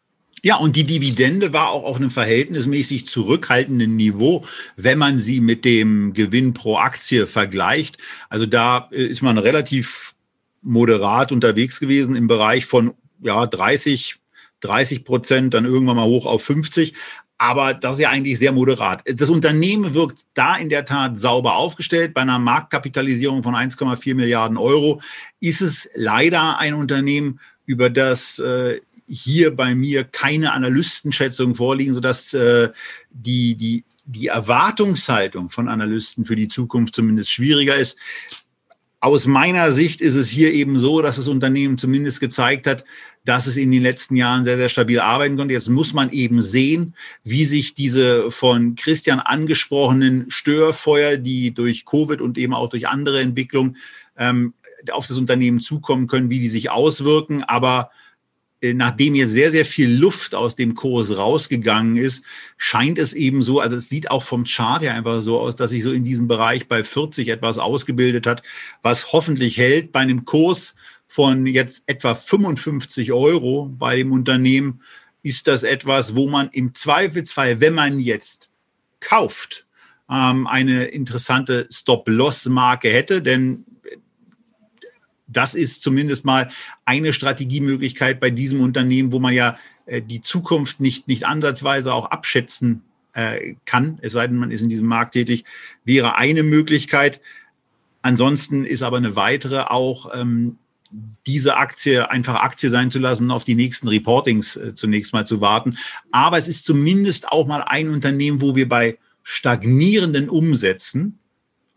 Ja, 0.46 0.58
und 0.58 0.76
die 0.76 0.84
Dividende 0.84 1.54
war 1.54 1.72
auch 1.72 1.86
auf 1.86 1.96
einem 1.96 2.12
verhältnismäßig 2.12 3.08
zurückhaltenden 3.08 3.96
Niveau, 3.96 4.46
wenn 4.76 5.00
man 5.00 5.18
sie 5.18 5.42
mit 5.42 5.66
dem 5.66 6.14
Gewinn 6.14 6.54
pro 6.54 6.78
Aktie 6.78 7.26
vergleicht. 7.26 7.98
Also 8.30 8.46
da 8.46 8.88
äh, 8.92 9.06
ist 9.06 9.24
man 9.24 9.40
relativ 9.40 10.14
moderat 10.62 11.32
unterwegs 11.32 11.80
gewesen 11.80 12.16
im 12.16 12.28
Bereich 12.28 12.68
von 12.68 12.94
ja, 13.24 13.48
30, 13.48 14.18
30 14.60 15.04
Prozent, 15.04 15.56
dann 15.56 15.66
irgendwann 15.66 15.96
mal 15.96 16.06
hoch 16.06 16.28
auf 16.28 16.44
50. 16.44 16.94
Aber 17.40 17.74
das 17.74 17.96
ist 17.96 18.04
ja 18.04 18.12
eigentlich 18.12 18.38
sehr 18.38 18.52
moderat. 18.52 19.02
Das 19.16 19.32
Unternehmen 19.32 19.96
wirkt 19.96 20.28
da 20.36 20.58
in 20.58 20.70
der 20.70 20.86
Tat 20.86 21.20
sauber 21.20 21.56
aufgestellt. 21.56 22.14
Bei 22.14 22.22
einer 22.22 22.38
Marktkapitalisierung 22.38 23.42
von 23.42 23.56
1,4 23.56 24.14
Milliarden 24.14 24.58
Euro 24.58 25.02
ist 25.40 25.62
es 25.62 25.90
leider 25.96 26.60
ein 26.60 26.76
Unternehmen, 26.76 27.40
über 27.66 27.90
das 27.90 28.38
äh, 28.38 28.80
hier 29.08 29.56
bei 29.56 29.76
mir 29.76 30.04
keine 30.04 30.54
Analystenschätzungen 30.54 31.56
vorliegen, 31.56 31.94
sodass 31.94 32.34
äh, 32.34 32.70
die, 33.10 33.56
die, 33.56 33.84
die 34.06 34.28
Erwartungshaltung 34.28 35.50
von 35.50 35.68
Analysten 35.68 36.26
für 36.26 36.36
die 36.36 36.48
Zukunft 36.48 36.96
zumindest 36.96 37.32
schwieriger 37.32 37.76
ist. 37.76 37.98
Aus 39.00 39.28
meiner 39.28 39.72
Sicht 39.72 40.02
ist 40.02 40.16
es 40.16 40.30
hier 40.30 40.52
eben 40.52 40.80
so, 40.80 41.02
dass 41.02 41.18
das 41.18 41.28
Unternehmen 41.28 41.78
zumindest 41.78 42.20
gezeigt 42.20 42.66
hat, 42.66 42.84
dass 43.24 43.48
es 43.48 43.58
in 43.58 43.72
den 43.72 43.84
letzten 43.84 44.16
Jahren 44.16 44.44
sehr, 44.44 44.58
sehr 44.58 44.70
stabil 44.70 45.00
arbeiten 45.00 45.36
konnte. 45.36 45.54
Jetzt 45.54 45.70
muss 45.70 45.94
man 45.94 46.12
eben 46.12 46.42
sehen, 46.42 46.96
wie 47.24 47.46
sich 47.46 47.76
diese 47.76 48.32
von 48.32 48.76
Christian 48.76 49.20
angesprochenen 49.20 50.30
Störfeuer, 50.30 51.18
die 51.18 51.54
durch 51.54 51.86
Covid 51.86 52.22
und 52.22 52.38
eben 52.38 52.54
auch 52.54 52.70
durch 52.70 52.88
andere 52.88 53.22
Entwicklungen 53.22 53.78
ähm, 54.18 54.54
auf 54.92 55.08
das 55.08 55.18
Unternehmen 55.18 55.60
zukommen 55.60 56.08
können, 56.08 56.30
wie 56.30 56.40
die 56.40 56.50
sich 56.50 56.70
auswirken. 56.70 57.44
Aber 57.44 57.90
nachdem 58.74 59.16
jetzt 59.16 59.32
sehr, 59.32 59.52
sehr 59.52 59.66
viel 59.66 59.90
Luft 59.90 60.36
aus 60.36 60.56
dem 60.56 60.76
Kurs 60.76 61.18
rausgegangen 61.18 61.98
ist, 61.98 62.24
scheint 62.58 62.98
es 62.98 63.14
eben 63.14 63.44
so, 63.44 63.60
also 63.60 63.78
es 63.78 63.90
sieht 63.90 64.10
auch 64.12 64.24
vom 64.24 64.46
Chart 64.46 64.82
her 64.82 64.94
einfach 64.94 65.22
so 65.22 65.40
aus, 65.40 65.56
dass 65.56 65.70
sich 65.70 65.84
so 65.84 65.92
in 65.92 66.04
diesem 66.04 66.28
Bereich 66.28 66.68
bei 66.68 66.84
40 66.84 67.28
etwas 67.28 67.58
ausgebildet 67.58 68.26
hat, 68.26 68.44
was 68.82 69.12
hoffentlich 69.12 69.58
hält 69.58 69.92
bei 69.92 70.00
einem 70.00 70.26
Kurs 70.26 70.76
von 71.08 71.46
jetzt 71.46 71.84
etwa 71.88 72.16
55 72.16 73.14
Euro 73.14 73.70
bei 73.78 73.98
dem 73.98 74.12
Unternehmen, 74.12 74.82
ist 75.24 75.48
das 75.48 75.64
etwas, 75.64 76.16
wo 76.16 76.30
man 76.30 76.50
im 76.50 76.74
Zweifelsfall, 76.76 77.60
wenn 77.60 77.74
man 77.74 78.00
jetzt 78.00 78.50
kauft, 79.00 79.66
ähm, 80.10 80.46
eine 80.48 80.86
interessante 80.86 81.68
Stop-Loss-Marke 81.72 82.90
hätte, 82.90 83.22
denn 83.22 83.66
das 85.28 85.56
ist 85.56 85.82
zumindest 85.82 86.26
mal 86.26 86.50
eine 86.86 87.14
Strategiemöglichkeit 87.14 88.20
bei 88.20 88.30
diesem 88.30 88.62
Unternehmen, 88.62 89.12
wo 89.12 89.20
man 89.20 89.34
ja 89.34 89.58
äh, 89.86 90.02
die 90.02 90.22
Zukunft 90.22 90.80
nicht, 90.80 91.08
nicht 91.08 91.26
ansatzweise 91.26 91.94
auch 91.94 92.08
abschätzen 92.12 92.82
äh, 93.14 93.56
kann, 93.66 93.98
es 94.02 94.14
sei 94.14 94.28
denn, 94.28 94.38
man 94.38 94.52
ist 94.52 94.62
in 94.62 94.70
diesem 94.70 94.88
Markt 94.88 95.14
tätig, 95.14 95.46
wäre 95.84 96.16
eine 96.16 96.44
Möglichkeit. 96.44 97.22
Ansonsten 98.02 98.66
ist 98.66 98.84
aber 98.84 98.98
eine 98.98 99.16
weitere 99.16 99.62
auch, 99.62 100.12
ähm, 100.14 100.58
diese 101.26 101.58
Aktie 101.58 102.10
einfach 102.10 102.36
Aktie 102.36 102.70
sein 102.70 102.92
zu 102.92 103.00
lassen, 103.00 103.32
auf 103.32 103.44
die 103.44 103.56
nächsten 103.56 103.88
Reportings 103.88 104.56
äh, 104.56 104.76
zunächst 104.76 105.14
mal 105.14 105.26
zu 105.26 105.42
warten. 105.42 105.78
Aber 106.12 106.38
es 106.38 106.48
ist 106.48 106.66
zumindest 106.66 107.32
auch 107.32 107.48
mal 107.48 107.62
ein 107.62 107.90
Unternehmen, 107.90 108.42
wo 108.42 108.56
wir 108.56 108.70
bei 108.70 108.98
stagnierenden 109.24 110.30
Umsätzen, 110.30 111.20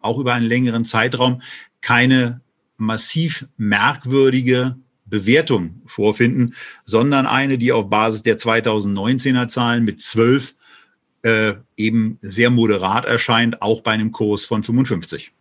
auch 0.01 0.19
über 0.19 0.35
einen 0.35 0.47
längeren 0.47 0.85
Zeitraum, 0.85 1.41
keine 1.81 2.41
massiv 2.79 3.47
merkwürdige 3.57 4.77
Bewertung 5.05 5.83
vorfinden, 5.87 6.55
sondern 6.85 7.27
eine, 7.27 7.59
die 7.59 7.73
auf 7.73 7.89
Basis 7.91 8.23
der 8.23 8.39
2019er 8.39 9.49
Zahlen 9.49 9.85
mit 9.85 10.01
12 10.01 10.55
äh, 11.23 11.55
eben 11.77 12.19
sehr 12.21 12.51
moderat 12.51 13.05
erscheint, 13.05 13.61
auch 13.63 13.81
bei 13.83 13.93
einem 13.93 14.13
Kurs 14.13 14.45
von 14.45 14.63
55. 14.63 15.33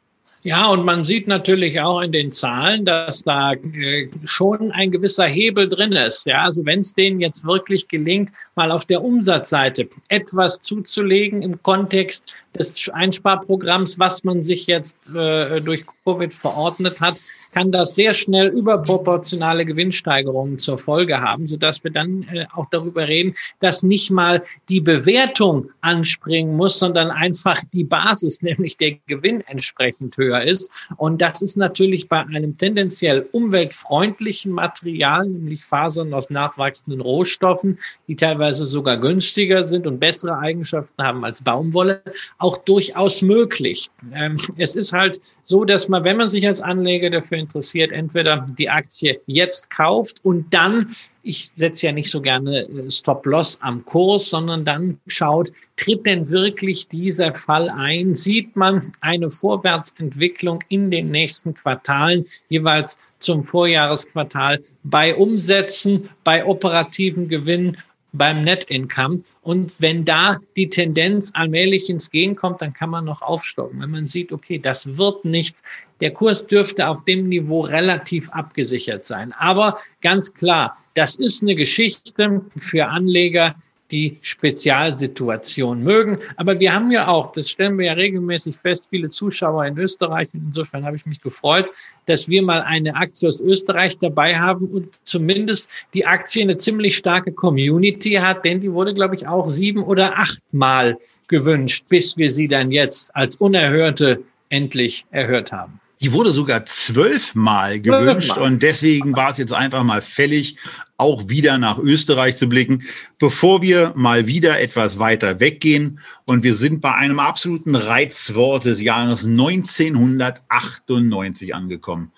Ja, 0.47 0.69
und 0.69 0.85
man 0.85 1.03
sieht 1.03 1.27
natürlich 1.27 1.81
auch 1.81 1.99
in 1.99 2.13
den 2.13 2.31
Zahlen, 2.31 2.85
dass 2.85 3.21
da 3.23 3.51
äh, 3.51 4.07
schon 4.23 4.71
ein 4.71 4.91
gewisser 4.91 5.25
Hebel 5.25 5.67
drin 5.67 5.91
ist. 5.91 6.25
Ja, 6.25 6.43
also 6.43 6.65
wenn 6.65 6.79
es 6.79 6.93
denen 6.93 7.19
jetzt 7.19 7.45
wirklich 7.45 7.89
gelingt, 7.89 8.31
mal 8.55 8.71
auf 8.71 8.85
der 8.85 9.03
Umsatzseite 9.03 9.89
etwas 10.07 10.61
zuzulegen 10.61 11.41
im 11.41 11.61
Kontext 11.63 12.33
des 12.57 12.87
Einsparprogramms, 12.87 13.99
was 13.99 14.23
man 14.23 14.41
sich 14.41 14.67
jetzt 14.67 14.97
äh, 15.13 15.59
durch 15.59 15.83
Covid 16.05 16.33
verordnet 16.33 17.01
hat, 17.01 17.17
kann 17.51 17.71
das 17.71 17.95
sehr 17.95 18.13
schnell 18.13 18.47
überproportionale 18.47 19.65
Gewinnsteigerungen 19.65 20.59
zur 20.59 20.77
Folge 20.77 21.21
haben, 21.21 21.47
sodass 21.47 21.83
wir 21.83 21.91
dann 21.91 22.23
äh, 22.31 22.45
auch 22.53 22.67
darüber 22.69 23.07
reden, 23.07 23.35
dass 23.59 23.83
nicht 23.83 24.11
mal 24.11 24.43
die 24.69 24.81
Bewertung 24.81 25.69
anspringen 25.81 26.55
muss, 26.55 26.79
sondern 26.79 27.11
einfach 27.11 27.61
die 27.73 27.83
Basis, 27.83 28.41
nämlich 28.47 28.77
der 28.77 28.97
Gewinn 29.07 29.41
entsprechend 29.47 30.17
höher 30.17 30.41
ist. 30.41 30.71
Und 30.97 31.21
das 31.21 31.41
ist 31.41 31.57
natürlich 31.57 32.07
bei 32.07 32.19
einem 32.19 32.57
tendenziell 32.57 33.27
umweltfreundlichen 33.31 34.51
Material, 34.51 35.27
nämlich 35.27 35.63
Fasern 35.63 36.13
aus 36.13 36.29
nachwachsenden 36.29 37.01
Rohstoffen, 37.01 37.79
die 38.07 38.15
teilweise 38.15 38.65
sogar 38.65 38.97
günstiger 38.97 39.63
sind 39.63 39.87
und 39.87 39.99
bessere 39.99 40.37
Eigenschaften 40.37 41.03
haben 41.03 41.23
als 41.23 41.41
Baumwolle, 41.41 42.01
auch 42.37 42.57
durchaus 42.57 43.21
möglich. 43.21 43.89
Ähm, 44.13 44.37
es 44.57 44.75
ist 44.75 44.93
halt 44.93 45.21
so, 45.45 45.63
dass 45.63 45.87
man, 45.87 46.03
wenn 46.03 46.17
man 46.17 46.29
sich 46.29 46.45
als 46.45 46.59
Anleger 46.59 47.09
dafür 47.09 47.37
interessiert, 47.47 47.91
entweder 47.91 48.45
die 48.57 48.69
Aktie 48.69 49.21
jetzt 49.25 49.69
kauft 49.69 50.23
und 50.23 50.53
dann, 50.53 50.95
ich 51.23 51.51
setze 51.55 51.87
ja 51.87 51.91
nicht 51.91 52.11
so 52.11 52.21
gerne 52.21 52.67
äh, 52.67 52.91
Stop-Loss 52.91 53.61
am 53.61 53.85
Kurs, 53.85 54.29
sondern 54.29 54.65
dann 54.65 54.99
schaut, 55.07 55.51
tritt 55.77 56.05
denn 56.05 56.29
wirklich 56.29 56.87
dieser 56.87 57.33
Fall 57.33 57.69
ein? 57.69 58.15
Sieht 58.15 58.55
man 58.55 58.91
eine 59.01 59.31
Vorwärtsentwicklung 59.31 60.63
in 60.69 60.91
den 60.91 61.09
nächsten 61.09 61.53
Quartalen 61.53 62.25
jeweils 62.49 62.97
zum 63.19 63.45
Vorjahresquartal 63.45 64.59
bei 64.83 65.15
Umsätzen, 65.15 66.09
bei 66.23 66.45
operativen 66.45 67.29
Gewinnen 67.29 67.77
beim 68.13 68.41
Net 68.43 68.65
Income. 68.65 69.21
Und 69.41 69.79
wenn 69.81 70.05
da 70.05 70.37
die 70.55 70.69
Tendenz 70.69 71.31
allmählich 71.33 71.89
ins 71.89 72.09
Gehen 72.09 72.35
kommt, 72.35 72.61
dann 72.61 72.73
kann 72.73 72.89
man 72.89 73.05
noch 73.05 73.21
aufstocken. 73.21 73.81
Wenn 73.81 73.91
man 73.91 74.07
sieht, 74.07 74.31
okay, 74.31 74.59
das 74.59 74.97
wird 74.97 75.25
nichts. 75.25 75.63
Der 75.99 76.11
Kurs 76.11 76.47
dürfte 76.47 76.87
auf 76.87 77.03
dem 77.05 77.27
Niveau 77.27 77.61
relativ 77.61 78.29
abgesichert 78.29 79.05
sein. 79.05 79.33
Aber 79.33 79.79
ganz 80.01 80.33
klar, 80.33 80.77
das 80.93 81.15
ist 81.15 81.41
eine 81.41 81.55
Geschichte 81.55 82.41
für 82.57 82.87
Anleger, 82.87 83.55
die 83.91 84.17
Spezialsituation 84.21 85.83
mögen. 85.83 86.19
Aber 86.35 86.59
wir 86.59 86.73
haben 86.73 86.91
ja 86.91 87.07
auch, 87.07 87.31
das 87.31 87.49
stellen 87.49 87.77
wir 87.77 87.87
ja 87.87 87.93
regelmäßig 87.93 88.55
fest, 88.55 88.87
viele 88.89 89.09
Zuschauer 89.09 89.65
in 89.65 89.77
Österreich. 89.77 90.29
insofern 90.33 90.85
habe 90.85 90.95
ich 90.95 91.05
mich 91.05 91.21
gefreut, 91.21 91.71
dass 92.05 92.27
wir 92.27 92.41
mal 92.41 92.61
eine 92.61 92.95
Aktie 92.95 93.27
aus 93.27 93.41
Österreich 93.41 93.97
dabei 93.97 94.37
haben 94.37 94.67
und 94.67 94.89
zumindest 95.03 95.69
die 95.93 96.05
Aktie 96.05 96.41
eine 96.43 96.57
ziemlich 96.57 96.97
starke 96.97 97.31
Community 97.31 98.13
hat, 98.13 98.45
denn 98.45 98.59
die 98.59 98.71
wurde, 98.71 98.93
glaube 98.93 99.15
ich, 99.15 99.27
auch 99.27 99.47
sieben 99.47 99.83
oder 99.83 100.17
achtmal 100.17 100.97
gewünscht, 101.27 101.85
bis 101.89 102.17
wir 102.17 102.31
sie 102.31 102.47
dann 102.47 102.71
jetzt 102.71 103.15
als 103.15 103.35
Unerhörte 103.35 104.23
endlich 104.49 105.05
erhört 105.11 105.51
haben. 105.51 105.79
Die 105.99 106.13
wurde 106.13 106.31
sogar 106.31 106.63
zwölfmal 106.65 107.79
gewünscht 107.79 108.37
und 108.37 108.61
deswegen 108.61 109.15
war 109.15 109.31
es 109.31 109.37
jetzt 109.37 109.53
einfach 109.53 109.83
mal 109.83 110.01
fällig, 110.01 110.57
auch 110.97 111.29
wieder 111.29 111.59
nach 111.59 111.77
Österreich 111.77 112.35
zu 112.37 112.49
blicken, 112.49 112.83
bevor 113.19 113.61
wir 113.61 113.93
mal 113.95 114.27
wieder 114.27 114.59
etwas 114.59 114.99
weiter 114.99 115.39
weggehen. 115.39 115.99
Und 116.25 116.43
wir 116.43 116.55
sind 116.55 116.81
bei 116.81 116.93
einem 116.93 117.19
absoluten 117.19 117.75
Reizwort 117.75 118.65
des 118.65 118.81
Jahres 118.81 119.23
1998 119.25 121.55
angekommen. 121.55 122.11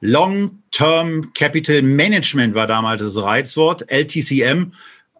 Long-Term 0.00 1.32
Capital 1.34 1.82
Management 1.82 2.54
war 2.54 2.66
damals 2.66 3.02
das 3.02 3.16
Reizwort, 3.16 3.90
LTCM. 3.90 4.72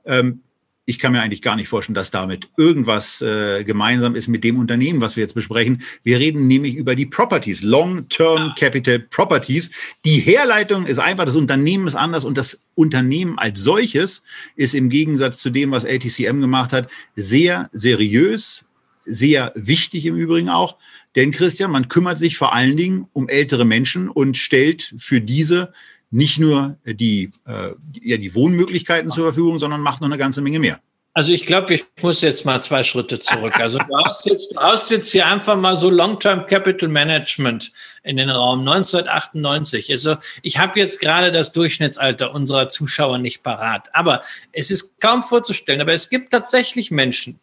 Ähm, 0.06 0.40
ich 0.88 0.98
kann 0.98 1.12
mir 1.12 1.20
eigentlich 1.20 1.42
gar 1.42 1.54
nicht 1.54 1.68
vorstellen, 1.68 1.94
dass 1.94 2.10
damit 2.10 2.48
irgendwas 2.56 3.20
äh, 3.20 3.62
gemeinsam 3.62 4.14
ist 4.14 4.26
mit 4.26 4.42
dem 4.42 4.58
Unternehmen, 4.58 5.02
was 5.02 5.16
wir 5.16 5.20
jetzt 5.20 5.34
besprechen. 5.34 5.82
Wir 6.02 6.18
reden 6.18 6.48
nämlich 6.48 6.76
über 6.76 6.96
die 6.96 7.04
Properties, 7.04 7.62
Long-Term 7.62 8.54
Capital 8.56 8.98
Properties. 8.98 9.70
Die 10.06 10.18
Herleitung 10.18 10.86
ist 10.86 10.98
einfach, 10.98 11.26
das 11.26 11.36
Unternehmen 11.36 11.86
ist 11.86 11.94
anders 11.94 12.24
und 12.24 12.38
das 12.38 12.64
Unternehmen 12.74 13.38
als 13.38 13.60
solches 13.60 14.22
ist 14.56 14.72
im 14.72 14.88
Gegensatz 14.88 15.40
zu 15.40 15.50
dem, 15.50 15.72
was 15.72 15.84
LTCM 15.84 16.40
gemacht 16.40 16.72
hat, 16.72 16.90
sehr 17.14 17.68
seriös, 17.74 18.64
sehr 19.00 19.52
wichtig 19.56 20.06
im 20.06 20.16
Übrigen 20.16 20.48
auch. 20.48 20.78
Denn 21.16 21.32
Christian, 21.32 21.70
man 21.70 21.88
kümmert 21.88 22.18
sich 22.18 22.38
vor 22.38 22.54
allen 22.54 22.78
Dingen 22.78 23.08
um 23.12 23.28
ältere 23.28 23.66
Menschen 23.66 24.08
und 24.08 24.38
stellt 24.38 24.94
für 24.96 25.20
diese 25.20 25.74
nicht 26.10 26.38
nur 26.38 26.76
die, 26.84 27.32
äh, 27.46 27.70
ja, 28.02 28.16
die 28.16 28.34
Wohnmöglichkeiten 28.34 29.10
zur 29.10 29.24
Verfügung, 29.24 29.58
sondern 29.58 29.80
macht 29.80 30.00
noch 30.00 30.08
eine 30.08 30.18
ganze 30.18 30.40
Menge 30.40 30.58
mehr. 30.58 30.80
Also 31.18 31.32
ich 31.32 31.46
glaube, 31.46 31.74
ich 31.74 31.84
muss 32.00 32.20
jetzt 32.20 32.44
mal 32.44 32.62
zwei 32.62 32.84
Schritte 32.84 33.18
zurück. 33.18 33.58
Also 33.58 33.78
du 33.78 33.96
hast 34.04 34.24
jetzt, 34.26 34.52
du 34.54 34.60
hast 34.60 34.88
jetzt 34.92 35.10
hier 35.10 35.26
einfach 35.26 35.56
mal 35.56 35.76
so 35.76 35.90
Long-Term 35.90 36.46
Capital 36.46 36.88
Management 36.88 37.72
in 38.04 38.18
den 38.18 38.30
Raum 38.30 38.60
1998. 38.60 39.90
Also 39.90 40.16
ich 40.42 40.58
habe 40.58 40.78
jetzt 40.78 41.00
gerade 41.00 41.32
das 41.32 41.50
Durchschnittsalter 41.50 42.32
unserer 42.32 42.68
Zuschauer 42.68 43.18
nicht 43.18 43.42
parat, 43.42 43.88
aber 43.94 44.22
es 44.52 44.70
ist 44.70 45.00
kaum 45.00 45.24
vorzustellen. 45.24 45.80
Aber 45.80 45.92
es 45.92 46.08
gibt 46.08 46.30
tatsächlich 46.30 46.92
Menschen, 46.92 47.40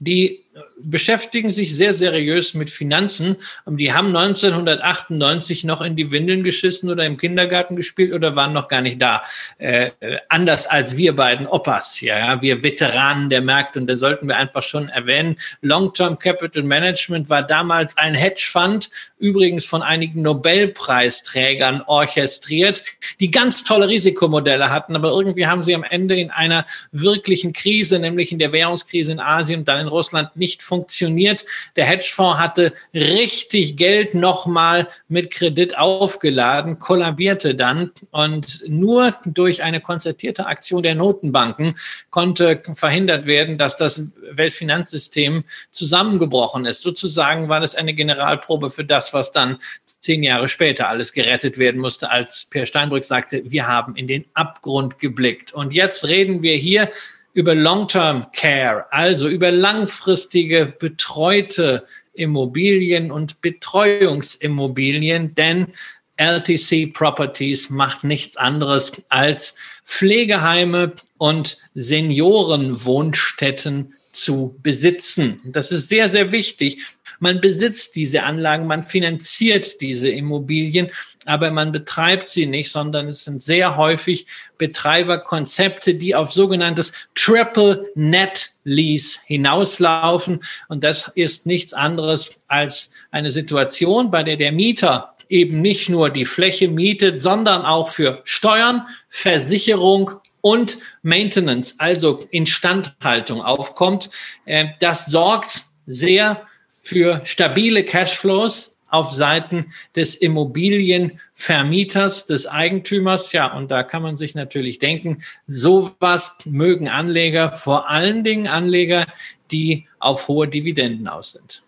die 0.00 0.40
beschäftigen 0.78 1.50
sich 1.50 1.74
sehr 1.74 1.94
seriös 1.94 2.52
mit 2.52 2.68
Finanzen 2.68 3.36
und 3.64 3.78
die 3.78 3.92
haben 3.92 4.08
1998 4.08 5.64
noch 5.64 5.80
in 5.80 5.96
die 5.96 6.10
Windeln 6.10 6.42
geschissen 6.42 6.90
oder 6.90 7.06
im 7.06 7.16
Kindergarten 7.16 7.76
gespielt 7.76 8.12
oder 8.12 8.36
waren 8.36 8.52
noch 8.52 8.68
gar 8.68 8.82
nicht 8.82 9.00
da. 9.00 9.22
Äh, 9.58 9.92
anders 10.28 10.66
als 10.66 10.96
wir 10.96 11.16
beiden 11.16 11.46
Opas, 11.46 12.00
ja, 12.00 12.42
wir 12.42 12.62
Veteranen 12.62 13.30
der 13.30 13.40
Märkte 13.40 13.80
und 13.80 13.86
da 13.86 13.96
sollten 13.96 14.28
wir 14.28 14.36
einfach 14.36 14.62
schon 14.62 14.88
erwähnen. 14.90 15.36
Long-Term 15.62 16.18
Capital 16.18 16.64
Management 16.64 17.30
war 17.30 17.42
damals 17.42 17.96
ein 17.96 18.14
Hedgefonds, 18.14 18.90
übrigens 19.18 19.64
von 19.64 19.82
einigen 19.82 20.20
Nobelpreisträgern 20.20 21.82
orchestriert, 21.86 22.84
die 23.20 23.30
ganz 23.30 23.64
tolle 23.64 23.88
Risikomodelle 23.88 24.68
hatten, 24.68 24.96
aber 24.96 25.10
irgendwie 25.10 25.46
haben 25.46 25.62
sie 25.62 25.74
am 25.74 25.84
Ende 25.84 26.16
in 26.16 26.30
einer 26.30 26.66
wirklichen 26.90 27.54
Krise, 27.54 27.98
nämlich 27.98 28.32
in 28.32 28.38
der 28.38 28.52
Währungskrise 28.52 29.12
in 29.12 29.20
Asien 29.20 29.60
und 29.60 29.68
dann 29.68 29.80
in 29.80 29.86
Russland, 29.86 30.30
nicht 30.42 30.62
funktioniert. 30.62 31.46
Der 31.76 31.86
Hedgefonds 31.86 32.40
hatte 32.40 32.74
richtig 32.92 33.76
Geld 33.76 34.14
nochmal 34.14 34.88
mit 35.08 35.30
Kredit 35.30 35.78
aufgeladen, 35.78 36.80
kollabierte 36.80 37.54
dann 37.54 37.92
und 38.10 38.64
nur 38.66 39.14
durch 39.24 39.62
eine 39.62 39.80
konzertierte 39.80 40.46
Aktion 40.46 40.82
der 40.82 40.96
Notenbanken 40.96 41.74
konnte 42.10 42.60
verhindert 42.74 43.26
werden, 43.26 43.56
dass 43.56 43.76
das 43.76 44.10
Weltfinanzsystem 44.32 45.44
zusammengebrochen 45.70 46.66
ist. 46.66 46.80
Sozusagen 46.80 47.48
war 47.48 47.60
das 47.60 47.76
eine 47.76 47.94
Generalprobe 47.94 48.70
für 48.70 48.84
das, 48.84 49.14
was 49.14 49.30
dann 49.30 49.58
zehn 50.00 50.24
Jahre 50.24 50.48
später 50.48 50.88
alles 50.88 51.12
gerettet 51.12 51.56
werden 51.56 51.80
musste, 51.80 52.10
als 52.10 52.48
Per 52.50 52.66
Steinbrück 52.66 53.04
sagte, 53.04 53.42
wir 53.44 53.68
haben 53.68 53.94
in 53.94 54.08
den 54.08 54.24
Abgrund 54.34 54.98
geblickt. 54.98 55.52
Und 55.52 55.72
jetzt 55.72 56.08
reden 56.08 56.42
wir 56.42 56.56
hier 56.56 56.90
über 57.34 57.54
Long-Term 57.54 58.26
Care, 58.32 58.86
also 58.90 59.28
über 59.28 59.50
langfristige 59.50 60.66
betreute 60.66 61.86
Immobilien 62.14 63.10
und 63.10 63.40
Betreuungsimmobilien, 63.40 65.34
denn 65.34 65.68
LTC 66.16 66.92
Properties 66.92 67.70
macht 67.70 68.04
nichts 68.04 68.36
anderes 68.36 68.92
als 69.08 69.56
Pflegeheime 69.84 70.92
und 71.18 71.58
Seniorenwohnstätten 71.74 73.94
zu 74.12 74.56
besitzen. 74.62 75.38
Das 75.44 75.72
ist 75.72 75.88
sehr, 75.88 76.08
sehr 76.10 76.32
wichtig. 76.32 76.82
Man 77.18 77.40
besitzt 77.40 77.96
diese 77.96 78.24
Anlagen, 78.24 78.66
man 78.66 78.82
finanziert 78.82 79.80
diese 79.80 80.10
Immobilien, 80.10 80.90
aber 81.24 81.50
man 81.50 81.72
betreibt 81.72 82.28
sie 82.28 82.46
nicht, 82.46 82.70
sondern 82.70 83.08
es 83.08 83.24
sind 83.24 83.42
sehr 83.42 83.76
häufig 83.76 84.26
Betreiberkonzepte, 84.58 85.94
die 85.94 86.14
auf 86.14 86.32
sogenanntes 86.32 86.92
Triple 87.14 87.90
Net 87.94 88.50
Lease 88.64 89.20
hinauslaufen. 89.26 90.42
Und 90.68 90.84
das 90.84 91.08
ist 91.08 91.46
nichts 91.46 91.74
anderes 91.74 92.36
als 92.48 92.92
eine 93.10 93.30
Situation, 93.30 94.10
bei 94.10 94.22
der 94.22 94.36
der 94.36 94.52
Mieter 94.52 95.12
eben 95.28 95.62
nicht 95.62 95.88
nur 95.88 96.10
die 96.10 96.26
Fläche 96.26 96.68
mietet, 96.68 97.22
sondern 97.22 97.62
auch 97.62 97.88
für 97.88 98.20
Steuern, 98.24 98.86
Versicherung 99.08 100.10
und 100.42 100.78
Maintenance, 101.02 101.76
also 101.78 102.26
Instandhaltung 102.30 103.40
aufkommt. 103.40 104.10
Äh, 104.44 104.66
das 104.80 105.06
sorgt 105.06 105.62
sehr 105.86 106.46
für 106.80 107.22
stabile 107.24 107.84
Cashflows 107.84 108.71
auf 108.92 109.10
Seiten 109.10 109.72
des 109.96 110.14
Immobilienvermieters, 110.14 112.26
des 112.26 112.46
Eigentümers. 112.46 113.32
Ja, 113.32 113.56
und 113.56 113.70
da 113.70 113.82
kann 113.82 114.02
man 114.02 114.16
sich 114.16 114.34
natürlich 114.34 114.78
denken, 114.78 115.22
sowas 115.48 116.36
mögen 116.44 116.88
Anleger, 116.88 117.52
vor 117.52 117.88
allen 117.88 118.22
Dingen 118.22 118.46
Anleger, 118.46 119.06
die 119.50 119.88
auf 119.98 120.28
hohe 120.28 120.46
Dividenden 120.46 121.08
aus 121.08 121.32
sind. 121.32 121.62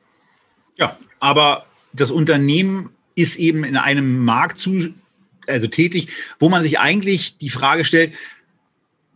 Ja, 0.76 0.98
aber 1.18 1.64
das 1.94 2.10
Unternehmen 2.10 2.90
ist 3.14 3.36
eben 3.36 3.64
in 3.64 3.78
einem 3.78 4.22
Markt 4.22 4.58
zu, 4.58 4.92
also 5.46 5.66
tätig, 5.66 6.08
wo 6.38 6.50
man 6.50 6.62
sich 6.62 6.78
eigentlich 6.78 7.38
die 7.38 7.48
Frage 7.48 7.86
stellt, 7.86 8.12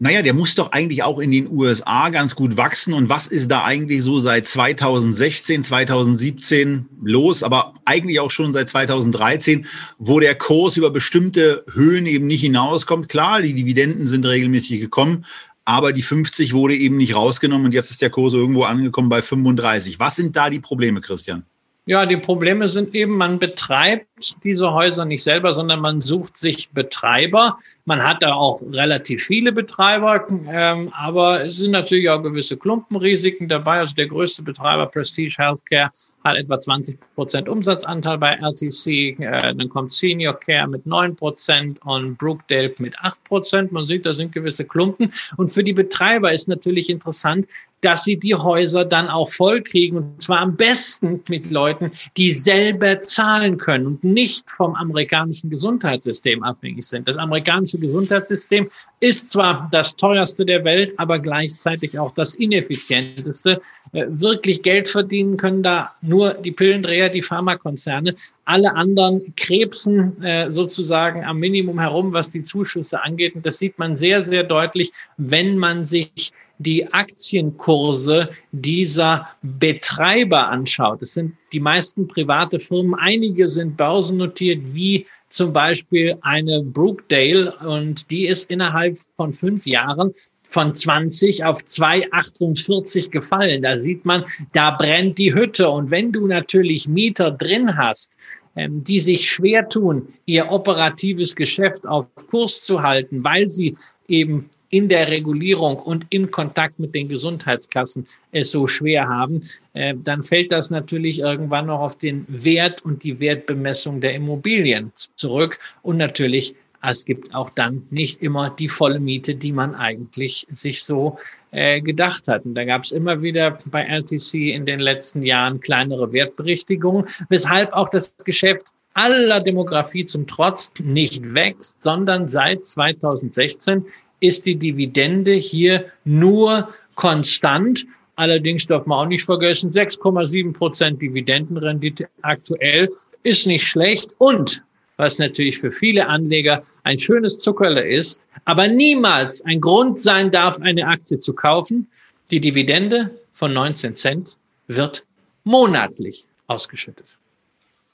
naja, 0.00 0.22
der 0.22 0.32
muss 0.32 0.54
doch 0.54 0.70
eigentlich 0.70 1.02
auch 1.02 1.18
in 1.18 1.32
den 1.32 1.50
USA 1.50 2.10
ganz 2.10 2.36
gut 2.36 2.56
wachsen. 2.56 2.94
Und 2.94 3.08
was 3.08 3.26
ist 3.26 3.50
da 3.50 3.64
eigentlich 3.64 4.02
so 4.02 4.20
seit 4.20 4.46
2016, 4.46 5.64
2017 5.64 6.86
los, 7.02 7.42
aber 7.42 7.74
eigentlich 7.84 8.20
auch 8.20 8.30
schon 8.30 8.52
seit 8.52 8.68
2013, 8.68 9.66
wo 9.98 10.20
der 10.20 10.36
Kurs 10.36 10.76
über 10.76 10.90
bestimmte 10.90 11.64
Höhen 11.72 12.06
eben 12.06 12.28
nicht 12.28 12.42
hinauskommt? 12.42 13.08
Klar, 13.08 13.42
die 13.42 13.54
Dividenden 13.54 14.06
sind 14.06 14.24
regelmäßig 14.24 14.80
gekommen, 14.80 15.24
aber 15.64 15.92
die 15.92 16.02
50 16.02 16.52
wurde 16.54 16.76
eben 16.76 16.96
nicht 16.96 17.16
rausgenommen 17.16 17.66
und 17.66 17.72
jetzt 17.72 17.90
ist 17.90 18.00
der 18.00 18.10
Kurs 18.10 18.34
irgendwo 18.34 18.62
angekommen 18.62 19.08
bei 19.08 19.20
35. 19.20 19.98
Was 19.98 20.14
sind 20.14 20.36
da 20.36 20.48
die 20.48 20.60
Probleme, 20.60 21.00
Christian? 21.00 21.44
Ja, 21.86 22.06
die 22.06 22.18
Probleme 22.18 22.68
sind 22.68 22.94
eben, 22.94 23.16
man 23.16 23.38
betreibt 23.38 24.07
diese 24.42 24.72
Häuser 24.72 25.04
nicht 25.04 25.22
selber, 25.22 25.52
sondern 25.52 25.80
man 25.80 26.00
sucht 26.00 26.36
sich 26.36 26.70
Betreiber. 26.70 27.56
Man 27.84 28.02
hat 28.02 28.22
da 28.22 28.34
auch 28.34 28.62
relativ 28.62 29.24
viele 29.24 29.52
Betreiber, 29.52 30.26
ähm, 30.48 30.90
aber 30.92 31.44
es 31.44 31.56
sind 31.56 31.72
natürlich 31.72 32.08
auch 32.10 32.22
gewisse 32.22 32.56
Klumpenrisiken 32.56 33.48
dabei. 33.48 33.78
Also 33.78 33.94
der 33.94 34.06
größte 34.06 34.42
Betreiber 34.42 34.86
Prestige 34.86 35.34
Healthcare 35.38 35.90
hat 36.24 36.36
etwa 36.36 36.58
20 36.58 36.98
Prozent 37.14 37.48
Umsatzanteil 37.48 38.18
bei 38.18 38.34
LTC. 38.34 39.18
Äh, 39.20 39.54
dann 39.54 39.68
kommt 39.68 39.92
Senior 39.92 40.38
Care 40.38 40.68
mit 40.68 40.86
9 40.86 41.16
Prozent 41.16 41.80
und 41.84 42.18
Brookdale 42.18 42.74
mit 42.78 42.98
8 42.98 43.24
Prozent. 43.24 43.72
Man 43.72 43.84
sieht, 43.84 44.06
da 44.06 44.12
sind 44.12 44.32
gewisse 44.32 44.64
Klumpen. 44.64 45.12
Und 45.36 45.52
für 45.52 45.64
die 45.64 45.72
Betreiber 45.72 46.32
ist 46.32 46.48
natürlich 46.48 46.90
interessant, 46.90 47.46
dass 47.80 48.04
sie 48.04 48.16
die 48.16 48.34
Häuser 48.34 48.84
dann 48.84 49.08
auch 49.08 49.30
vollkriegen. 49.30 49.98
Und 49.98 50.22
zwar 50.22 50.40
am 50.40 50.56
besten 50.56 51.22
mit 51.28 51.50
Leuten, 51.50 51.92
die 52.16 52.32
selber 52.32 53.00
zahlen 53.00 53.58
können 53.58 53.86
und 53.86 54.04
nicht 54.12 54.50
vom 54.50 54.74
amerikanischen 54.74 55.50
Gesundheitssystem 55.50 56.42
abhängig 56.42 56.86
sind. 56.86 57.06
Das 57.06 57.16
amerikanische 57.16 57.78
Gesundheitssystem 57.78 58.68
ist 59.00 59.30
zwar 59.30 59.68
das 59.72 59.96
teuerste 59.96 60.44
der 60.44 60.64
Welt, 60.64 60.94
aber 60.98 61.18
gleichzeitig 61.18 61.98
auch 61.98 62.12
das 62.14 62.34
ineffizienteste. 62.34 63.60
Äh, 63.92 64.06
wirklich 64.08 64.62
Geld 64.62 64.88
verdienen 64.88 65.36
können 65.36 65.62
da 65.62 65.92
nur 66.00 66.34
die 66.34 66.52
Pillendreher, 66.52 67.08
die 67.08 67.22
Pharmakonzerne. 67.22 68.14
Alle 68.44 68.74
anderen 68.74 69.34
krebsen 69.36 70.22
äh, 70.22 70.50
sozusagen 70.50 71.24
am 71.24 71.38
Minimum 71.38 71.78
herum, 71.78 72.12
was 72.12 72.30
die 72.30 72.42
Zuschüsse 72.42 73.02
angeht. 73.02 73.34
Und 73.34 73.44
das 73.44 73.58
sieht 73.58 73.78
man 73.78 73.96
sehr, 73.96 74.22
sehr 74.22 74.44
deutlich, 74.44 74.92
wenn 75.16 75.58
man 75.58 75.84
sich 75.84 76.32
die 76.58 76.92
Aktienkurse 76.92 78.28
dieser 78.52 79.28
Betreiber 79.42 80.48
anschaut. 80.48 81.02
Es 81.02 81.14
sind 81.14 81.34
die 81.52 81.60
meisten 81.60 82.08
private 82.08 82.58
Firmen, 82.58 82.94
einige 82.94 83.48
sind 83.48 83.76
börsennotiert, 83.76 84.74
wie 84.74 85.06
zum 85.28 85.52
Beispiel 85.52 86.16
eine 86.22 86.62
Brookdale 86.62 87.54
und 87.58 88.10
die 88.10 88.26
ist 88.26 88.50
innerhalb 88.50 88.98
von 89.16 89.32
fünf 89.32 89.66
Jahren 89.66 90.12
von 90.48 90.74
20 90.74 91.44
auf 91.44 91.60
2,48 91.60 93.10
gefallen. 93.10 93.62
Da 93.62 93.76
sieht 93.76 94.04
man, 94.04 94.24
da 94.52 94.70
brennt 94.70 95.18
die 95.18 95.34
Hütte. 95.34 95.68
Und 95.68 95.90
wenn 95.90 96.10
du 96.10 96.26
natürlich 96.26 96.88
Mieter 96.88 97.30
drin 97.30 97.76
hast, 97.76 98.12
ähm, 98.56 98.82
die 98.82 98.98
sich 98.98 99.30
schwer 99.30 99.68
tun, 99.68 100.08
ihr 100.24 100.50
operatives 100.50 101.36
Geschäft 101.36 101.86
auf 101.86 102.06
Kurs 102.30 102.64
zu 102.64 102.82
halten, 102.82 103.22
weil 103.22 103.50
sie 103.50 103.76
eben 104.08 104.48
in 104.70 104.88
der 104.88 105.08
Regulierung 105.08 105.76
und 105.76 106.06
im 106.10 106.30
Kontakt 106.30 106.78
mit 106.78 106.94
den 106.94 107.08
Gesundheitskassen 107.08 108.06
es 108.32 108.50
so 108.50 108.66
schwer 108.66 109.08
haben, 109.08 109.40
äh, 109.72 109.94
dann 109.96 110.22
fällt 110.22 110.52
das 110.52 110.70
natürlich 110.70 111.20
irgendwann 111.20 111.66
noch 111.66 111.80
auf 111.80 111.96
den 111.96 112.26
Wert 112.28 112.84
und 112.84 113.02
die 113.02 113.20
Wertbemessung 113.20 114.00
der 114.00 114.14
Immobilien 114.14 114.92
zurück 114.94 115.58
und 115.82 115.96
natürlich 115.96 116.54
es 116.82 117.04
gibt 117.04 117.34
auch 117.34 117.50
dann 117.50 117.86
nicht 117.90 118.22
immer 118.22 118.50
die 118.50 118.68
volle 118.68 119.00
Miete, 119.00 119.34
die 119.34 119.52
man 119.52 119.74
eigentlich 119.74 120.46
sich 120.48 120.84
so 120.84 121.18
äh, 121.50 121.80
gedacht 121.80 122.28
hat. 122.28 122.44
Und 122.44 122.54
da 122.54 122.64
gab 122.64 122.84
es 122.84 122.92
immer 122.92 123.20
wieder 123.20 123.58
bei 123.66 123.82
LTC 123.82 124.54
in 124.54 124.64
den 124.64 124.78
letzten 124.78 125.22
Jahren 125.22 125.60
kleinere 125.60 126.12
Wertberichtigungen, 126.12 127.06
weshalb 127.28 127.72
auch 127.72 127.88
das 127.88 128.16
Geschäft 128.18 128.68
aller 128.94 129.40
Demografie 129.40 130.04
zum 130.04 130.26
Trotz 130.26 130.72
nicht 130.78 131.34
wächst, 131.34 131.82
sondern 131.82 132.28
seit 132.28 132.64
2016 132.64 133.86
ist 134.20 134.46
die 134.46 134.56
Dividende 134.56 135.32
hier 135.32 135.86
nur 136.04 136.72
konstant. 136.94 137.86
Allerdings 138.16 138.66
darf 138.66 138.86
man 138.86 139.06
auch 139.06 139.08
nicht 139.08 139.24
vergessen, 139.24 139.70
6,7 139.70 140.52
Prozent 140.52 141.00
Dividendenrendite 141.00 142.08
aktuell 142.22 142.90
ist 143.22 143.46
nicht 143.46 143.66
schlecht 143.66 144.10
und 144.18 144.62
was 144.96 145.18
natürlich 145.18 145.58
für 145.58 145.70
viele 145.70 146.08
Anleger 146.08 146.64
ein 146.82 146.98
schönes 146.98 147.38
Zuckerle 147.38 147.86
ist, 147.86 148.20
aber 148.44 148.66
niemals 148.66 149.42
ein 149.42 149.60
Grund 149.60 150.00
sein 150.00 150.32
darf, 150.32 150.60
eine 150.60 150.86
Aktie 150.86 151.20
zu 151.20 151.32
kaufen. 151.34 151.86
Die 152.32 152.40
Dividende 152.40 153.10
von 153.32 153.52
19 153.52 153.94
Cent 153.94 154.36
wird 154.66 155.04
monatlich 155.44 156.26
ausgeschüttet. 156.48 157.17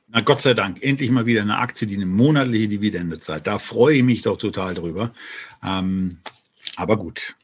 Na 0.09 0.21
Gott 0.21 0.41
sei 0.41 0.55
Dank, 0.55 0.83
endlich 0.83 1.11
mal 1.11 1.27
wieder 1.27 1.43
eine 1.43 1.59
Aktie, 1.59 1.87
die 1.87 1.97
eine 1.97 2.07
monatliche 2.07 2.69
Dividende 2.69 3.19
zahlt. 3.19 3.47
Da 3.47 3.59
freue 3.59 3.97
ich 3.97 4.03
mich 4.03 4.23
doch 4.23 4.37
total 4.37 4.75
drüber. 4.75 5.13
Ähm, 5.65 6.19
aber 6.77 6.97
gut. 6.97 7.37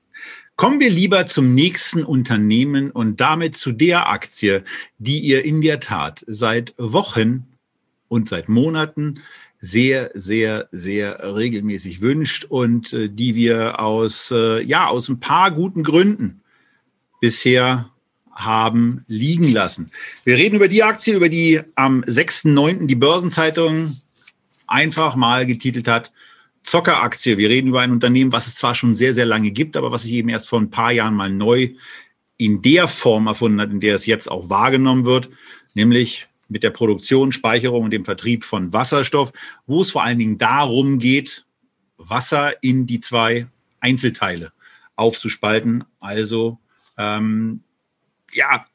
Kommen 0.57 0.79
wir 0.79 0.91
lieber 0.91 1.25
zum 1.25 1.55
nächsten 1.55 2.05
Unternehmen 2.05 2.91
und 2.91 3.19
damit 3.19 3.57
zu 3.57 3.73
der 3.73 4.11
Aktie, 4.11 4.63
die 4.99 5.19
ihr 5.19 5.45
in 5.45 5.63
der 5.63 5.81
Tat 5.81 6.23
seit 6.27 6.75
Wochen 6.77 7.47
und 8.09 8.29
seit 8.29 8.51
Monaten 8.51 9.21
sehr, 9.59 10.11
sehr, 10.15 10.69
sehr 10.73 11.35
regelmäßig 11.35 12.01
wünscht 12.01 12.45
und 12.45 12.93
äh, 12.93 13.09
die 13.09 13.35
wir 13.35 13.81
aus, 13.81 14.31
äh, 14.31 14.63
ja, 14.63 14.87
aus 14.87 15.09
ein 15.09 15.21
paar 15.21 15.51
guten 15.51 15.83
Gründen 15.83 16.43
bisher 17.21 17.90
haben 18.33 19.05
liegen 19.07 19.51
lassen. 19.51 19.91
Wir 20.25 20.37
reden 20.37 20.57
über 20.57 20.69
die 20.69 20.83
Aktie, 20.83 21.15
über 21.15 21.29
die 21.29 21.61
am 21.75 22.03
6.9. 22.05 22.87
die 22.87 22.95
Börsenzeitung 22.95 24.01
einfach 24.67 25.17
mal 25.17 25.47
getitelt 25.47 25.89
hat, 25.89 26.13
Zockeraktie. 26.63 27.39
Wir 27.39 27.49
reden 27.49 27.69
über 27.69 27.81
ein 27.81 27.91
Unternehmen, 27.91 28.33
was 28.33 28.47
es 28.47 28.55
zwar 28.55 28.75
schon 28.75 28.95
sehr, 28.95 29.15
sehr 29.15 29.27
lange 29.27 29.51
gibt, 29.51 29.77
aber 29.77 29.93
was 29.93 30.03
sich 30.03 30.13
eben 30.13 30.29
erst 30.29 30.49
vor 30.49 30.61
ein 30.61 30.71
paar 30.71 30.93
Jahren 30.93 31.15
mal 31.15 31.31
neu 31.31 31.71
in 32.37 32.63
der 32.63 32.89
Form 32.89 33.27
erfunden 33.27 33.61
hat, 33.61 33.71
in 33.71 33.81
der 33.81 33.97
es 33.97 34.07
jetzt 34.07 34.31
auch 34.31 34.49
wahrgenommen 34.49 35.05
wird, 35.05 35.29
nämlich 35.75 36.29
mit 36.49 36.63
der 36.63 36.71
Produktion, 36.71 37.33
Speicherung 37.33 37.85
und 37.85 37.91
dem 37.91 38.05
Vertrieb 38.05 38.45
von 38.45 38.73
Wasserstoff, 38.73 39.33
wo 39.67 39.83
es 39.83 39.91
vor 39.91 40.05
allen 40.05 40.19
Dingen 40.19 40.39
darum 40.39 40.99
geht, 40.99 41.45
Wasser 41.97 42.63
in 42.63 42.87
die 42.87 43.01
zwei 43.01 43.47
Einzelteile 43.81 44.53
aufzuspalten. 44.97 45.85
Also 46.01 46.59
ähm, 46.99 47.63
ja, 48.33 48.67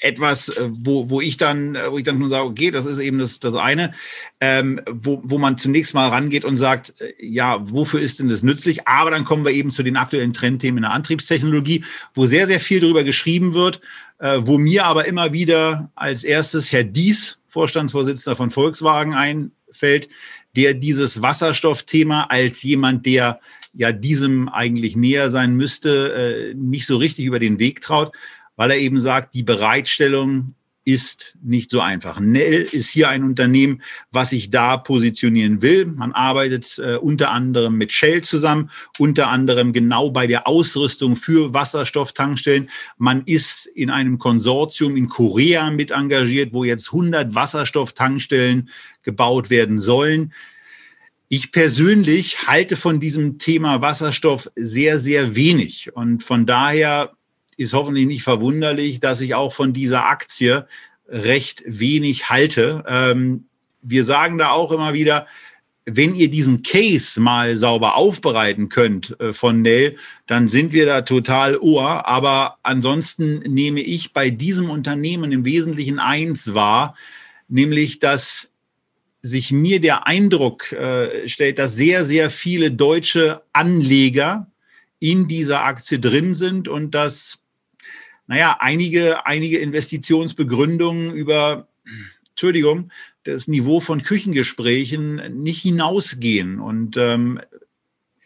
etwas, 0.00 0.48
äh, 0.48 0.68
wo, 0.70 1.10
wo 1.10 1.20
ich 1.20 1.36
dann, 1.36 1.74
äh, 1.74 1.90
wo 1.90 1.98
ich 1.98 2.04
dann 2.04 2.18
nur 2.18 2.28
sage, 2.28 2.44
okay, 2.44 2.70
das 2.70 2.86
ist 2.86 2.98
eben 2.98 3.18
das, 3.18 3.40
das 3.40 3.54
eine, 3.54 3.92
ähm, 4.40 4.80
wo, 4.90 5.20
wo 5.24 5.38
man 5.38 5.58
zunächst 5.58 5.94
mal 5.94 6.08
rangeht 6.08 6.44
und 6.44 6.56
sagt, 6.56 6.94
äh, 7.00 7.12
ja, 7.20 7.58
wofür 7.70 8.00
ist 8.00 8.18
denn 8.20 8.28
das 8.28 8.42
nützlich? 8.42 8.86
Aber 8.86 9.10
dann 9.10 9.24
kommen 9.24 9.44
wir 9.44 9.52
eben 9.52 9.70
zu 9.70 9.82
den 9.82 9.96
aktuellen 9.96 10.32
Trendthemen 10.32 10.78
in 10.78 10.82
der 10.82 10.92
Antriebstechnologie, 10.92 11.84
wo 12.14 12.26
sehr, 12.26 12.46
sehr 12.46 12.60
viel 12.60 12.80
darüber 12.80 13.04
geschrieben 13.04 13.54
wird, 13.54 13.80
äh, 14.18 14.40
wo 14.42 14.58
mir 14.58 14.84
aber 14.84 15.06
immer 15.06 15.32
wieder 15.32 15.90
als 15.94 16.24
erstes 16.24 16.72
Herr 16.72 16.84
Dies, 16.84 17.38
Vorstandsvorsitzender 17.48 18.36
von 18.36 18.50
Volkswagen, 18.50 19.14
einfällt, 19.14 20.08
der 20.54 20.74
dieses 20.74 21.22
Wasserstoffthema 21.22 22.24
als 22.24 22.62
jemand, 22.62 23.06
der 23.06 23.40
ja 23.74 23.92
diesem 23.92 24.48
eigentlich 24.48 24.96
näher 24.96 25.30
sein 25.30 25.54
müsste, 25.54 26.52
äh, 26.52 26.54
nicht 26.54 26.86
so 26.86 26.96
richtig 26.96 27.24
über 27.26 27.38
den 27.38 27.58
Weg 27.58 27.80
traut 27.80 28.12
weil 28.58 28.72
er 28.72 28.78
eben 28.78 29.00
sagt, 29.00 29.34
die 29.34 29.44
Bereitstellung 29.44 30.54
ist 30.84 31.36
nicht 31.42 31.70
so 31.70 31.80
einfach. 31.80 32.18
Nell 32.18 32.62
ist 32.62 32.88
hier 32.88 33.08
ein 33.08 33.22
Unternehmen, 33.22 33.82
was 34.10 34.30
sich 34.30 34.50
da 34.50 34.78
positionieren 34.78 35.62
will. 35.62 35.86
Man 35.86 36.12
arbeitet 36.12 36.78
äh, 36.78 36.96
unter 36.96 37.30
anderem 37.30 37.76
mit 37.76 37.92
Shell 37.92 38.22
zusammen, 38.22 38.70
unter 38.98 39.28
anderem 39.28 39.72
genau 39.72 40.10
bei 40.10 40.26
der 40.26 40.48
Ausrüstung 40.48 41.14
für 41.14 41.54
Wasserstofftankstellen. 41.54 42.68
Man 42.96 43.22
ist 43.26 43.66
in 43.66 43.90
einem 43.90 44.18
Konsortium 44.18 44.96
in 44.96 45.08
Korea 45.08 45.70
mit 45.70 45.92
engagiert, 45.92 46.52
wo 46.52 46.64
jetzt 46.64 46.88
100 46.88 47.34
Wasserstofftankstellen 47.34 48.70
gebaut 49.02 49.50
werden 49.50 49.78
sollen. 49.78 50.32
Ich 51.28 51.52
persönlich 51.52 52.48
halte 52.48 52.76
von 52.76 52.98
diesem 52.98 53.38
Thema 53.38 53.82
Wasserstoff 53.82 54.50
sehr, 54.56 54.98
sehr 54.98 55.36
wenig. 55.36 55.94
Und 55.94 56.22
von 56.22 56.46
daher 56.46 57.12
ist 57.58 57.74
hoffentlich 57.74 58.06
nicht 58.06 58.22
verwunderlich, 58.22 59.00
dass 59.00 59.20
ich 59.20 59.34
auch 59.34 59.52
von 59.52 59.72
dieser 59.72 60.06
Aktie 60.06 60.66
recht 61.08 61.62
wenig 61.66 62.30
halte. 62.30 62.84
Ähm, 62.88 63.46
wir 63.82 64.04
sagen 64.04 64.38
da 64.38 64.50
auch 64.50 64.72
immer 64.72 64.94
wieder, 64.94 65.26
wenn 65.84 66.14
ihr 66.14 66.30
diesen 66.30 66.62
Case 66.62 67.18
mal 67.18 67.56
sauber 67.56 67.96
aufbereiten 67.96 68.68
könnt 68.68 69.18
äh, 69.20 69.32
von 69.32 69.62
Nell, 69.62 69.96
dann 70.26 70.48
sind 70.48 70.72
wir 70.72 70.86
da 70.86 71.02
total 71.02 71.56
ohr. 71.58 72.06
Aber 72.06 72.58
ansonsten 72.62 73.38
nehme 73.40 73.80
ich 73.80 74.12
bei 74.12 74.30
diesem 74.30 74.70
Unternehmen 74.70 75.32
im 75.32 75.44
Wesentlichen 75.44 75.98
eins 75.98 76.54
wahr, 76.54 76.94
nämlich 77.48 77.98
dass 77.98 78.52
sich 79.20 79.50
mir 79.50 79.80
der 79.80 80.06
Eindruck 80.06 80.70
äh, 80.72 81.28
stellt, 81.28 81.58
dass 81.58 81.74
sehr, 81.74 82.04
sehr 82.04 82.30
viele 82.30 82.70
deutsche 82.70 83.42
Anleger 83.52 84.46
in 85.00 85.26
dieser 85.26 85.64
Aktie 85.64 85.98
drin 85.98 86.34
sind 86.34 86.68
und 86.68 86.92
dass 86.94 87.38
naja, 88.28 88.58
einige, 88.60 89.26
einige 89.26 89.58
Investitionsbegründungen 89.58 91.12
über, 91.12 91.66
Entschuldigung, 92.30 92.90
das 93.24 93.48
Niveau 93.48 93.80
von 93.80 94.02
Küchengesprächen 94.02 95.42
nicht 95.42 95.62
hinausgehen. 95.62 96.60
Und 96.60 96.96
ähm, 96.98 97.40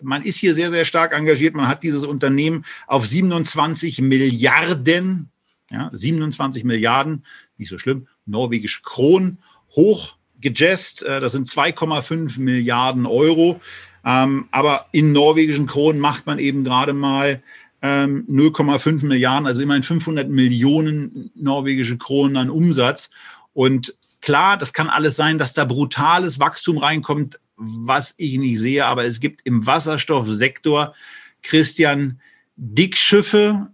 man 0.01 0.25
ist 0.25 0.39
hier 0.39 0.55
sehr, 0.55 0.71
sehr 0.73 0.85
stark 0.85 1.15
engagiert. 1.15 1.55
Man 1.55 1.69
hat 1.69 1.85
dieses 1.85 2.05
Unternehmen 2.05 2.65
auf 2.89 3.07
27 3.07 4.01
Milliarden, 4.01 5.31
ja, 5.71 5.89
27 5.93 6.65
Milliarden, 6.65 7.25
nicht 7.57 7.71
so 7.71 7.79
schlimm, 7.79 8.09
norwegische 8.27 8.83
Kronen 8.83 9.39
hoch. 9.71 10.17
Äh, 10.43 10.51
das 10.51 11.33
sind 11.33 11.49
2,5 11.49 12.41
Milliarden 12.41 13.07
Euro. 13.07 13.61
Ähm, 14.05 14.49
aber 14.51 14.87
in 14.91 15.13
norwegischen 15.13 15.67
Kronen 15.67 16.01
macht 16.01 16.27
man 16.27 16.41
eben 16.41 16.65
gerade 16.65 16.93
mal 16.93 17.41
0,5 17.83 18.89
ähm, 19.03 19.09
Milliarden, 19.09 19.47
also 19.47 19.61
immerhin 19.61 19.83
500 19.83 20.29
Millionen 20.29 21.31
norwegische 21.35 21.99
Kronen 21.99 22.37
an 22.37 22.51
Umsatz. 22.51 23.11
Und 23.53 23.95
klar, 24.21 24.57
das 24.57 24.73
kann 24.73 24.89
alles 24.89 25.17
sein, 25.17 25.39
dass 25.39 25.53
da 25.53 25.65
brutales 25.65 26.39
Wachstum 26.39 26.79
reinkommt, 26.79 27.41
was 27.57 28.15
ich 28.19 28.39
nicht 28.39 28.61
sehe. 28.61 28.87
Aber 28.87 29.05
es 29.05 29.19
gibt 29.19 29.41
im 29.45 29.67
Wasserstoffsektor, 29.67 30.95
Christian, 31.43 32.21
Dickschiffe, 32.57 33.69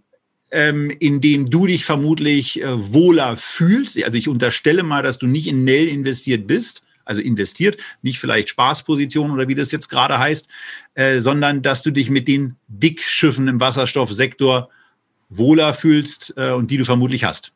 ähm, 0.51 0.89
in 0.99 1.21
denen 1.21 1.51
du 1.51 1.67
dich 1.67 1.85
vermutlich 1.85 2.63
äh, 2.63 2.93
wohler 2.93 3.37
fühlst. 3.37 4.03
Also 4.03 4.17
ich 4.17 4.27
unterstelle 4.27 4.81
mal, 4.81 5.03
dass 5.03 5.19
du 5.19 5.27
nicht 5.27 5.47
in 5.47 5.63
Nell 5.63 5.87
investiert 5.87 6.47
bist 6.47 6.81
also 7.09 7.21
investiert, 7.21 7.81
nicht 8.01 8.19
vielleicht 8.19 8.49
Spaßposition 8.49 9.31
oder 9.31 9.47
wie 9.47 9.55
das 9.55 9.71
jetzt 9.71 9.89
gerade 9.89 10.19
heißt, 10.19 10.47
äh, 10.93 11.19
sondern 11.19 11.61
dass 11.61 11.81
du 11.81 11.91
dich 11.91 12.09
mit 12.09 12.27
den 12.27 12.55
Dickschiffen 12.67 13.47
im 13.47 13.59
Wasserstoffsektor 13.59 14.69
wohler 15.29 15.73
fühlst 15.73 16.33
äh, 16.37 16.51
und 16.51 16.71
die 16.71 16.77
du 16.77 16.85
vermutlich 16.85 17.23
hast. 17.23 17.51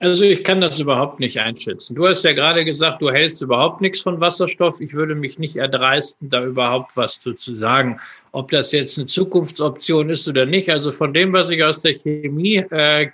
Also 0.00 0.24
ich 0.24 0.44
kann 0.44 0.60
das 0.60 0.78
überhaupt 0.80 1.18
nicht 1.18 1.40
einschätzen. 1.40 1.94
Du 1.94 2.06
hast 2.06 2.24
ja 2.24 2.32
gerade 2.32 2.64
gesagt, 2.64 3.00
du 3.00 3.10
hältst 3.10 3.40
überhaupt 3.40 3.80
nichts 3.80 4.00
von 4.00 4.20
Wasserstoff. 4.20 4.80
Ich 4.80 4.92
würde 4.92 5.14
mich 5.14 5.38
nicht 5.38 5.56
erdreisten, 5.56 6.28
da 6.28 6.44
überhaupt 6.44 6.96
was 6.96 7.20
zu, 7.20 7.34
sagen. 7.54 7.98
Ob 8.32 8.50
das 8.50 8.72
jetzt 8.72 8.98
eine 8.98 9.06
Zukunftsoption 9.06 10.10
ist 10.10 10.28
oder 10.28 10.44
nicht. 10.44 10.68
Also 10.68 10.90
von 10.90 11.14
dem, 11.14 11.32
was 11.32 11.48
ich 11.48 11.64
aus 11.64 11.80
der 11.80 11.94
Chemie 11.94 12.56
äh, 12.56 13.10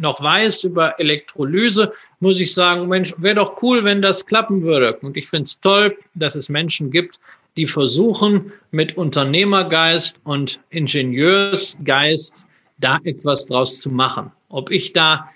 noch 0.00 0.22
weiß 0.22 0.64
über 0.64 0.98
Elektrolyse, 0.98 1.92
muss 2.20 2.40
ich 2.40 2.52
sagen, 2.52 2.88
Mensch, 2.88 3.14
wäre 3.18 3.36
doch 3.36 3.62
cool, 3.62 3.84
wenn 3.84 4.02
das 4.02 4.26
klappen 4.26 4.62
würde. 4.62 4.94
Und 5.02 5.16
ich 5.16 5.28
finde 5.28 5.44
es 5.44 5.60
toll, 5.60 5.96
dass 6.14 6.34
es 6.34 6.48
Menschen 6.48 6.90
gibt, 6.90 7.20
die 7.56 7.66
versuchen, 7.66 8.52
mit 8.70 8.96
Unternehmergeist 8.96 10.16
und 10.24 10.60
Ingenieursgeist 10.70 12.46
da 12.78 12.98
etwas 13.04 13.46
draus 13.46 13.80
zu 13.80 13.90
machen. 13.90 14.32
Ob 14.48 14.70
ich 14.70 14.92
da 14.92 15.28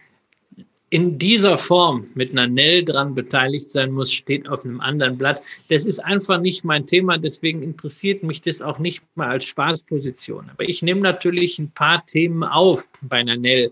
in 0.91 1.19
dieser 1.19 1.59
Form 1.59 2.07
mit 2.15 2.33
einer 2.33 2.47
Nell 2.47 2.83
dran 2.83 3.15
beteiligt 3.15 3.71
sein 3.71 3.93
muss, 3.93 4.13
steht 4.13 4.49
auf 4.49 4.65
einem 4.65 4.81
anderen 4.81 5.19
Blatt. 5.19 5.43
Das 5.69 5.85
ist 5.85 5.99
einfach 5.99 6.41
nicht 6.41 6.65
mein 6.65 6.87
Thema, 6.87 7.19
deswegen 7.19 7.63
interessiert 7.63 8.23
mich 8.23 8.41
das 8.41 8.63
auch 8.63 8.79
nicht 8.79 9.03
mal 9.15 9.29
als 9.29 9.45
Spaßposition. 9.45 10.49
Aber 10.51 10.67
ich 10.67 10.83
nehme 10.83 11.01
natürlich 11.01 11.59
ein 11.59 11.71
paar 11.71 12.05
Themen 12.07 12.43
auf 12.43 12.89
bei 13.03 13.19
einer 13.19 13.37
Nell. 13.37 13.71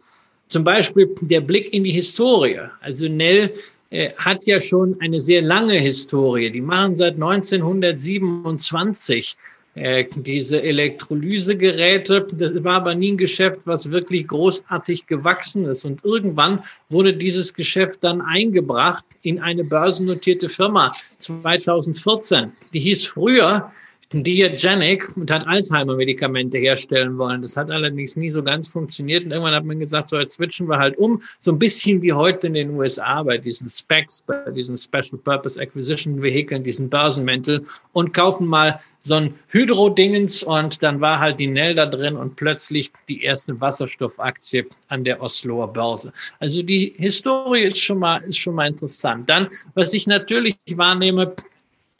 Zum 0.48 0.64
Beispiel 0.64 1.14
der 1.20 1.40
Blick 1.40 1.72
in 1.74 1.84
die 1.84 1.90
Historie. 1.90 2.60
Also 2.80 3.08
Nell 3.08 3.52
äh, 3.90 4.10
hat 4.16 4.46
ja 4.46 4.60
schon 4.60 4.96
eine 5.00 5.20
sehr 5.20 5.42
lange 5.42 5.74
Historie. 5.74 6.50
Die 6.50 6.60
machen 6.60 6.96
seit 6.96 7.14
1927 7.14 9.36
äh, 9.76 10.06
diese 10.14 10.62
Elektrolysegeräte. 10.62 12.26
Das 12.32 12.64
war 12.64 12.76
aber 12.76 12.94
nie 12.94 13.12
ein 13.12 13.18
Geschäft, 13.18 13.60
was 13.64 13.90
wirklich 13.90 14.26
großartig 14.26 15.06
gewachsen 15.06 15.66
ist. 15.66 15.84
Und 15.84 16.04
irgendwann 16.04 16.64
wurde 16.88 17.12
dieses 17.12 17.52
Geschäft 17.52 18.02
dann 18.02 18.22
eingebracht 18.22 19.04
in 19.22 19.38
eine 19.38 19.64
börsennotierte 19.64 20.48
Firma 20.48 20.92
2014. 21.18 22.52
Die 22.72 22.80
hieß 22.80 23.06
früher 23.06 23.70
Diagenic 24.12 25.16
und 25.16 25.30
hat 25.30 25.46
Alzheimer-Medikamente 25.46 26.58
herstellen 26.58 27.18
wollen. 27.18 27.42
Das 27.42 27.56
hat 27.56 27.70
allerdings 27.70 28.14
nie 28.14 28.30
so 28.30 28.42
ganz 28.42 28.68
funktioniert. 28.68 29.24
Und 29.24 29.32
irgendwann 29.32 29.54
hat 29.54 29.64
man 29.64 29.80
gesagt, 29.80 30.10
so 30.10 30.18
jetzt 30.18 30.34
switchen 30.34 30.68
wir 30.68 30.78
halt 30.78 30.96
um. 30.96 31.20
So 31.40 31.50
ein 31.50 31.58
bisschen 31.58 32.02
wie 32.02 32.12
heute 32.12 32.46
in 32.46 32.54
den 32.54 32.70
USA 32.70 33.22
bei 33.24 33.38
diesen 33.38 33.68
Specs, 33.68 34.22
bei 34.22 34.50
diesen 34.52 34.78
Special 34.78 35.18
Purpose 35.22 35.60
Acquisition 35.60 36.22
Vehikeln, 36.22 36.62
diesen 36.62 36.88
Börsenmäntel 36.88 37.66
und 37.92 38.14
kaufen 38.14 38.46
mal 38.46 38.80
so 39.00 39.14
ein 39.14 39.34
Hydro-Dingens 39.48 40.42
und 40.42 40.82
dann 40.82 41.00
war 41.00 41.20
halt 41.20 41.38
die 41.38 41.46
Nell 41.46 41.74
da 41.74 41.86
drin 41.86 42.16
und 42.16 42.36
plötzlich 42.36 42.92
die 43.08 43.22
erste 43.22 43.60
Wasserstoffaktie 43.60 44.66
an 44.88 45.04
der 45.04 45.22
Osloer 45.22 45.72
Börse. 45.72 46.12
Also 46.40 46.62
die 46.62 46.94
Historie 46.96 47.62
ist 47.62 47.78
schon 47.78 48.00
mal, 48.00 48.22
ist 48.22 48.38
schon 48.38 48.54
mal 48.54 48.66
interessant. 48.66 49.28
Dann, 49.28 49.48
was 49.74 49.94
ich 49.94 50.06
natürlich 50.06 50.56
wahrnehme, 50.74 51.34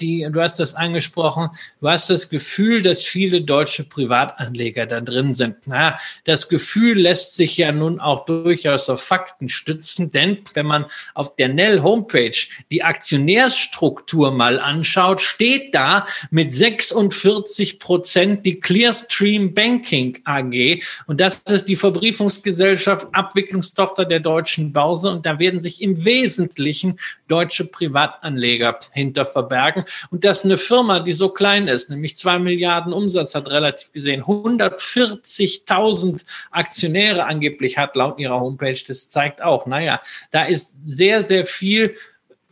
die, 0.01 0.29
du 0.31 0.41
hast 0.41 0.61
das 0.61 0.75
angesprochen, 0.75 1.49
du 1.81 1.89
hast 1.89 2.11
das 2.11 2.29
Gefühl, 2.29 2.83
dass 2.83 3.03
viele 3.03 3.43
deutsche 3.43 3.85
Privatanleger 3.85 4.87
da 4.87 5.01
drin 5.01 5.35
sind. 5.35 5.57
Na, 5.67 5.99
das 6.25 6.49
Gefühl 6.49 6.99
lässt 6.99 7.35
sich 7.35 7.57
ja 7.57 7.73
nun 7.73 8.01
auch 8.01 8.27
durchaus 8.27 8.91
auf 8.91 9.03
Fakten 9.03 9.49
stützen, 9.49 10.11
denn 10.11 10.39
wenn 10.55 10.67
man 10.67 10.87
auf 11.15 11.37
der 11.37 11.49
Nell 11.49 11.83
Homepage 11.83 12.37
die 12.71 12.85
Aktionärsstruktur 12.85 14.33
mal 14.33 14.61
anschaut, 14.61 15.21
steht 15.21 15.75
da 15.75 16.07
mit 16.31 16.55
46 16.55 17.79
Prozent 17.79 18.45
die 18.45 18.61
Clearstream 18.61 19.55
Banking 19.55 20.19
AG 20.25 20.83
und 21.07 21.21
das 21.21 21.39
ist 21.39 21.69
die 21.69 21.77
Verbriefungsgesellschaft, 21.77 23.09
Abwicklungstochter 23.13 24.05
der 24.05 24.21
deutschen 24.21 24.73
Börse 24.73 25.11
und 25.11 25.25
da 25.25 25.39
werden 25.39 25.63
sich 25.63 25.81
im 25.81 26.05
Wesentlichen 26.05 26.99
deutsche 27.29 27.65
Privatanleger 27.65 28.79
hinter 28.93 29.25
verbergen. 29.25 29.86
Und 30.11 30.25
dass 30.25 30.45
eine 30.45 30.59
Firma, 30.59 31.01
die 31.01 31.13
so 31.13 31.29
klein 31.29 31.69
ist, 31.69 31.91
nämlich 31.91 32.17
zwei 32.17 32.39
Milliarden 32.39 32.93
Umsatz 32.93 33.35
hat 33.35 33.51
relativ 33.51 33.93
gesehen, 33.93 34.23
140.000 34.23 36.25
Aktionäre 36.51 37.25
angeblich 37.25 37.79
hat 37.79 37.97
laut 37.97 38.19
ihrer 38.19 38.41
Homepage, 38.41 38.79
das 38.87 39.09
zeigt 39.09 39.43
auch, 39.43 39.67
naja, 39.67 40.01
da 40.31 40.45
ist 40.45 40.77
sehr, 40.85 41.23
sehr 41.23 41.45
viel 41.45 41.97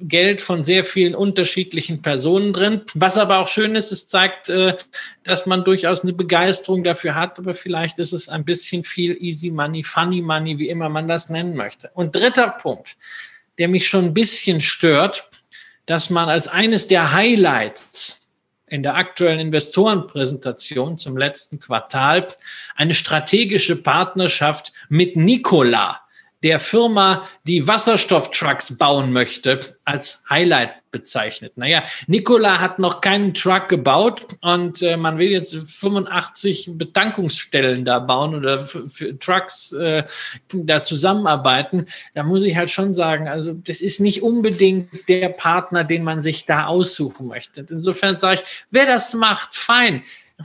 Geld 0.01 0.43
von 0.43 0.65
sehr 0.65 0.85
vielen 0.85 1.15
unterschiedlichen 1.15 2.03
Personen 2.03 2.53
drin. 2.53 2.83
Was 2.95 3.17
aber 3.17 3.39
auch 3.39 3.49
schön 3.49 3.77
ist, 3.77 3.93
es 3.93 4.09
zeigt, 4.09 4.49
äh, 4.49 4.77
dass 5.23 5.47
man 5.47 5.65
durchaus 5.65 6.03
eine 6.03 6.13
Begeisterung 6.13 6.83
dafür 6.83 7.15
hat, 7.15 7.39
aber 7.39 7.55
vielleicht 7.55 7.99
ist 7.99 8.13
es 8.13 8.29
ein 8.29 8.45
bisschen 8.45 8.83
viel 8.83 9.17
easy 9.21 9.51
money, 9.51 9.85
funny 9.85 10.21
money, 10.21 10.59
wie 10.59 10.69
immer 10.69 10.89
man 10.89 11.07
das 11.07 11.31
nennen 11.31 11.55
möchte. 11.55 11.91
Und 11.95 12.15
dritter 12.15 12.49
Punkt, 12.49 12.97
der 13.59 13.69
mich 13.69 13.89
schon 13.89 14.07
ein 14.07 14.15
bisschen 14.15 14.61
stört, 14.61 15.31
dass 15.87 16.11
man 16.11 16.29
als 16.29 16.49
eines 16.49 16.89
der 16.89 17.13
Highlights 17.13 18.33
in 18.67 18.83
der 18.83 18.95
aktuellen 18.95 19.41
Investorenpräsentation 19.41 20.99
zum 20.99 21.17
letzten 21.17 21.61
Quartal 21.61 22.29
eine 22.75 22.95
strategische 22.95 23.83
Partnerschaft 23.83 24.73
mit 24.89 25.17
Nikola 25.17 26.04
der 26.45 26.61
Firma, 26.61 27.27
die 27.45 27.67
Wasserstofftrucks 27.67 28.77
bauen 28.77 29.13
möchte, 29.13 29.79
als 29.85 30.23
Highlight 30.29 30.75
bezeichnet. 30.91 31.57
Naja, 31.57 31.85
Nikola 32.07 32.61
hat 32.61 32.79
noch 32.79 33.01
keinen 33.01 33.33
Truck 33.33 33.69
gebaut 33.69 34.27
und 34.43 34.83
äh, 34.83 34.99
man 34.99 35.17
will 35.17 35.31
jetzt 35.31 35.57
85 35.57 36.73
Betankungsstellen 36.75 37.87
da 37.87 37.99
bauen 37.99 38.35
oder 38.35 38.61
für, 38.61 39.19
Trucks 39.19 39.73
äh, 39.73 40.05
da 40.53 40.83
zusammenarbeiten. 40.83 41.87
Da 42.15 42.23
muss 42.23 42.43
ich 42.43 42.57
halt 42.57 42.71
schon 42.71 42.93
sagen, 42.93 43.27
also 43.27 43.55
das 43.55 43.81
ist 43.81 44.01
nicht 44.01 44.23
unbedingt 44.23 45.09
der 45.09 45.31
Partner, 45.31 45.83
den 45.83 46.05
man 46.05 46.21
sich 46.21 46.45
da 46.45 46.67
aussuchen 46.67 47.27
möchte. 47.27 47.67
Insofern 47.69 48.19
sage 48.19 48.43
ich, 48.43 48.65
wer 48.71 48.85
das 48.85 49.15
macht, 49.15 49.57
fein 49.57 50.05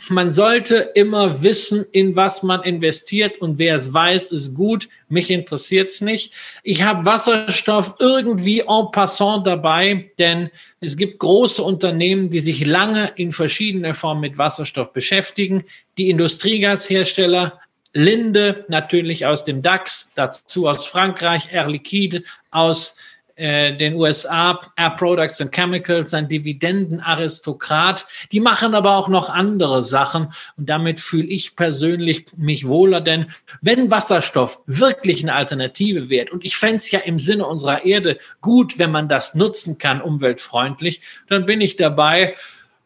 man 0.10 0.32
sollte 0.32 0.92
immer 0.94 1.42
wissen, 1.42 1.86
in 1.92 2.16
was 2.16 2.44
man 2.44 2.62
investiert 2.64 3.42
und 3.42 3.58
wer 3.58 3.76
es 3.76 3.92
weiß, 3.92 4.32
ist 4.32 4.54
gut. 4.54 4.88
Mich 5.08 5.32
interessiert 5.32 5.90
es 5.90 6.02
nicht. 6.02 6.34
Ich 6.64 6.84
habe 6.84 7.06
Wasserstoff 7.06 7.96
irgendwie 8.00 8.60
en 8.60 8.92
passant 8.92 9.48
dabei, 9.48 10.12
denn 10.20 10.52
es 10.80 10.96
gibt 10.96 11.20
große 11.20 11.64
Unternehmen, 11.64 12.30
die 12.30 12.40
sich 12.40 12.66
lange 12.66 13.12
in 13.16 13.32
verschiedener 13.32 13.96
Form 13.96 14.20
mit 14.20 14.38
Wasserstoff 14.38 14.94
beschäftigen. 14.94 15.66
Die 15.98 16.10
Industriegashersteller, 16.10 17.60
Linde 17.92 18.66
natürlich 18.68 19.26
aus 19.26 19.44
dem 19.44 19.64
DAX, 19.64 20.12
dazu 20.16 20.68
aus 20.68 20.86
Frankreich, 20.86 21.52
Air 21.52 21.68
Liquide 21.68 22.24
aus 22.52 22.98
äh, 23.40 23.76
den 23.76 23.96
USA, 23.96 24.60
Air 24.76 24.90
Products 24.92 25.40
and 25.40 25.52
Chemicals, 25.54 26.14
ein 26.14 26.28
Dividendenaristokrat. 26.28 28.06
Die 28.32 28.40
machen 28.42 28.76
aber 28.76 28.98
auch 28.98 29.08
noch 29.08 29.30
andere 29.30 29.82
Sachen 29.84 30.34
und 30.58 30.70
damit 30.70 31.00
fühle 31.00 31.28
ich 31.28 31.56
persönlich 31.56 32.26
mich 32.36 32.68
wohler, 32.68 33.00
denn 33.00 33.28
wenn 33.62 33.90
Wasserstoff 33.90 34.60
wirklich 34.66 35.24
eine 35.24 35.34
Alternative 35.34 36.10
wird 36.10 36.32
und 36.32 36.44
ich 36.44 36.58
fände 36.58 36.76
es 36.76 36.92
ja 36.92 37.00
im 37.00 37.18
Sinne 37.18 37.46
unserer 37.46 37.86
Erde 37.86 38.18
gut, 38.42 38.78
wenn 38.78 38.92
man 38.92 39.08
das 39.08 39.36
nutzen 39.36 39.78
kann, 39.78 40.02
umweltfreundlich, 40.02 41.02
dann 41.30 41.46
bin 41.46 41.62
ich 41.62 41.78
dabei. 41.78 42.36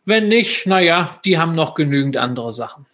Wenn 0.05 0.27
nicht, 0.27 0.67
naja, 0.67 1.17
die 1.25 1.39
haben 1.39 1.55
noch 1.55 1.73
genügend 1.73 2.17
andere 2.17 2.53
Sachen. 2.53 2.85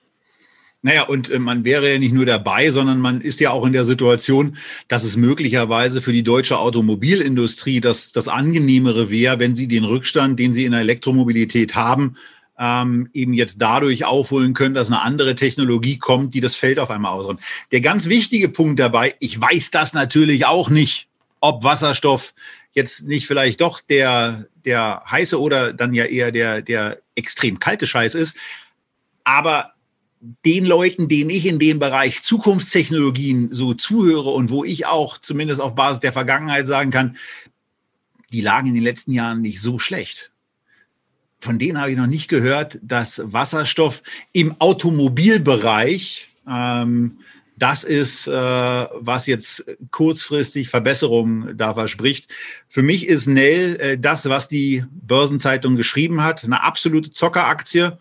Naja, 0.82 1.04
und 1.04 1.30
äh, 1.30 1.40
man 1.40 1.66
wäre 1.66 1.92
ja 1.92 2.00
nicht 2.00 2.14
nur 2.14 2.26
dabei, 2.26 2.72
sondern 2.72 3.00
man 3.00 3.20
ist 3.22 3.40
ja 3.40 3.52
auch 3.52 3.66
in 3.66 3.74
der 3.74 3.86
Situation, 3.86 4.58
dass 4.88 5.04
es 5.04 5.18
möglicherweise 5.18 6.02
für 6.02 6.14
die 6.14 6.24
deutsche 6.24 6.58
Automobilindustrie 6.58 7.82
das, 7.82 8.14
das 8.14 8.28
angenehmere 8.30 9.10
wäre, 9.10 9.40
wenn 9.40 9.56
sie 9.56 9.68
den 9.68 9.84
Rückstand, 9.84 10.40
den 10.40 10.54
sie 10.54 10.66
in 10.66 10.72
der 10.72 10.82
Elektromobilität 10.82 11.76
haben, 11.76 12.16
ähm, 12.58 13.10
eben 13.14 13.34
jetzt 13.34 13.62
dadurch 13.62 14.06
aufholen 14.06 14.54
können, 14.54 14.76
dass 14.76 14.88
eine 14.88 15.02
andere 15.02 15.36
Technologie 15.36 15.98
kommt, 15.98 16.34
die 16.34 16.42
das 16.42 16.56
Feld 16.56 16.80
auf 16.80 16.92
einmal 16.92 17.12
ausräumt. 17.12 17.42
Der 17.72 17.82
ganz 17.82 18.08
wichtige 18.08 18.48
Punkt 18.50 18.80
dabei, 18.80 19.16
ich 19.20 19.40
weiß 19.40 19.72
das 19.72 19.94
natürlich 19.94 20.46
auch 20.46 20.70
nicht, 20.70 21.08
ob 21.42 21.64
Wasserstoff 21.64 22.34
jetzt 22.74 23.08
nicht 23.08 23.28
vielleicht 23.28 23.62
doch 23.62 23.82
der, 23.82 24.46
der 24.66 25.04
heiße 25.10 25.40
oder 25.40 25.74
dann 25.74 25.94
ja 25.94 26.06
eher 26.06 26.32
der, 26.32 26.62
der 26.62 27.00
extrem 27.16 27.60
kalte 27.60 27.88
Scheiß 27.88 28.16
ist. 28.16 28.36
Aber 29.24 29.74
den 30.20 30.66
Leuten, 30.66 31.08
denen 31.08 31.30
ich 31.30 31.46
in 31.46 31.60
dem 31.60 31.80
Bereich 31.80 32.24
Zukunftstechnologien 32.24 33.54
so 33.54 33.74
zuhöre 33.74 34.30
und 34.30 34.50
wo 34.50 34.64
ich 34.64 34.86
auch 34.86 35.18
zumindest 35.18 35.62
auf 35.62 35.76
Basis 35.76 36.02
der 36.02 36.14
Vergangenheit 36.14 36.68
sagen 36.68 36.92
kann, 36.92 37.18
die 38.32 38.42
lagen 38.42 38.68
in 38.68 38.74
den 38.76 38.84
letzten 38.84 39.14
Jahren 39.14 39.42
nicht 39.42 39.62
so 39.62 39.80
schlecht. 39.80 40.32
Von 41.40 41.58
denen 41.58 41.80
habe 41.80 41.92
ich 41.92 41.98
noch 41.98 42.08
nicht 42.08 42.28
gehört, 42.28 42.80
dass 42.82 43.22
Wasserstoff 43.24 44.04
im 44.34 44.60
Automobilbereich 44.60 46.30
ähm, 46.48 47.20
das 47.60 47.84
ist, 47.84 48.28
äh, 48.28 48.32
was 48.32 49.28
jetzt 49.28 49.66
kurzfristig 49.92 50.70
Verbesserungen 50.70 51.58
da 51.58 51.74
verspricht. 51.74 52.30
Für 52.70 52.82
mich 52.82 53.08
ist 53.08 53.28
Nell 53.28 53.76
äh, 53.82 53.98
das, 53.98 54.30
was 54.30 54.48
die 54.48 54.86
Börsenzeitung 54.90 55.76
geschrieben 55.76 56.24
hat, 56.24 56.46
eine 56.46 56.64
absolute 56.64 57.12
Zockeraktie. 57.12 57.98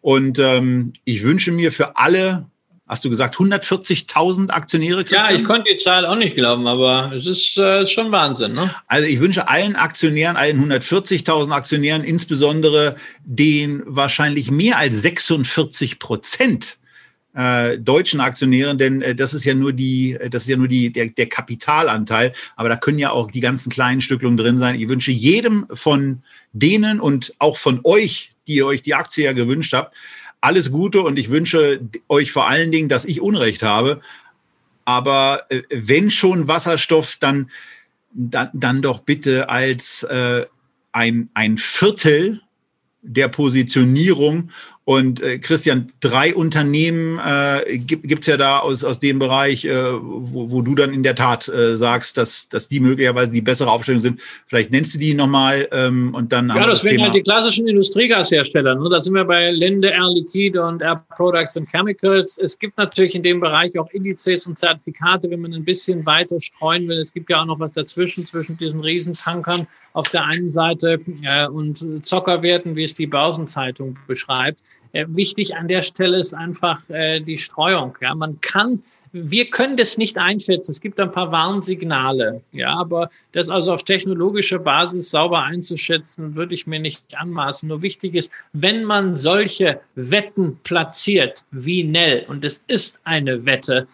Und 0.00 0.38
ähm, 0.38 0.92
ich 1.04 1.22
wünsche 1.22 1.52
mir 1.52 1.72
für 1.72 1.96
alle, 1.96 2.46
hast 2.86 3.04
du 3.04 3.10
gesagt, 3.10 3.36
140.000 3.36 4.50
Aktionäre? 4.50 5.04
Christian? 5.04 5.30
Ja, 5.30 5.38
ich 5.38 5.44
konnte 5.44 5.64
die 5.70 5.76
Zahl 5.76 6.06
auch 6.06 6.16
nicht 6.16 6.36
glauben, 6.36 6.66
aber 6.66 7.12
es 7.14 7.26
ist 7.26 7.58
äh, 7.58 7.84
schon 7.86 8.10
Wahnsinn. 8.10 8.54
Ne? 8.54 8.70
Also 8.86 9.06
ich 9.06 9.20
wünsche 9.20 9.48
allen 9.48 9.76
Aktionären, 9.76 10.36
allen 10.36 10.70
140.000 10.70 11.50
Aktionären, 11.52 12.02
insbesondere 12.02 12.96
den 13.24 13.82
wahrscheinlich 13.86 14.50
mehr 14.50 14.78
als 14.78 15.02
46 15.02 15.98
Prozent 15.98 16.78
äh, 17.34 17.78
deutschen 17.78 18.20
Aktionären, 18.20 18.78
denn 18.78 19.02
äh, 19.02 19.14
das 19.14 19.34
ist 19.34 19.44
ja 19.44 19.54
nur 19.54 19.72
die, 19.72 20.18
das 20.30 20.42
ist 20.42 20.48
ja 20.48 20.56
nur 20.56 20.68
die, 20.68 20.92
der, 20.92 21.10
der 21.10 21.28
Kapitalanteil, 21.28 22.32
aber 22.56 22.68
da 22.68 22.76
können 22.76 22.98
ja 22.98 23.10
auch 23.10 23.30
die 23.30 23.40
ganzen 23.40 23.70
kleinen 23.70 24.00
Stücklungen 24.00 24.36
drin 24.36 24.58
sein. 24.58 24.74
Ich 24.74 24.88
wünsche 24.88 25.12
jedem 25.12 25.66
von 25.72 26.22
denen 26.52 27.00
und 27.00 27.32
auch 27.38 27.56
von 27.56 27.80
euch, 27.84 28.32
die 28.50 28.56
ihr 28.56 28.66
euch 28.66 28.82
die 28.82 28.94
Aktie 28.94 29.24
ja 29.24 29.32
gewünscht 29.32 29.72
habt. 29.72 29.96
Alles 30.40 30.72
Gute 30.72 31.02
und 31.02 31.18
ich 31.18 31.30
wünsche 31.30 31.80
euch 32.08 32.32
vor 32.32 32.48
allen 32.48 32.72
Dingen, 32.72 32.88
dass 32.88 33.04
ich 33.04 33.20
Unrecht 33.20 33.62
habe. 33.62 34.00
Aber 34.84 35.44
äh, 35.50 35.62
wenn 35.70 36.10
schon 36.10 36.48
Wasserstoff, 36.48 37.16
dann, 37.20 37.50
dann, 38.12 38.50
dann 38.52 38.82
doch 38.82 39.00
bitte 39.00 39.48
als 39.48 40.02
äh, 40.02 40.46
ein, 40.92 41.30
ein 41.34 41.58
Viertel 41.58 42.40
der 43.02 43.28
Positionierung 43.28 44.50
Und 44.86 45.20
äh, 45.20 45.38
Christian, 45.38 45.92
drei 46.00 46.34
Unternehmen 46.34 47.18
äh, 47.18 47.78
gibt 47.78 48.22
es 48.22 48.26
ja 48.26 48.36
da 48.36 48.58
aus, 48.58 48.82
aus 48.82 48.98
dem 48.98 49.18
Bereich, 49.18 49.64
äh, 49.64 49.92
wo, 49.92 50.50
wo 50.50 50.62
du 50.62 50.74
dann 50.74 50.92
in 50.92 51.02
der 51.02 51.14
Tat 51.14 51.48
äh, 51.48 51.76
sagst, 51.76 52.16
dass, 52.16 52.48
dass 52.48 52.66
die 52.68 52.80
möglicherweise 52.80 53.30
die 53.30 53.42
bessere 53.42 53.70
Aufstellung 53.70 54.00
sind. 54.00 54.20
Vielleicht 54.46 54.72
nennst 54.72 54.94
du 54.94 54.98
die 54.98 55.14
nochmal 55.14 55.68
ähm, 55.70 56.14
und 56.14 56.32
dann. 56.32 56.48
Ja, 56.48 56.66
das, 56.66 56.80
das 56.80 56.84
wären 56.84 57.02
halt 57.02 57.14
die 57.14 57.22
klassischen 57.22 57.68
Industriegashersteller. 57.68 58.74
Ne? 58.74 58.88
Da 58.88 59.00
sind 59.00 59.14
wir 59.14 59.24
bei 59.24 59.50
Linde, 59.50 59.90
Air 59.90 60.10
Liquide 60.12 60.64
und 60.64 60.82
Air 60.82 61.04
Products 61.14 61.56
and 61.56 61.70
Chemicals. 61.70 62.38
Es 62.38 62.58
gibt 62.58 62.76
natürlich 62.78 63.14
in 63.14 63.22
dem 63.22 63.38
Bereich 63.38 63.78
auch 63.78 63.88
Indizes 63.90 64.46
und 64.46 64.58
Zertifikate, 64.58 65.30
wenn 65.30 65.40
man 65.40 65.52
ein 65.52 65.64
bisschen 65.64 66.04
weiter 66.06 66.40
streuen 66.40 66.88
will. 66.88 66.98
Es 66.98 67.12
gibt 67.12 67.30
ja 67.30 67.42
auch 67.42 67.46
noch 67.46 67.60
was 67.60 67.74
dazwischen, 67.74 68.24
zwischen 68.24 68.56
diesen 68.56 68.80
Riesentankern 68.80 69.66
auf 69.92 70.08
der 70.08 70.24
einen 70.24 70.52
Seite 70.52 71.00
äh, 71.22 71.46
und 71.46 72.04
Zockerwerten, 72.04 72.76
wie 72.76 72.84
es 72.84 72.94
die 72.94 73.06
Börsenzeitung 73.06 73.98
beschreibt. 74.06 74.60
Äh, 74.92 75.06
wichtig 75.08 75.54
an 75.54 75.68
der 75.68 75.82
Stelle 75.82 76.18
ist 76.18 76.34
einfach 76.34 76.88
äh, 76.90 77.20
die 77.20 77.38
Streuung. 77.38 77.96
Ja, 78.00 78.14
man 78.14 78.40
kann, 78.40 78.82
wir 79.12 79.48
können 79.48 79.76
das 79.76 79.96
nicht 79.96 80.18
einschätzen. 80.18 80.70
Es 80.70 80.80
gibt 80.80 80.98
ein 80.98 81.12
paar 81.12 81.30
Warnsignale. 81.30 82.42
Ja, 82.52 82.76
aber 82.76 83.10
das 83.32 83.48
also 83.48 83.72
auf 83.72 83.84
technologischer 83.84 84.58
Basis 84.58 85.10
sauber 85.10 85.42
einzuschätzen, 85.42 86.34
würde 86.34 86.54
ich 86.54 86.66
mir 86.66 86.80
nicht 86.80 87.02
anmaßen. 87.16 87.68
Nur 87.68 87.82
wichtig 87.82 88.14
ist, 88.14 88.32
wenn 88.52 88.84
man 88.84 89.16
solche 89.16 89.80
Wetten 89.94 90.58
platziert 90.62 91.44
wie 91.50 91.84
Nell, 91.84 92.24
und 92.28 92.44
es 92.44 92.62
ist 92.66 92.98
eine 93.04 93.46
Wette, 93.46 93.86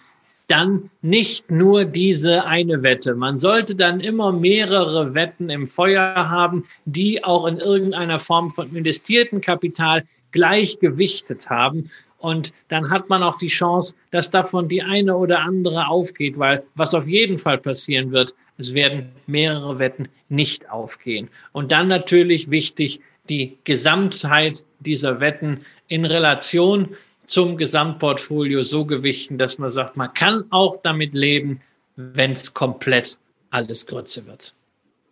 dann 0.49 0.91
nicht 1.03 1.51
nur 1.51 1.85
diese 1.85 2.45
eine 2.45 2.83
Wette. 2.83 3.15
Man 3.15 3.39
sollte 3.39 3.75
dann 3.75 4.01
immer 4.01 4.33
mehrere 4.33 5.15
Wetten 5.15 5.51
im 5.51 5.67
Feuer 5.67 6.15
haben, 6.15 6.65
die 6.85 7.25
auch 7.25 7.47
in 7.47 7.59
irgendeiner 7.59 8.21
Form 8.21 8.51
von 8.51 8.75
investierten 8.75 9.41
Kapital 9.41 10.05
gleichgewichtet 10.31 11.51
haben. 11.51 11.91
Und 12.19 12.53
dann 12.69 12.91
hat 12.91 13.09
man 13.09 13.23
auch 13.23 13.37
die 13.39 13.49
Chance, 13.49 13.95
dass 14.11 14.31
davon 14.31 14.69
die 14.69 14.83
eine 14.83 15.17
oder 15.17 15.41
andere 15.41 15.89
aufgeht, 15.89 16.39
weil 16.39 16.63
was 16.75 16.95
auf 16.95 17.07
jeden 17.07 17.39
Fall 17.39 17.59
passieren 17.59 18.13
wird, 18.13 18.35
es 18.59 18.73
werden 18.73 19.13
mehrere 19.27 19.79
Wetten 19.79 20.09
nicht 20.29 20.71
aufgehen. 20.71 21.29
Und 21.53 21.73
dann 21.73 21.89
natürlich 21.89 22.51
wichtig, 22.51 23.01
die 23.29 23.59
Gesamtheit 23.65 24.65
dieser 24.81 25.21
Wetten 25.21 25.61
in 25.89 26.05
Relation 26.05 26.89
zum 27.27 27.57
Gesamtportfolio 27.57 28.63
so 28.63 28.85
gewichten, 28.85 29.39
dass 29.39 29.59
man 29.59 29.71
sagt, 29.71 29.97
man 29.97 30.13
kann 30.15 30.45
auch 30.51 30.81
damit 30.83 31.15
leben, 31.15 31.61
wenn 31.97 32.33
es 32.33 32.55
komplett 32.55 33.19
alles 33.51 33.87
Grütze 33.87 34.27
wird. 34.27 34.55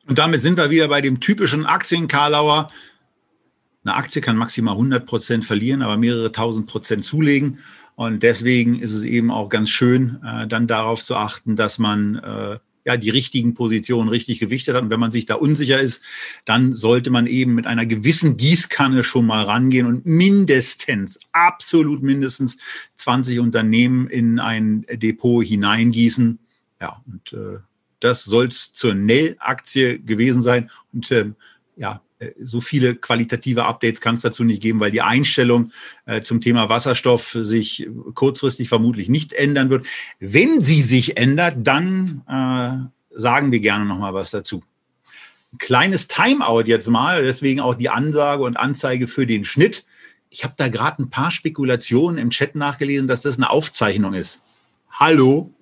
Und 0.07 0.19
damit 0.19 0.41
sind 0.41 0.57
wir 0.57 0.71
wieder 0.71 0.89
bei 0.89 1.01
dem 1.01 1.21
typischen 1.21 1.67
Aktien-Karlauer. 1.67 2.69
Eine 3.85 3.95
Aktie 3.97 4.21
kann 4.21 4.37
maximal 4.37 4.75
100 4.75 5.07
Prozent 5.07 5.45
verlieren, 5.45 5.83
aber 5.83 5.97
mehrere 5.97 6.31
tausend 6.33 6.67
Prozent 6.67 7.05
zulegen. 7.05 7.59
Und 7.97 8.23
deswegen 8.23 8.81
ist 8.81 8.93
es 8.93 9.05
eben 9.05 9.31
auch 9.31 9.49
ganz 9.49 9.71
schön, 9.71 10.21
äh, 10.27 10.47
dann 10.47 10.67
darauf 10.67 11.05
zu 11.05 11.15
achten, 11.15 11.57
dass 11.57 11.79
man 11.79 12.17
äh, 12.17 12.59
ja 12.85 12.97
die 12.97 13.11
richtigen 13.11 13.55
Positionen 13.55 14.09
richtig 14.09 14.39
gewichtet 14.41 14.75
hat. 14.75 14.83
Und 14.83 14.91
wenn 14.91 15.01
man 15.01 15.13
sich 15.13 15.27
da 15.27 15.35
unsicher 15.35 15.81
ist, 15.81 16.03
dann 16.45 16.73
sollte 16.73 17.11
man 17.11 17.27
eben 17.27 17.55
mit 17.55 17.67
einer 17.67 17.87
gewissen 17.87 18.37
Gießkanne 18.37 19.05
schon 19.05 19.27
mal 19.27 19.45
rangehen 19.45 19.87
und 19.87 20.07
mindestens, 20.07 21.19
absolut 21.33 22.03
mindestens 22.03 22.59
20 22.97 23.41
Unternehmen 23.41 24.09
in 24.09 24.39
ein 24.39 24.87
Depot 24.93 25.45
hineingießen. 25.45 26.39
Ja, 26.81 27.03
und 27.07 27.33
äh, 27.33 27.59
das 28.01 28.25
soll 28.25 28.49
es 28.49 28.73
zur 28.73 28.95
Nell-Aktie 28.95 29.99
gewesen 29.99 30.43
sein. 30.43 30.71
Und 30.93 31.11
ähm, 31.11 31.37
ja, 31.77 32.03
so 32.41 32.61
viele 32.61 32.95
qualitative 32.95 33.65
Updates 33.65 34.01
kann 34.01 34.15
es 34.15 34.23
dazu 34.23 34.45
nicht 34.45 34.63
geben, 34.63 34.81
weil 34.81 34.91
die 34.91 35.03
Einstellung 35.03 35.71
äh, 36.07 36.21
zum 36.21 36.41
Thema 36.41 36.69
Wasserstoff 36.69 37.37
sich 37.41 37.89
kurzfristig 38.15 38.69
vermutlich 38.69 39.09
nicht 39.09 39.33
ändern 39.33 39.71
wird. 39.71 39.87
Wenn 40.21 40.61
sie 40.61 40.83
sich 40.83 41.17
ändert, 41.17 41.57
dann 41.59 42.23
äh, 42.29 43.19
sagen 43.19 43.53
wir 43.53 43.61
gerne 43.61 43.85
noch 43.85 43.99
mal 43.99 44.15
was 44.15 44.31
dazu. 44.31 44.63
Ein 45.53 45.59
kleines 45.59 46.09
Timeout 46.09 46.65
jetzt 46.67 46.89
mal, 46.89 47.23
deswegen 47.23 47.61
auch 47.61 47.75
die 47.75 47.89
Ansage 47.89 48.43
und 48.43 48.57
Anzeige 48.57 49.07
für 49.07 49.27
den 49.27 49.45
Schnitt. 49.45 49.85
Ich 50.31 50.43
habe 50.43 50.55
da 50.57 50.69
gerade 50.69 51.03
ein 51.03 51.11
paar 51.11 51.31
Spekulationen 51.31 52.19
im 52.19 52.31
Chat 52.31 52.57
nachgelesen, 52.57 53.07
dass 53.07 53.23
das 53.23 53.37
eine 53.37 53.51
Aufzeichnung 53.51 54.15
ist. 54.15 54.43
Hallo? 54.91 55.53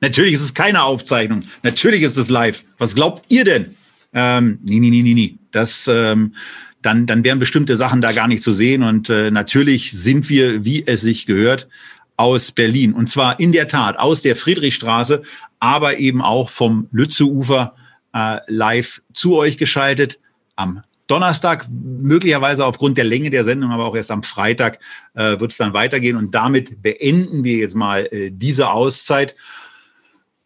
Natürlich 0.00 0.34
ist 0.34 0.42
es 0.42 0.54
keine 0.54 0.82
Aufzeichnung. 0.82 1.44
Natürlich 1.62 2.02
ist 2.02 2.16
es 2.16 2.28
live. 2.30 2.64
Was 2.78 2.94
glaubt 2.94 3.24
ihr 3.28 3.44
denn? 3.44 3.76
Ähm, 4.12 4.58
nee, 4.62 4.78
nee, 4.78 4.90
nee, 4.90 5.02
nee, 5.02 5.14
nee. 5.14 5.38
Das, 5.54 5.88
ähm, 5.88 6.34
dann, 6.82 7.06
dann 7.06 7.24
wären 7.24 7.38
bestimmte 7.38 7.76
Sachen 7.76 8.00
da 8.00 8.12
gar 8.12 8.28
nicht 8.28 8.42
zu 8.42 8.52
sehen. 8.52 8.82
Und 8.82 9.10
äh, 9.10 9.30
natürlich 9.30 9.92
sind 9.92 10.28
wir, 10.28 10.64
wie 10.64 10.86
es 10.86 11.00
sich 11.00 11.26
gehört, 11.26 11.68
aus 12.16 12.52
Berlin. 12.52 12.92
Und 12.92 13.08
zwar 13.08 13.40
in 13.40 13.52
der 13.52 13.68
Tat 13.68 13.98
aus 13.98 14.22
der 14.22 14.36
Friedrichstraße, 14.36 15.22
aber 15.58 15.98
eben 15.98 16.22
auch 16.22 16.48
vom 16.48 16.88
Lützeufer 16.92 17.74
äh, 18.12 18.38
live 18.46 19.02
zu 19.12 19.36
euch 19.36 19.58
geschaltet 19.58 20.20
am 20.56 20.82
Donnerstag, 21.06 21.66
möglicherweise 21.70 22.64
aufgrund 22.64 22.96
der 22.96 23.04
Länge 23.04 23.28
der 23.30 23.44
Sendung, 23.44 23.72
aber 23.72 23.84
auch 23.84 23.96
erst 23.96 24.10
am 24.10 24.22
Freitag 24.22 24.78
äh, 25.14 25.38
wird 25.38 25.52
es 25.52 25.58
dann 25.58 25.74
weitergehen. 25.74 26.16
Und 26.16 26.34
damit 26.34 26.82
beenden 26.82 27.44
wir 27.44 27.56
jetzt 27.56 27.74
mal 27.74 28.08
äh, 28.10 28.30
diese 28.30 28.70
Auszeit 28.70 29.34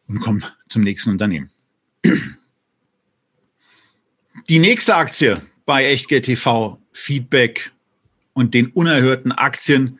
und 0.08 0.20
kommen 0.20 0.44
zum 0.68 0.82
nächsten 0.82 1.10
Unternehmen. 1.10 1.50
Die 4.48 4.60
nächste 4.60 4.96
Aktie 4.96 5.42
bei 5.66 5.84
Echtgeld 5.84 6.24
TV, 6.24 6.78
Feedback 6.90 7.70
und 8.32 8.54
den 8.54 8.68
unerhörten 8.68 9.30
Aktien, 9.30 9.98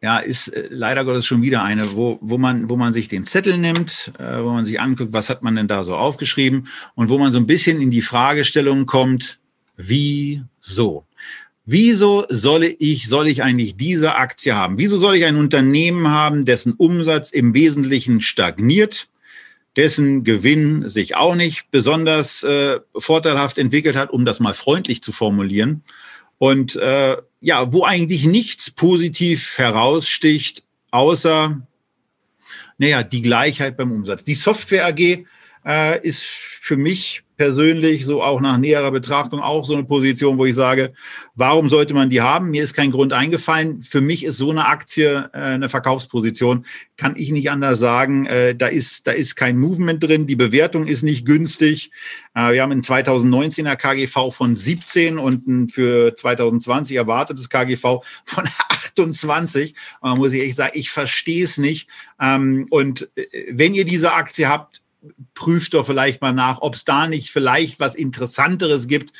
ja, 0.00 0.18
ist 0.18 0.48
äh, 0.48 0.68
leider 0.70 1.04
Gottes 1.04 1.26
schon 1.26 1.42
wieder 1.42 1.62
eine, 1.62 1.94
wo, 1.94 2.16
wo, 2.22 2.38
man, 2.38 2.70
wo 2.70 2.76
man 2.78 2.94
sich 2.94 3.08
den 3.08 3.22
Zettel 3.22 3.58
nimmt, 3.58 4.12
äh, 4.18 4.42
wo 4.42 4.50
man 4.52 4.64
sich 4.64 4.80
anguckt, 4.80 5.12
was 5.12 5.28
hat 5.28 5.42
man 5.42 5.56
denn 5.56 5.68
da 5.68 5.84
so 5.84 5.94
aufgeschrieben 5.94 6.68
und 6.94 7.10
wo 7.10 7.18
man 7.18 7.32
so 7.32 7.38
ein 7.38 7.46
bisschen 7.46 7.82
in 7.82 7.90
die 7.90 8.00
Fragestellung 8.00 8.86
kommt, 8.86 9.38
wieso? 9.76 11.04
Wieso 11.66 12.24
soll 12.30 12.76
ich, 12.78 13.08
soll 13.10 13.28
ich 13.28 13.42
eigentlich 13.42 13.76
diese 13.76 14.14
Aktie 14.14 14.54
haben? 14.54 14.78
Wieso 14.78 14.96
soll 14.96 15.16
ich 15.16 15.26
ein 15.26 15.36
Unternehmen 15.36 16.08
haben, 16.08 16.46
dessen 16.46 16.72
Umsatz 16.72 17.30
im 17.30 17.52
Wesentlichen 17.52 18.22
stagniert? 18.22 19.10
Dessen 19.76 20.24
Gewinn 20.24 20.88
sich 20.88 21.16
auch 21.16 21.34
nicht 21.34 21.70
besonders 21.70 22.42
äh, 22.42 22.80
vorteilhaft 22.96 23.58
entwickelt 23.58 23.96
hat, 23.96 24.10
um 24.10 24.24
das 24.24 24.40
mal 24.40 24.54
freundlich 24.54 25.02
zu 25.02 25.12
formulieren. 25.12 25.82
Und 26.38 26.76
äh, 26.76 27.16
ja, 27.40 27.72
wo 27.72 27.84
eigentlich 27.84 28.24
nichts 28.24 28.70
positiv 28.70 29.58
heraussticht, 29.58 30.64
außer, 30.90 31.60
naja, 32.78 33.02
die 33.02 33.22
Gleichheit 33.22 33.76
beim 33.76 33.92
Umsatz. 33.92 34.24
Die 34.24 34.34
Software 34.34 34.86
AG 34.86 35.24
äh, 35.66 36.06
ist 36.06 36.24
für 36.24 36.76
mich 36.76 37.22
persönlich 37.40 38.04
so 38.04 38.22
auch 38.22 38.42
nach 38.42 38.58
näherer 38.58 38.90
Betrachtung 38.90 39.40
auch 39.40 39.64
so 39.64 39.72
eine 39.72 39.84
Position, 39.84 40.36
wo 40.36 40.44
ich 40.44 40.54
sage, 40.54 40.92
warum 41.36 41.70
sollte 41.70 41.94
man 41.94 42.10
die 42.10 42.20
haben? 42.20 42.50
Mir 42.50 42.62
ist 42.62 42.74
kein 42.74 42.90
Grund 42.90 43.14
eingefallen. 43.14 43.82
Für 43.82 44.02
mich 44.02 44.24
ist 44.24 44.36
so 44.36 44.50
eine 44.50 44.66
Aktie 44.66 45.30
äh, 45.32 45.38
eine 45.38 45.70
Verkaufsposition. 45.70 46.66
Kann 46.98 47.14
ich 47.16 47.30
nicht 47.30 47.50
anders 47.50 47.78
sagen. 47.78 48.26
Äh, 48.26 48.54
da 48.54 48.66
ist, 48.66 49.06
da 49.06 49.12
ist 49.12 49.36
kein 49.36 49.56
Movement 49.56 50.04
drin. 50.04 50.26
Die 50.26 50.36
Bewertung 50.36 50.86
ist 50.86 51.02
nicht 51.02 51.24
günstig. 51.24 51.90
Äh, 52.34 52.52
wir 52.52 52.60
haben 52.60 52.72
in 52.72 52.82
2019 52.82 53.64
er 53.64 53.76
KGV 53.76 54.32
von 54.32 54.54
17 54.54 55.18
und 55.18 55.48
ein 55.48 55.68
für 55.70 56.14
2020 56.14 56.94
erwartetes 56.94 57.48
KGV 57.48 58.02
von 58.26 58.44
28. 58.68 59.74
Und 60.02 60.10
da 60.10 60.14
muss 60.14 60.34
ich 60.34 60.42
echt 60.42 60.56
sagen, 60.56 60.72
ich 60.74 60.90
verstehe 60.90 61.44
es 61.44 61.56
nicht. 61.56 61.88
Ähm, 62.20 62.66
und 62.68 63.08
äh, 63.14 63.46
wenn 63.50 63.72
ihr 63.72 63.86
diese 63.86 64.12
Aktie 64.12 64.46
habt, 64.46 64.82
prüft 65.34 65.74
doch 65.74 65.86
vielleicht 65.86 66.20
mal 66.20 66.32
nach, 66.32 66.60
ob 66.60 66.74
es 66.74 66.84
da 66.84 67.06
nicht 67.06 67.30
vielleicht 67.30 67.80
was 67.80 67.94
Interessanteres 67.94 68.88
gibt. 68.88 69.12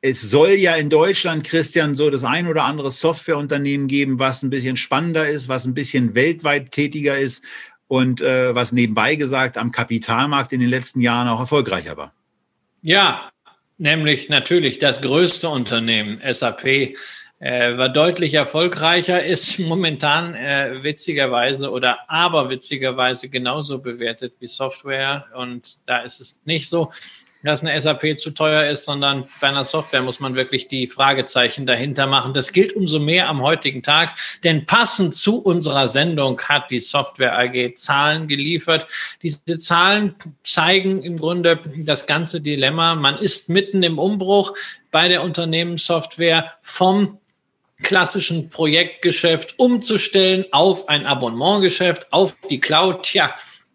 Es 0.00 0.20
soll 0.20 0.50
ja 0.50 0.74
in 0.74 0.90
Deutschland, 0.90 1.44
Christian, 1.44 1.96
so 1.96 2.10
das 2.10 2.24
ein 2.24 2.46
oder 2.46 2.64
andere 2.64 2.90
Softwareunternehmen 2.90 3.86
geben, 3.86 4.18
was 4.18 4.42
ein 4.42 4.50
bisschen 4.50 4.76
spannender 4.76 5.28
ist, 5.28 5.48
was 5.48 5.64
ein 5.64 5.74
bisschen 5.74 6.14
weltweit 6.14 6.72
tätiger 6.72 7.18
ist 7.18 7.42
und 7.86 8.20
äh, 8.20 8.54
was 8.54 8.72
nebenbei 8.72 9.14
gesagt 9.14 9.56
am 9.56 9.72
Kapitalmarkt 9.72 10.52
in 10.52 10.60
den 10.60 10.68
letzten 10.68 11.00
Jahren 11.00 11.28
auch 11.28 11.40
erfolgreicher 11.40 11.96
war. 11.96 12.12
Ja, 12.82 13.30
nämlich 13.78 14.28
natürlich 14.28 14.78
das 14.78 15.00
größte 15.00 15.48
Unternehmen, 15.48 16.20
SAP, 16.30 16.96
äh, 17.44 17.76
war 17.76 17.90
deutlich 17.90 18.32
erfolgreicher, 18.32 19.22
ist 19.22 19.58
momentan 19.58 20.34
äh, 20.34 20.82
witzigerweise 20.82 21.70
oder 21.70 21.98
aber 22.08 22.48
witzigerweise 22.48 23.28
genauso 23.28 23.80
bewertet 23.80 24.32
wie 24.40 24.46
Software. 24.46 25.26
Und 25.36 25.76
da 25.84 25.98
ist 25.98 26.20
es 26.20 26.40
nicht 26.46 26.70
so, 26.70 26.90
dass 27.42 27.62
eine 27.62 27.78
SAP 27.78 28.18
zu 28.18 28.30
teuer 28.30 28.70
ist, 28.70 28.86
sondern 28.86 29.28
bei 29.42 29.48
einer 29.48 29.64
Software 29.64 30.00
muss 30.00 30.20
man 30.20 30.34
wirklich 30.34 30.68
die 30.68 30.86
Fragezeichen 30.86 31.66
dahinter 31.66 32.06
machen. 32.06 32.32
Das 32.32 32.52
gilt 32.52 32.72
umso 32.72 32.98
mehr 32.98 33.28
am 33.28 33.42
heutigen 33.42 33.82
Tag, 33.82 34.14
denn 34.42 34.64
passend 34.64 35.14
zu 35.14 35.42
unserer 35.42 35.88
Sendung 35.88 36.40
hat 36.40 36.70
die 36.70 36.78
Software 36.78 37.38
AG 37.38 37.74
Zahlen 37.74 38.26
geliefert. 38.26 38.86
Diese 39.22 39.58
Zahlen 39.58 40.14
zeigen 40.42 41.02
im 41.02 41.18
Grunde 41.18 41.60
das 41.76 42.06
ganze 42.06 42.40
Dilemma. 42.40 42.94
Man 42.94 43.18
ist 43.18 43.50
mitten 43.50 43.82
im 43.82 43.98
Umbruch 43.98 44.54
bei 44.90 45.08
der 45.08 45.22
Unternehmenssoftware 45.22 46.50
vom 46.62 47.18
klassischen 47.84 48.50
Projektgeschäft 48.50 49.58
umzustellen 49.60 50.44
auf 50.50 50.88
ein 50.88 51.06
Abonnementgeschäft, 51.06 52.12
auf 52.12 52.36
die 52.50 52.58
Cloud. 52.58 53.04
Tja, 53.04 53.32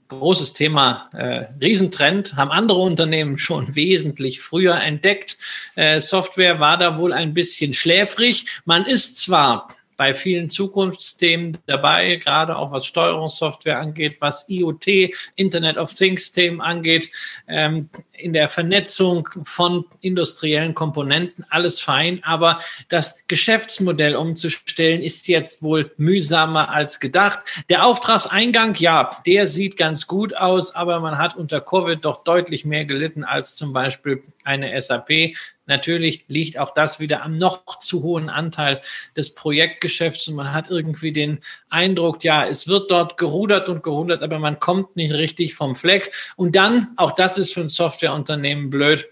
großes 0.09 0.51
Thema, 0.53 1.09
äh, 1.13 1.45
Riesentrend, 1.61 2.35
haben 2.35 2.51
andere 2.51 2.79
Unternehmen 2.79 3.37
schon 3.37 3.73
wesentlich 3.75 4.41
früher 4.41 4.81
entdeckt. 4.81 5.37
Äh, 5.75 6.01
Software 6.01 6.59
war 6.59 6.77
da 6.77 6.97
wohl 6.97 7.13
ein 7.13 7.33
bisschen 7.33 7.73
schläfrig. 7.73 8.45
Man 8.65 8.85
ist 8.85 9.19
zwar 9.19 9.69
bei 9.95 10.13
vielen 10.13 10.49
Zukunftsthemen 10.49 11.57
dabei, 11.65 12.15
gerade 12.15 12.55
auch 12.55 12.71
was 12.71 12.85
Steuerungssoftware 12.85 13.79
angeht, 13.79 14.15
was 14.21 14.47
IoT, 14.47 15.13
Internet 15.35 15.77
of 15.77 15.93
Things 15.93 16.31
Themen 16.31 16.61
angeht, 16.61 17.11
ähm, 17.49 17.89
in 18.19 18.33
der 18.33 18.49
Vernetzung 18.49 19.29
von 19.43 19.85
industriellen 20.01 20.75
Komponenten, 20.75 21.45
alles 21.49 21.79
fein. 21.79 22.21
Aber 22.23 22.59
das 22.89 23.27
Geschäftsmodell 23.27 24.15
umzustellen 24.15 25.01
ist 25.01 25.27
jetzt 25.27 25.63
wohl 25.63 25.91
mühsamer 25.97 26.69
als 26.69 26.99
gedacht. 26.99 27.39
Der 27.69 27.85
Auftragseingang, 27.85 28.75
ja, 28.75 29.11
der 29.25 29.47
sieht 29.47 29.77
ganz 29.77 30.07
gut 30.07 30.35
aus, 30.35 30.75
aber 30.75 30.99
man 30.99 31.17
hat 31.17 31.35
unter 31.35 31.61
Covid 31.61 32.03
doch 32.03 32.23
deutlich 32.23 32.65
mehr 32.65 32.85
gelitten 32.85 33.23
als 33.23 33.55
zum 33.55 33.73
Beispiel 33.73 34.23
eine 34.43 34.79
SAP. 34.81 35.35
Natürlich 35.69 36.25
liegt 36.27 36.57
auch 36.57 36.73
das 36.73 36.99
wieder 36.99 37.21
am 37.21 37.35
noch 37.35 37.63
zu 37.79 38.01
hohen 38.01 38.27
Anteil 38.29 38.81
des 39.15 39.35
Projektgeschäfts 39.35 40.27
und 40.27 40.33
man 40.33 40.51
hat 40.51 40.71
irgendwie 40.71 41.11
den 41.11 41.41
Eindruck, 41.69 42.23
ja, 42.23 42.47
es 42.47 42.67
wird 42.67 42.89
dort 42.89 43.17
gerudert 43.17 43.69
und 43.69 43.83
gerudert, 43.83 44.23
aber 44.23 44.39
man 44.39 44.59
kommt 44.59 44.95
nicht 44.95 45.13
richtig 45.13 45.53
vom 45.53 45.75
Fleck. 45.75 46.11
Und 46.35 46.55
dann, 46.55 46.87
auch 46.97 47.11
das 47.11 47.37
ist 47.37 47.53
für 47.53 47.61
ein 47.61 47.69
Softwareunternehmen 48.09 48.69
blöd, 48.69 49.07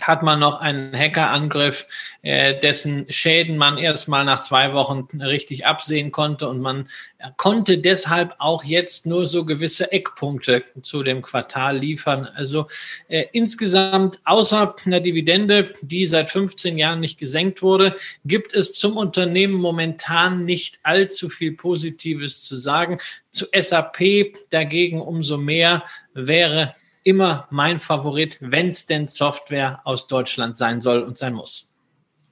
hat 0.00 0.22
man 0.22 0.40
noch 0.40 0.60
einen 0.60 0.92
Hackerangriff, 0.94 1.86
äh, 2.22 2.58
dessen 2.58 3.06
Schäden 3.10 3.56
man 3.56 3.78
erstmal 3.78 4.24
nach 4.24 4.40
zwei 4.40 4.74
Wochen 4.74 5.08
richtig 5.20 5.66
absehen 5.66 6.10
konnte 6.10 6.48
und 6.48 6.60
man 6.60 6.88
konnte 7.36 7.78
deshalb 7.78 8.34
auch 8.38 8.64
jetzt 8.64 9.06
nur 9.06 9.26
so 9.26 9.46
gewisse 9.46 9.92
Eckpunkte 9.92 10.64
zu 10.82 11.04
dem 11.04 11.22
Quartal 11.22 11.78
liefern. 11.78 12.26
Also 12.34 12.66
äh, 13.08 13.24
insgesamt 13.32 14.20
außer 14.24 14.74
einer 14.84 15.00
Dividende, 15.00 15.72
die 15.80 16.06
seit 16.06 16.28
15 16.28 16.76
Jahren 16.76 17.00
nicht 17.00 17.18
gesenkt 17.18 17.62
wurde, 17.62 17.96
gibt 18.24 18.52
es 18.52 18.74
zum 18.74 18.96
Unternehmen 18.96 19.54
momentan 19.54 20.44
nicht 20.44 20.80
allzu 20.82 21.28
viel 21.28 21.52
Positives 21.52 22.42
zu 22.42 22.56
sagen. 22.56 22.98
Zu 23.30 23.46
SAP 23.58 24.34
dagegen 24.50 25.00
umso 25.00 25.38
mehr 25.38 25.84
wäre 26.12 26.74
immer 27.04 27.46
mein 27.50 27.78
Favorit, 27.78 28.38
wenn 28.40 28.68
es 28.68 28.86
denn 28.86 29.06
Software 29.06 29.80
aus 29.84 30.08
Deutschland 30.08 30.56
sein 30.56 30.80
soll 30.80 31.02
und 31.02 31.18
sein 31.18 31.34
muss. 31.34 31.74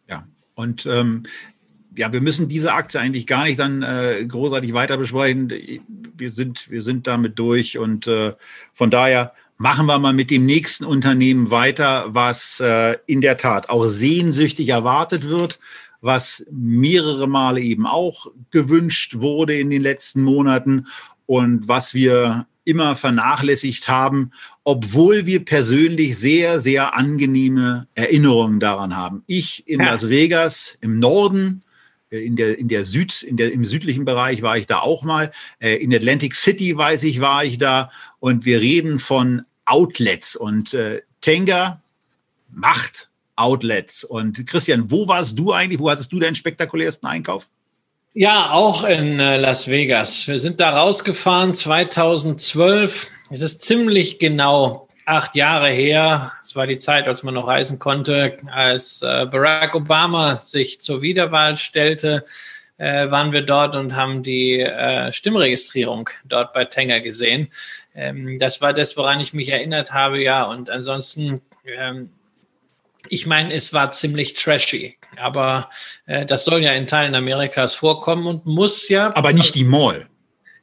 Ja, 0.09 0.27
und 0.55 0.87
ähm, 0.87 1.25
ja, 1.97 2.13
wir 2.13 2.23
müssen 2.23 2.49
diese 2.49 2.73
Aktie 2.73 2.99
eigentlich 2.99 3.27
gar 3.27 3.45
nicht 3.45 3.59
dann 3.59 3.83
äh, 3.83 4.25
großartig 4.27 4.73
weiter 4.73 4.97
besprechen. 4.97 5.53
Wir 6.17 6.31
sind, 6.31 6.71
wir 6.71 6.83
sind 6.83 7.07
damit 7.07 7.39
durch 7.39 7.79
und 7.79 8.07
äh, 8.07 8.35
von 8.73 8.91
daher 8.91 9.35
machen 9.59 9.87
wir 9.87 9.99
mal 9.99 10.13
mit 10.13 10.31
dem 10.31 10.47
nächsten 10.47 10.85
Unternehmen 10.85 11.51
weiter, 11.51 12.07
was 12.09 12.61
äh, 12.61 12.97
in 13.07 13.21
der 13.21 13.37
Tat 13.37 13.69
auch 13.69 13.87
sehnsüchtig 13.87 14.71
erwartet 14.71 15.29
wird, 15.29 15.61
was 16.01 16.45
mehrere 16.51 17.29
Male 17.29 17.61
eben 17.61 17.87
auch 17.87 18.27
gewünscht 18.51 19.19
wurde 19.19 19.59
in 19.59 19.71
den 19.71 19.83
letzten 19.83 20.23
Monaten 20.23 20.87
und 21.27 21.69
was 21.69 21.95
wir 21.95 22.47
immer 22.65 22.97
vernachlässigt 22.97 23.89
haben, 23.89 24.33
obwohl 24.65 25.27
wir 25.27 25.45
persönlich 25.45 26.17
sehr, 26.17 26.61
sehr 26.61 26.95
angenehme 26.95 27.89
Erinnerungen 27.95 28.61
daran 28.61 28.97
haben. 28.97 29.25
Ich 29.27 29.67
in 29.67 29.81
ja. 29.81 29.87
Las 29.87 30.09
Vegas 30.09 30.79
im 30.81 30.99
Norden, 30.99 31.63
äh, 32.11 32.19
in 32.19 32.37
der, 32.37 32.59
in 32.59 32.69
der 32.69 32.85
Süd, 32.85 33.23
in 33.23 33.37
der, 33.37 33.53
im 33.53 33.65
südlichen 33.65 34.05
Bereich 34.05 34.43
war 34.43 34.57
ich 34.57 34.67
da 34.67 34.79
auch 34.79 35.03
mal. 35.03 35.33
Äh, 35.59 35.77
in 35.77 35.95
Atlantic 35.95 36.35
City, 36.35 36.77
weiß 36.77 37.03
ich, 37.05 37.21
war 37.21 37.45
ich 37.45 37.59
da. 37.59 37.91
Und 38.21 38.45
wir 38.45 38.61
reden 38.61 38.99
von 38.99 39.43
Outlets. 39.65 40.37
Und 40.37 40.75
äh, 40.75 41.03
Tenga 41.21 41.81
macht 42.51 43.09
Outlets. 43.35 44.05
Und 44.05 44.47
Christian, 44.47 44.91
wo 44.91 45.09
warst 45.09 45.39
du 45.39 45.53
eigentlich? 45.53 45.81
Wo 45.81 45.91
hattest 45.91 46.13
du 46.13 46.21
deinen 46.21 46.37
spektakulärsten 46.37 47.09
Einkauf? 47.09 47.49
Ja, 48.15 48.51
auch 48.51 48.85
in 48.85 49.19
äh, 49.19 49.39
Las 49.39 49.69
Vegas. 49.69 50.29
Wir 50.29 50.39
sind 50.39 50.61
da 50.61 50.79
rausgefahren 50.79 51.55
2012. 51.55 53.11
Es 53.33 53.41
ist 53.41 53.63
ziemlich 53.63 54.19
genau 54.19 54.89
acht 55.07 55.35
Jahre 55.35 55.71
her. 55.71 56.33
Es 56.43 56.55
war 56.55 56.67
die 56.67 56.77
Zeit, 56.77 57.09
als 57.09 57.23
man 57.23 57.33
noch 57.33 57.47
reisen 57.47 57.79
konnte, 57.79 58.37
als 58.53 59.01
äh, 59.01 59.25
Barack 59.25 59.75
Obama 59.75 60.37
sich 60.37 60.83
zur 60.83 61.01
Wiederwahl 61.01 61.57
stellte. 61.57 62.27
Äh, 62.77 63.11
waren 63.11 63.33
wir 63.33 63.41
dort 63.41 63.75
und 63.75 63.97
haben 63.97 64.23
die 64.23 64.61
äh, 64.61 65.11
Stimmregistrierung 65.15 66.11
dort 66.27 66.53
bei 66.53 66.67
Tenger 66.67 67.01
gesehen. 67.01 67.49
Ähm, 67.95 68.39
das 68.39 68.61
war 68.61 68.75
das, 68.75 68.99
woran 68.99 69.19
ich 69.21 69.33
mich 69.33 69.49
erinnert 69.49 69.95
habe, 69.95 70.23
ja. 70.23 70.45
Und 70.45 70.69
ansonsten 70.69 71.41
ähm, 71.65 72.11
ich 73.09 73.27
meine, 73.27 73.55
es 73.55 73.73
war 73.73 73.91
ziemlich 73.93 74.35
trashy, 74.35 74.97
aber 75.17 75.71
äh, 76.07 76.27
das 76.27 76.45
soll 76.45 76.63
ja 76.63 76.73
in 76.73 76.87
Teilen 76.87 77.15
Amerikas 77.15 77.75
vorkommen 77.75 78.27
und 78.27 78.47
muss 78.47 78.89
ja. 78.91 79.15
Aber 79.17 79.33
nicht 79.33 79.55
die 79.55 79.65
Mall. 79.65 80.07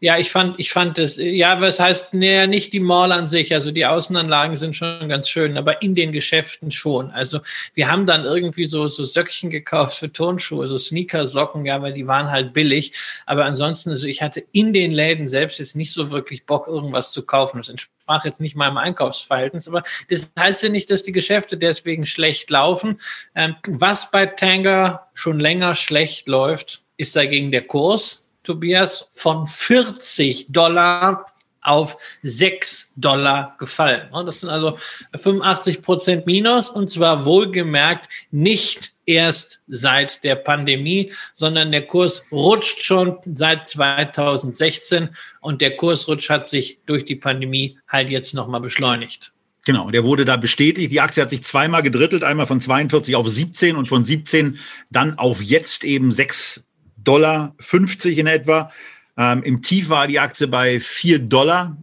Ja, 0.02 0.18
ich 0.18 0.32
fand, 0.32 0.58
ich 0.60 0.72
fand 0.72 0.98
es, 0.98 1.18
ja, 1.18 1.60
was 1.60 1.82
heißt, 1.82 2.14
näher 2.14 2.48
nicht 2.48 2.72
die 2.72 2.80
Mall 2.80 3.12
an 3.12 3.28
sich. 3.28 3.54
Also 3.54 3.72
die 3.72 3.86
Außenanlagen 3.86 4.56
sind 4.56 4.74
schon 4.74 5.10
ganz 5.10 5.28
schön, 5.28 5.58
aber 5.58 5.82
in 5.82 5.94
den 5.94 6.14
Geschäften 6.14 6.72
schon. 6.72 7.12
Also 7.12 7.42
wir 7.74 7.92
haben 7.92 8.06
dann 8.06 8.24
irgendwie 8.24 8.64
so, 8.64 8.88
so 8.88 9.04
Söckchen 9.04 9.50
gekauft 9.50 9.98
für 9.98 10.10
Turnschuhe, 10.10 10.70
so 10.70 10.78
Sneakersocken, 10.78 11.66
ja, 11.66 11.82
weil 11.82 11.92
die 11.92 12.08
waren 12.08 12.32
halt 12.32 12.54
billig. 12.54 12.94
Aber 13.26 13.44
ansonsten, 13.44 13.90
also 13.90 14.08
ich 14.08 14.22
hatte 14.22 14.42
in 14.54 14.72
den 14.72 14.94
Läden 14.94 15.28
selbst 15.28 15.60
jetzt 15.60 15.76
nicht 15.76 15.92
so 15.92 16.12
wirklich 16.12 16.46
Bock, 16.46 16.68
irgendwas 16.68 17.12
zu 17.12 17.26
kaufen. 17.26 17.58
Das 17.58 17.68
entsprach 17.68 18.24
jetzt 18.24 18.40
nicht 18.40 18.56
meinem 18.56 18.78
Einkaufsverhältnis, 18.78 19.68
aber 19.68 19.84
das 20.10 20.32
heißt 20.40 20.64
ja 20.64 20.70
nicht, 20.70 20.90
dass 20.92 21.04
die 21.04 21.12
Geschäfte 21.12 21.58
deswegen 21.58 22.06
schlecht 22.06 22.50
laufen. 22.50 23.02
Ähm, 23.36 23.58
was 23.68 24.12
bei 24.12 24.28
Tanger 24.28 25.08
schon 25.14 25.42
länger 25.42 25.76
schlecht 25.76 26.30
läuft, 26.30 26.84
ist 26.96 27.18
dagegen 27.18 27.52
der 27.52 27.64
Kurs 27.64 28.29
Tobias, 28.44 29.10
von 29.14 29.48
40 29.48 30.48
Dollar 30.52 31.26
auf 31.62 31.98
6 32.24 32.94
Dollar 32.96 33.56
gefallen. 33.60 34.10
Das 34.26 34.42
sind 34.42 34.50
also 34.50 34.78
85 35.16 35.82
Prozent 35.82 36.26
Minus 36.26 36.70
und 36.70 36.90
zwar 36.90 37.26
wohlgemerkt 37.26 38.10
nicht 38.32 38.94
erst 39.06 39.62
seit 39.68 40.24
der 40.24 40.36
Pandemie, 40.36 41.12
sondern 41.34 41.72
der 41.72 41.88
Kurs 41.88 42.26
rutscht 42.32 42.82
schon 42.82 43.18
seit 43.34 43.68
2016 43.68 45.10
und 45.42 45.62
der 45.62 45.76
Kursrutsch 45.76 46.30
hat 46.30 46.48
sich 46.48 46.80
durch 46.86 47.06
die 47.06 47.16
Pandemie 47.16 47.78
halt 47.88 48.10
jetzt 48.10 48.34
nochmal 48.34 48.62
beschleunigt. 48.62 49.34
Genau, 49.66 49.92
der 49.92 50.04
wurde 50.04 50.26
da 50.26 50.38
bestätigt. 50.38 50.92
Die 50.92 51.02
Aktie 51.02 51.22
hat 51.22 51.30
sich 51.30 51.44
zweimal 51.44 51.84
gedrittelt, 51.84 52.24
einmal 52.24 52.48
von 52.48 52.62
42 52.62 53.16
auf 53.16 53.28
17 53.28 53.76
und 53.76 53.90
von 53.90 54.04
17 54.04 54.58
dann 54.90 55.18
auf 55.18 55.42
jetzt 55.42 55.84
eben 55.84 56.12
6 56.12 56.64
Dollar 57.10 57.56
50 57.58 58.20
in 58.20 58.28
etwa. 58.28 58.72
Ähm, 59.18 59.42
Im 59.42 59.64
Tief 59.64 59.90
war 59.90 60.06
die 60.06 60.20
Aktie 60.20 60.48
bei 60.48 60.80
4 60.80 61.18
Dollar, 61.18 61.76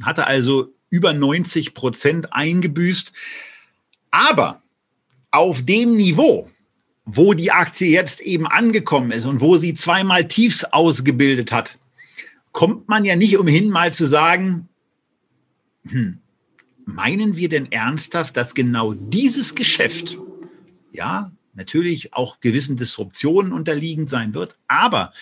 hatte 0.00 0.28
also 0.28 0.72
über 0.90 1.12
90 1.12 1.74
Prozent 1.74 2.32
eingebüßt. 2.32 3.12
Aber 4.12 4.62
auf 5.32 5.64
dem 5.64 5.96
Niveau, 5.96 6.48
wo 7.04 7.34
die 7.34 7.50
Aktie 7.50 7.88
jetzt 7.88 8.20
eben 8.20 8.46
angekommen 8.46 9.10
ist 9.10 9.26
und 9.26 9.40
wo 9.40 9.56
sie 9.56 9.74
zweimal 9.74 10.28
Tiefs 10.28 10.62
ausgebildet 10.62 11.50
hat, 11.50 11.76
kommt 12.52 12.88
man 12.88 13.04
ja 13.04 13.16
nicht 13.16 13.38
umhin, 13.38 13.70
mal 13.70 13.92
zu 13.92 14.06
sagen, 14.06 14.68
hm, 15.88 16.20
meinen 16.84 17.34
wir 17.34 17.48
denn 17.48 17.72
ernsthaft, 17.72 18.36
dass 18.36 18.54
genau 18.54 18.94
dieses 18.94 19.56
Geschäft, 19.56 20.16
ja, 20.92 21.32
natürlich 21.54 22.14
auch 22.14 22.40
gewissen 22.40 22.76
Disruptionen 22.76 23.52
unterliegend 23.52 24.10
sein 24.10 24.34
wird. 24.34 24.56
Aber 24.68 25.12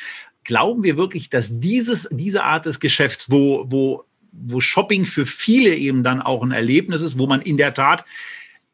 glauben 0.44 0.84
wir 0.84 0.96
wirklich, 0.96 1.30
dass 1.30 1.60
dieses, 1.60 2.08
diese 2.10 2.44
Art 2.44 2.66
des 2.66 2.80
Geschäfts, 2.80 3.30
wo, 3.30 3.66
wo, 3.68 4.04
wo 4.32 4.60
Shopping 4.60 5.06
für 5.06 5.26
viele 5.26 5.74
eben 5.74 6.02
dann 6.02 6.22
auch 6.22 6.42
ein 6.42 6.52
Erlebnis 6.52 7.00
ist, 7.00 7.18
wo 7.18 7.26
man 7.26 7.42
in 7.42 7.56
der 7.56 7.74
Tat 7.74 8.04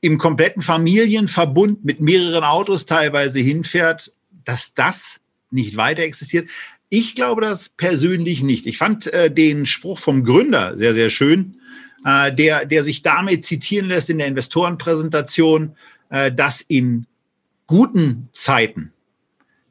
im 0.01 0.19
kompletten 0.19 0.63
Familienverbund 0.63 1.85
mit 1.85 2.01
mehreren 2.01 2.45
Autos 2.45 2.87
teilweise 2.87 3.41
hinfährt, 3.41 4.13
dass 4.45 4.75
das 4.75 5.23
nicht 5.51 5.77
weiter 5.77 6.03
existiert. 6.03 6.51
Ich 6.91 7.15
glaube 7.15 7.41
das 7.41 7.71
persönlich 7.71 8.43
nicht. 8.43 8.67
Ich 8.67 8.79
fand 8.79 9.07
äh, 9.13 9.31
den 9.31 9.67
Spruch 9.67 9.99
vom 9.99 10.25
Gründer 10.25 10.77
sehr, 10.77 10.95
sehr 10.95 11.11
schön, 11.11 11.59
äh, 12.05 12.33
der, 12.33 12.67
der 12.67 12.85
sich 12.85 13.03
damit 13.03 13.45
zitieren 13.45 13.89
lässt 13.89 14.11
in 14.11 14.19
der 14.19 14.27
Investorenpräsentation, 14.27 15.75
äh, 16.11 16.31
dass 16.31 16.61
in 16.61 17.07
guten 17.75 18.29
Zeiten 18.31 18.93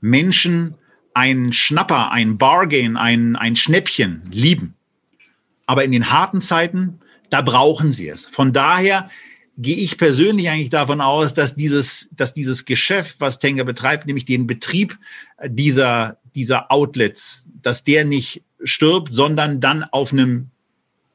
Menschen 0.02 0.76
ein 1.14 1.54
Schnapper, 1.54 2.12
ein 2.12 2.38
Bargain, 2.38 2.98
ein, 2.98 3.38
ein 3.38 3.56
Schnäppchen 3.56 4.24
lieben. 4.30 4.74
Aber 5.68 5.86
in 5.86 5.94
den 5.94 6.12
harten 6.12 6.42
Zeiten, 6.42 7.00
da 7.30 7.42
brauchen 7.42 7.94
sie 7.94 8.10
es. 8.10 8.26
Von 8.26 8.52
daher 8.52 9.10
gehe 9.58 9.78
ich 9.78 9.98
persönlich 9.98 10.50
eigentlich 10.50 10.70
davon 10.70 11.00
aus, 11.00 11.34
dass 11.34 11.56
dieses, 11.56 12.10
dass 12.12 12.34
dieses 12.34 12.66
Geschäft, 12.66 13.22
was 13.22 13.40
Tenga 13.40 13.64
betreibt, 13.64 14.06
nämlich 14.06 14.26
den 14.26 14.48
Betrieb 14.48 15.00
dieser, 15.46 16.18
dieser 16.36 16.74
Outlets, 16.74 17.48
dass 17.62 17.86
der 17.86 18.04
nicht 18.04 18.44
stirbt, 18.66 19.14
sondern 19.14 19.62
dann 19.62 19.86
auf 19.86 20.12
einem 20.12 20.50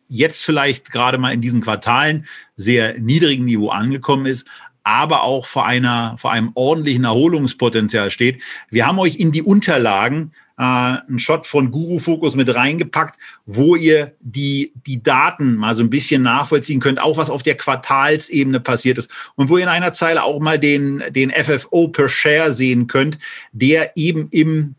jetzt 0.08 0.42
vielleicht 0.42 0.90
gerade 0.90 1.18
mal 1.18 1.34
in 1.34 1.42
diesen 1.42 1.60
Quartalen 1.60 2.26
sehr 2.56 2.98
niedrigen 2.98 3.44
Niveau 3.44 3.68
angekommen 3.68 4.24
ist, 4.24 4.46
aber 4.88 5.22
auch 5.22 5.44
vor 5.44 5.66
einer, 5.66 6.16
vor 6.16 6.32
einem 6.32 6.50
ordentlichen 6.54 7.04
Erholungspotenzial 7.04 8.10
steht. 8.10 8.40
Wir 8.70 8.86
haben 8.86 8.98
euch 8.98 9.16
in 9.16 9.32
die 9.32 9.42
Unterlagen 9.42 10.32
äh, 10.56 10.62
einen 10.62 11.18
Shot 11.18 11.46
von 11.46 11.70
Guru 11.70 11.98
Focus 11.98 12.34
mit 12.34 12.54
reingepackt, 12.54 13.20
wo 13.44 13.76
ihr 13.76 14.14
die, 14.20 14.72
die 14.86 15.02
Daten 15.02 15.56
mal 15.56 15.76
so 15.76 15.82
ein 15.82 15.90
bisschen 15.90 16.22
nachvollziehen 16.22 16.80
könnt, 16.80 17.02
auch 17.02 17.18
was 17.18 17.28
auf 17.28 17.42
der 17.42 17.58
Quartalsebene 17.58 18.60
passiert 18.60 18.96
ist 18.96 19.10
und 19.34 19.50
wo 19.50 19.58
ihr 19.58 19.64
in 19.64 19.68
einer 19.68 19.92
Zeile 19.92 20.24
auch 20.24 20.40
mal 20.40 20.58
den, 20.58 21.02
den 21.10 21.30
FFO 21.32 21.88
per 21.88 22.08
Share 22.08 22.54
sehen 22.54 22.86
könnt, 22.86 23.18
der 23.52 23.94
eben 23.94 24.28
im 24.30 24.74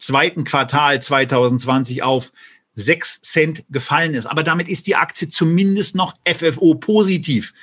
zweiten 0.00 0.42
Quartal 0.42 1.00
2020 1.00 2.02
auf 2.02 2.32
6 2.72 3.22
Cent 3.22 3.64
gefallen 3.70 4.14
ist. 4.14 4.26
Aber 4.26 4.42
damit 4.42 4.68
ist 4.68 4.88
die 4.88 4.96
Aktie 4.96 5.28
zumindest 5.28 5.94
noch 5.94 6.14
FFO 6.26 6.74
positiv. 6.74 7.54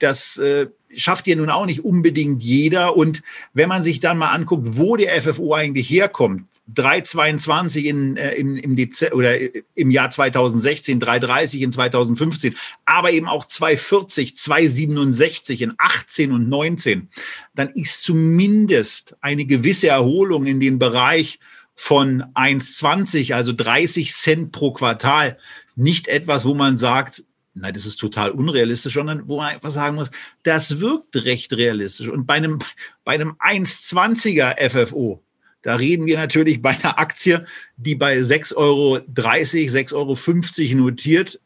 Das 0.00 0.38
äh, 0.38 0.66
schafft 0.94 1.26
ja 1.26 1.36
nun 1.36 1.50
auch 1.50 1.66
nicht 1.66 1.84
unbedingt 1.84 2.42
jeder. 2.42 2.96
Und 2.96 3.22
wenn 3.52 3.68
man 3.68 3.82
sich 3.82 4.00
dann 4.00 4.18
mal 4.18 4.30
anguckt, 4.30 4.76
wo 4.78 4.96
der 4.96 5.20
FFO 5.20 5.54
eigentlich 5.54 5.88
herkommt, 5.90 6.44
3,22 6.74 7.84
in, 7.84 8.16
äh, 8.16 8.34
im, 8.34 8.56
im, 8.56 8.90
oder 9.12 9.36
im 9.74 9.90
Jahr 9.90 10.10
2016, 10.10 11.00
3,30 11.00 11.60
in 11.60 11.72
2015, 11.72 12.54
aber 12.84 13.12
eben 13.12 13.28
auch 13.28 13.46
2,40, 13.46 14.36
2,67 14.36 15.60
in 15.60 15.74
18 15.78 16.32
und 16.32 16.48
19, 16.48 17.08
dann 17.54 17.70
ist 17.70 18.02
zumindest 18.02 19.16
eine 19.20 19.46
gewisse 19.46 19.88
Erholung 19.88 20.46
in 20.46 20.60
den 20.60 20.78
Bereich 20.78 21.38
von 21.74 22.24
1,20, 22.34 23.34
also 23.34 23.52
30 23.52 24.12
Cent 24.12 24.52
pro 24.52 24.72
Quartal, 24.72 25.38
nicht 25.76 26.08
etwas, 26.08 26.44
wo 26.44 26.54
man 26.54 26.76
sagt, 26.76 27.22
nein, 27.60 27.74
das 27.74 27.86
ist 27.86 27.96
total 27.96 28.30
unrealistisch, 28.30 28.94
sondern 28.94 29.28
wo 29.28 29.38
man 29.38 29.54
einfach 29.54 29.70
sagen 29.70 29.96
muss, 29.96 30.10
das 30.42 30.80
wirkt 30.80 31.16
recht 31.16 31.52
realistisch. 31.52 32.08
Und 32.08 32.26
bei 32.26 32.34
einem, 32.34 32.58
bei 33.04 33.14
einem 33.14 33.32
1,20er 33.40 34.56
FFO, 34.70 35.22
da 35.62 35.76
reden 35.76 36.06
wir 36.06 36.16
natürlich 36.16 36.62
bei 36.62 36.70
einer 36.70 36.98
Aktie, 36.98 37.44
die 37.76 37.94
bei 37.94 38.18
6,30 38.18 38.56
Euro, 38.56 38.96
6,50 38.96 39.94
Euro 39.94 40.84
notiert, 40.84 41.40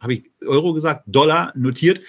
habe 0.00 0.14
ich 0.14 0.24
Euro 0.44 0.72
gesagt, 0.72 1.04
Dollar 1.06 1.52
notiert, 1.56 2.00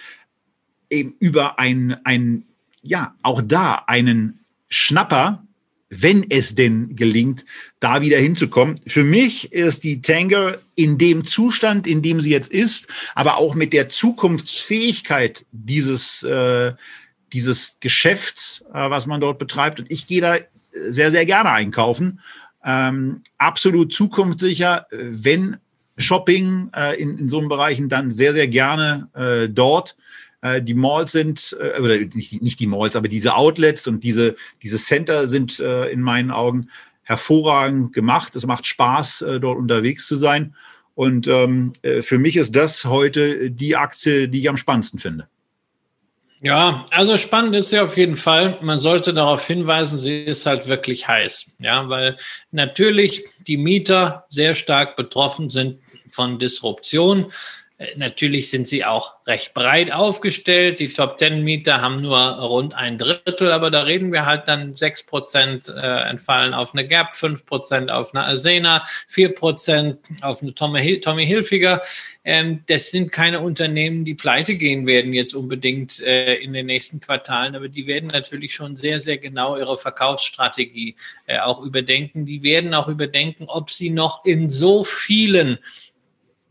eben 0.90 1.16
über 1.20 1.60
ein, 1.60 1.98
ein, 2.06 2.46
ja, 2.82 3.16
auch 3.24 3.42
da 3.42 3.84
einen 3.88 4.46
Schnapper 4.70 5.47
wenn 5.90 6.30
es 6.30 6.56
denn 6.56 6.96
gelingt, 6.96 7.46
da 7.80 8.02
wieder 8.02 8.18
hinzukommen. 8.18 8.80
Für 8.88 9.04
mich 9.04 9.54
ist 9.54 9.84
die 9.84 10.02
Tanger 10.02 10.58
in 10.76 10.98
dem 10.98 11.26
Zustand, 11.26 11.88
in 11.88 12.02
dem 12.02 12.22
sie 12.22 12.32
jetzt 12.32 12.52
ist, 12.52 12.88
aber 13.16 13.38
auch 13.38 13.56
mit 13.56 13.74
der 13.74 13.90
Zukunftsfähigkeit 13.90 15.46
dieses, 15.52 16.24
äh, 16.24 16.74
dieses 17.32 17.78
Geschäfts, 17.80 18.64
äh, 18.74 18.90
was 18.90 19.06
man 19.06 19.22
dort 19.22 19.40
betreibt. 19.40 19.80
Und 19.80 19.92
ich 19.92 20.08
gehe 20.08 20.22
da 20.22 20.38
sehr, 20.72 21.12
sehr 21.12 21.26
gerne 21.26 21.52
einkaufen. 21.52 22.20
Ähm, 22.66 23.22
absolut 23.38 23.94
zukunftssicher, 23.94 24.88
wenn 24.92 25.58
Shopping 25.98 26.70
äh, 26.76 27.02
in, 27.02 27.18
in 27.18 27.30
so 27.30 27.40
einem 27.40 27.50
Bereichen 27.50 27.90
dann 27.90 28.12
sehr, 28.12 28.34
sehr 28.34 28.48
gerne 28.48 29.10
äh, 29.14 29.50
dort. 29.50 29.98
Äh, 30.56 30.62
die 30.62 30.74
Malls 30.74 31.12
sind, 31.12 31.56
äh, 31.60 31.80
oder 31.80 31.98
nicht, 31.98 32.42
nicht 32.42 32.60
die 32.60 32.68
Malls, 32.68 32.96
aber 32.96 33.08
diese 33.08 33.36
Outlets 33.36 33.88
und 33.88 34.04
diese, 34.04 34.36
diese 34.62 34.78
Center 34.78 35.28
sind 35.28 35.60
äh, 35.60 35.90
in 35.90 36.02
meinen 36.02 36.32
Augen 36.32 36.70
hervorragend 37.04 37.94
gemacht. 37.94 38.36
Es 38.36 38.46
macht 38.46 38.68
Spaß, 38.68 39.24
dort 39.40 39.58
unterwegs 39.58 40.08
zu 40.08 40.18
sein. 40.18 40.56
Und 40.94 41.26
ähm, 41.28 41.72
für 42.02 42.18
mich 42.18 42.36
ist 42.36 42.54
das 42.54 42.84
heute 42.84 43.50
die 43.50 43.78
Aktie, 43.78 44.28
die 44.28 44.40
ich 44.40 44.50
am 44.50 44.58
spannendsten 44.58 45.00
finde. 45.00 45.30
Ja, 46.42 46.86
also 46.92 47.18
spannend 47.18 47.56
ist 47.56 47.70
sie 47.70 47.80
auf 47.80 47.96
jeden 47.96 48.18
Fall. 48.18 48.60
Man 48.62 48.80
sollte 48.80 49.14
darauf 49.14 49.48
hinweisen, 49.48 49.98
sie 49.98 50.24
ist 50.24 50.46
halt 50.46 50.68
wirklich 50.68 51.08
heiß. 51.08 51.56
Ja, 51.60 51.88
weil 51.88 52.18
natürlich 52.52 53.24
die 53.48 53.58
Mieter 53.58 54.26
sehr 54.28 54.54
stark 54.54 54.98
betroffen 54.98 55.50
sind 55.50 55.80
von 56.10 56.40
Disruption. 56.40 57.32
Äh, 57.78 57.88
natürlich 57.96 58.50
sind 58.50 58.68
sie 58.68 58.86
auch 58.86 59.14
recht 59.28 59.54
breit 59.54 59.92
aufgestellt. 59.92 60.80
Die 60.80 60.88
Top 60.88 61.18
Ten 61.18 61.44
Mieter 61.44 61.82
haben 61.82 62.02
nur 62.02 62.18
rund 62.18 62.74
ein 62.74 62.98
Drittel, 62.98 63.52
aber 63.52 63.70
da 63.70 63.84
reden 63.84 64.12
wir 64.12 64.26
halt 64.26 64.48
dann 64.48 64.76
sechs 64.76 65.04
Prozent 65.04 65.70
äh, 65.70 66.10
entfallen 66.10 66.54
auf 66.54 66.74
eine 66.74 66.88
Gap, 66.88 67.14
fünf 67.14 67.46
Prozent 67.46 67.92
auf 67.92 68.16
eine 68.16 68.26
Asena, 68.26 68.84
vier 69.08 69.34
Prozent 69.34 70.00
auf 70.22 70.42
eine 70.42 70.54
Tommy, 70.54 71.00
Tommy 71.00 71.26
Hilfiger. 71.26 71.82
Ähm, 72.24 72.64
das 72.68 72.92
sind 72.92 73.12
keine 73.12 73.42
Unternehmen, 73.42 74.06
die 74.06 74.16
pleite 74.16 74.56
gehen 74.56 74.88
werden 74.88 75.14
jetzt 75.14 75.34
unbedingt 75.34 76.02
äh, 76.02 76.36
in 76.36 76.54
den 76.54 76.66
nächsten 76.66 77.00
Quartalen, 77.00 77.56
aber 77.56 77.70
die 77.70 77.86
werden 77.86 78.08
natürlich 78.08 78.54
schon 78.54 78.76
sehr, 78.76 79.00
sehr 79.00 79.18
genau 79.18 79.58
ihre 79.58 79.78
Verkaufsstrategie 79.78 80.96
äh, 81.28 81.40
auch 81.40 81.62
überdenken. 81.62 82.26
Die 82.26 82.44
werden 82.44 82.74
auch 82.74 82.88
überdenken, 82.88 83.46
ob 83.48 83.70
sie 83.70 83.92
noch 83.92 84.26
in 84.26 84.50
so 84.50 84.84
vielen 84.84 85.60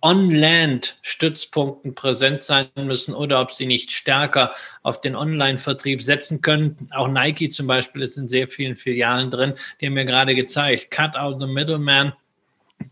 On-Land-Stützpunkten 0.01 1.95
präsent 1.95 2.43
sein 2.43 2.69
müssen 2.77 3.15
oder 3.15 3.41
ob 3.41 3.53
sie 3.53 3.67
nicht 3.67 3.91
stärker 3.91 4.53
auf 4.83 5.01
den 5.01 5.17
Online-Vertrieb 5.17 6.03
setzen 6.03 6.41
können. 6.43 6.89
Auch 6.93 7.09
Nike 7.09 7.49
zum 7.49 7.67
Beispiel 7.67 8.03
ist 8.03 8.17
in 8.17 8.29
sehr 8.29 8.49
vielen 8.49 8.77
Filialen 8.77 9.31
drin. 9.31 9.55
Die 9.81 9.87
haben 9.87 9.95
mir 9.95 10.05
gerade 10.05 10.35
gezeigt, 10.35 10.91
cut 10.91 11.17
out 11.17 11.41
the 11.41 11.47
middleman 11.47 12.13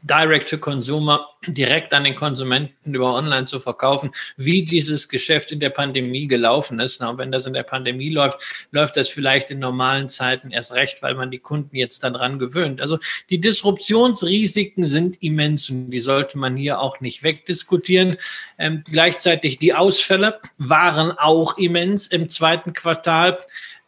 Direct 0.02 0.50
to 0.50 0.58
Consumer 0.58 1.26
direkt 1.46 1.92
an 1.94 2.04
den 2.04 2.14
Konsumenten 2.14 2.94
über 2.94 3.14
Online 3.14 3.44
zu 3.44 3.58
verkaufen, 3.58 4.10
wie 4.36 4.64
dieses 4.64 5.08
Geschäft 5.08 5.50
in 5.50 5.60
der 5.60 5.70
Pandemie 5.70 6.26
gelaufen 6.26 6.78
ist. 6.80 7.00
Na, 7.00 7.16
wenn 7.16 7.32
das 7.32 7.46
in 7.46 7.54
der 7.54 7.62
Pandemie 7.62 8.10
läuft, 8.10 8.38
läuft 8.70 8.96
das 8.96 9.08
vielleicht 9.08 9.50
in 9.50 9.58
normalen 9.58 10.08
Zeiten 10.08 10.50
erst 10.50 10.72
recht, 10.72 11.02
weil 11.02 11.14
man 11.14 11.30
die 11.30 11.38
Kunden 11.38 11.76
jetzt 11.76 12.04
daran 12.04 12.38
gewöhnt. 12.38 12.80
Also 12.80 12.98
die 13.30 13.40
Disruptionsrisiken 13.40 14.86
sind 14.86 15.22
immens 15.22 15.70
und 15.70 15.90
die 15.90 16.00
sollte 16.00 16.38
man 16.38 16.56
hier 16.56 16.80
auch 16.80 17.00
nicht 17.00 17.22
wegdiskutieren. 17.22 18.16
Ähm, 18.58 18.84
gleichzeitig 18.90 19.58
die 19.58 19.74
Ausfälle 19.74 20.40
waren 20.58 21.12
auch 21.12 21.56
immens 21.56 22.06
im 22.06 22.28
zweiten 22.28 22.72
Quartal. 22.72 23.38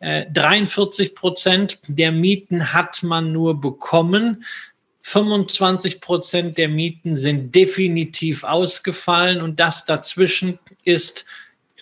43 0.01 1.09
äh, 1.09 1.15
Prozent 1.15 1.79
der 1.89 2.13
Mieten 2.13 2.73
hat 2.75 3.03
man 3.03 3.33
nur 3.33 3.61
bekommen. 3.61 4.45
25 5.09 6.01
Prozent 6.01 6.59
der 6.59 6.69
Mieten 6.69 7.15
sind 7.15 7.55
definitiv 7.55 8.43
ausgefallen 8.43 9.41
und 9.41 9.61
das 9.61 9.85
dazwischen 9.85 10.59
ist 10.83 11.27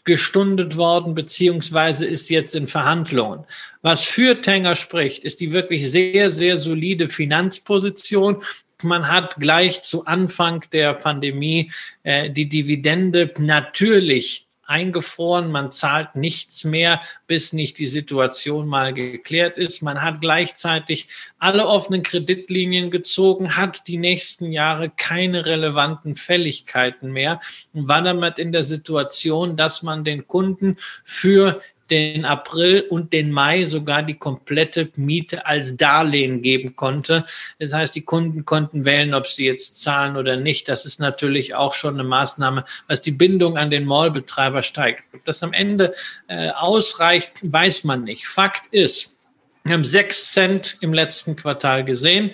gestundet 0.05 0.77
worden, 0.77 1.15
beziehungsweise 1.15 2.05
ist 2.05 2.29
jetzt 2.29 2.55
in 2.55 2.67
Verhandlungen. 2.67 3.47
Was 3.81 4.05
für 4.05 4.43
Tanger 4.43 4.75
spricht, 4.75 5.25
ist 5.25 5.41
die 5.41 5.53
wirklich 5.53 5.91
sehr, 5.91 6.31
sehr 6.31 6.59
solide 6.59 7.09
Finanzposition. 7.09 8.43
Man 8.83 9.09
hat 9.09 9.37
gleich 9.37 9.81
zu 9.81 10.05
Anfang 10.05 10.63
der 10.75 10.93
Pandemie 10.93 11.73
äh, 12.03 12.29
die 12.29 12.51
Dividende 12.51 13.33
natürlich 13.39 14.49
eingefroren, 14.67 15.51
man 15.51 15.71
zahlt 15.71 16.17
nichts 16.17 16.65
mehr, 16.65 17.01
bis 17.27 17.53
nicht 17.53 17.79
die 17.79 17.87
Situation 17.87 18.67
mal 18.67 18.93
geklärt 18.93 19.59
ist. 19.59 19.83
Man 19.83 20.03
hat 20.03 20.21
gleichzeitig 20.21 21.09
alle 21.39 21.67
offenen 21.67 22.03
Kreditlinien 22.03 22.91
gezogen, 22.91 23.57
hat 23.57 23.87
die 23.87 23.99
nächsten 23.99 24.53
Jahre 24.53 24.91
keine 24.91 25.47
relevanten 25.47 26.15
Fälligkeiten 26.15 27.13
mehr 27.13 27.41
und 27.73 27.89
war 27.89 28.03
damit 28.03 28.39
in 28.39 28.53
der 28.53 28.63
Situation, 28.63 29.57
dass 29.57 29.83
man 29.83 30.05
den 30.05 30.27
Kunden 30.27 30.77
für 31.05 31.61
den 31.91 32.25
April 32.25 32.87
und 32.89 33.13
den 33.13 33.31
Mai 33.31 33.67
sogar 33.67 34.03
die 34.03 34.15
komplette 34.15 34.91
Miete 34.97 35.47
als 35.47 35.77
Darlehen 35.77 36.41
geben 36.43 36.77
konnte. 36.77 37.25
Das 37.59 37.73
heißt, 37.73 37.95
die 37.95 38.05
Kunden 38.05 38.45
konnten 38.45 38.85
wählen, 38.85 39.15
ob 39.15 39.27
sie 39.27 39.47
jetzt 39.47 39.83
zahlen 39.83 40.17
oder 40.17 40.37
nicht. 40.37 40.69
Das 40.69 40.87
ist 40.87 41.01
natürlich 41.01 41.55
auch 41.55 41.75
schon 41.75 41.95
eine 41.95 42.05
Maßnahme, 42.05 42.65
was 42.89 43.01
die 43.01 43.11
Bindung 43.11 43.59
an 43.59 43.71
den 43.71 43.85
Mallbetreiber 43.85 44.63
steigt. 44.63 45.05
Ob 45.13 45.25
das 45.25 45.43
am 45.43 45.53
Ende 45.53 45.95
äh, 46.29 46.51
ausreicht, 46.51 47.33
weiß 47.43 47.85
man 47.85 48.05
nicht. 48.05 48.27
Fakt 48.27 48.67
ist, 48.69 49.23
wir 49.65 49.75
haben 49.75 49.85
sechs 49.85 50.33
Cent 50.33 50.77
im 50.81 50.93
letzten 50.93 51.37
Quartal 51.37 51.85
gesehen. 51.85 52.33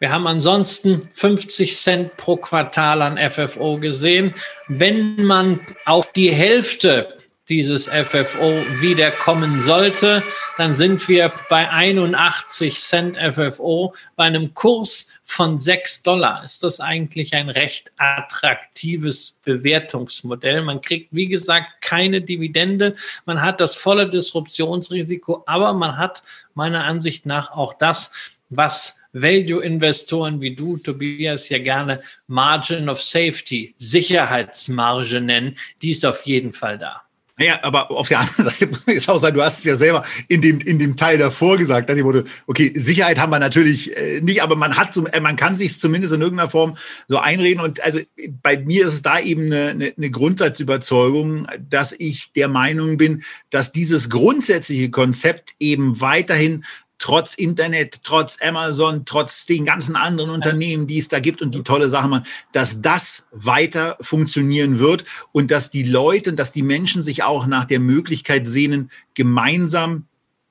Wir 0.00 0.12
haben 0.12 0.26
ansonsten 0.28 1.08
50 1.10 1.76
Cent 1.76 2.16
pro 2.16 2.36
Quartal 2.36 3.02
an 3.02 3.18
FFO 3.18 3.78
gesehen. 3.78 4.34
Wenn 4.68 5.24
man 5.24 5.60
auf 5.86 6.12
die 6.12 6.30
Hälfte 6.30 7.17
dieses 7.48 7.88
FFO 7.88 8.62
wieder 8.80 9.10
kommen 9.10 9.60
sollte, 9.60 10.22
dann 10.56 10.74
sind 10.74 11.08
wir 11.08 11.32
bei 11.48 11.70
81 11.70 12.78
Cent 12.78 13.16
FFO 13.16 13.94
bei 14.16 14.24
einem 14.24 14.54
Kurs 14.54 15.12
von 15.30 15.58
sechs 15.58 16.02
Dollar 16.02 16.42
ist 16.42 16.62
das 16.62 16.80
eigentlich 16.80 17.34
ein 17.34 17.50
recht 17.50 17.92
attraktives 17.98 19.40
Bewertungsmodell. 19.44 20.62
Man 20.62 20.80
kriegt, 20.80 21.14
wie 21.14 21.26
gesagt, 21.26 21.82
keine 21.82 22.22
Dividende. 22.22 22.96
Man 23.26 23.42
hat 23.42 23.60
das 23.60 23.76
volle 23.76 24.08
Disruptionsrisiko, 24.08 25.42
aber 25.46 25.74
man 25.74 25.98
hat 25.98 26.22
meiner 26.54 26.84
Ansicht 26.84 27.26
nach 27.26 27.50
auch 27.50 27.74
das, 27.74 28.10
was 28.48 29.02
Value-Investoren 29.12 30.40
wie 30.40 30.54
du, 30.54 30.78
Tobias, 30.78 31.50
ja 31.50 31.58
gerne 31.58 32.00
Margin 32.26 32.88
of 32.88 33.02
Safety, 33.02 33.74
Sicherheitsmarge 33.76 35.20
nennen, 35.20 35.58
die 35.82 35.90
ist 35.90 36.06
auf 36.06 36.24
jeden 36.24 36.54
Fall 36.54 36.78
da. 36.78 37.02
Naja, 37.38 37.60
aber 37.62 37.90
auf 37.90 38.08
der 38.08 38.20
anderen 38.20 38.44
Seite 38.46 38.66
muss 38.66 38.86
man 38.86 38.98
auch 38.98 39.20
sagen, 39.20 39.36
du 39.36 39.42
hast 39.42 39.60
es 39.60 39.64
ja 39.64 39.76
selber 39.76 40.04
in 40.26 40.42
dem, 40.42 40.60
in 40.60 40.78
dem 40.78 40.96
Teil 40.96 41.18
davor 41.18 41.56
gesagt, 41.56 41.88
dass 41.88 41.96
ich 41.96 42.04
wurde, 42.04 42.24
okay, 42.46 42.72
Sicherheit 42.76 43.18
haben 43.18 43.30
wir 43.30 43.38
natürlich 43.38 43.96
äh, 43.96 44.20
nicht, 44.20 44.42
aber 44.42 44.56
man 44.56 44.76
hat, 44.76 44.96
äh, 44.96 45.20
man 45.20 45.36
kann 45.36 45.56
sich 45.56 45.78
zumindest 45.78 46.12
in 46.14 46.20
irgendeiner 46.20 46.50
Form 46.50 46.76
so 47.06 47.18
einreden. 47.18 47.62
Und 47.62 47.82
also 47.82 48.00
bei 48.42 48.58
mir 48.58 48.86
ist 48.86 48.94
es 48.94 49.02
da 49.02 49.20
eben 49.20 49.52
eine, 49.52 49.92
eine 49.96 50.10
Grundsatzüberzeugung, 50.10 51.46
dass 51.68 51.94
ich 51.96 52.32
der 52.32 52.48
Meinung 52.48 52.96
bin, 52.96 53.22
dass 53.50 53.72
dieses 53.72 54.10
grundsätzliche 54.10 54.90
Konzept 54.90 55.54
eben 55.58 56.00
weiterhin 56.00 56.64
trotz 56.98 57.34
Internet, 57.34 58.00
trotz 58.02 58.38
Amazon, 58.42 59.04
trotz 59.04 59.46
den 59.46 59.64
ganzen 59.64 59.96
anderen 59.96 60.30
Unternehmen, 60.30 60.86
die 60.86 60.98
es 60.98 61.08
da 61.08 61.20
gibt 61.20 61.40
und 61.42 61.54
die 61.54 61.62
tolle 61.62 61.88
Sachen 61.88 62.10
machen, 62.10 62.26
dass 62.52 62.82
das 62.82 63.28
weiter 63.30 63.96
funktionieren 64.00 64.78
wird 64.78 65.04
und 65.32 65.50
dass 65.50 65.70
die 65.70 65.84
Leute, 65.84 66.32
dass 66.32 66.52
die 66.52 66.62
Menschen 66.62 67.02
sich 67.02 67.22
auch 67.22 67.46
nach 67.46 67.64
der 67.64 67.80
Möglichkeit 67.80 68.46
sehnen, 68.48 68.90
gemeinsam 69.14 70.06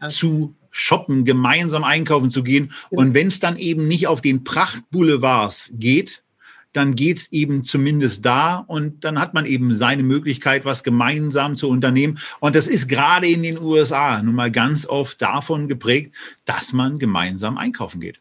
zu 0.07 0.55
shoppen, 0.69 1.25
gemeinsam 1.25 1.83
einkaufen 1.83 2.29
zu 2.29 2.43
gehen. 2.43 2.71
Und 2.89 3.13
wenn 3.13 3.27
es 3.27 3.39
dann 3.39 3.57
eben 3.57 3.87
nicht 3.87 4.07
auf 4.07 4.21
den 4.21 4.43
Prachtboulevards 4.43 5.71
geht, 5.73 6.23
dann 6.77 6.95
geht's 6.95 7.27
eben 7.31 7.65
zumindest 7.65 8.25
da 8.25 8.57
und 8.67 9.03
dann 9.03 9.19
hat 9.19 9.33
man 9.33 9.45
eben 9.45 9.73
seine 9.73 10.03
Möglichkeit, 10.03 10.63
was 10.63 10.83
gemeinsam 10.83 11.57
zu 11.57 11.69
unternehmen. 11.69 12.19
Und 12.39 12.55
das 12.55 12.67
ist 12.67 12.87
gerade 12.87 13.27
in 13.27 13.43
den 13.43 13.59
USA 13.59 14.21
nun 14.21 14.35
mal 14.35 14.51
ganz 14.51 14.85
oft 14.85 15.21
davon 15.21 15.67
geprägt, 15.67 16.13
dass 16.45 16.73
man 16.73 16.99
gemeinsam 16.99 17.57
einkaufen 17.57 17.99
geht. 17.99 18.19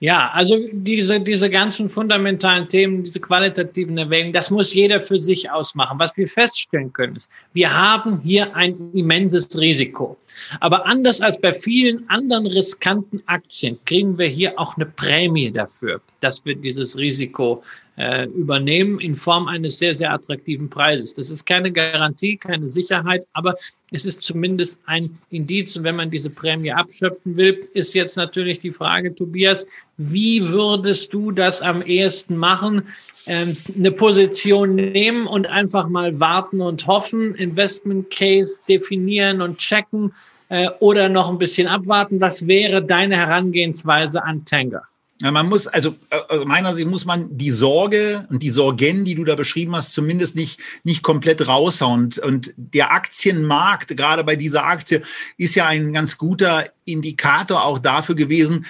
Ja, 0.00 0.30
also 0.32 0.58
diese, 0.72 1.18
diese 1.18 1.48
ganzen 1.48 1.88
fundamentalen 1.88 2.68
Themen, 2.68 3.04
diese 3.04 3.20
qualitativen 3.20 3.96
Erwägungen, 3.96 4.34
das 4.34 4.50
muss 4.50 4.74
jeder 4.74 5.00
für 5.00 5.18
sich 5.18 5.50
ausmachen. 5.50 5.98
Was 5.98 6.14
wir 6.16 6.28
feststellen 6.28 6.92
können, 6.92 7.16
ist, 7.16 7.30
wir 7.54 7.74
haben 7.74 8.20
hier 8.20 8.54
ein 8.54 8.92
immenses 8.92 9.58
Risiko. 9.58 10.18
Aber 10.60 10.86
anders 10.86 11.20
als 11.20 11.40
bei 11.40 11.52
vielen 11.52 12.08
anderen 12.08 12.46
riskanten 12.46 13.22
Aktien 13.26 13.78
kriegen 13.84 14.18
wir 14.18 14.28
hier 14.28 14.58
auch 14.58 14.76
eine 14.76 14.86
Prämie 14.86 15.50
dafür, 15.50 16.00
dass 16.20 16.44
wir 16.44 16.54
dieses 16.54 16.96
Risiko 16.96 17.62
äh, 17.96 18.26
übernehmen 18.26 18.98
in 19.00 19.14
Form 19.14 19.46
eines 19.46 19.78
sehr, 19.78 19.94
sehr 19.94 20.12
attraktiven 20.12 20.68
Preises. 20.68 21.14
Das 21.14 21.30
ist 21.30 21.46
keine 21.46 21.70
Garantie, 21.70 22.36
keine 22.36 22.66
Sicherheit, 22.68 23.26
aber 23.32 23.54
es 23.92 24.04
ist 24.04 24.22
zumindest 24.22 24.80
ein 24.86 25.16
Indiz. 25.30 25.76
Und 25.76 25.84
wenn 25.84 25.96
man 25.96 26.10
diese 26.10 26.30
Prämie 26.30 26.72
abschöpfen 26.72 27.36
will, 27.36 27.68
ist 27.74 27.94
jetzt 27.94 28.16
natürlich 28.16 28.58
die 28.58 28.72
Frage, 28.72 29.14
Tobias, 29.14 29.66
wie 29.96 30.48
würdest 30.48 31.12
du 31.12 31.30
das 31.30 31.62
am 31.62 31.82
ehesten 31.82 32.36
machen? 32.36 32.82
Ähm, 33.26 33.56
eine 33.74 33.92
Position 33.92 34.74
nehmen 34.74 35.26
und 35.26 35.46
einfach 35.46 35.88
mal 35.88 36.18
warten 36.20 36.60
und 36.60 36.86
hoffen, 36.86 37.34
Investment 37.36 38.10
Case 38.10 38.62
definieren 38.68 39.40
und 39.40 39.58
checken 39.58 40.12
äh, 40.48 40.68
oder 40.80 41.08
noch 41.08 41.28
ein 41.28 41.38
bisschen 41.38 41.68
abwarten. 41.68 42.20
Was 42.20 42.46
wäre 42.46 42.82
deine 42.82 43.16
Herangehensweise 43.16 44.22
an 44.22 44.44
Tanger? 44.44 44.82
Ja, 45.22 45.30
man 45.30 45.48
muss, 45.48 45.68
also 45.68 45.94
aus 46.10 46.44
meiner 46.44 46.74
Sicht 46.74 46.88
muss 46.88 47.04
man 47.04 47.38
die 47.38 47.52
Sorge 47.52 48.26
und 48.30 48.42
die 48.42 48.50
Sorgen, 48.50 49.04
die 49.04 49.14
du 49.14 49.22
da 49.22 49.36
beschrieben 49.36 49.76
hast, 49.76 49.92
zumindest 49.92 50.34
nicht, 50.34 50.58
nicht 50.82 51.02
komplett 51.02 51.46
raushauen. 51.46 52.12
Und 52.22 52.52
der 52.56 52.92
Aktienmarkt, 52.92 53.96
gerade 53.96 54.24
bei 54.24 54.34
dieser 54.34 54.66
Aktie, 54.66 55.02
ist 55.38 55.54
ja 55.54 55.66
ein 55.66 55.92
ganz 55.92 56.18
guter 56.18 56.68
Indikator 56.84 57.64
auch 57.64 57.78
dafür 57.78 58.16
gewesen, 58.16 58.66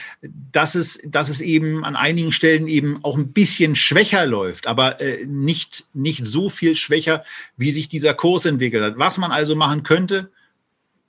dass 0.52 0.74
es, 0.74 1.00
dass 1.06 1.30
es 1.30 1.40
eben 1.40 1.82
an 1.82 1.96
einigen 1.96 2.30
Stellen 2.30 2.68
eben 2.68 3.00
auch 3.02 3.16
ein 3.16 3.32
bisschen 3.32 3.74
schwächer 3.74 4.26
läuft, 4.26 4.66
aber 4.66 5.00
äh, 5.00 5.24
nicht, 5.24 5.86
nicht 5.94 6.26
so 6.26 6.50
viel 6.50 6.76
schwächer, 6.76 7.24
wie 7.56 7.72
sich 7.72 7.88
dieser 7.88 8.12
Kurs 8.12 8.44
entwickelt 8.44 8.84
hat. 8.84 8.98
Was 8.98 9.16
man 9.16 9.32
also 9.32 9.56
machen 9.56 9.82
könnte, 9.82 10.30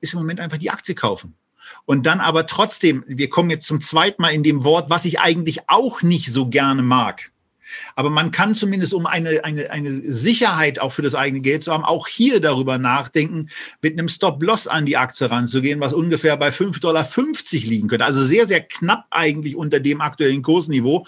ist 0.05 0.13
im 0.13 0.19
Moment 0.19 0.39
einfach 0.39 0.57
die 0.57 0.71
Aktie 0.71 0.95
kaufen. 0.95 1.35
Und 1.85 2.05
dann 2.05 2.19
aber 2.19 2.45
trotzdem, 2.45 3.03
wir 3.07 3.29
kommen 3.29 3.49
jetzt 3.49 3.65
zum 3.65 3.81
zweiten 3.81 4.21
Mal 4.21 4.33
in 4.33 4.43
dem 4.43 4.63
Wort, 4.63 4.89
was 4.89 5.05
ich 5.05 5.19
eigentlich 5.19 5.67
auch 5.67 6.01
nicht 6.01 6.31
so 6.31 6.47
gerne 6.47 6.81
mag. 6.81 7.31
Aber 7.95 8.09
man 8.09 8.31
kann 8.31 8.55
zumindest, 8.55 8.93
um 8.93 9.05
eine, 9.05 9.43
eine, 9.43 9.71
eine 9.71 9.91
Sicherheit 9.91 10.79
auch 10.79 10.91
für 10.91 11.01
das 11.01 11.15
eigene 11.15 11.41
Geld 11.41 11.63
zu 11.63 11.73
haben, 11.73 11.83
auch 11.83 12.07
hier 12.07 12.39
darüber 12.39 12.77
nachdenken, 12.77 13.49
mit 13.81 13.93
einem 13.93 14.07
Stop-Loss 14.07 14.67
an 14.67 14.85
die 14.85 14.97
Aktie 14.97 15.29
ranzugehen, 15.29 15.79
was 15.79 15.93
ungefähr 15.93 16.37
bei 16.37 16.49
5,50 16.49 16.79
Dollar 16.79 17.07
liegen 17.51 17.87
könnte. 17.87 18.05
Also 18.05 18.23
sehr, 18.23 18.47
sehr 18.47 18.61
knapp 18.61 19.05
eigentlich 19.09 19.55
unter 19.55 19.79
dem 19.79 20.01
aktuellen 20.01 20.41
Kursniveau, 20.41 21.05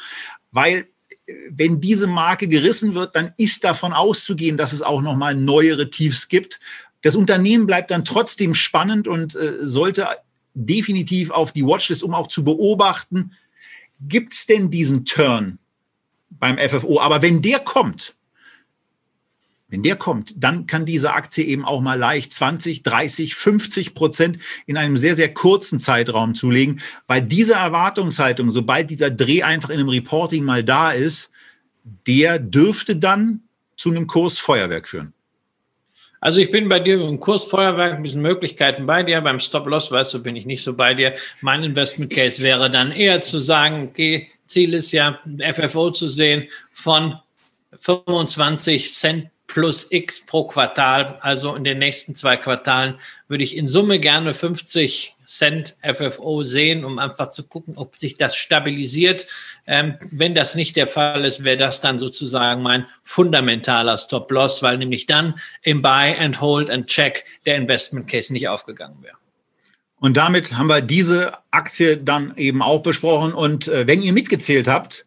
weil 0.52 0.88
äh, 1.28 1.34
wenn 1.52 1.80
diese 1.80 2.08
Marke 2.08 2.48
gerissen 2.48 2.96
wird, 2.96 3.16
dann 3.16 3.34
ist 3.38 3.64
davon 3.64 3.94
auszugehen, 3.94 4.58
dass 4.58 4.74
es 4.74 4.82
auch 4.82 5.02
nochmal 5.02 5.36
neuere 5.36 5.90
Tiefs 5.90 6.28
gibt. 6.28 6.60
Das 7.08 7.16
Unternehmen 7.16 7.68
bleibt 7.68 7.90
dann 7.92 8.04
trotzdem 8.04 8.54
spannend 8.54 9.08
und 9.08 9.34
äh, 9.34 9.60
sollte 9.62 10.10
definitiv 10.54 11.32
auf 11.32 11.54
die 11.54 11.64
Watchlist, 11.66 12.04
um 12.04 12.14
auch 12.14 12.28
zu 12.28 12.44
beobachten, 12.44 13.32
gibt 14.02 14.34
es 14.34 14.46
denn 14.46 14.70
diesen 14.72 15.06
Turn 15.06 15.58
beim 16.30 16.58
FFO? 16.58 17.00
Aber 17.00 17.22
wenn 17.22 17.42
der 17.42 17.60
kommt, 17.60 18.14
wenn 19.70 19.84
der 19.84 19.96
kommt, 19.96 20.34
dann 20.36 20.68
kann 20.68 20.86
diese 20.86 21.14
Aktie 21.14 21.46
eben 21.46 21.64
auch 21.64 21.80
mal 21.80 21.98
leicht 21.98 22.34
20, 22.34 22.84
30, 22.84 23.36
50 23.36 23.94
Prozent 23.94 24.40
in 24.66 24.76
einem 24.76 24.98
sehr, 24.98 25.16
sehr 25.16 25.34
kurzen 25.34 25.80
Zeitraum 25.80 26.36
zulegen, 26.36 26.82
weil 27.08 27.22
diese 27.22 27.54
Erwartungshaltung, 27.54 28.52
sobald 28.52 28.90
dieser 28.90 29.12
Dreh 29.12 29.44
einfach 29.44 29.70
in 29.70 29.80
einem 29.80 29.88
Reporting 29.88 30.44
mal 30.44 30.62
da 30.62 30.92
ist, 30.92 31.32
der 32.06 32.38
dürfte 32.38 32.98
dann 32.98 33.44
zu 33.78 33.92
einem 33.92 34.08
Kursfeuerwerk 34.08 34.90
führen. 34.90 35.14
Also 36.20 36.40
ich 36.40 36.52
bin 36.52 36.68
bei 36.68 36.80
dir 36.80 37.00
im 37.00 37.20
Kursfeuerwerk 37.20 37.98
mit 37.98 38.08
diesen 38.08 38.22
Möglichkeiten 38.22 38.86
bei 38.86 39.04
dir. 39.04 39.22
Beim 39.22 39.40
Stop-Loss, 39.40 39.92
weißt 39.92 40.16
du, 40.16 40.24
bin 40.24 40.36
ich 40.36 40.46
nicht 40.46 40.64
so 40.64 40.74
bei 40.74 40.94
dir. 40.94 41.14
Mein 41.42 41.64
Investment 41.64 42.12
Case 42.12 42.42
wäre 42.42 42.70
dann 42.70 42.92
eher 42.92 43.22
zu 43.22 43.40
sagen, 43.40 43.90
okay, 43.90 44.30
Ziel 44.48 44.74
ist 44.74 44.92
ja, 44.92 45.20
FFO 45.54 45.92
zu 45.92 46.10
sehen 46.10 46.48
von 46.72 47.20
25 47.80 48.94
Cent 48.94 49.30
plus 49.48 49.88
X 49.90 50.26
pro 50.26 50.46
Quartal. 50.46 51.18
Also 51.22 51.56
in 51.56 51.64
den 51.64 51.80
nächsten 51.80 52.14
zwei 52.14 52.38
Quartalen 52.38 52.96
würde 53.28 53.44
ich 53.44 53.58
in 53.58 53.68
Summe 53.68 54.00
gerne 54.00 54.34
50 54.34 55.16
Cent 55.26 55.76
FFO 55.82 56.44
sehen, 56.44 56.86
um 56.86 57.00
einfach 57.00 57.32
zu 57.32 57.44
gucken, 57.48 57.78
ob 57.78 57.98
sich 57.98 58.18
das 58.18 58.36
stabilisiert. 58.36 59.26
Ähm, 59.66 59.96
wenn 60.12 60.36
das 60.36 60.56
nicht 60.56 60.76
der 60.76 60.88
Fall 60.88 61.26
ist, 61.26 61.44
wäre 61.44 61.58
das 61.58 61.82
dann 61.82 61.98
sozusagen 61.98 62.62
mein 62.62 62.86
fundamentaler 63.04 63.98
Stop-Loss, 63.98 64.64
weil 64.64 64.78
nämlich 64.78 65.06
dann 65.06 65.36
im 65.64 65.82
Buy 65.82 66.16
and 66.18 66.40
Hold 66.40 66.70
and 66.70 66.88
Check 66.88 67.26
der 67.46 67.56
Investment 67.56 68.08
Case 68.08 68.32
nicht 68.32 68.48
aufgegangen 68.48 69.02
wäre. 69.02 69.18
Und 70.00 70.16
damit 70.16 70.56
haben 70.56 70.68
wir 70.68 70.82
diese 70.82 71.34
Aktie 71.50 71.98
dann 71.98 72.34
eben 72.38 72.62
auch 72.62 72.84
besprochen. 72.84 73.34
Und 73.34 73.68
äh, 73.68 73.88
wenn 73.88 74.04
ihr 74.04 74.14
mitgezählt 74.14 74.68
habt, 74.68 75.07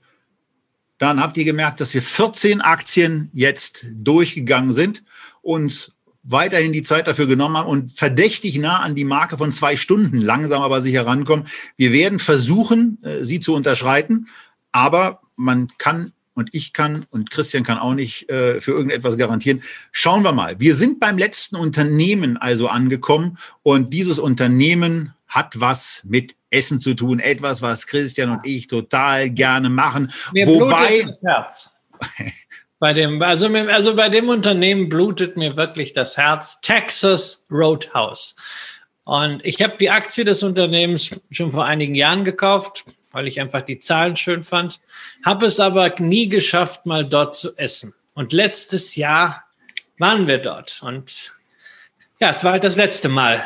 dann 1.00 1.20
habt 1.20 1.36
ihr 1.38 1.44
gemerkt, 1.44 1.80
dass 1.80 1.94
wir 1.94 2.02
14 2.02 2.60
Aktien 2.60 3.30
jetzt 3.32 3.86
durchgegangen 3.90 4.74
sind, 4.74 5.02
uns 5.40 5.94
weiterhin 6.22 6.74
die 6.74 6.82
Zeit 6.82 7.06
dafür 7.06 7.26
genommen 7.26 7.56
haben 7.56 7.68
und 7.68 7.92
verdächtig 7.92 8.58
nah 8.58 8.80
an 8.80 8.94
die 8.94 9.06
Marke 9.06 9.38
von 9.38 9.50
zwei 9.50 9.76
Stunden 9.76 10.18
langsam 10.18 10.60
aber 10.60 10.82
sicher 10.82 11.06
rankommen. 11.06 11.46
Wir 11.78 11.92
werden 11.92 12.18
versuchen, 12.18 13.02
äh, 13.02 13.24
sie 13.24 13.40
zu 13.40 13.54
unterschreiten, 13.54 14.28
aber 14.72 15.22
man 15.36 15.68
kann 15.78 16.12
und 16.34 16.50
ich 16.52 16.74
kann 16.74 17.06
und 17.08 17.30
Christian 17.30 17.64
kann 17.64 17.78
auch 17.78 17.94
nicht 17.94 18.28
äh, 18.28 18.60
für 18.60 18.72
irgendetwas 18.72 19.16
garantieren. 19.16 19.62
Schauen 19.92 20.22
wir 20.22 20.32
mal. 20.32 20.60
Wir 20.60 20.74
sind 20.74 21.00
beim 21.00 21.16
letzten 21.16 21.56
Unternehmen 21.56 22.36
also 22.36 22.68
angekommen 22.68 23.38
und 23.62 23.94
dieses 23.94 24.18
Unternehmen 24.18 25.14
hat 25.26 25.60
was 25.60 26.02
mit 26.04 26.34
Essen 26.50 26.80
zu 26.80 26.94
tun, 26.94 27.20
etwas, 27.20 27.62
was 27.62 27.86
Christian 27.86 28.30
und 28.30 28.40
ich 28.44 28.66
total 28.66 29.30
gerne 29.30 29.70
machen. 29.70 30.12
Mir 30.32 30.46
Wobei 30.46 31.02
das 31.02 31.22
Herz. 31.22 31.80
bei 32.78 32.92
dem, 32.92 33.22
also, 33.22 33.46
also 33.46 33.94
bei 33.94 34.08
dem 34.08 34.28
Unternehmen 34.28 34.88
blutet 34.88 35.36
mir 35.36 35.56
wirklich 35.56 35.92
das 35.92 36.16
Herz. 36.16 36.60
Texas 36.60 37.46
Roadhouse. 37.50 38.36
Und 39.04 39.44
ich 39.44 39.62
habe 39.62 39.76
die 39.78 39.90
Aktie 39.90 40.24
des 40.24 40.42
Unternehmens 40.42 41.10
schon 41.30 41.52
vor 41.52 41.64
einigen 41.64 41.94
Jahren 41.94 42.24
gekauft, 42.24 42.84
weil 43.10 43.26
ich 43.26 43.40
einfach 43.40 43.62
die 43.62 43.80
Zahlen 43.80 44.16
schön 44.16 44.44
fand, 44.44 44.80
habe 45.24 45.46
es 45.46 45.58
aber 45.58 45.92
nie 45.98 46.28
geschafft, 46.28 46.86
mal 46.86 47.04
dort 47.04 47.34
zu 47.34 47.56
essen. 47.56 47.94
Und 48.14 48.32
letztes 48.32 48.96
Jahr 48.96 49.44
waren 49.98 50.26
wir 50.26 50.38
dort 50.38 50.80
und 50.82 51.32
ja, 52.20 52.30
es 52.30 52.44
war 52.44 52.52
halt 52.52 52.64
das 52.64 52.76
letzte 52.76 53.08
Mal 53.08 53.42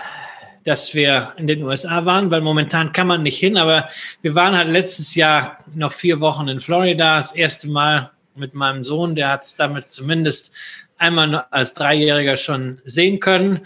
dass 0.65 0.95
wir 0.95 1.33
in 1.37 1.47
den 1.47 1.63
USA 1.63 2.05
waren, 2.05 2.31
weil 2.31 2.41
momentan 2.41 2.93
kann 2.93 3.07
man 3.07 3.23
nicht 3.23 3.39
hin, 3.39 3.57
aber 3.57 3.89
wir 4.23 4.35
waren 4.35 4.57
halt 4.57 4.69
letztes 4.69 5.15
Jahr 5.15 5.59
noch 5.75 5.93
vier 5.93 6.21
Wochen 6.21 6.49
in 6.49 6.61
Florida, 6.61 7.19
das 7.19 7.33
erste 7.33 7.69
Mal 7.69 8.11
mit 8.35 8.55
meinem 8.55 8.83
Sohn, 8.83 9.15
der 9.15 9.29
hat 9.31 9.45
es 9.45 9.57
damit 9.57 9.93
zumindest 9.93 10.53
einmal 10.99 11.47
als 11.51 11.75
Dreijähriger 11.75 12.37
schon 12.37 12.81
sehen 12.85 13.21
können. 13.21 13.61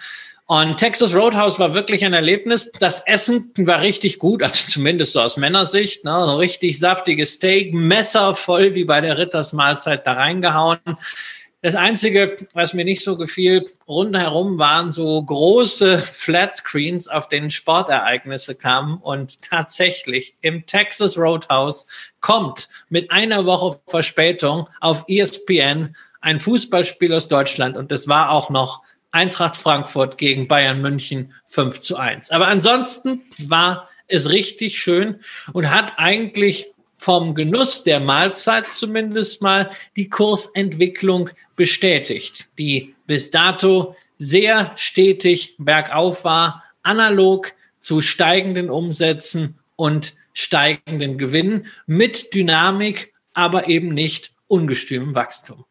Und 0.46 0.78
Texas 0.78 1.14
Roadhouse 1.14 1.58
war 1.58 1.74
wirklich 1.74 2.06
ein 2.06 2.14
Erlebnis. 2.14 2.72
Das 2.78 3.02
Essen 3.06 3.52
war 3.58 3.82
richtig 3.82 4.18
gut, 4.18 4.42
also 4.42 4.66
zumindest 4.66 5.12
so 5.12 5.20
aus 5.20 5.36
Männersicht. 5.36 6.04
Ne? 6.04 6.14
Ein 6.14 6.36
richtig 6.36 6.78
saftiges 6.78 7.34
Steak, 7.34 7.74
Messer 7.74 8.34
voll 8.34 8.74
wie 8.74 8.84
bei 8.84 9.02
der 9.02 9.18
Rittersmahlzeit 9.18 10.06
da 10.06 10.14
reingehauen. 10.14 10.78
Das 11.60 11.74
Einzige, 11.74 12.46
was 12.52 12.72
mir 12.72 12.84
nicht 12.84 13.02
so 13.02 13.16
gefiel, 13.16 13.68
rundherum 13.88 14.58
waren 14.58 14.92
so 14.92 15.20
große 15.20 15.98
Flatscreens, 15.98 17.08
auf 17.08 17.28
denen 17.28 17.50
Sportereignisse 17.50 18.54
kamen. 18.54 18.98
Und 18.98 19.42
tatsächlich 19.42 20.36
im 20.40 20.66
Texas 20.66 21.18
Roadhouse 21.18 21.86
kommt 22.20 22.68
mit 22.90 23.10
einer 23.10 23.44
Woche 23.44 23.80
Verspätung 23.88 24.68
auf 24.80 25.04
ESPN 25.08 25.96
ein 26.20 26.38
Fußballspiel 26.38 27.12
aus 27.12 27.26
Deutschland. 27.26 27.76
Und 27.76 27.90
das 27.90 28.06
war 28.06 28.30
auch 28.30 28.50
noch 28.50 28.82
Eintracht 29.10 29.56
Frankfurt 29.56 30.16
gegen 30.16 30.46
Bayern 30.46 30.80
München 30.80 31.32
5 31.46 31.80
zu 31.80 31.96
1. 31.96 32.30
Aber 32.30 32.46
ansonsten 32.46 33.22
war 33.38 33.88
es 34.06 34.30
richtig 34.30 34.78
schön 34.78 35.20
und 35.52 35.70
hat 35.70 35.94
eigentlich 35.96 36.72
vom 36.98 37.34
Genuss 37.34 37.84
der 37.84 38.00
Mahlzeit 38.00 38.66
zumindest 38.72 39.40
mal 39.40 39.70
die 39.96 40.10
Kursentwicklung 40.10 41.30
bestätigt, 41.56 42.50
die 42.58 42.94
bis 43.06 43.30
dato 43.30 43.96
sehr 44.18 44.72
stetig 44.74 45.54
bergauf 45.58 46.24
war, 46.24 46.64
analog 46.82 47.52
zu 47.78 48.00
steigenden 48.00 48.68
Umsätzen 48.68 49.58
und 49.76 50.14
steigenden 50.32 51.18
Gewinnen 51.18 51.66
mit 51.86 52.34
Dynamik, 52.34 53.14
aber 53.32 53.68
eben 53.68 53.94
nicht 53.94 54.32
ungestümem 54.48 55.14
Wachstum. 55.14 55.64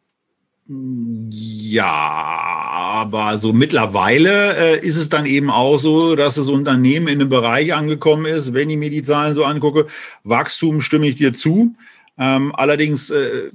Ja, 0.69 1.85
aber 1.85 3.37
so 3.37 3.53
mittlerweile 3.53 4.57
äh, 4.57 4.85
ist 4.85 4.97
es 4.97 5.07
dann 5.07 5.25
eben 5.25 5.49
auch 5.49 5.77
so, 5.77 6.17
dass 6.17 6.35
das 6.35 6.49
Unternehmen 6.49 7.07
in 7.07 7.21
einem 7.21 7.29
Bereich 7.29 7.73
angekommen 7.73 8.25
ist, 8.25 8.53
wenn 8.53 8.69
ich 8.69 8.77
mir 8.77 8.89
die 8.89 9.03
Zahlen 9.03 9.33
so 9.33 9.45
angucke, 9.45 9.87
Wachstum 10.25 10.81
stimme 10.81 11.07
ich 11.07 11.15
dir 11.15 11.31
zu. 11.31 11.73
Ähm, 12.17 12.53
allerdings, 12.53 13.09
äh, 13.11 13.51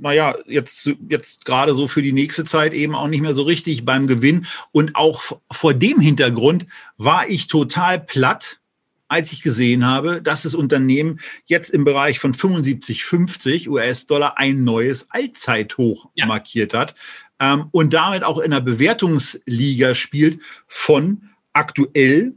naja, 0.00 0.34
jetzt, 0.46 0.90
jetzt 1.08 1.44
gerade 1.44 1.72
so 1.74 1.86
für 1.86 2.02
die 2.02 2.12
nächste 2.12 2.44
Zeit 2.44 2.74
eben 2.74 2.96
auch 2.96 3.08
nicht 3.08 3.20
mehr 3.20 3.34
so 3.34 3.42
richtig 3.42 3.84
beim 3.84 4.08
Gewinn. 4.08 4.46
Und 4.72 4.96
auch 4.96 5.22
vor 5.52 5.74
dem 5.74 6.00
Hintergrund 6.00 6.66
war 6.96 7.28
ich 7.28 7.46
total 7.46 8.00
platt, 8.00 8.59
als 9.10 9.32
ich 9.32 9.42
gesehen 9.42 9.86
habe, 9.86 10.22
dass 10.22 10.44
das 10.44 10.54
Unternehmen 10.54 11.18
jetzt 11.44 11.70
im 11.70 11.84
Bereich 11.84 12.20
von 12.20 12.32
75,50 12.32 13.68
US-Dollar 13.68 14.38
ein 14.38 14.62
neues 14.62 15.10
Allzeithoch 15.10 16.08
ja. 16.14 16.26
markiert 16.26 16.74
hat 16.74 16.94
ähm, 17.40 17.66
und 17.72 17.92
damit 17.92 18.22
auch 18.22 18.38
in 18.38 18.52
der 18.52 18.60
Bewertungsliga 18.60 19.94
spielt 19.94 20.40
von 20.68 21.22
aktuell 21.52 22.34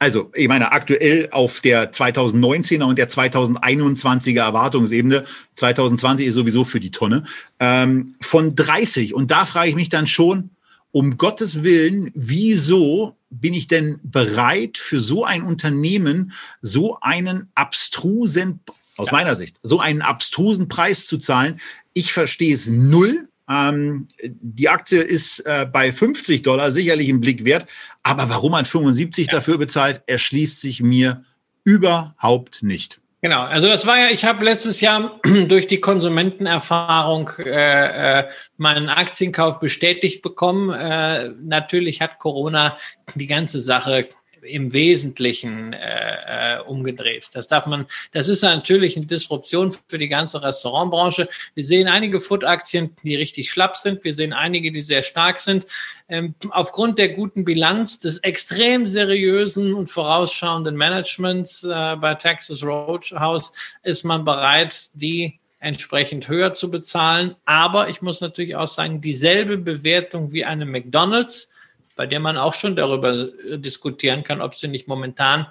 also 0.00 0.30
ich 0.34 0.46
meine 0.46 0.70
aktuell 0.70 1.28
auf 1.32 1.58
der 1.58 1.92
2019er 1.92 2.84
und 2.84 2.98
der 2.98 3.08
2021er 3.08 4.42
Erwartungsebene, 4.42 5.24
2020 5.56 6.28
ist 6.28 6.34
sowieso 6.34 6.64
für 6.64 6.78
die 6.78 6.92
Tonne, 6.92 7.24
ähm, 7.58 8.14
von 8.20 8.54
30. 8.54 9.12
Und 9.12 9.32
da 9.32 9.44
frage 9.44 9.70
ich 9.70 9.74
mich 9.74 9.88
dann 9.88 10.06
schon, 10.06 10.50
um 10.92 11.16
Gottes 11.16 11.64
Willen, 11.64 12.12
wieso 12.14 13.17
bin 13.30 13.54
ich 13.54 13.66
denn 13.66 14.00
bereit, 14.02 14.78
für 14.78 15.00
so 15.00 15.24
ein 15.24 15.42
Unternehmen 15.42 16.32
so 16.62 16.98
einen 17.00 17.48
abstrusen, 17.54 18.60
aus 18.96 19.08
ja. 19.08 19.12
meiner 19.12 19.36
Sicht, 19.36 19.58
so 19.62 19.80
einen 19.80 20.02
abstrusen 20.02 20.68
Preis 20.68 21.06
zu 21.06 21.18
zahlen? 21.18 21.60
Ich 21.92 22.12
verstehe 22.12 22.54
es 22.54 22.66
null. 22.66 23.28
Ähm, 23.48 24.08
die 24.22 24.68
Aktie 24.68 25.00
ist 25.00 25.40
äh, 25.40 25.66
bei 25.70 25.92
50 25.92 26.42
Dollar 26.42 26.70
sicherlich 26.70 27.08
ein 27.08 27.20
Blick 27.20 27.44
wert, 27.44 27.68
aber 28.02 28.28
warum 28.28 28.52
man 28.52 28.64
75 28.64 29.26
ja. 29.26 29.32
dafür 29.32 29.58
bezahlt, 29.58 30.02
erschließt 30.06 30.60
sich 30.60 30.82
mir 30.82 31.24
überhaupt 31.64 32.62
nicht. 32.62 33.00
Genau, 33.20 33.42
also 33.42 33.66
das 33.66 33.84
war 33.84 33.98
ja, 33.98 34.10
ich 34.10 34.24
habe 34.24 34.44
letztes 34.44 34.80
Jahr 34.80 35.18
durch 35.48 35.66
die 35.66 35.80
Konsumentenerfahrung 35.80 37.30
äh, 37.38 38.20
äh, 38.20 38.28
meinen 38.58 38.88
Aktienkauf 38.88 39.58
bestätigt 39.58 40.22
bekommen. 40.22 40.70
Äh, 40.70 41.30
natürlich 41.40 42.00
hat 42.00 42.20
Corona 42.20 42.76
die 43.16 43.26
ganze 43.26 43.60
Sache 43.60 44.08
im 44.42 44.72
Wesentlichen 44.72 45.72
äh, 45.72 46.56
äh, 46.56 46.60
umgedreht. 46.60 47.30
Das 47.32 47.48
darf 47.48 47.66
man, 47.66 47.86
das 48.12 48.28
ist 48.28 48.42
natürlich 48.42 48.96
eine 48.96 49.06
Disruption 49.06 49.72
für 49.88 49.98
die 49.98 50.08
ganze 50.08 50.42
Restaurantbranche. 50.42 51.28
Wir 51.54 51.64
sehen 51.64 51.88
einige 51.88 52.20
Food-Aktien, 52.20 52.94
die 53.02 53.16
richtig 53.16 53.50
schlapp 53.50 53.76
sind. 53.76 54.04
Wir 54.04 54.14
sehen 54.14 54.32
einige, 54.32 54.72
die 54.72 54.82
sehr 54.82 55.02
stark 55.02 55.40
sind. 55.40 55.66
Ähm, 56.08 56.34
aufgrund 56.50 56.98
der 56.98 57.10
guten 57.10 57.44
Bilanz 57.44 58.00
des 58.00 58.18
extrem 58.18 58.86
seriösen 58.86 59.74
und 59.74 59.88
vorausschauenden 59.88 60.76
Managements 60.76 61.64
äh, 61.64 61.96
bei 61.96 62.14
Texas 62.14 62.62
Roadhouse 62.62 63.52
ist 63.82 64.04
man 64.04 64.24
bereit, 64.24 64.90
die 64.94 65.38
entsprechend 65.60 66.28
höher 66.28 66.52
zu 66.52 66.70
bezahlen. 66.70 67.34
Aber 67.44 67.88
ich 67.88 68.02
muss 68.02 68.20
natürlich 68.20 68.56
auch 68.56 68.68
sagen, 68.68 69.00
dieselbe 69.00 69.58
Bewertung 69.58 70.32
wie 70.32 70.44
eine 70.44 70.64
McDonald's 70.64 71.52
bei 71.98 72.06
der 72.06 72.20
man 72.20 72.38
auch 72.38 72.54
schon 72.54 72.76
darüber 72.76 73.12
äh, 73.12 73.58
diskutieren 73.58 74.22
kann, 74.22 74.40
ob 74.40 74.54
sie 74.54 74.68
nicht 74.68 74.86
momentan 74.86 75.48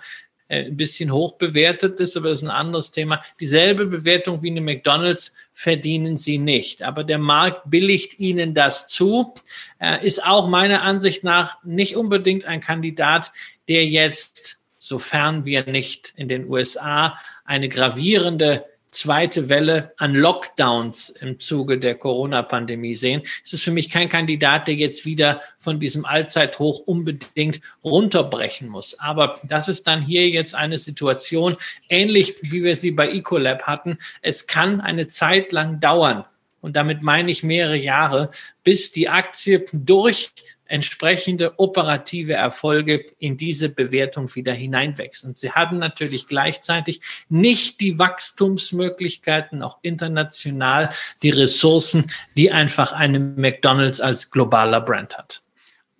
äh, 0.47 0.63
ein 0.63 0.77
bisschen 0.77 1.11
hoch 1.11 1.33
bewertet 1.33 1.99
ist, 1.99 2.15
aber 2.15 2.29
das 2.29 2.39
ist 2.39 2.47
ein 2.47 2.55
anderes 2.55 2.91
Thema. 2.91 3.21
Dieselbe 3.41 3.85
Bewertung 3.85 4.41
wie 4.41 4.49
eine 4.49 4.61
McDonald's 4.61 5.35
verdienen 5.51 6.15
sie 6.15 6.37
nicht. 6.37 6.83
Aber 6.83 7.03
der 7.03 7.17
Markt 7.17 7.69
billigt 7.69 8.17
ihnen 8.17 8.53
das 8.53 8.87
zu, 8.87 9.33
äh, 9.79 10.07
ist 10.07 10.25
auch 10.25 10.47
meiner 10.47 10.83
Ansicht 10.83 11.25
nach 11.25 11.61
nicht 11.65 11.97
unbedingt 11.97 12.45
ein 12.45 12.61
Kandidat, 12.61 13.33
der 13.67 13.85
jetzt, 13.85 14.61
sofern 14.77 15.43
wir 15.43 15.65
nicht 15.65 16.13
in 16.15 16.29
den 16.29 16.49
USA 16.49 17.19
eine 17.43 17.67
gravierende 17.67 18.63
zweite 18.91 19.49
Welle 19.49 19.93
an 19.97 20.13
Lockdowns 20.13 21.09
im 21.09 21.39
Zuge 21.39 21.77
der 21.77 21.95
Corona-Pandemie 21.95 22.95
sehen. 22.95 23.21
Es 23.43 23.53
ist 23.53 23.63
für 23.63 23.71
mich 23.71 23.89
kein 23.89 24.09
Kandidat, 24.09 24.67
der 24.67 24.75
jetzt 24.75 25.05
wieder 25.05 25.41
von 25.59 25.79
diesem 25.79 26.05
Allzeithoch 26.05 26.79
unbedingt 26.79 27.61
runterbrechen 27.83 28.69
muss. 28.69 28.99
Aber 28.99 29.39
das 29.43 29.67
ist 29.67 29.87
dann 29.87 30.01
hier 30.01 30.29
jetzt 30.29 30.55
eine 30.55 30.77
Situation, 30.77 31.57
ähnlich 31.89 32.35
wie 32.41 32.63
wir 32.63 32.75
sie 32.75 32.91
bei 32.91 33.09
Ecolab 33.09 33.63
hatten. 33.63 33.97
Es 34.21 34.47
kann 34.47 34.81
eine 34.81 35.07
Zeit 35.07 35.51
lang 35.51 35.79
dauern. 35.79 36.25
Und 36.59 36.75
damit 36.75 37.03
meine 37.03 37.31
ich 37.31 37.43
mehrere 37.43 37.77
Jahre, 37.77 38.29
bis 38.63 38.91
die 38.91 39.09
Aktie 39.09 39.65
durch 39.73 40.31
entsprechende 40.69 41.59
operative 41.59 42.33
Erfolge 42.33 43.05
in 43.19 43.37
diese 43.37 43.69
Bewertung 43.69 44.33
wieder 44.35 44.53
hineinwechseln. 44.53 45.35
Sie 45.35 45.51
haben 45.51 45.79
natürlich 45.79 46.27
gleichzeitig 46.27 47.01
nicht 47.29 47.79
die 47.81 47.99
Wachstumsmöglichkeiten, 47.99 49.61
auch 49.61 49.77
international, 49.81 50.89
die 51.23 51.29
Ressourcen, 51.29 52.11
die 52.35 52.51
einfach 52.51 52.91
eine 52.91 53.19
McDonald's 53.19 54.01
als 54.01 54.31
globaler 54.31 54.81
Brand 54.81 55.17
hat. 55.17 55.41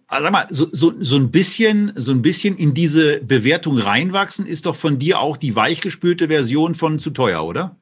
Also 0.08 0.24
sag 0.24 0.32
mal, 0.32 0.48
so, 0.50 0.68
so, 0.72 0.94
so 1.02 1.18
ein 1.18 1.32
bisschen, 1.32 1.92
so 1.96 2.14
ein 2.14 2.22
bisschen 2.22 2.56
in 2.56 2.74
diese 2.74 3.20
Bewertung 3.20 3.78
reinwachsen 3.78 4.46
ist 4.46 4.66
doch 4.66 4.76
von 4.76 5.00
dir 5.00 5.20
auch 5.20 5.36
die 5.36 5.54
weichgespülte 5.54 6.30
Version 6.30 6.76
von 6.76 7.00
zu 7.00 7.10
teuer, 7.10 7.44
oder? 7.44 7.76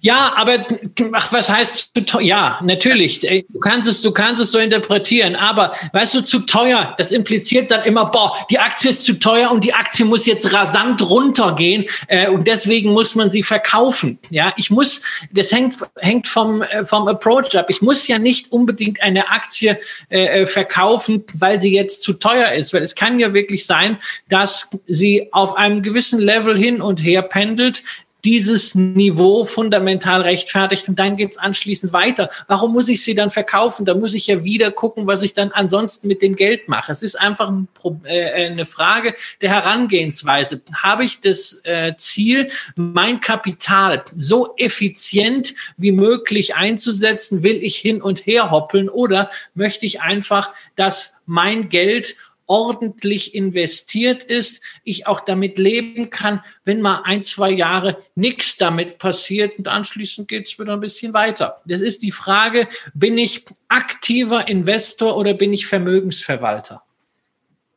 Ja, 0.00 0.32
aber 0.36 0.66
ach, 1.12 1.32
was 1.32 1.48
heißt 1.48 1.92
zu 1.94 2.04
teuer? 2.04 2.22
Ja, 2.22 2.58
natürlich. 2.62 3.20
Du 3.20 3.60
kannst 3.60 3.88
es, 3.88 4.02
du 4.02 4.10
kannst 4.10 4.42
es 4.42 4.50
so 4.50 4.58
interpretieren. 4.58 5.36
Aber 5.36 5.72
weißt 5.92 6.14
du, 6.16 6.20
zu 6.22 6.40
teuer, 6.40 6.94
das 6.98 7.12
impliziert 7.12 7.70
dann 7.70 7.84
immer, 7.84 8.06
boah, 8.06 8.36
die 8.50 8.58
Aktie 8.58 8.90
ist 8.90 9.04
zu 9.04 9.14
teuer 9.14 9.50
und 9.52 9.62
die 9.62 9.74
Aktie 9.74 10.04
muss 10.04 10.26
jetzt 10.26 10.52
rasant 10.52 11.08
runtergehen 11.08 11.84
äh, 12.08 12.28
und 12.28 12.48
deswegen 12.48 12.92
muss 12.92 13.14
man 13.14 13.30
sie 13.30 13.44
verkaufen. 13.44 14.18
Ja, 14.30 14.52
ich 14.56 14.70
muss, 14.70 15.02
das 15.30 15.52
hängt, 15.52 15.76
hängt 15.98 16.26
vom, 16.26 16.62
äh, 16.62 16.84
vom 16.84 17.06
Approach 17.06 17.56
ab. 17.56 17.66
Ich 17.68 17.80
muss 17.80 18.08
ja 18.08 18.18
nicht 18.18 18.50
unbedingt 18.50 19.00
eine 19.02 19.28
Aktie 19.30 19.78
äh, 20.08 20.42
äh, 20.42 20.46
verkaufen, 20.46 21.22
weil 21.34 21.60
sie 21.60 21.72
jetzt 21.72 22.02
zu 22.02 22.14
teuer 22.14 22.50
ist. 22.52 22.74
Weil 22.74 22.82
es 22.82 22.96
kann 22.96 23.20
ja 23.20 23.32
wirklich 23.34 23.66
sein, 23.66 23.98
dass 24.28 24.70
sie 24.88 25.28
auf 25.30 25.56
einem 25.56 25.82
gewissen 25.82 26.18
Level 26.18 26.58
hin 26.58 26.80
und 26.80 26.98
her 26.98 27.22
pendelt, 27.22 27.84
dieses 28.26 28.74
Niveau 28.74 29.44
fundamental 29.44 30.22
rechtfertigt 30.22 30.88
und 30.88 30.98
dann 30.98 31.16
geht 31.16 31.30
es 31.30 31.38
anschließend 31.38 31.92
weiter. 31.92 32.28
Warum 32.48 32.72
muss 32.72 32.88
ich 32.88 33.04
sie 33.04 33.14
dann 33.14 33.30
verkaufen? 33.30 33.86
Da 33.86 33.94
muss 33.94 34.14
ich 34.14 34.26
ja 34.26 34.42
wieder 34.42 34.72
gucken, 34.72 35.06
was 35.06 35.22
ich 35.22 35.32
dann 35.32 35.52
ansonsten 35.52 36.08
mit 36.08 36.22
dem 36.22 36.34
Geld 36.34 36.68
mache. 36.68 36.90
Es 36.90 37.04
ist 37.04 37.14
einfach 37.14 37.48
ein 37.48 37.68
äh, 38.02 38.32
eine 38.32 38.66
Frage 38.66 39.14
der 39.40 39.50
Herangehensweise. 39.50 40.60
Habe 40.74 41.04
ich 41.04 41.20
das 41.20 41.60
äh, 41.62 41.94
Ziel, 41.98 42.50
mein 42.74 43.20
Kapital 43.20 44.04
so 44.16 44.54
effizient 44.56 45.54
wie 45.76 45.92
möglich 45.92 46.56
einzusetzen? 46.56 47.44
Will 47.44 47.62
ich 47.62 47.76
hin 47.76 48.02
und 48.02 48.26
her 48.26 48.50
hoppeln 48.50 48.88
oder 48.88 49.30
möchte 49.54 49.86
ich 49.86 50.00
einfach, 50.00 50.50
dass 50.74 51.14
mein 51.26 51.68
Geld 51.68 52.16
ordentlich 52.46 53.34
investiert 53.34 54.22
ist, 54.22 54.62
ich 54.84 55.06
auch 55.06 55.20
damit 55.20 55.58
leben 55.58 56.10
kann, 56.10 56.40
wenn 56.64 56.80
mal 56.80 57.02
ein, 57.04 57.22
zwei 57.22 57.50
Jahre 57.50 57.98
nichts 58.14 58.56
damit 58.56 58.98
passiert 58.98 59.58
und 59.58 59.68
anschließend 59.68 60.28
geht 60.28 60.46
es 60.46 60.58
wieder 60.58 60.72
ein 60.72 60.80
bisschen 60.80 61.12
weiter. 61.12 61.60
Das 61.64 61.80
ist 61.80 62.02
die 62.02 62.12
Frage, 62.12 62.68
bin 62.94 63.18
ich 63.18 63.44
aktiver 63.68 64.48
Investor 64.48 65.16
oder 65.16 65.34
bin 65.34 65.52
ich 65.52 65.66
Vermögensverwalter? 65.66 66.82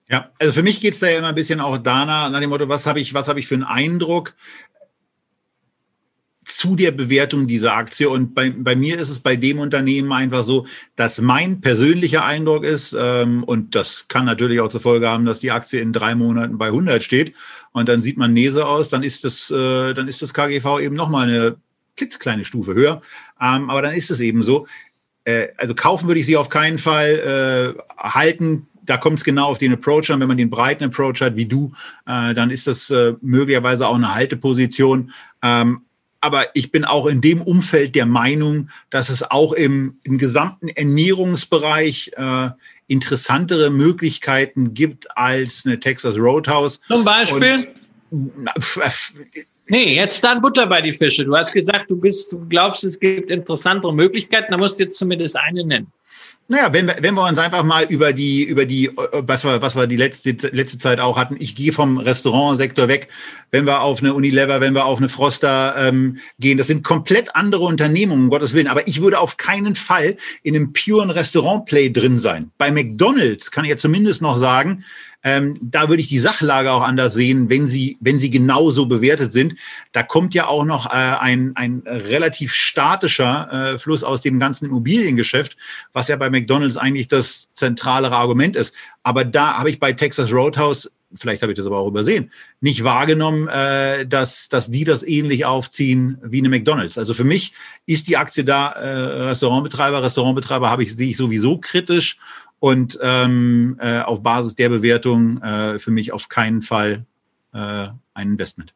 Ja, 0.09 0.31
also 0.39 0.53
für 0.53 0.63
mich 0.63 0.81
geht 0.81 0.95
es 0.95 1.01
da 1.01 1.07
ja 1.07 1.19
immer 1.19 1.27
ein 1.27 1.35
bisschen 1.35 1.59
auch 1.59 1.77
danach, 1.77 2.31
nach 2.31 2.39
dem 2.39 2.49
Motto, 2.49 2.67
was 2.67 2.87
habe 2.87 2.99
ich, 2.99 3.13
was 3.13 3.27
habe 3.27 3.39
ich 3.39 3.47
für 3.47 3.53
einen 3.53 3.63
Eindruck? 3.63 4.33
Zu 6.51 6.75
der 6.75 6.91
Bewertung 6.91 7.47
dieser 7.47 7.75
Aktie. 7.75 8.09
Und 8.09 8.33
bei, 8.33 8.49
bei 8.49 8.75
mir 8.75 8.99
ist 8.99 9.09
es 9.09 9.19
bei 9.19 9.35
dem 9.35 9.59
Unternehmen 9.59 10.11
einfach 10.11 10.43
so, 10.43 10.65
dass 10.95 11.21
mein 11.21 11.61
persönlicher 11.61 12.25
Eindruck 12.25 12.63
ist, 12.63 12.95
ähm, 12.99 13.43
und 13.43 13.75
das 13.75 14.07
kann 14.07 14.25
natürlich 14.25 14.59
auch 14.59 14.69
zur 14.69 14.81
Folge 14.81 15.07
haben, 15.07 15.25
dass 15.25 15.39
die 15.39 15.51
Aktie 15.51 15.79
in 15.79 15.93
drei 15.93 16.15
Monaten 16.15 16.57
bei 16.57 16.67
100 16.67 17.03
steht 17.03 17.35
und 17.71 17.89
dann 17.89 18.01
sieht 18.01 18.17
man 18.17 18.33
Nese 18.33 18.65
aus, 18.65 18.89
dann 18.89 19.03
ist 19.03 19.23
das, 19.25 19.51
äh, 19.51 19.93
dann 19.93 20.07
ist 20.07 20.21
das 20.21 20.33
KGV 20.33 20.79
eben 20.79 20.95
nochmal 20.95 21.27
eine 21.27 21.57
klitzekleine 21.97 22.45
Stufe 22.45 22.73
höher. 22.73 23.01
Ähm, 23.41 23.69
aber 23.69 23.81
dann 23.81 23.93
ist 23.93 24.09
es 24.09 24.19
eben 24.19 24.43
so. 24.43 24.67
Äh, 25.25 25.49
also 25.57 25.75
kaufen 25.75 26.07
würde 26.07 26.19
ich 26.19 26.25
sie 26.25 26.37
auf 26.37 26.49
keinen 26.49 26.77
Fall 26.77 27.75
äh, 27.77 27.81
halten 27.97 28.67
da 28.89 28.97
kommt 28.97 29.19
es 29.19 29.23
genau 29.23 29.45
auf 29.45 29.59
den 29.59 29.71
Approach 29.71 30.09
an. 30.09 30.19
Wenn 30.19 30.27
man 30.27 30.37
den 30.37 30.49
breiten 30.49 30.83
Approach 30.83 31.21
hat, 31.21 31.35
wie 31.35 31.45
du, 31.45 31.71
äh, 32.07 32.33
dann 32.33 32.49
ist 32.49 32.65
das 32.65 32.89
äh, 32.89 33.13
möglicherweise 33.21 33.87
auch 33.87 33.93
eine 33.93 34.15
Halteposition. 34.15 35.11
Ähm, 35.43 35.81
aber 36.21 36.47
ich 36.53 36.71
bin 36.71 36.85
auch 36.85 37.05
in 37.05 37.21
dem 37.21 37.41
Umfeld 37.41 37.95
der 37.95 38.05
Meinung, 38.05 38.69
dass 38.89 39.09
es 39.09 39.23
auch 39.29 39.53
im, 39.53 39.99
im 40.03 40.17
gesamten 40.17 40.67
Ernährungsbereich 40.69 42.11
äh, 42.15 42.49
interessantere 42.87 43.69
Möglichkeiten 43.69 44.73
gibt 44.73 45.15
als 45.15 45.65
eine 45.65 45.79
Texas 45.79 46.17
Roadhouse. 46.17 46.81
Zum 46.87 47.03
Beispiel? 47.03 47.67
Und, 48.11 48.31
Nee, 49.71 49.95
jetzt 49.95 50.23
dann 50.23 50.41
Butter 50.41 50.65
bei 50.65 50.81
die 50.81 50.93
Fische. 50.93 51.23
Du 51.23 51.35
hast 51.35 51.53
gesagt, 51.53 51.91
du 51.91 51.95
bist, 51.95 52.33
du 52.33 52.43
glaubst, 52.49 52.83
es 52.83 52.99
gibt 52.99 53.29
interessantere 53.29 53.93
Möglichkeiten. 53.93 54.51
Da 54.51 54.57
musst 54.57 54.79
du 54.79 54.83
jetzt 54.83 54.97
zumindest 54.97 55.37
eine 55.37 55.63
nennen. 55.63 55.91
Naja, 56.51 56.73
wenn 56.73 56.87
wir, 56.87 56.95
wenn 57.01 57.13
wir 57.13 57.27
uns 57.27 57.37
einfach 57.37 57.63
mal 57.63 57.83
über 57.83 58.11
die, 58.11 58.43
über 58.43 58.65
die, 58.65 58.89
was 58.95 59.43
wir, 59.43 59.61
was 59.61 59.75
wir 59.75 59.85
die 59.85 59.97
letzte, 59.97 60.31
letzte 60.47 60.79
Zeit 60.79 60.99
auch 60.99 61.15
hatten, 61.15 61.35
ich 61.39 61.53
gehe 61.53 61.71
vom 61.71 61.99
Restaurantsektor 61.99 62.87
weg, 62.87 63.09
wenn 63.51 63.67
wir 63.67 63.81
auf 63.81 64.01
eine 64.01 64.15
Unilever, 64.15 64.59
wenn 64.59 64.73
wir 64.73 64.85
auf 64.85 64.97
eine 64.97 65.09
Froster 65.09 65.75
ähm, 65.77 66.17
gehen, 66.39 66.57
das 66.57 66.65
sind 66.65 66.83
komplett 66.83 67.35
andere 67.35 67.61
Unternehmungen, 67.61 68.23
um 68.23 68.29
Gottes 68.31 68.55
Willen. 68.55 68.67
Aber 68.67 68.87
ich 68.87 68.99
würde 68.99 69.19
auf 69.19 69.37
keinen 69.37 69.75
Fall 69.75 70.17
in 70.41 70.55
einem 70.55 70.73
puren 70.73 71.11
Restaurant-Play 71.11 71.91
drin 71.91 72.17
sein. 72.17 72.49
Bei 72.57 72.71
McDonalds 72.71 73.51
kann 73.51 73.65
ich 73.65 73.69
ja 73.69 73.77
zumindest 73.77 74.23
noch 74.23 74.35
sagen, 74.35 74.83
ähm, 75.23 75.57
da 75.61 75.89
würde 75.89 76.01
ich 76.01 76.07
die 76.07 76.19
Sachlage 76.19 76.71
auch 76.71 76.83
anders 76.83 77.13
sehen, 77.13 77.49
wenn 77.49 77.67
sie, 77.67 77.97
wenn 77.99 78.19
sie 78.19 78.29
genauso 78.29 78.85
bewertet 78.85 79.33
sind. 79.33 79.55
Da 79.91 80.03
kommt 80.03 80.33
ja 80.33 80.47
auch 80.47 80.63
noch 80.63 80.87
äh, 80.87 80.95
ein, 80.95 81.51
ein 81.55 81.83
relativ 81.85 82.53
statischer 82.53 83.73
äh, 83.73 83.79
Fluss 83.79 84.03
aus 84.03 84.21
dem 84.21 84.39
ganzen 84.39 84.65
Immobiliengeschäft, 84.65 85.57
was 85.93 86.07
ja 86.07 86.15
bei 86.15 86.29
McDonalds 86.29 86.77
eigentlich 86.77 87.07
das 87.07 87.53
zentralere 87.53 88.15
Argument 88.15 88.55
ist. 88.55 88.73
Aber 89.03 89.25
da 89.25 89.57
habe 89.57 89.69
ich 89.69 89.79
bei 89.79 89.91
Texas 89.91 90.31
Roadhouse 90.31 90.89
vielleicht 91.15 91.41
habe 91.41 91.51
ich 91.51 91.57
das 91.57 91.65
aber 91.65 91.79
auch 91.79 91.87
übersehen, 91.87 92.31
nicht 92.61 92.83
wahrgenommen, 92.83 93.47
äh, 93.47 94.05
dass, 94.05 94.49
dass 94.49 94.69
die 94.69 94.83
das 94.83 95.01
ähnlich 95.01 95.45
aufziehen 95.45 96.19
wie 96.21 96.37
eine 96.37 96.49
McDonalds. 96.49 96.97
Also 96.97 97.13
für 97.13 97.23
mich 97.23 97.53
ist 97.85 98.07
die 98.07 98.17
Aktie 98.17 98.43
da, 98.43 98.69
äh, 98.73 99.23
Restaurantbetreiber, 99.23 100.03
Restaurantbetreiber 100.03 100.69
habe 100.69 100.83
ich, 100.83 100.95
sehe 100.95 101.09
ich 101.09 101.17
sowieso 101.17 101.57
kritisch 101.57 102.19
und 102.59 102.99
ähm, 103.01 103.77
äh, 103.79 103.99
auf 103.99 104.21
Basis 104.21 104.55
der 104.55 104.69
Bewertung 104.69 105.41
äh, 105.41 105.79
für 105.79 105.91
mich 105.91 106.11
auf 106.11 106.29
keinen 106.29 106.61
Fall 106.61 107.05
äh, 107.53 107.87
ein 108.13 108.31
Investment. 108.31 108.73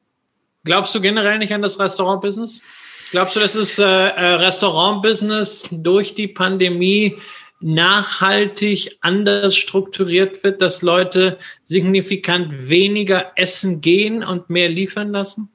Glaubst 0.66 0.96
du 0.96 1.02
generell 1.02 1.40
nicht 1.40 1.54
an 1.54 1.62
das 1.62 1.80
Restaurantbusiness? 1.80 2.62
Glaubst 3.12 3.36
du, 3.36 3.42
dass 3.42 3.54
das 3.54 3.78
äh, 3.80 3.84
äh, 3.84 4.34
Restaurantbusiness 4.36 5.68
durch 5.72 6.16
die 6.16 6.28
Pandemie 6.28 7.18
nachhaltig 7.60 8.98
anders 9.02 9.56
strukturiert 9.56 10.44
wird, 10.44 10.62
dass 10.62 10.82
Leute 10.82 11.38
signifikant 11.64 12.70
weniger 12.70 13.32
essen 13.36 13.82
gehen 13.82 14.24
und 14.24 14.50
mehr 14.50 14.70
liefern 14.70 15.12
lassen? 15.12 15.50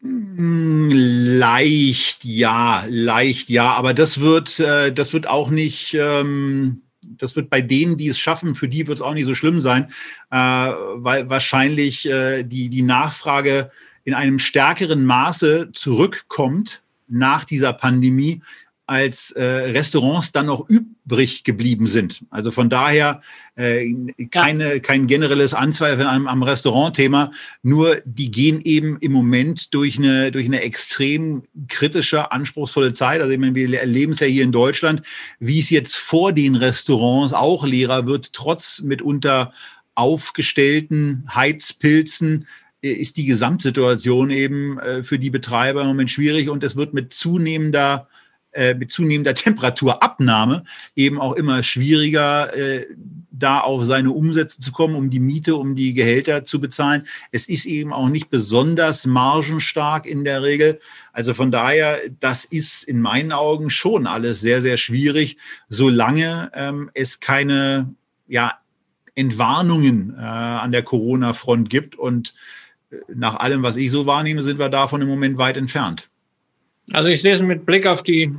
Hm, 0.00 0.90
leicht 0.92 2.24
ja, 2.24 2.84
leicht 2.88 3.48
ja, 3.48 3.72
aber 3.72 3.94
das 3.94 4.20
wird, 4.20 4.60
äh, 4.60 4.92
das 4.92 5.12
wird 5.12 5.26
auch 5.26 5.50
nicht, 5.50 5.94
ähm, 5.94 6.82
das 7.18 7.36
wird 7.36 7.50
bei 7.50 7.60
denen, 7.60 7.96
die 7.96 8.08
es 8.08 8.18
schaffen, 8.18 8.54
für 8.54 8.68
die 8.68 8.86
wird 8.86 8.98
es 8.98 9.02
auch 9.02 9.14
nicht 9.14 9.24
so 9.24 9.34
schlimm 9.34 9.60
sein, 9.60 9.88
äh, 10.30 10.36
weil 10.36 11.28
wahrscheinlich 11.28 12.08
äh, 12.08 12.42
die, 12.42 12.68
die 12.68 12.82
Nachfrage 12.82 13.70
in 14.04 14.14
einem 14.14 14.38
stärkeren 14.38 15.04
Maße 15.04 15.70
zurückkommt 15.72 16.82
nach 17.08 17.44
dieser 17.44 17.72
Pandemie, 17.72 18.42
als 18.86 19.32
äh, 19.32 19.42
Restaurants 19.42 20.30
dann 20.30 20.46
noch 20.46 20.68
übrig 20.68 21.42
geblieben 21.42 21.88
sind. 21.88 22.24
Also 22.30 22.52
von 22.52 22.68
daher 22.68 23.20
äh, 23.56 23.92
keine, 24.30 24.80
kein 24.80 25.08
generelles 25.08 25.54
Anzweifeln 25.54 26.06
am, 26.06 26.28
am 26.28 26.42
Restaurantthema, 26.44 27.32
nur 27.62 28.00
die 28.04 28.30
gehen 28.30 28.60
eben 28.62 28.96
im 29.00 29.10
Moment 29.10 29.74
durch 29.74 29.98
eine, 29.98 30.30
durch 30.30 30.46
eine 30.46 30.60
extrem 30.60 31.42
kritische, 31.68 32.30
anspruchsvolle 32.30 32.92
Zeit. 32.92 33.20
Also 33.20 33.32
ich 33.32 33.38
meine, 33.38 33.56
wir 33.56 33.80
erleben 33.80 34.12
es 34.12 34.20
ja 34.20 34.28
hier 34.28 34.44
in 34.44 34.52
Deutschland, 34.52 35.02
wie 35.40 35.58
es 35.58 35.70
jetzt 35.70 35.96
vor 35.96 36.32
den 36.32 36.54
Restaurants 36.54 37.32
auch 37.32 37.66
leerer 37.66 38.06
wird, 38.06 38.32
trotz 38.32 38.82
mitunter 38.82 39.52
aufgestellten 39.96 41.24
Heizpilzen 41.34 42.46
äh, 42.82 42.92
ist 42.92 43.16
die 43.16 43.26
Gesamtsituation 43.26 44.30
eben 44.30 44.78
äh, 44.78 45.02
für 45.02 45.18
die 45.18 45.30
Betreiber 45.30 45.80
im 45.80 45.88
Moment 45.88 46.10
schwierig 46.10 46.48
und 46.48 46.62
es 46.62 46.76
wird 46.76 46.94
mit 46.94 47.12
zunehmender 47.12 48.08
äh, 48.56 48.74
mit 48.74 48.90
zunehmender 48.90 49.34
Temperaturabnahme 49.34 50.64
eben 50.94 51.20
auch 51.20 51.34
immer 51.34 51.62
schwieriger, 51.62 52.56
äh, 52.56 52.86
da 53.30 53.60
auf 53.60 53.84
seine 53.84 54.12
Umsätze 54.12 54.60
zu 54.60 54.72
kommen, 54.72 54.94
um 54.94 55.10
die 55.10 55.20
Miete, 55.20 55.56
um 55.56 55.76
die 55.76 55.92
Gehälter 55.92 56.46
zu 56.46 56.58
bezahlen. 56.58 57.06
Es 57.32 57.48
ist 57.48 57.66
eben 57.66 57.92
auch 57.92 58.08
nicht 58.08 58.30
besonders 58.30 59.04
margenstark 59.04 60.06
in 60.06 60.24
der 60.24 60.42
Regel. 60.42 60.80
Also 61.12 61.34
von 61.34 61.50
daher, 61.50 61.98
das 62.18 62.46
ist 62.46 62.84
in 62.84 63.00
meinen 63.00 63.32
Augen 63.32 63.68
schon 63.68 64.06
alles 64.06 64.40
sehr, 64.40 64.62
sehr 64.62 64.78
schwierig, 64.78 65.36
solange 65.68 66.50
ähm, 66.54 66.90
es 66.94 67.20
keine 67.20 67.94
ja, 68.26 68.54
Entwarnungen 69.14 70.14
äh, 70.16 70.22
an 70.22 70.72
der 70.72 70.82
Corona-Front 70.82 71.68
gibt. 71.68 71.94
Und 71.94 72.34
äh, 72.90 72.96
nach 73.14 73.36
allem, 73.36 73.62
was 73.62 73.76
ich 73.76 73.90
so 73.90 74.06
wahrnehme, 74.06 74.42
sind 74.42 74.58
wir 74.58 74.70
davon 74.70 75.02
im 75.02 75.08
Moment 75.08 75.36
weit 75.36 75.58
entfernt. 75.58 76.08
Also 76.92 77.08
ich 77.08 77.22
sehe 77.22 77.34
es 77.34 77.42
mit 77.42 77.66
Blick 77.66 77.86
auf 77.86 78.02
die 78.02 78.32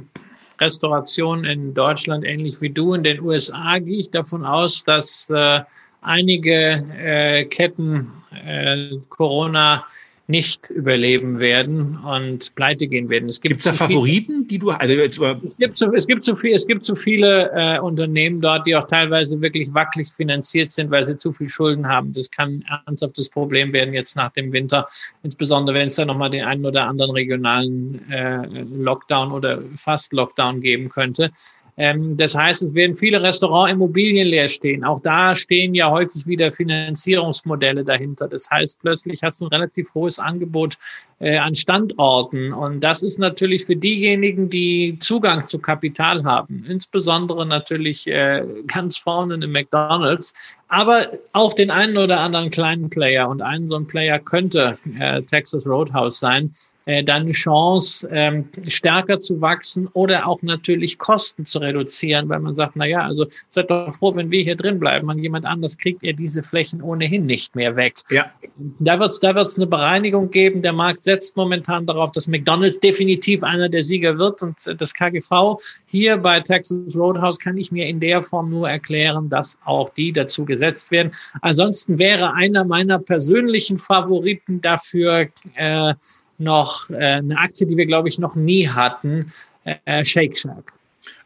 Restauration 0.59 1.45
in 1.45 1.73
Deutschland 1.73 2.23
ähnlich 2.23 2.61
wie 2.61 2.69
du. 2.69 2.93
In 2.93 3.03
den 3.03 3.21
USA 3.21 3.77
gehe 3.79 3.99
ich 3.99 4.11
davon 4.11 4.45
aus, 4.45 4.83
dass 4.83 5.29
äh, 5.29 5.61
einige 6.01 6.83
äh, 6.97 7.45
Ketten 7.45 8.11
äh, 8.45 8.91
Corona 9.09 9.85
nicht 10.27 10.69
überleben 10.69 11.39
werden 11.39 11.97
und 11.97 12.53
pleite 12.55 12.87
gehen 12.87 13.09
werden. 13.09 13.29
Es 13.29 13.39
gibt 13.39 13.53
Gibt's 13.53 13.63
da 13.63 13.71
Favoriten, 13.71 14.45
die 14.47 14.59
du 14.59 14.71
also 14.71 14.93
es 14.93 15.55
gibt 15.55 15.77
zu, 15.77 15.93
es 15.93 16.05
gibt 16.05 16.25
zu 16.25 16.35
viel, 16.35 16.53
es 16.53 16.67
gibt 16.67 16.83
zu 16.83 16.95
viele 16.95 17.49
äh, 17.55 17.79
Unternehmen 17.79 18.41
dort, 18.41 18.67
die 18.67 18.75
auch 18.75 18.83
teilweise 18.83 19.39
wirklich 19.41 19.73
wackelig 19.73 20.09
finanziert 20.09 20.73
sind, 20.73 20.91
weil 20.91 21.05
sie 21.05 21.15
zu 21.15 21.31
viel 21.31 21.47
Schulden 21.47 21.87
haben. 21.87 22.11
Das 22.11 22.29
kann 22.29 22.63
ein 22.67 22.79
ernsthaftes 22.85 23.29
Problem 23.29 23.71
werden 23.71 23.93
jetzt 23.93 24.17
nach 24.17 24.33
dem 24.33 24.51
Winter, 24.51 24.87
insbesondere 25.23 25.77
wenn 25.77 25.87
es 25.87 25.95
da 25.95 26.03
nochmal 26.03 26.29
den 26.29 26.43
einen 26.43 26.65
oder 26.65 26.83
anderen 26.83 27.11
regionalen 27.11 28.11
äh, 28.11 28.45
Lockdown 28.75 29.31
oder 29.31 29.61
fast 29.77 30.11
Lockdown 30.11 30.59
geben 30.59 30.89
könnte. 30.89 31.31
Ähm, 31.77 32.17
das 32.17 32.35
heißt, 32.35 32.63
es 32.63 32.73
werden 32.73 32.97
viele 32.97 33.21
Restaurantimmobilien 33.21 34.27
leer 34.27 34.47
stehen. 34.47 34.83
Auch 34.83 34.99
da 34.99 35.35
stehen 35.35 35.75
ja 35.75 35.91
häufig 35.91 36.25
wieder 36.25 36.51
Finanzierungsmodelle 36.51 37.83
dahinter. 37.83 38.27
Das 38.27 38.49
heißt, 38.49 38.79
plötzlich 38.81 39.21
hast 39.21 39.39
du 39.39 39.45
ein 39.45 39.49
relativ 39.49 39.93
hohes 39.93 40.17
Angebot 40.17 40.77
äh, 41.19 41.37
an 41.37 41.53
Standorten. 41.53 42.51
Und 42.51 42.81
das 42.81 43.03
ist 43.03 43.19
natürlich 43.19 43.65
für 43.65 43.75
diejenigen, 43.75 44.49
die 44.49 44.97
Zugang 44.99 45.45
zu 45.45 45.59
Kapital 45.59 46.23
haben, 46.23 46.65
insbesondere 46.67 47.45
natürlich 47.45 48.07
äh, 48.07 48.43
ganz 48.65 48.97
vorne 48.97 49.35
in 49.35 49.51
McDonald's, 49.51 50.33
aber 50.69 51.07
auch 51.33 51.53
den 51.53 51.69
einen 51.69 51.97
oder 51.97 52.19
anderen 52.19 52.49
kleinen 52.49 52.89
Player. 52.89 53.29
Und 53.29 53.43
ein 53.43 53.67
so 53.67 53.75
ein 53.75 53.85
Player 53.85 54.17
könnte 54.17 54.79
äh, 54.99 55.21
Texas 55.21 55.67
Roadhouse 55.67 56.19
sein, 56.19 56.51
äh, 56.87 57.03
dann 57.03 57.23
eine 57.23 57.33
Chance, 57.33 58.09
ähm, 58.13 58.49
stärker 58.67 59.19
zu 59.19 59.41
wachsen 59.41 59.87
oder 59.91 60.25
auch 60.25 60.41
natürlich 60.41 60.97
Kosten 60.97 61.45
zu 61.45 61.59
reduzieren, 61.59 62.29
weil 62.29 62.39
man 62.39 62.53
sagt, 62.53 62.77
na 62.77 62.85
ja, 62.85 63.01
also 63.01 63.27
seid 63.49 63.69
doch 63.69 63.91
froh, 63.91 64.15
wenn 64.15 64.31
wir 64.31 64.41
hier 64.41 64.55
drin 64.55 64.79
bleiben. 64.79 65.09
Und 65.09 65.19
jemand 65.19 65.45
anders 65.45 65.77
kriegt 65.77 66.01
ihr 66.01 66.13
diese 66.13 66.41
Flächen 66.43 66.81
ohnehin 66.81 67.25
nicht 67.25 67.57
mehr 67.57 67.75
weg. 67.75 67.95
Ja. 68.09 68.31
Da 68.79 68.99
wird 68.99 69.11
es 69.11 69.19
da 69.19 69.35
wird's 69.35 69.57
eine 69.57 69.67
Bereinigung 69.67 70.29
geben. 70.29 70.61
Der 70.61 70.71
Markt 70.71 71.03
setzt 71.03 71.35
momentan 71.35 71.85
darauf, 71.85 72.13
dass 72.13 72.27
McDonald's 72.27 72.79
definitiv 72.79 73.43
einer 73.43 73.67
der 73.67 73.83
Sieger 73.83 74.17
wird 74.17 74.41
und 74.41 74.55
das 74.77 74.93
KGV 74.93 75.59
hier 75.87 76.15
bei 76.15 76.39
Texas 76.39 76.95
Roadhouse 76.95 77.37
kann 77.37 77.57
ich 77.57 77.69
mir 77.69 77.85
in 77.87 77.99
der 77.99 78.23
Form 78.23 78.49
nur 78.49 78.69
erklären, 78.69 79.27
dass 79.27 79.59
auch 79.65 79.89
die 79.89 80.13
dazu 80.13 80.45
gesetzt 80.45 80.89
werden. 80.91 81.11
Ansonsten 81.41 81.99
wäre 81.99 82.33
einer 82.33 82.63
meiner 82.63 82.97
persönlichen 82.97 83.77
Favoriten 83.77 84.61
dafür 84.61 85.27
äh, 85.55 85.93
noch 86.37 86.89
äh, 86.89 86.95
eine 86.95 87.37
Aktie, 87.37 87.67
die 87.67 87.77
wir, 87.77 87.85
glaube 87.85 88.09
ich, 88.09 88.19
noch 88.19 88.35
nie 88.35 88.67
hatten, 88.67 89.31
äh, 89.63 90.03
Shake 90.03 90.37
Shack. 90.37 90.73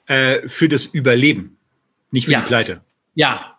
Äh, 0.07 0.47
für 0.47 0.67
das 0.67 0.85
Überleben, 0.85 1.57
nicht 2.11 2.25
für 2.25 2.31
ja. 2.31 2.41
die 2.41 2.47
Pleite. 2.47 2.81
Ja, 3.15 3.51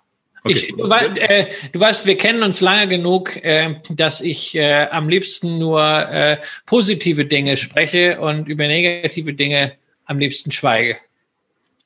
Okay. 0.45 0.55
Ich, 0.55 0.75
du, 0.77 0.91
äh, 0.91 1.47
du, 1.71 1.79
weißt, 1.79 2.05
wir 2.05 2.19
kennen 2.19 2.43
uns 2.43 2.61
lange 2.61 2.89
genug, 2.89 3.37
äh, 3.45 3.77
dass 3.91 4.21
ich 4.21 4.57
äh, 4.57 4.89
am 4.91 5.09
liebsten 5.09 5.59
nur 5.59 5.81
äh, 5.83 6.39
positive 6.67 7.25
Dinge 7.25 7.57
spreche 7.57 8.21
und 8.21 8.49
über 8.49 8.67
negative 8.67 9.35
Dinge 9.35 9.75
am 10.07 10.19
liebsten 10.19 10.51
schweige. 10.51 10.97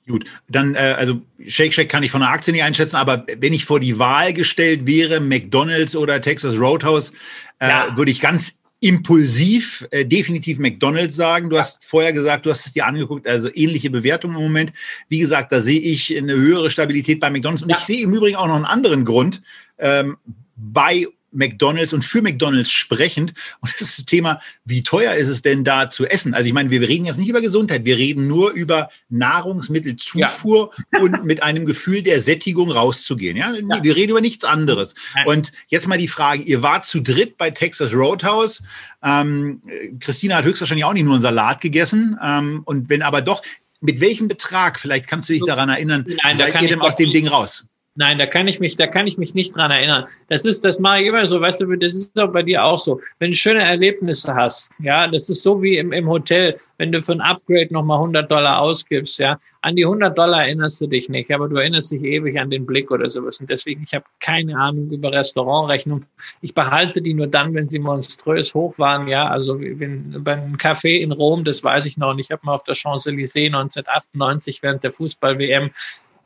Gut, 0.09 0.25
dann, 0.49 0.75
äh, 0.75 0.95
also 0.97 1.21
Shake 1.47 1.75
Shack 1.75 1.89
kann 1.91 2.03
ich 2.03 2.11
von 2.11 2.21
der 2.21 2.31
Aktie 2.31 2.53
nicht 2.53 2.63
einschätzen, 2.63 2.97
aber 2.97 3.27
wenn 3.39 3.53
ich 3.53 3.67
vor 3.67 3.81
die 3.81 3.99
Wahl 3.99 4.33
gestellt 4.33 4.87
wäre, 4.87 5.21
McDonalds 5.21 5.95
oder 5.95 6.21
Texas 6.23 6.59
Roadhouse, 6.59 7.13
äh, 7.59 7.69
ja. 7.69 7.97
würde 7.97 8.11
ich 8.11 8.21
ganz 8.21 8.61
impulsiv 8.81 9.87
äh, 9.91 10.05
definitiv 10.05 10.59
McDonald's 10.59 11.17
sagen. 11.17 11.49
Du 11.49 11.59
hast 11.59 11.85
vorher 11.85 12.13
gesagt, 12.13 12.47
du 12.47 12.51
hast 12.51 12.67
es 12.67 12.73
dir 12.73 12.87
angeguckt, 12.87 13.27
also 13.27 13.49
ähnliche 13.55 13.91
Bewertungen 13.91 14.37
im 14.37 14.43
Moment. 14.43 14.73
Wie 15.09 15.19
gesagt, 15.19 15.53
da 15.53 15.61
sehe 15.61 15.81
ich 15.81 16.17
eine 16.17 16.35
höhere 16.35 16.71
Stabilität 16.71 17.21
bei 17.21 17.31
McDonald's. 17.31 17.63
Und 17.63 17.71
ja. 17.71 17.77
ich 17.79 17.85
sehe 17.85 18.03
im 18.03 18.15
Übrigen 18.15 18.37
auch 18.37 18.47
noch 18.47 18.57
einen 18.57 18.65
anderen 18.65 19.05
Grund. 19.05 19.43
Ähm, 19.79 20.17
bei 20.57 21.07
McDonalds 21.37 21.93
und 21.93 22.05
für 22.05 22.23
McDonalds 22.23 22.71
sprechend. 22.71 23.35
Und 23.61 23.73
das 23.73 23.83
ist 23.83 23.99
das 23.99 24.05
Thema, 24.07 24.41
wie 24.65 24.83
teuer 24.83 25.15
ist 25.15 25.29
es 25.29 25.43
denn 25.43 25.65
da 25.65 25.91
zu 25.91 26.07
essen? 26.07 26.35
Also 26.35 26.47
ich 26.49 26.53
meine, 26.53 26.71
wir 26.71 26.81
reden 26.81 27.05
jetzt 27.05 27.19
nicht 27.19 27.29
über 27.29 27.41
Gesundheit, 27.41 27.85
wir 27.85 27.97
reden 27.97 28.27
nur 28.27 28.53
über 28.53 28.89
Nahrungsmittelzufuhr 29.09 30.71
ja. 30.93 31.01
und 31.01 31.25
mit 31.25 31.43
einem 31.43 31.67
Gefühl 31.67 32.03
der 32.03 32.23
Sättigung 32.23 32.71
rauszugehen. 32.71 33.37
Ja? 33.37 33.53
ja? 33.53 33.83
Wir 33.83 33.97
reden 33.97 34.11
über 34.11 34.21
nichts 34.21 34.45
anderes. 34.45 34.95
Und 35.27 35.53
jetzt 35.69 35.87
mal 35.87 35.99
die 35.99 36.09
Frage, 36.09 36.43
ihr 36.43 36.63
wart 36.63 36.87
zu 36.87 37.01
dritt 37.01 37.37
bei 37.37 37.51
Texas 37.51 37.93
Roadhouse. 37.93 38.63
Ähm, 39.03 39.63
Christina 40.01 40.37
hat 40.37 40.45
höchstwahrscheinlich 40.45 40.85
auch 40.85 40.93
nicht 40.93 41.05
nur 41.05 41.15
einen 41.15 41.23
Salat 41.23 41.61
gegessen. 41.61 42.19
Ähm, 42.23 42.63
und 42.65 42.89
wenn 42.89 43.03
aber 43.03 43.23
doch, 43.23 43.43
mit 43.81 44.01
welchem 44.01 44.29
Betrag, 44.29 44.81
vielleicht 44.81 45.07
kannst 45.07 45.29
du 45.29 45.35
dich 45.35 45.45
daran 45.45 45.69
erinnern, 45.69 46.07
Nein, 46.23 46.37
seid 46.37 46.61
ihr 46.61 46.69
denn 46.69 46.81
aus 46.81 46.97
dem 46.97 47.13
Ding 47.13 47.29
raus? 47.29 47.65
Nein, 47.99 48.19
da 48.19 48.27
kann 48.27 48.47
ich 48.47 48.61
mich, 48.61 48.77
da 48.77 48.87
kann 48.87 49.07
ich 49.07 49.17
mich 49.17 49.35
nicht 49.35 49.57
dran 49.57 49.71
erinnern. 49.71 50.05
Das 50.29 50.45
ist, 50.45 50.65
das 50.65 50.79
mache 50.79 51.01
ich 51.01 51.07
immer 51.07 51.27
so, 51.27 51.41
weißt 51.41 51.63
du, 51.63 51.77
das 51.77 51.95
ist 51.95 52.21
auch 52.21 52.31
bei 52.31 52.43
dir 52.43 52.63
auch 52.63 52.79
so. 52.79 53.01
Wenn 53.19 53.31
du 53.31 53.37
schöne 53.37 53.63
Erlebnisse 53.63 54.35
hast, 54.35 54.71
ja, 54.79 55.09
das 55.09 55.31
ist 55.31 55.43
so 55.43 55.63
wie 55.63 55.79
im, 55.79 55.93
im 55.93 56.07
Hotel, 56.07 56.59
wenn 56.77 56.93
du 56.93 57.03
für 57.03 57.13
ein 57.13 57.23
Upgrade 57.23 57.73
nochmal 57.73 57.97
100 57.97 58.31
Dollar 58.31 58.61
ausgibst, 58.61 59.19
ja, 59.19 59.39
an 59.63 59.77
die 59.77 59.85
100 59.85 60.17
Dollar 60.17 60.45
erinnerst 60.45 60.81
du 60.83 60.87
dich 60.87 61.09
nicht, 61.09 61.31
aber 61.33 61.49
du 61.49 61.57
erinnerst 61.57 61.91
dich 61.91 62.03
ewig 62.03 62.39
an 62.39 62.51
den 62.51 62.67
Blick 62.67 62.91
oder 62.91 63.09
sowas. 63.09 63.41
Und 63.41 63.49
deswegen, 63.49 63.83
ich 63.83 63.95
habe 63.95 64.05
keine 64.21 64.57
Ahnung 64.59 64.91
über 64.91 65.11
Restaurantrechnung. 65.11 66.05
Ich 66.43 66.53
behalte 66.55 67.01
die 67.01 67.15
nur 67.15 67.27
dann, 67.27 67.55
wenn 67.55 67.67
sie 67.67 67.79
monströs 67.79 68.55
hoch 68.55 68.79
waren, 68.79 69.09
ja, 69.09 69.27
also 69.27 69.59
wenn, 69.59 70.23
beim 70.23 70.55
Café 70.57 70.99
in 70.99 71.13
Rom, 71.13 71.45
das 71.45 71.65
weiß 71.65 71.87
ich 71.87 71.97
noch 71.97 72.13
nicht. 72.13 72.27
Ich 72.27 72.33
habe 72.33 72.43
mal 72.45 72.55
auf 72.55 72.65
der 72.65 72.75
Champs-Élysées 72.75 73.47
1998 73.47 74.63
während 74.63 74.85
der 74.85 74.93
Fußball-WM 74.93 75.71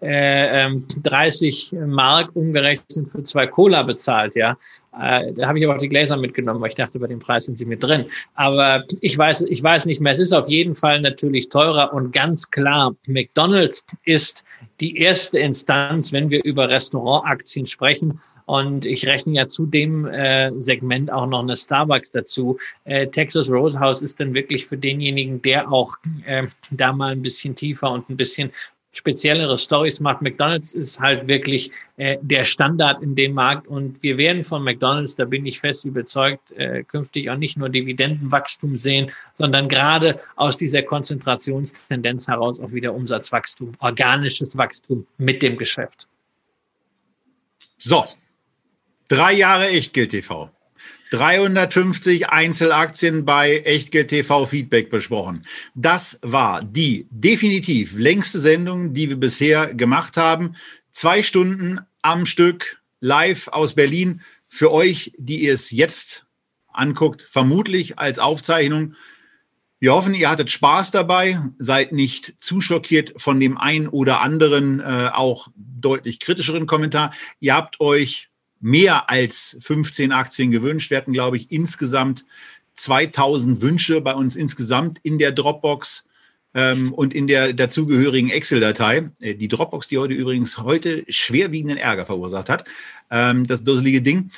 äh, 0.00 0.70
30 1.02 1.72
ähm, 1.72 1.90
Mark 1.90 2.34
umgerechnet 2.34 3.08
für 3.08 3.22
zwei 3.22 3.46
Cola 3.46 3.82
bezahlt, 3.82 4.34
ja. 4.34 4.56
Äh, 4.98 5.32
da 5.32 5.48
habe 5.48 5.58
ich 5.58 5.64
aber 5.64 5.76
auch 5.76 5.80
die 5.80 5.88
Gläser 5.88 6.16
mitgenommen, 6.16 6.60
weil 6.60 6.68
ich 6.68 6.74
dachte, 6.74 6.98
bei 6.98 7.06
dem 7.06 7.20
Preis 7.20 7.46
sind 7.46 7.58
sie 7.58 7.66
mit 7.66 7.82
drin. 7.82 8.06
Aber 8.34 8.84
ich 9.00 9.16
weiß, 9.16 9.42
ich 9.42 9.62
weiß 9.62 9.86
nicht 9.86 10.00
mehr. 10.00 10.12
Es 10.12 10.18
ist 10.18 10.32
auf 10.32 10.48
jeden 10.48 10.74
Fall 10.74 11.00
natürlich 11.00 11.48
teurer 11.48 11.92
und 11.92 12.12
ganz 12.12 12.50
klar, 12.50 12.94
McDonald's 13.06 13.84
ist 14.04 14.44
die 14.80 14.96
erste 14.96 15.38
Instanz, 15.38 16.12
wenn 16.12 16.30
wir 16.30 16.42
über 16.44 16.68
Restaurantaktien 16.68 17.66
sprechen. 17.66 18.20
Und 18.46 18.84
ich 18.84 19.06
rechne 19.06 19.34
ja 19.34 19.46
zu 19.46 19.64
dem 19.64 20.06
äh, 20.06 20.50
Segment 20.60 21.12
auch 21.12 21.26
noch 21.26 21.42
eine 21.42 21.54
Starbucks 21.54 22.10
dazu. 22.10 22.58
Äh, 22.84 23.06
Texas 23.06 23.48
Roadhouse 23.48 24.02
ist 24.02 24.18
dann 24.18 24.34
wirklich 24.34 24.66
für 24.66 24.76
denjenigen, 24.76 25.40
der 25.40 25.70
auch 25.70 25.94
äh, 26.26 26.48
da 26.72 26.92
mal 26.92 27.12
ein 27.12 27.22
bisschen 27.22 27.54
tiefer 27.54 27.92
und 27.92 28.10
ein 28.10 28.16
bisschen 28.16 28.50
speziellere 28.92 29.56
Stories 29.56 30.00
macht. 30.00 30.20
McDonald's 30.22 30.74
ist 30.74 31.00
halt 31.00 31.28
wirklich 31.28 31.70
äh, 31.96 32.18
der 32.22 32.44
Standard 32.44 33.02
in 33.02 33.14
dem 33.14 33.34
Markt 33.34 33.68
und 33.68 34.02
wir 34.02 34.18
werden 34.18 34.42
von 34.42 34.64
McDonald's, 34.64 35.16
da 35.16 35.24
bin 35.24 35.46
ich 35.46 35.60
fest 35.60 35.84
überzeugt, 35.84 36.52
äh, 36.52 36.82
künftig 36.82 37.30
auch 37.30 37.36
nicht 37.36 37.56
nur 37.56 37.68
Dividendenwachstum 37.68 38.78
sehen, 38.78 39.10
sondern 39.34 39.68
gerade 39.68 40.20
aus 40.36 40.56
dieser 40.56 40.82
Konzentrationstendenz 40.82 42.26
heraus 42.26 42.60
auch 42.60 42.72
wieder 42.72 42.94
Umsatzwachstum, 42.94 43.72
organisches 43.78 44.56
Wachstum 44.56 45.06
mit 45.18 45.42
dem 45.42 45.56
Geschäft. 45.56 46.08
So, 47.78 48.04
drei 49.08 49.32
Jahre 49.32 49.68
Echtgeld 49.68 50.10
TV. 50.10 50.50
350 51.10 52.28
Einzelaktien 52.28 53.24
bei 53.24 53.58
Echtgeld 53.58 54.08
TV 54.08 54.46
Feedback 54.46 54.90
besprochen. 54.90 55.44
Das 55.74 56.18
war 56.22 56.62
die 56.62 57.06
definitiv 57.10 57.94
längste 57.96 58.38
Sendung, 58.38 58.94
die 58.94 59.08
wir 59.08 59.16
bisher 59.16 59.74
gemacht 59.74 60.16
haben. 60.16 60.54
Zwei 60.92 61.22
Stunden 61.22 61.80
am 62.02 62.26
Stück 62.26 62.80
live 63.00 63.48
aus 63.48 63.74
Berlin. 63.74 64.20
Für 64.48 64.72
euch, 64.72 65.12
die 65.18 65.44
ihr 65.44 65.54
es 65.54 65.70
jetzt 65.70 66.26
anguckt, 66.72 67.22
vermutlich 67.22 67.98
als 67.98 68.18
Aufzeichnung. 68.18 68.94
Wir 69.80 69.94
hoffen, 69.94 70.14
ihr 70.14 70.28
hattet 70.28 70.50
Spaß 70.50 70.90
dabei, 70.90 71.40
seid 71.58 71.92
nicht 71.92 72.34
zu 72.40 72.60
schockiert 72.60 73.14
von 73.16 73.40
dem 73.40 73.56
einen 73.56 73.88
oder 73.88 74.20
anderen, 74.20 74.78
äh, 74.78 75.10
auch 75.12 75.48
deutlich 75.56 76.20
kritischeren 76.20 76.66
Kommentar. 76.66 77.12
Ihr 77.40 77.54
habt 77.54 77.80
euch 77.80 78.29
mehr 78.60 79.10
als 79.10 79.56
15 79.60 80.12
Aktien 80.12 80.50
gewünscht. 80.50 80.90
Wir 80.90 80.98
hatten, 80.98 81.12
glaube 81.12 81.36
ich, 81.36 81.50
insgesamt 81.50 82.24
2000 82.74 83.60
Wünsche 83.60 84.00
bei 84.00 84.14
uns 84.14 84.36
insgesamt 84.36 84.98
in 85.02 85.18
der 85.18 85.32
Dropbox 85.32 86.04
ähm, 86.54 86.92
und 86.92 87.14
in 87.14 87.26
der 87.26 87.52
dazugehörigen 87.52 88.30
Excel-Datei. 88.30 89.10
Äh, 89.20 89.34
die 89.34 89.48
Dropbox, 89.48 89.88
die 89.88 89.98
heute 89.98 90.14
übrigens 90.14 90.58
heute 90.58 91.04
schwerwiegenden 91.08 91.78
Ärger 91.78 92.06
verursacht 92.06 92.48
hat. 92.48 92.64
Ähm, 93.10 93.46
das 93.46 93.64
dusselige 93.64 94.02
Ding. 94.02 94.30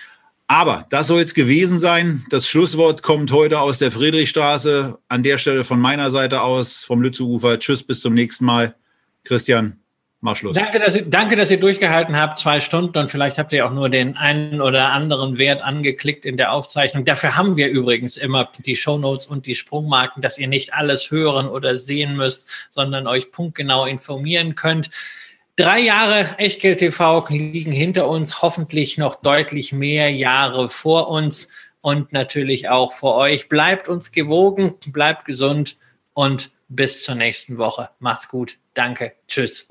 Aber 0.48 0.86
das 0.90 1.06
soll 1.06 1.20
jetzt 1.20 1.34
gewesen 1.34 1.80
sein. 1.80 2.24
Das 2.28 2.46
Schlusswort 2.46 3.02
kommt 3.02 3.32
heute 3.32 3.60
aus 3.60 3.78
der 3.78 3.90
Friedrichstraße. 3.90 4.98
An 5.08 5.22
der 5.22 5.38
Stelle 5.38 5.64
von 5.64 5.80
meiner 5.80 6.10
Seite 6.10 6.42
aus, 6.42 6.84
vom 6.84 7.00
Lützeufer. 7.00 7.58
Tschüss, 7.58 7.82
bis 7.82 8.00
zum 8.00 8.14
nächsten 8.14 8.44
Mal. 8.44 8.74
Christian, 9.24 9.81
Mach 10.24 10.36
Schluss. 10.36 10.54
Danke 10.54 10.78
dass, 10.78 10.94
ihr, 10.94 11.02
danke, 11.02 11.34
dass 11.34 11.50
ihr 11.50 11.58
durchgehalten 11.58 12.16
habt, 12.16 12.38
zwei 12.38 12.60
Stunden 12.60 12.96
und 12.96 13.10
vielleicht 13.10 13.38
habt 13.38 13.52
ihr 13.52 13.66
auch 13.66 13.72
nur 13.72 13.88
den 13.88 14.16
einen 14.16 14.60
oder 14.60 14.92
anderen 14.92 15.36
Wert 15.36 15.62
angeklickt 15.62 16.24
in 16.24 16.36
der 16.36 16.52
Aufzeichnung. 16.52 17.04
Dafür 17.04 17.36
haben 17.36 17.56
wir 17.56 17.68
übrigens 17.68 18.16
immer 18.16 18.48
die 18.64 18.76
Shownotes 18.76 19.26
und 19.26 19.46
die 19.46 19.56
Sprungmarken, 19.56 20.22
dass 20.22 20.38
ihr 20.38 20.46
nicht 20.46 20.74
alles 20.74 21.10
hören 21.10 21.48
oder 21.48 21.76
sehen 21.76 22.14
müsst, 22.14 22.68
sondern 22.70 23.08
euch 23.08 23.32
punktgenau 23.32 23.84
informieren 23.84 24.54
könnt. 24.54 24.90
Drei 25.56 25.80
Jahre 25.80 26.38
Echtgeld 26.38 26.78
TV 26.78 27.26
liegen 27.28 27.72
hinter 27.72 28.06
uns, 28.06 28.42
hoffentlich 28.42 28.98
noch 28.98 29.16
deutlich 29.16 29.72
mehr 29.72 30.12
Jahre 30.12 30.68
vor 30.68 31.08
uns 31.08 31.48
und 31.80 32.12
natürlich 32.12 32.68
auch 32.68 32.92
vor 32.92 33.16
euch. 33.16 33.48
Bleibt 33.48 33.88
uns 33.88 34.12
gewogen, 34.12 34.74
bleibt 34.86 35.24
gesund 35.24 35.78
und 36.14 36.50
bis 36.68 37.02
zur 37.02 37.16
nächsten 37.16 37.58
Woche. 37.58 37.90
Macht's 37.98 38.28
gut. 38.28 38.56
Danke. 38.72 39.14
Tschüss. 39.26 39.66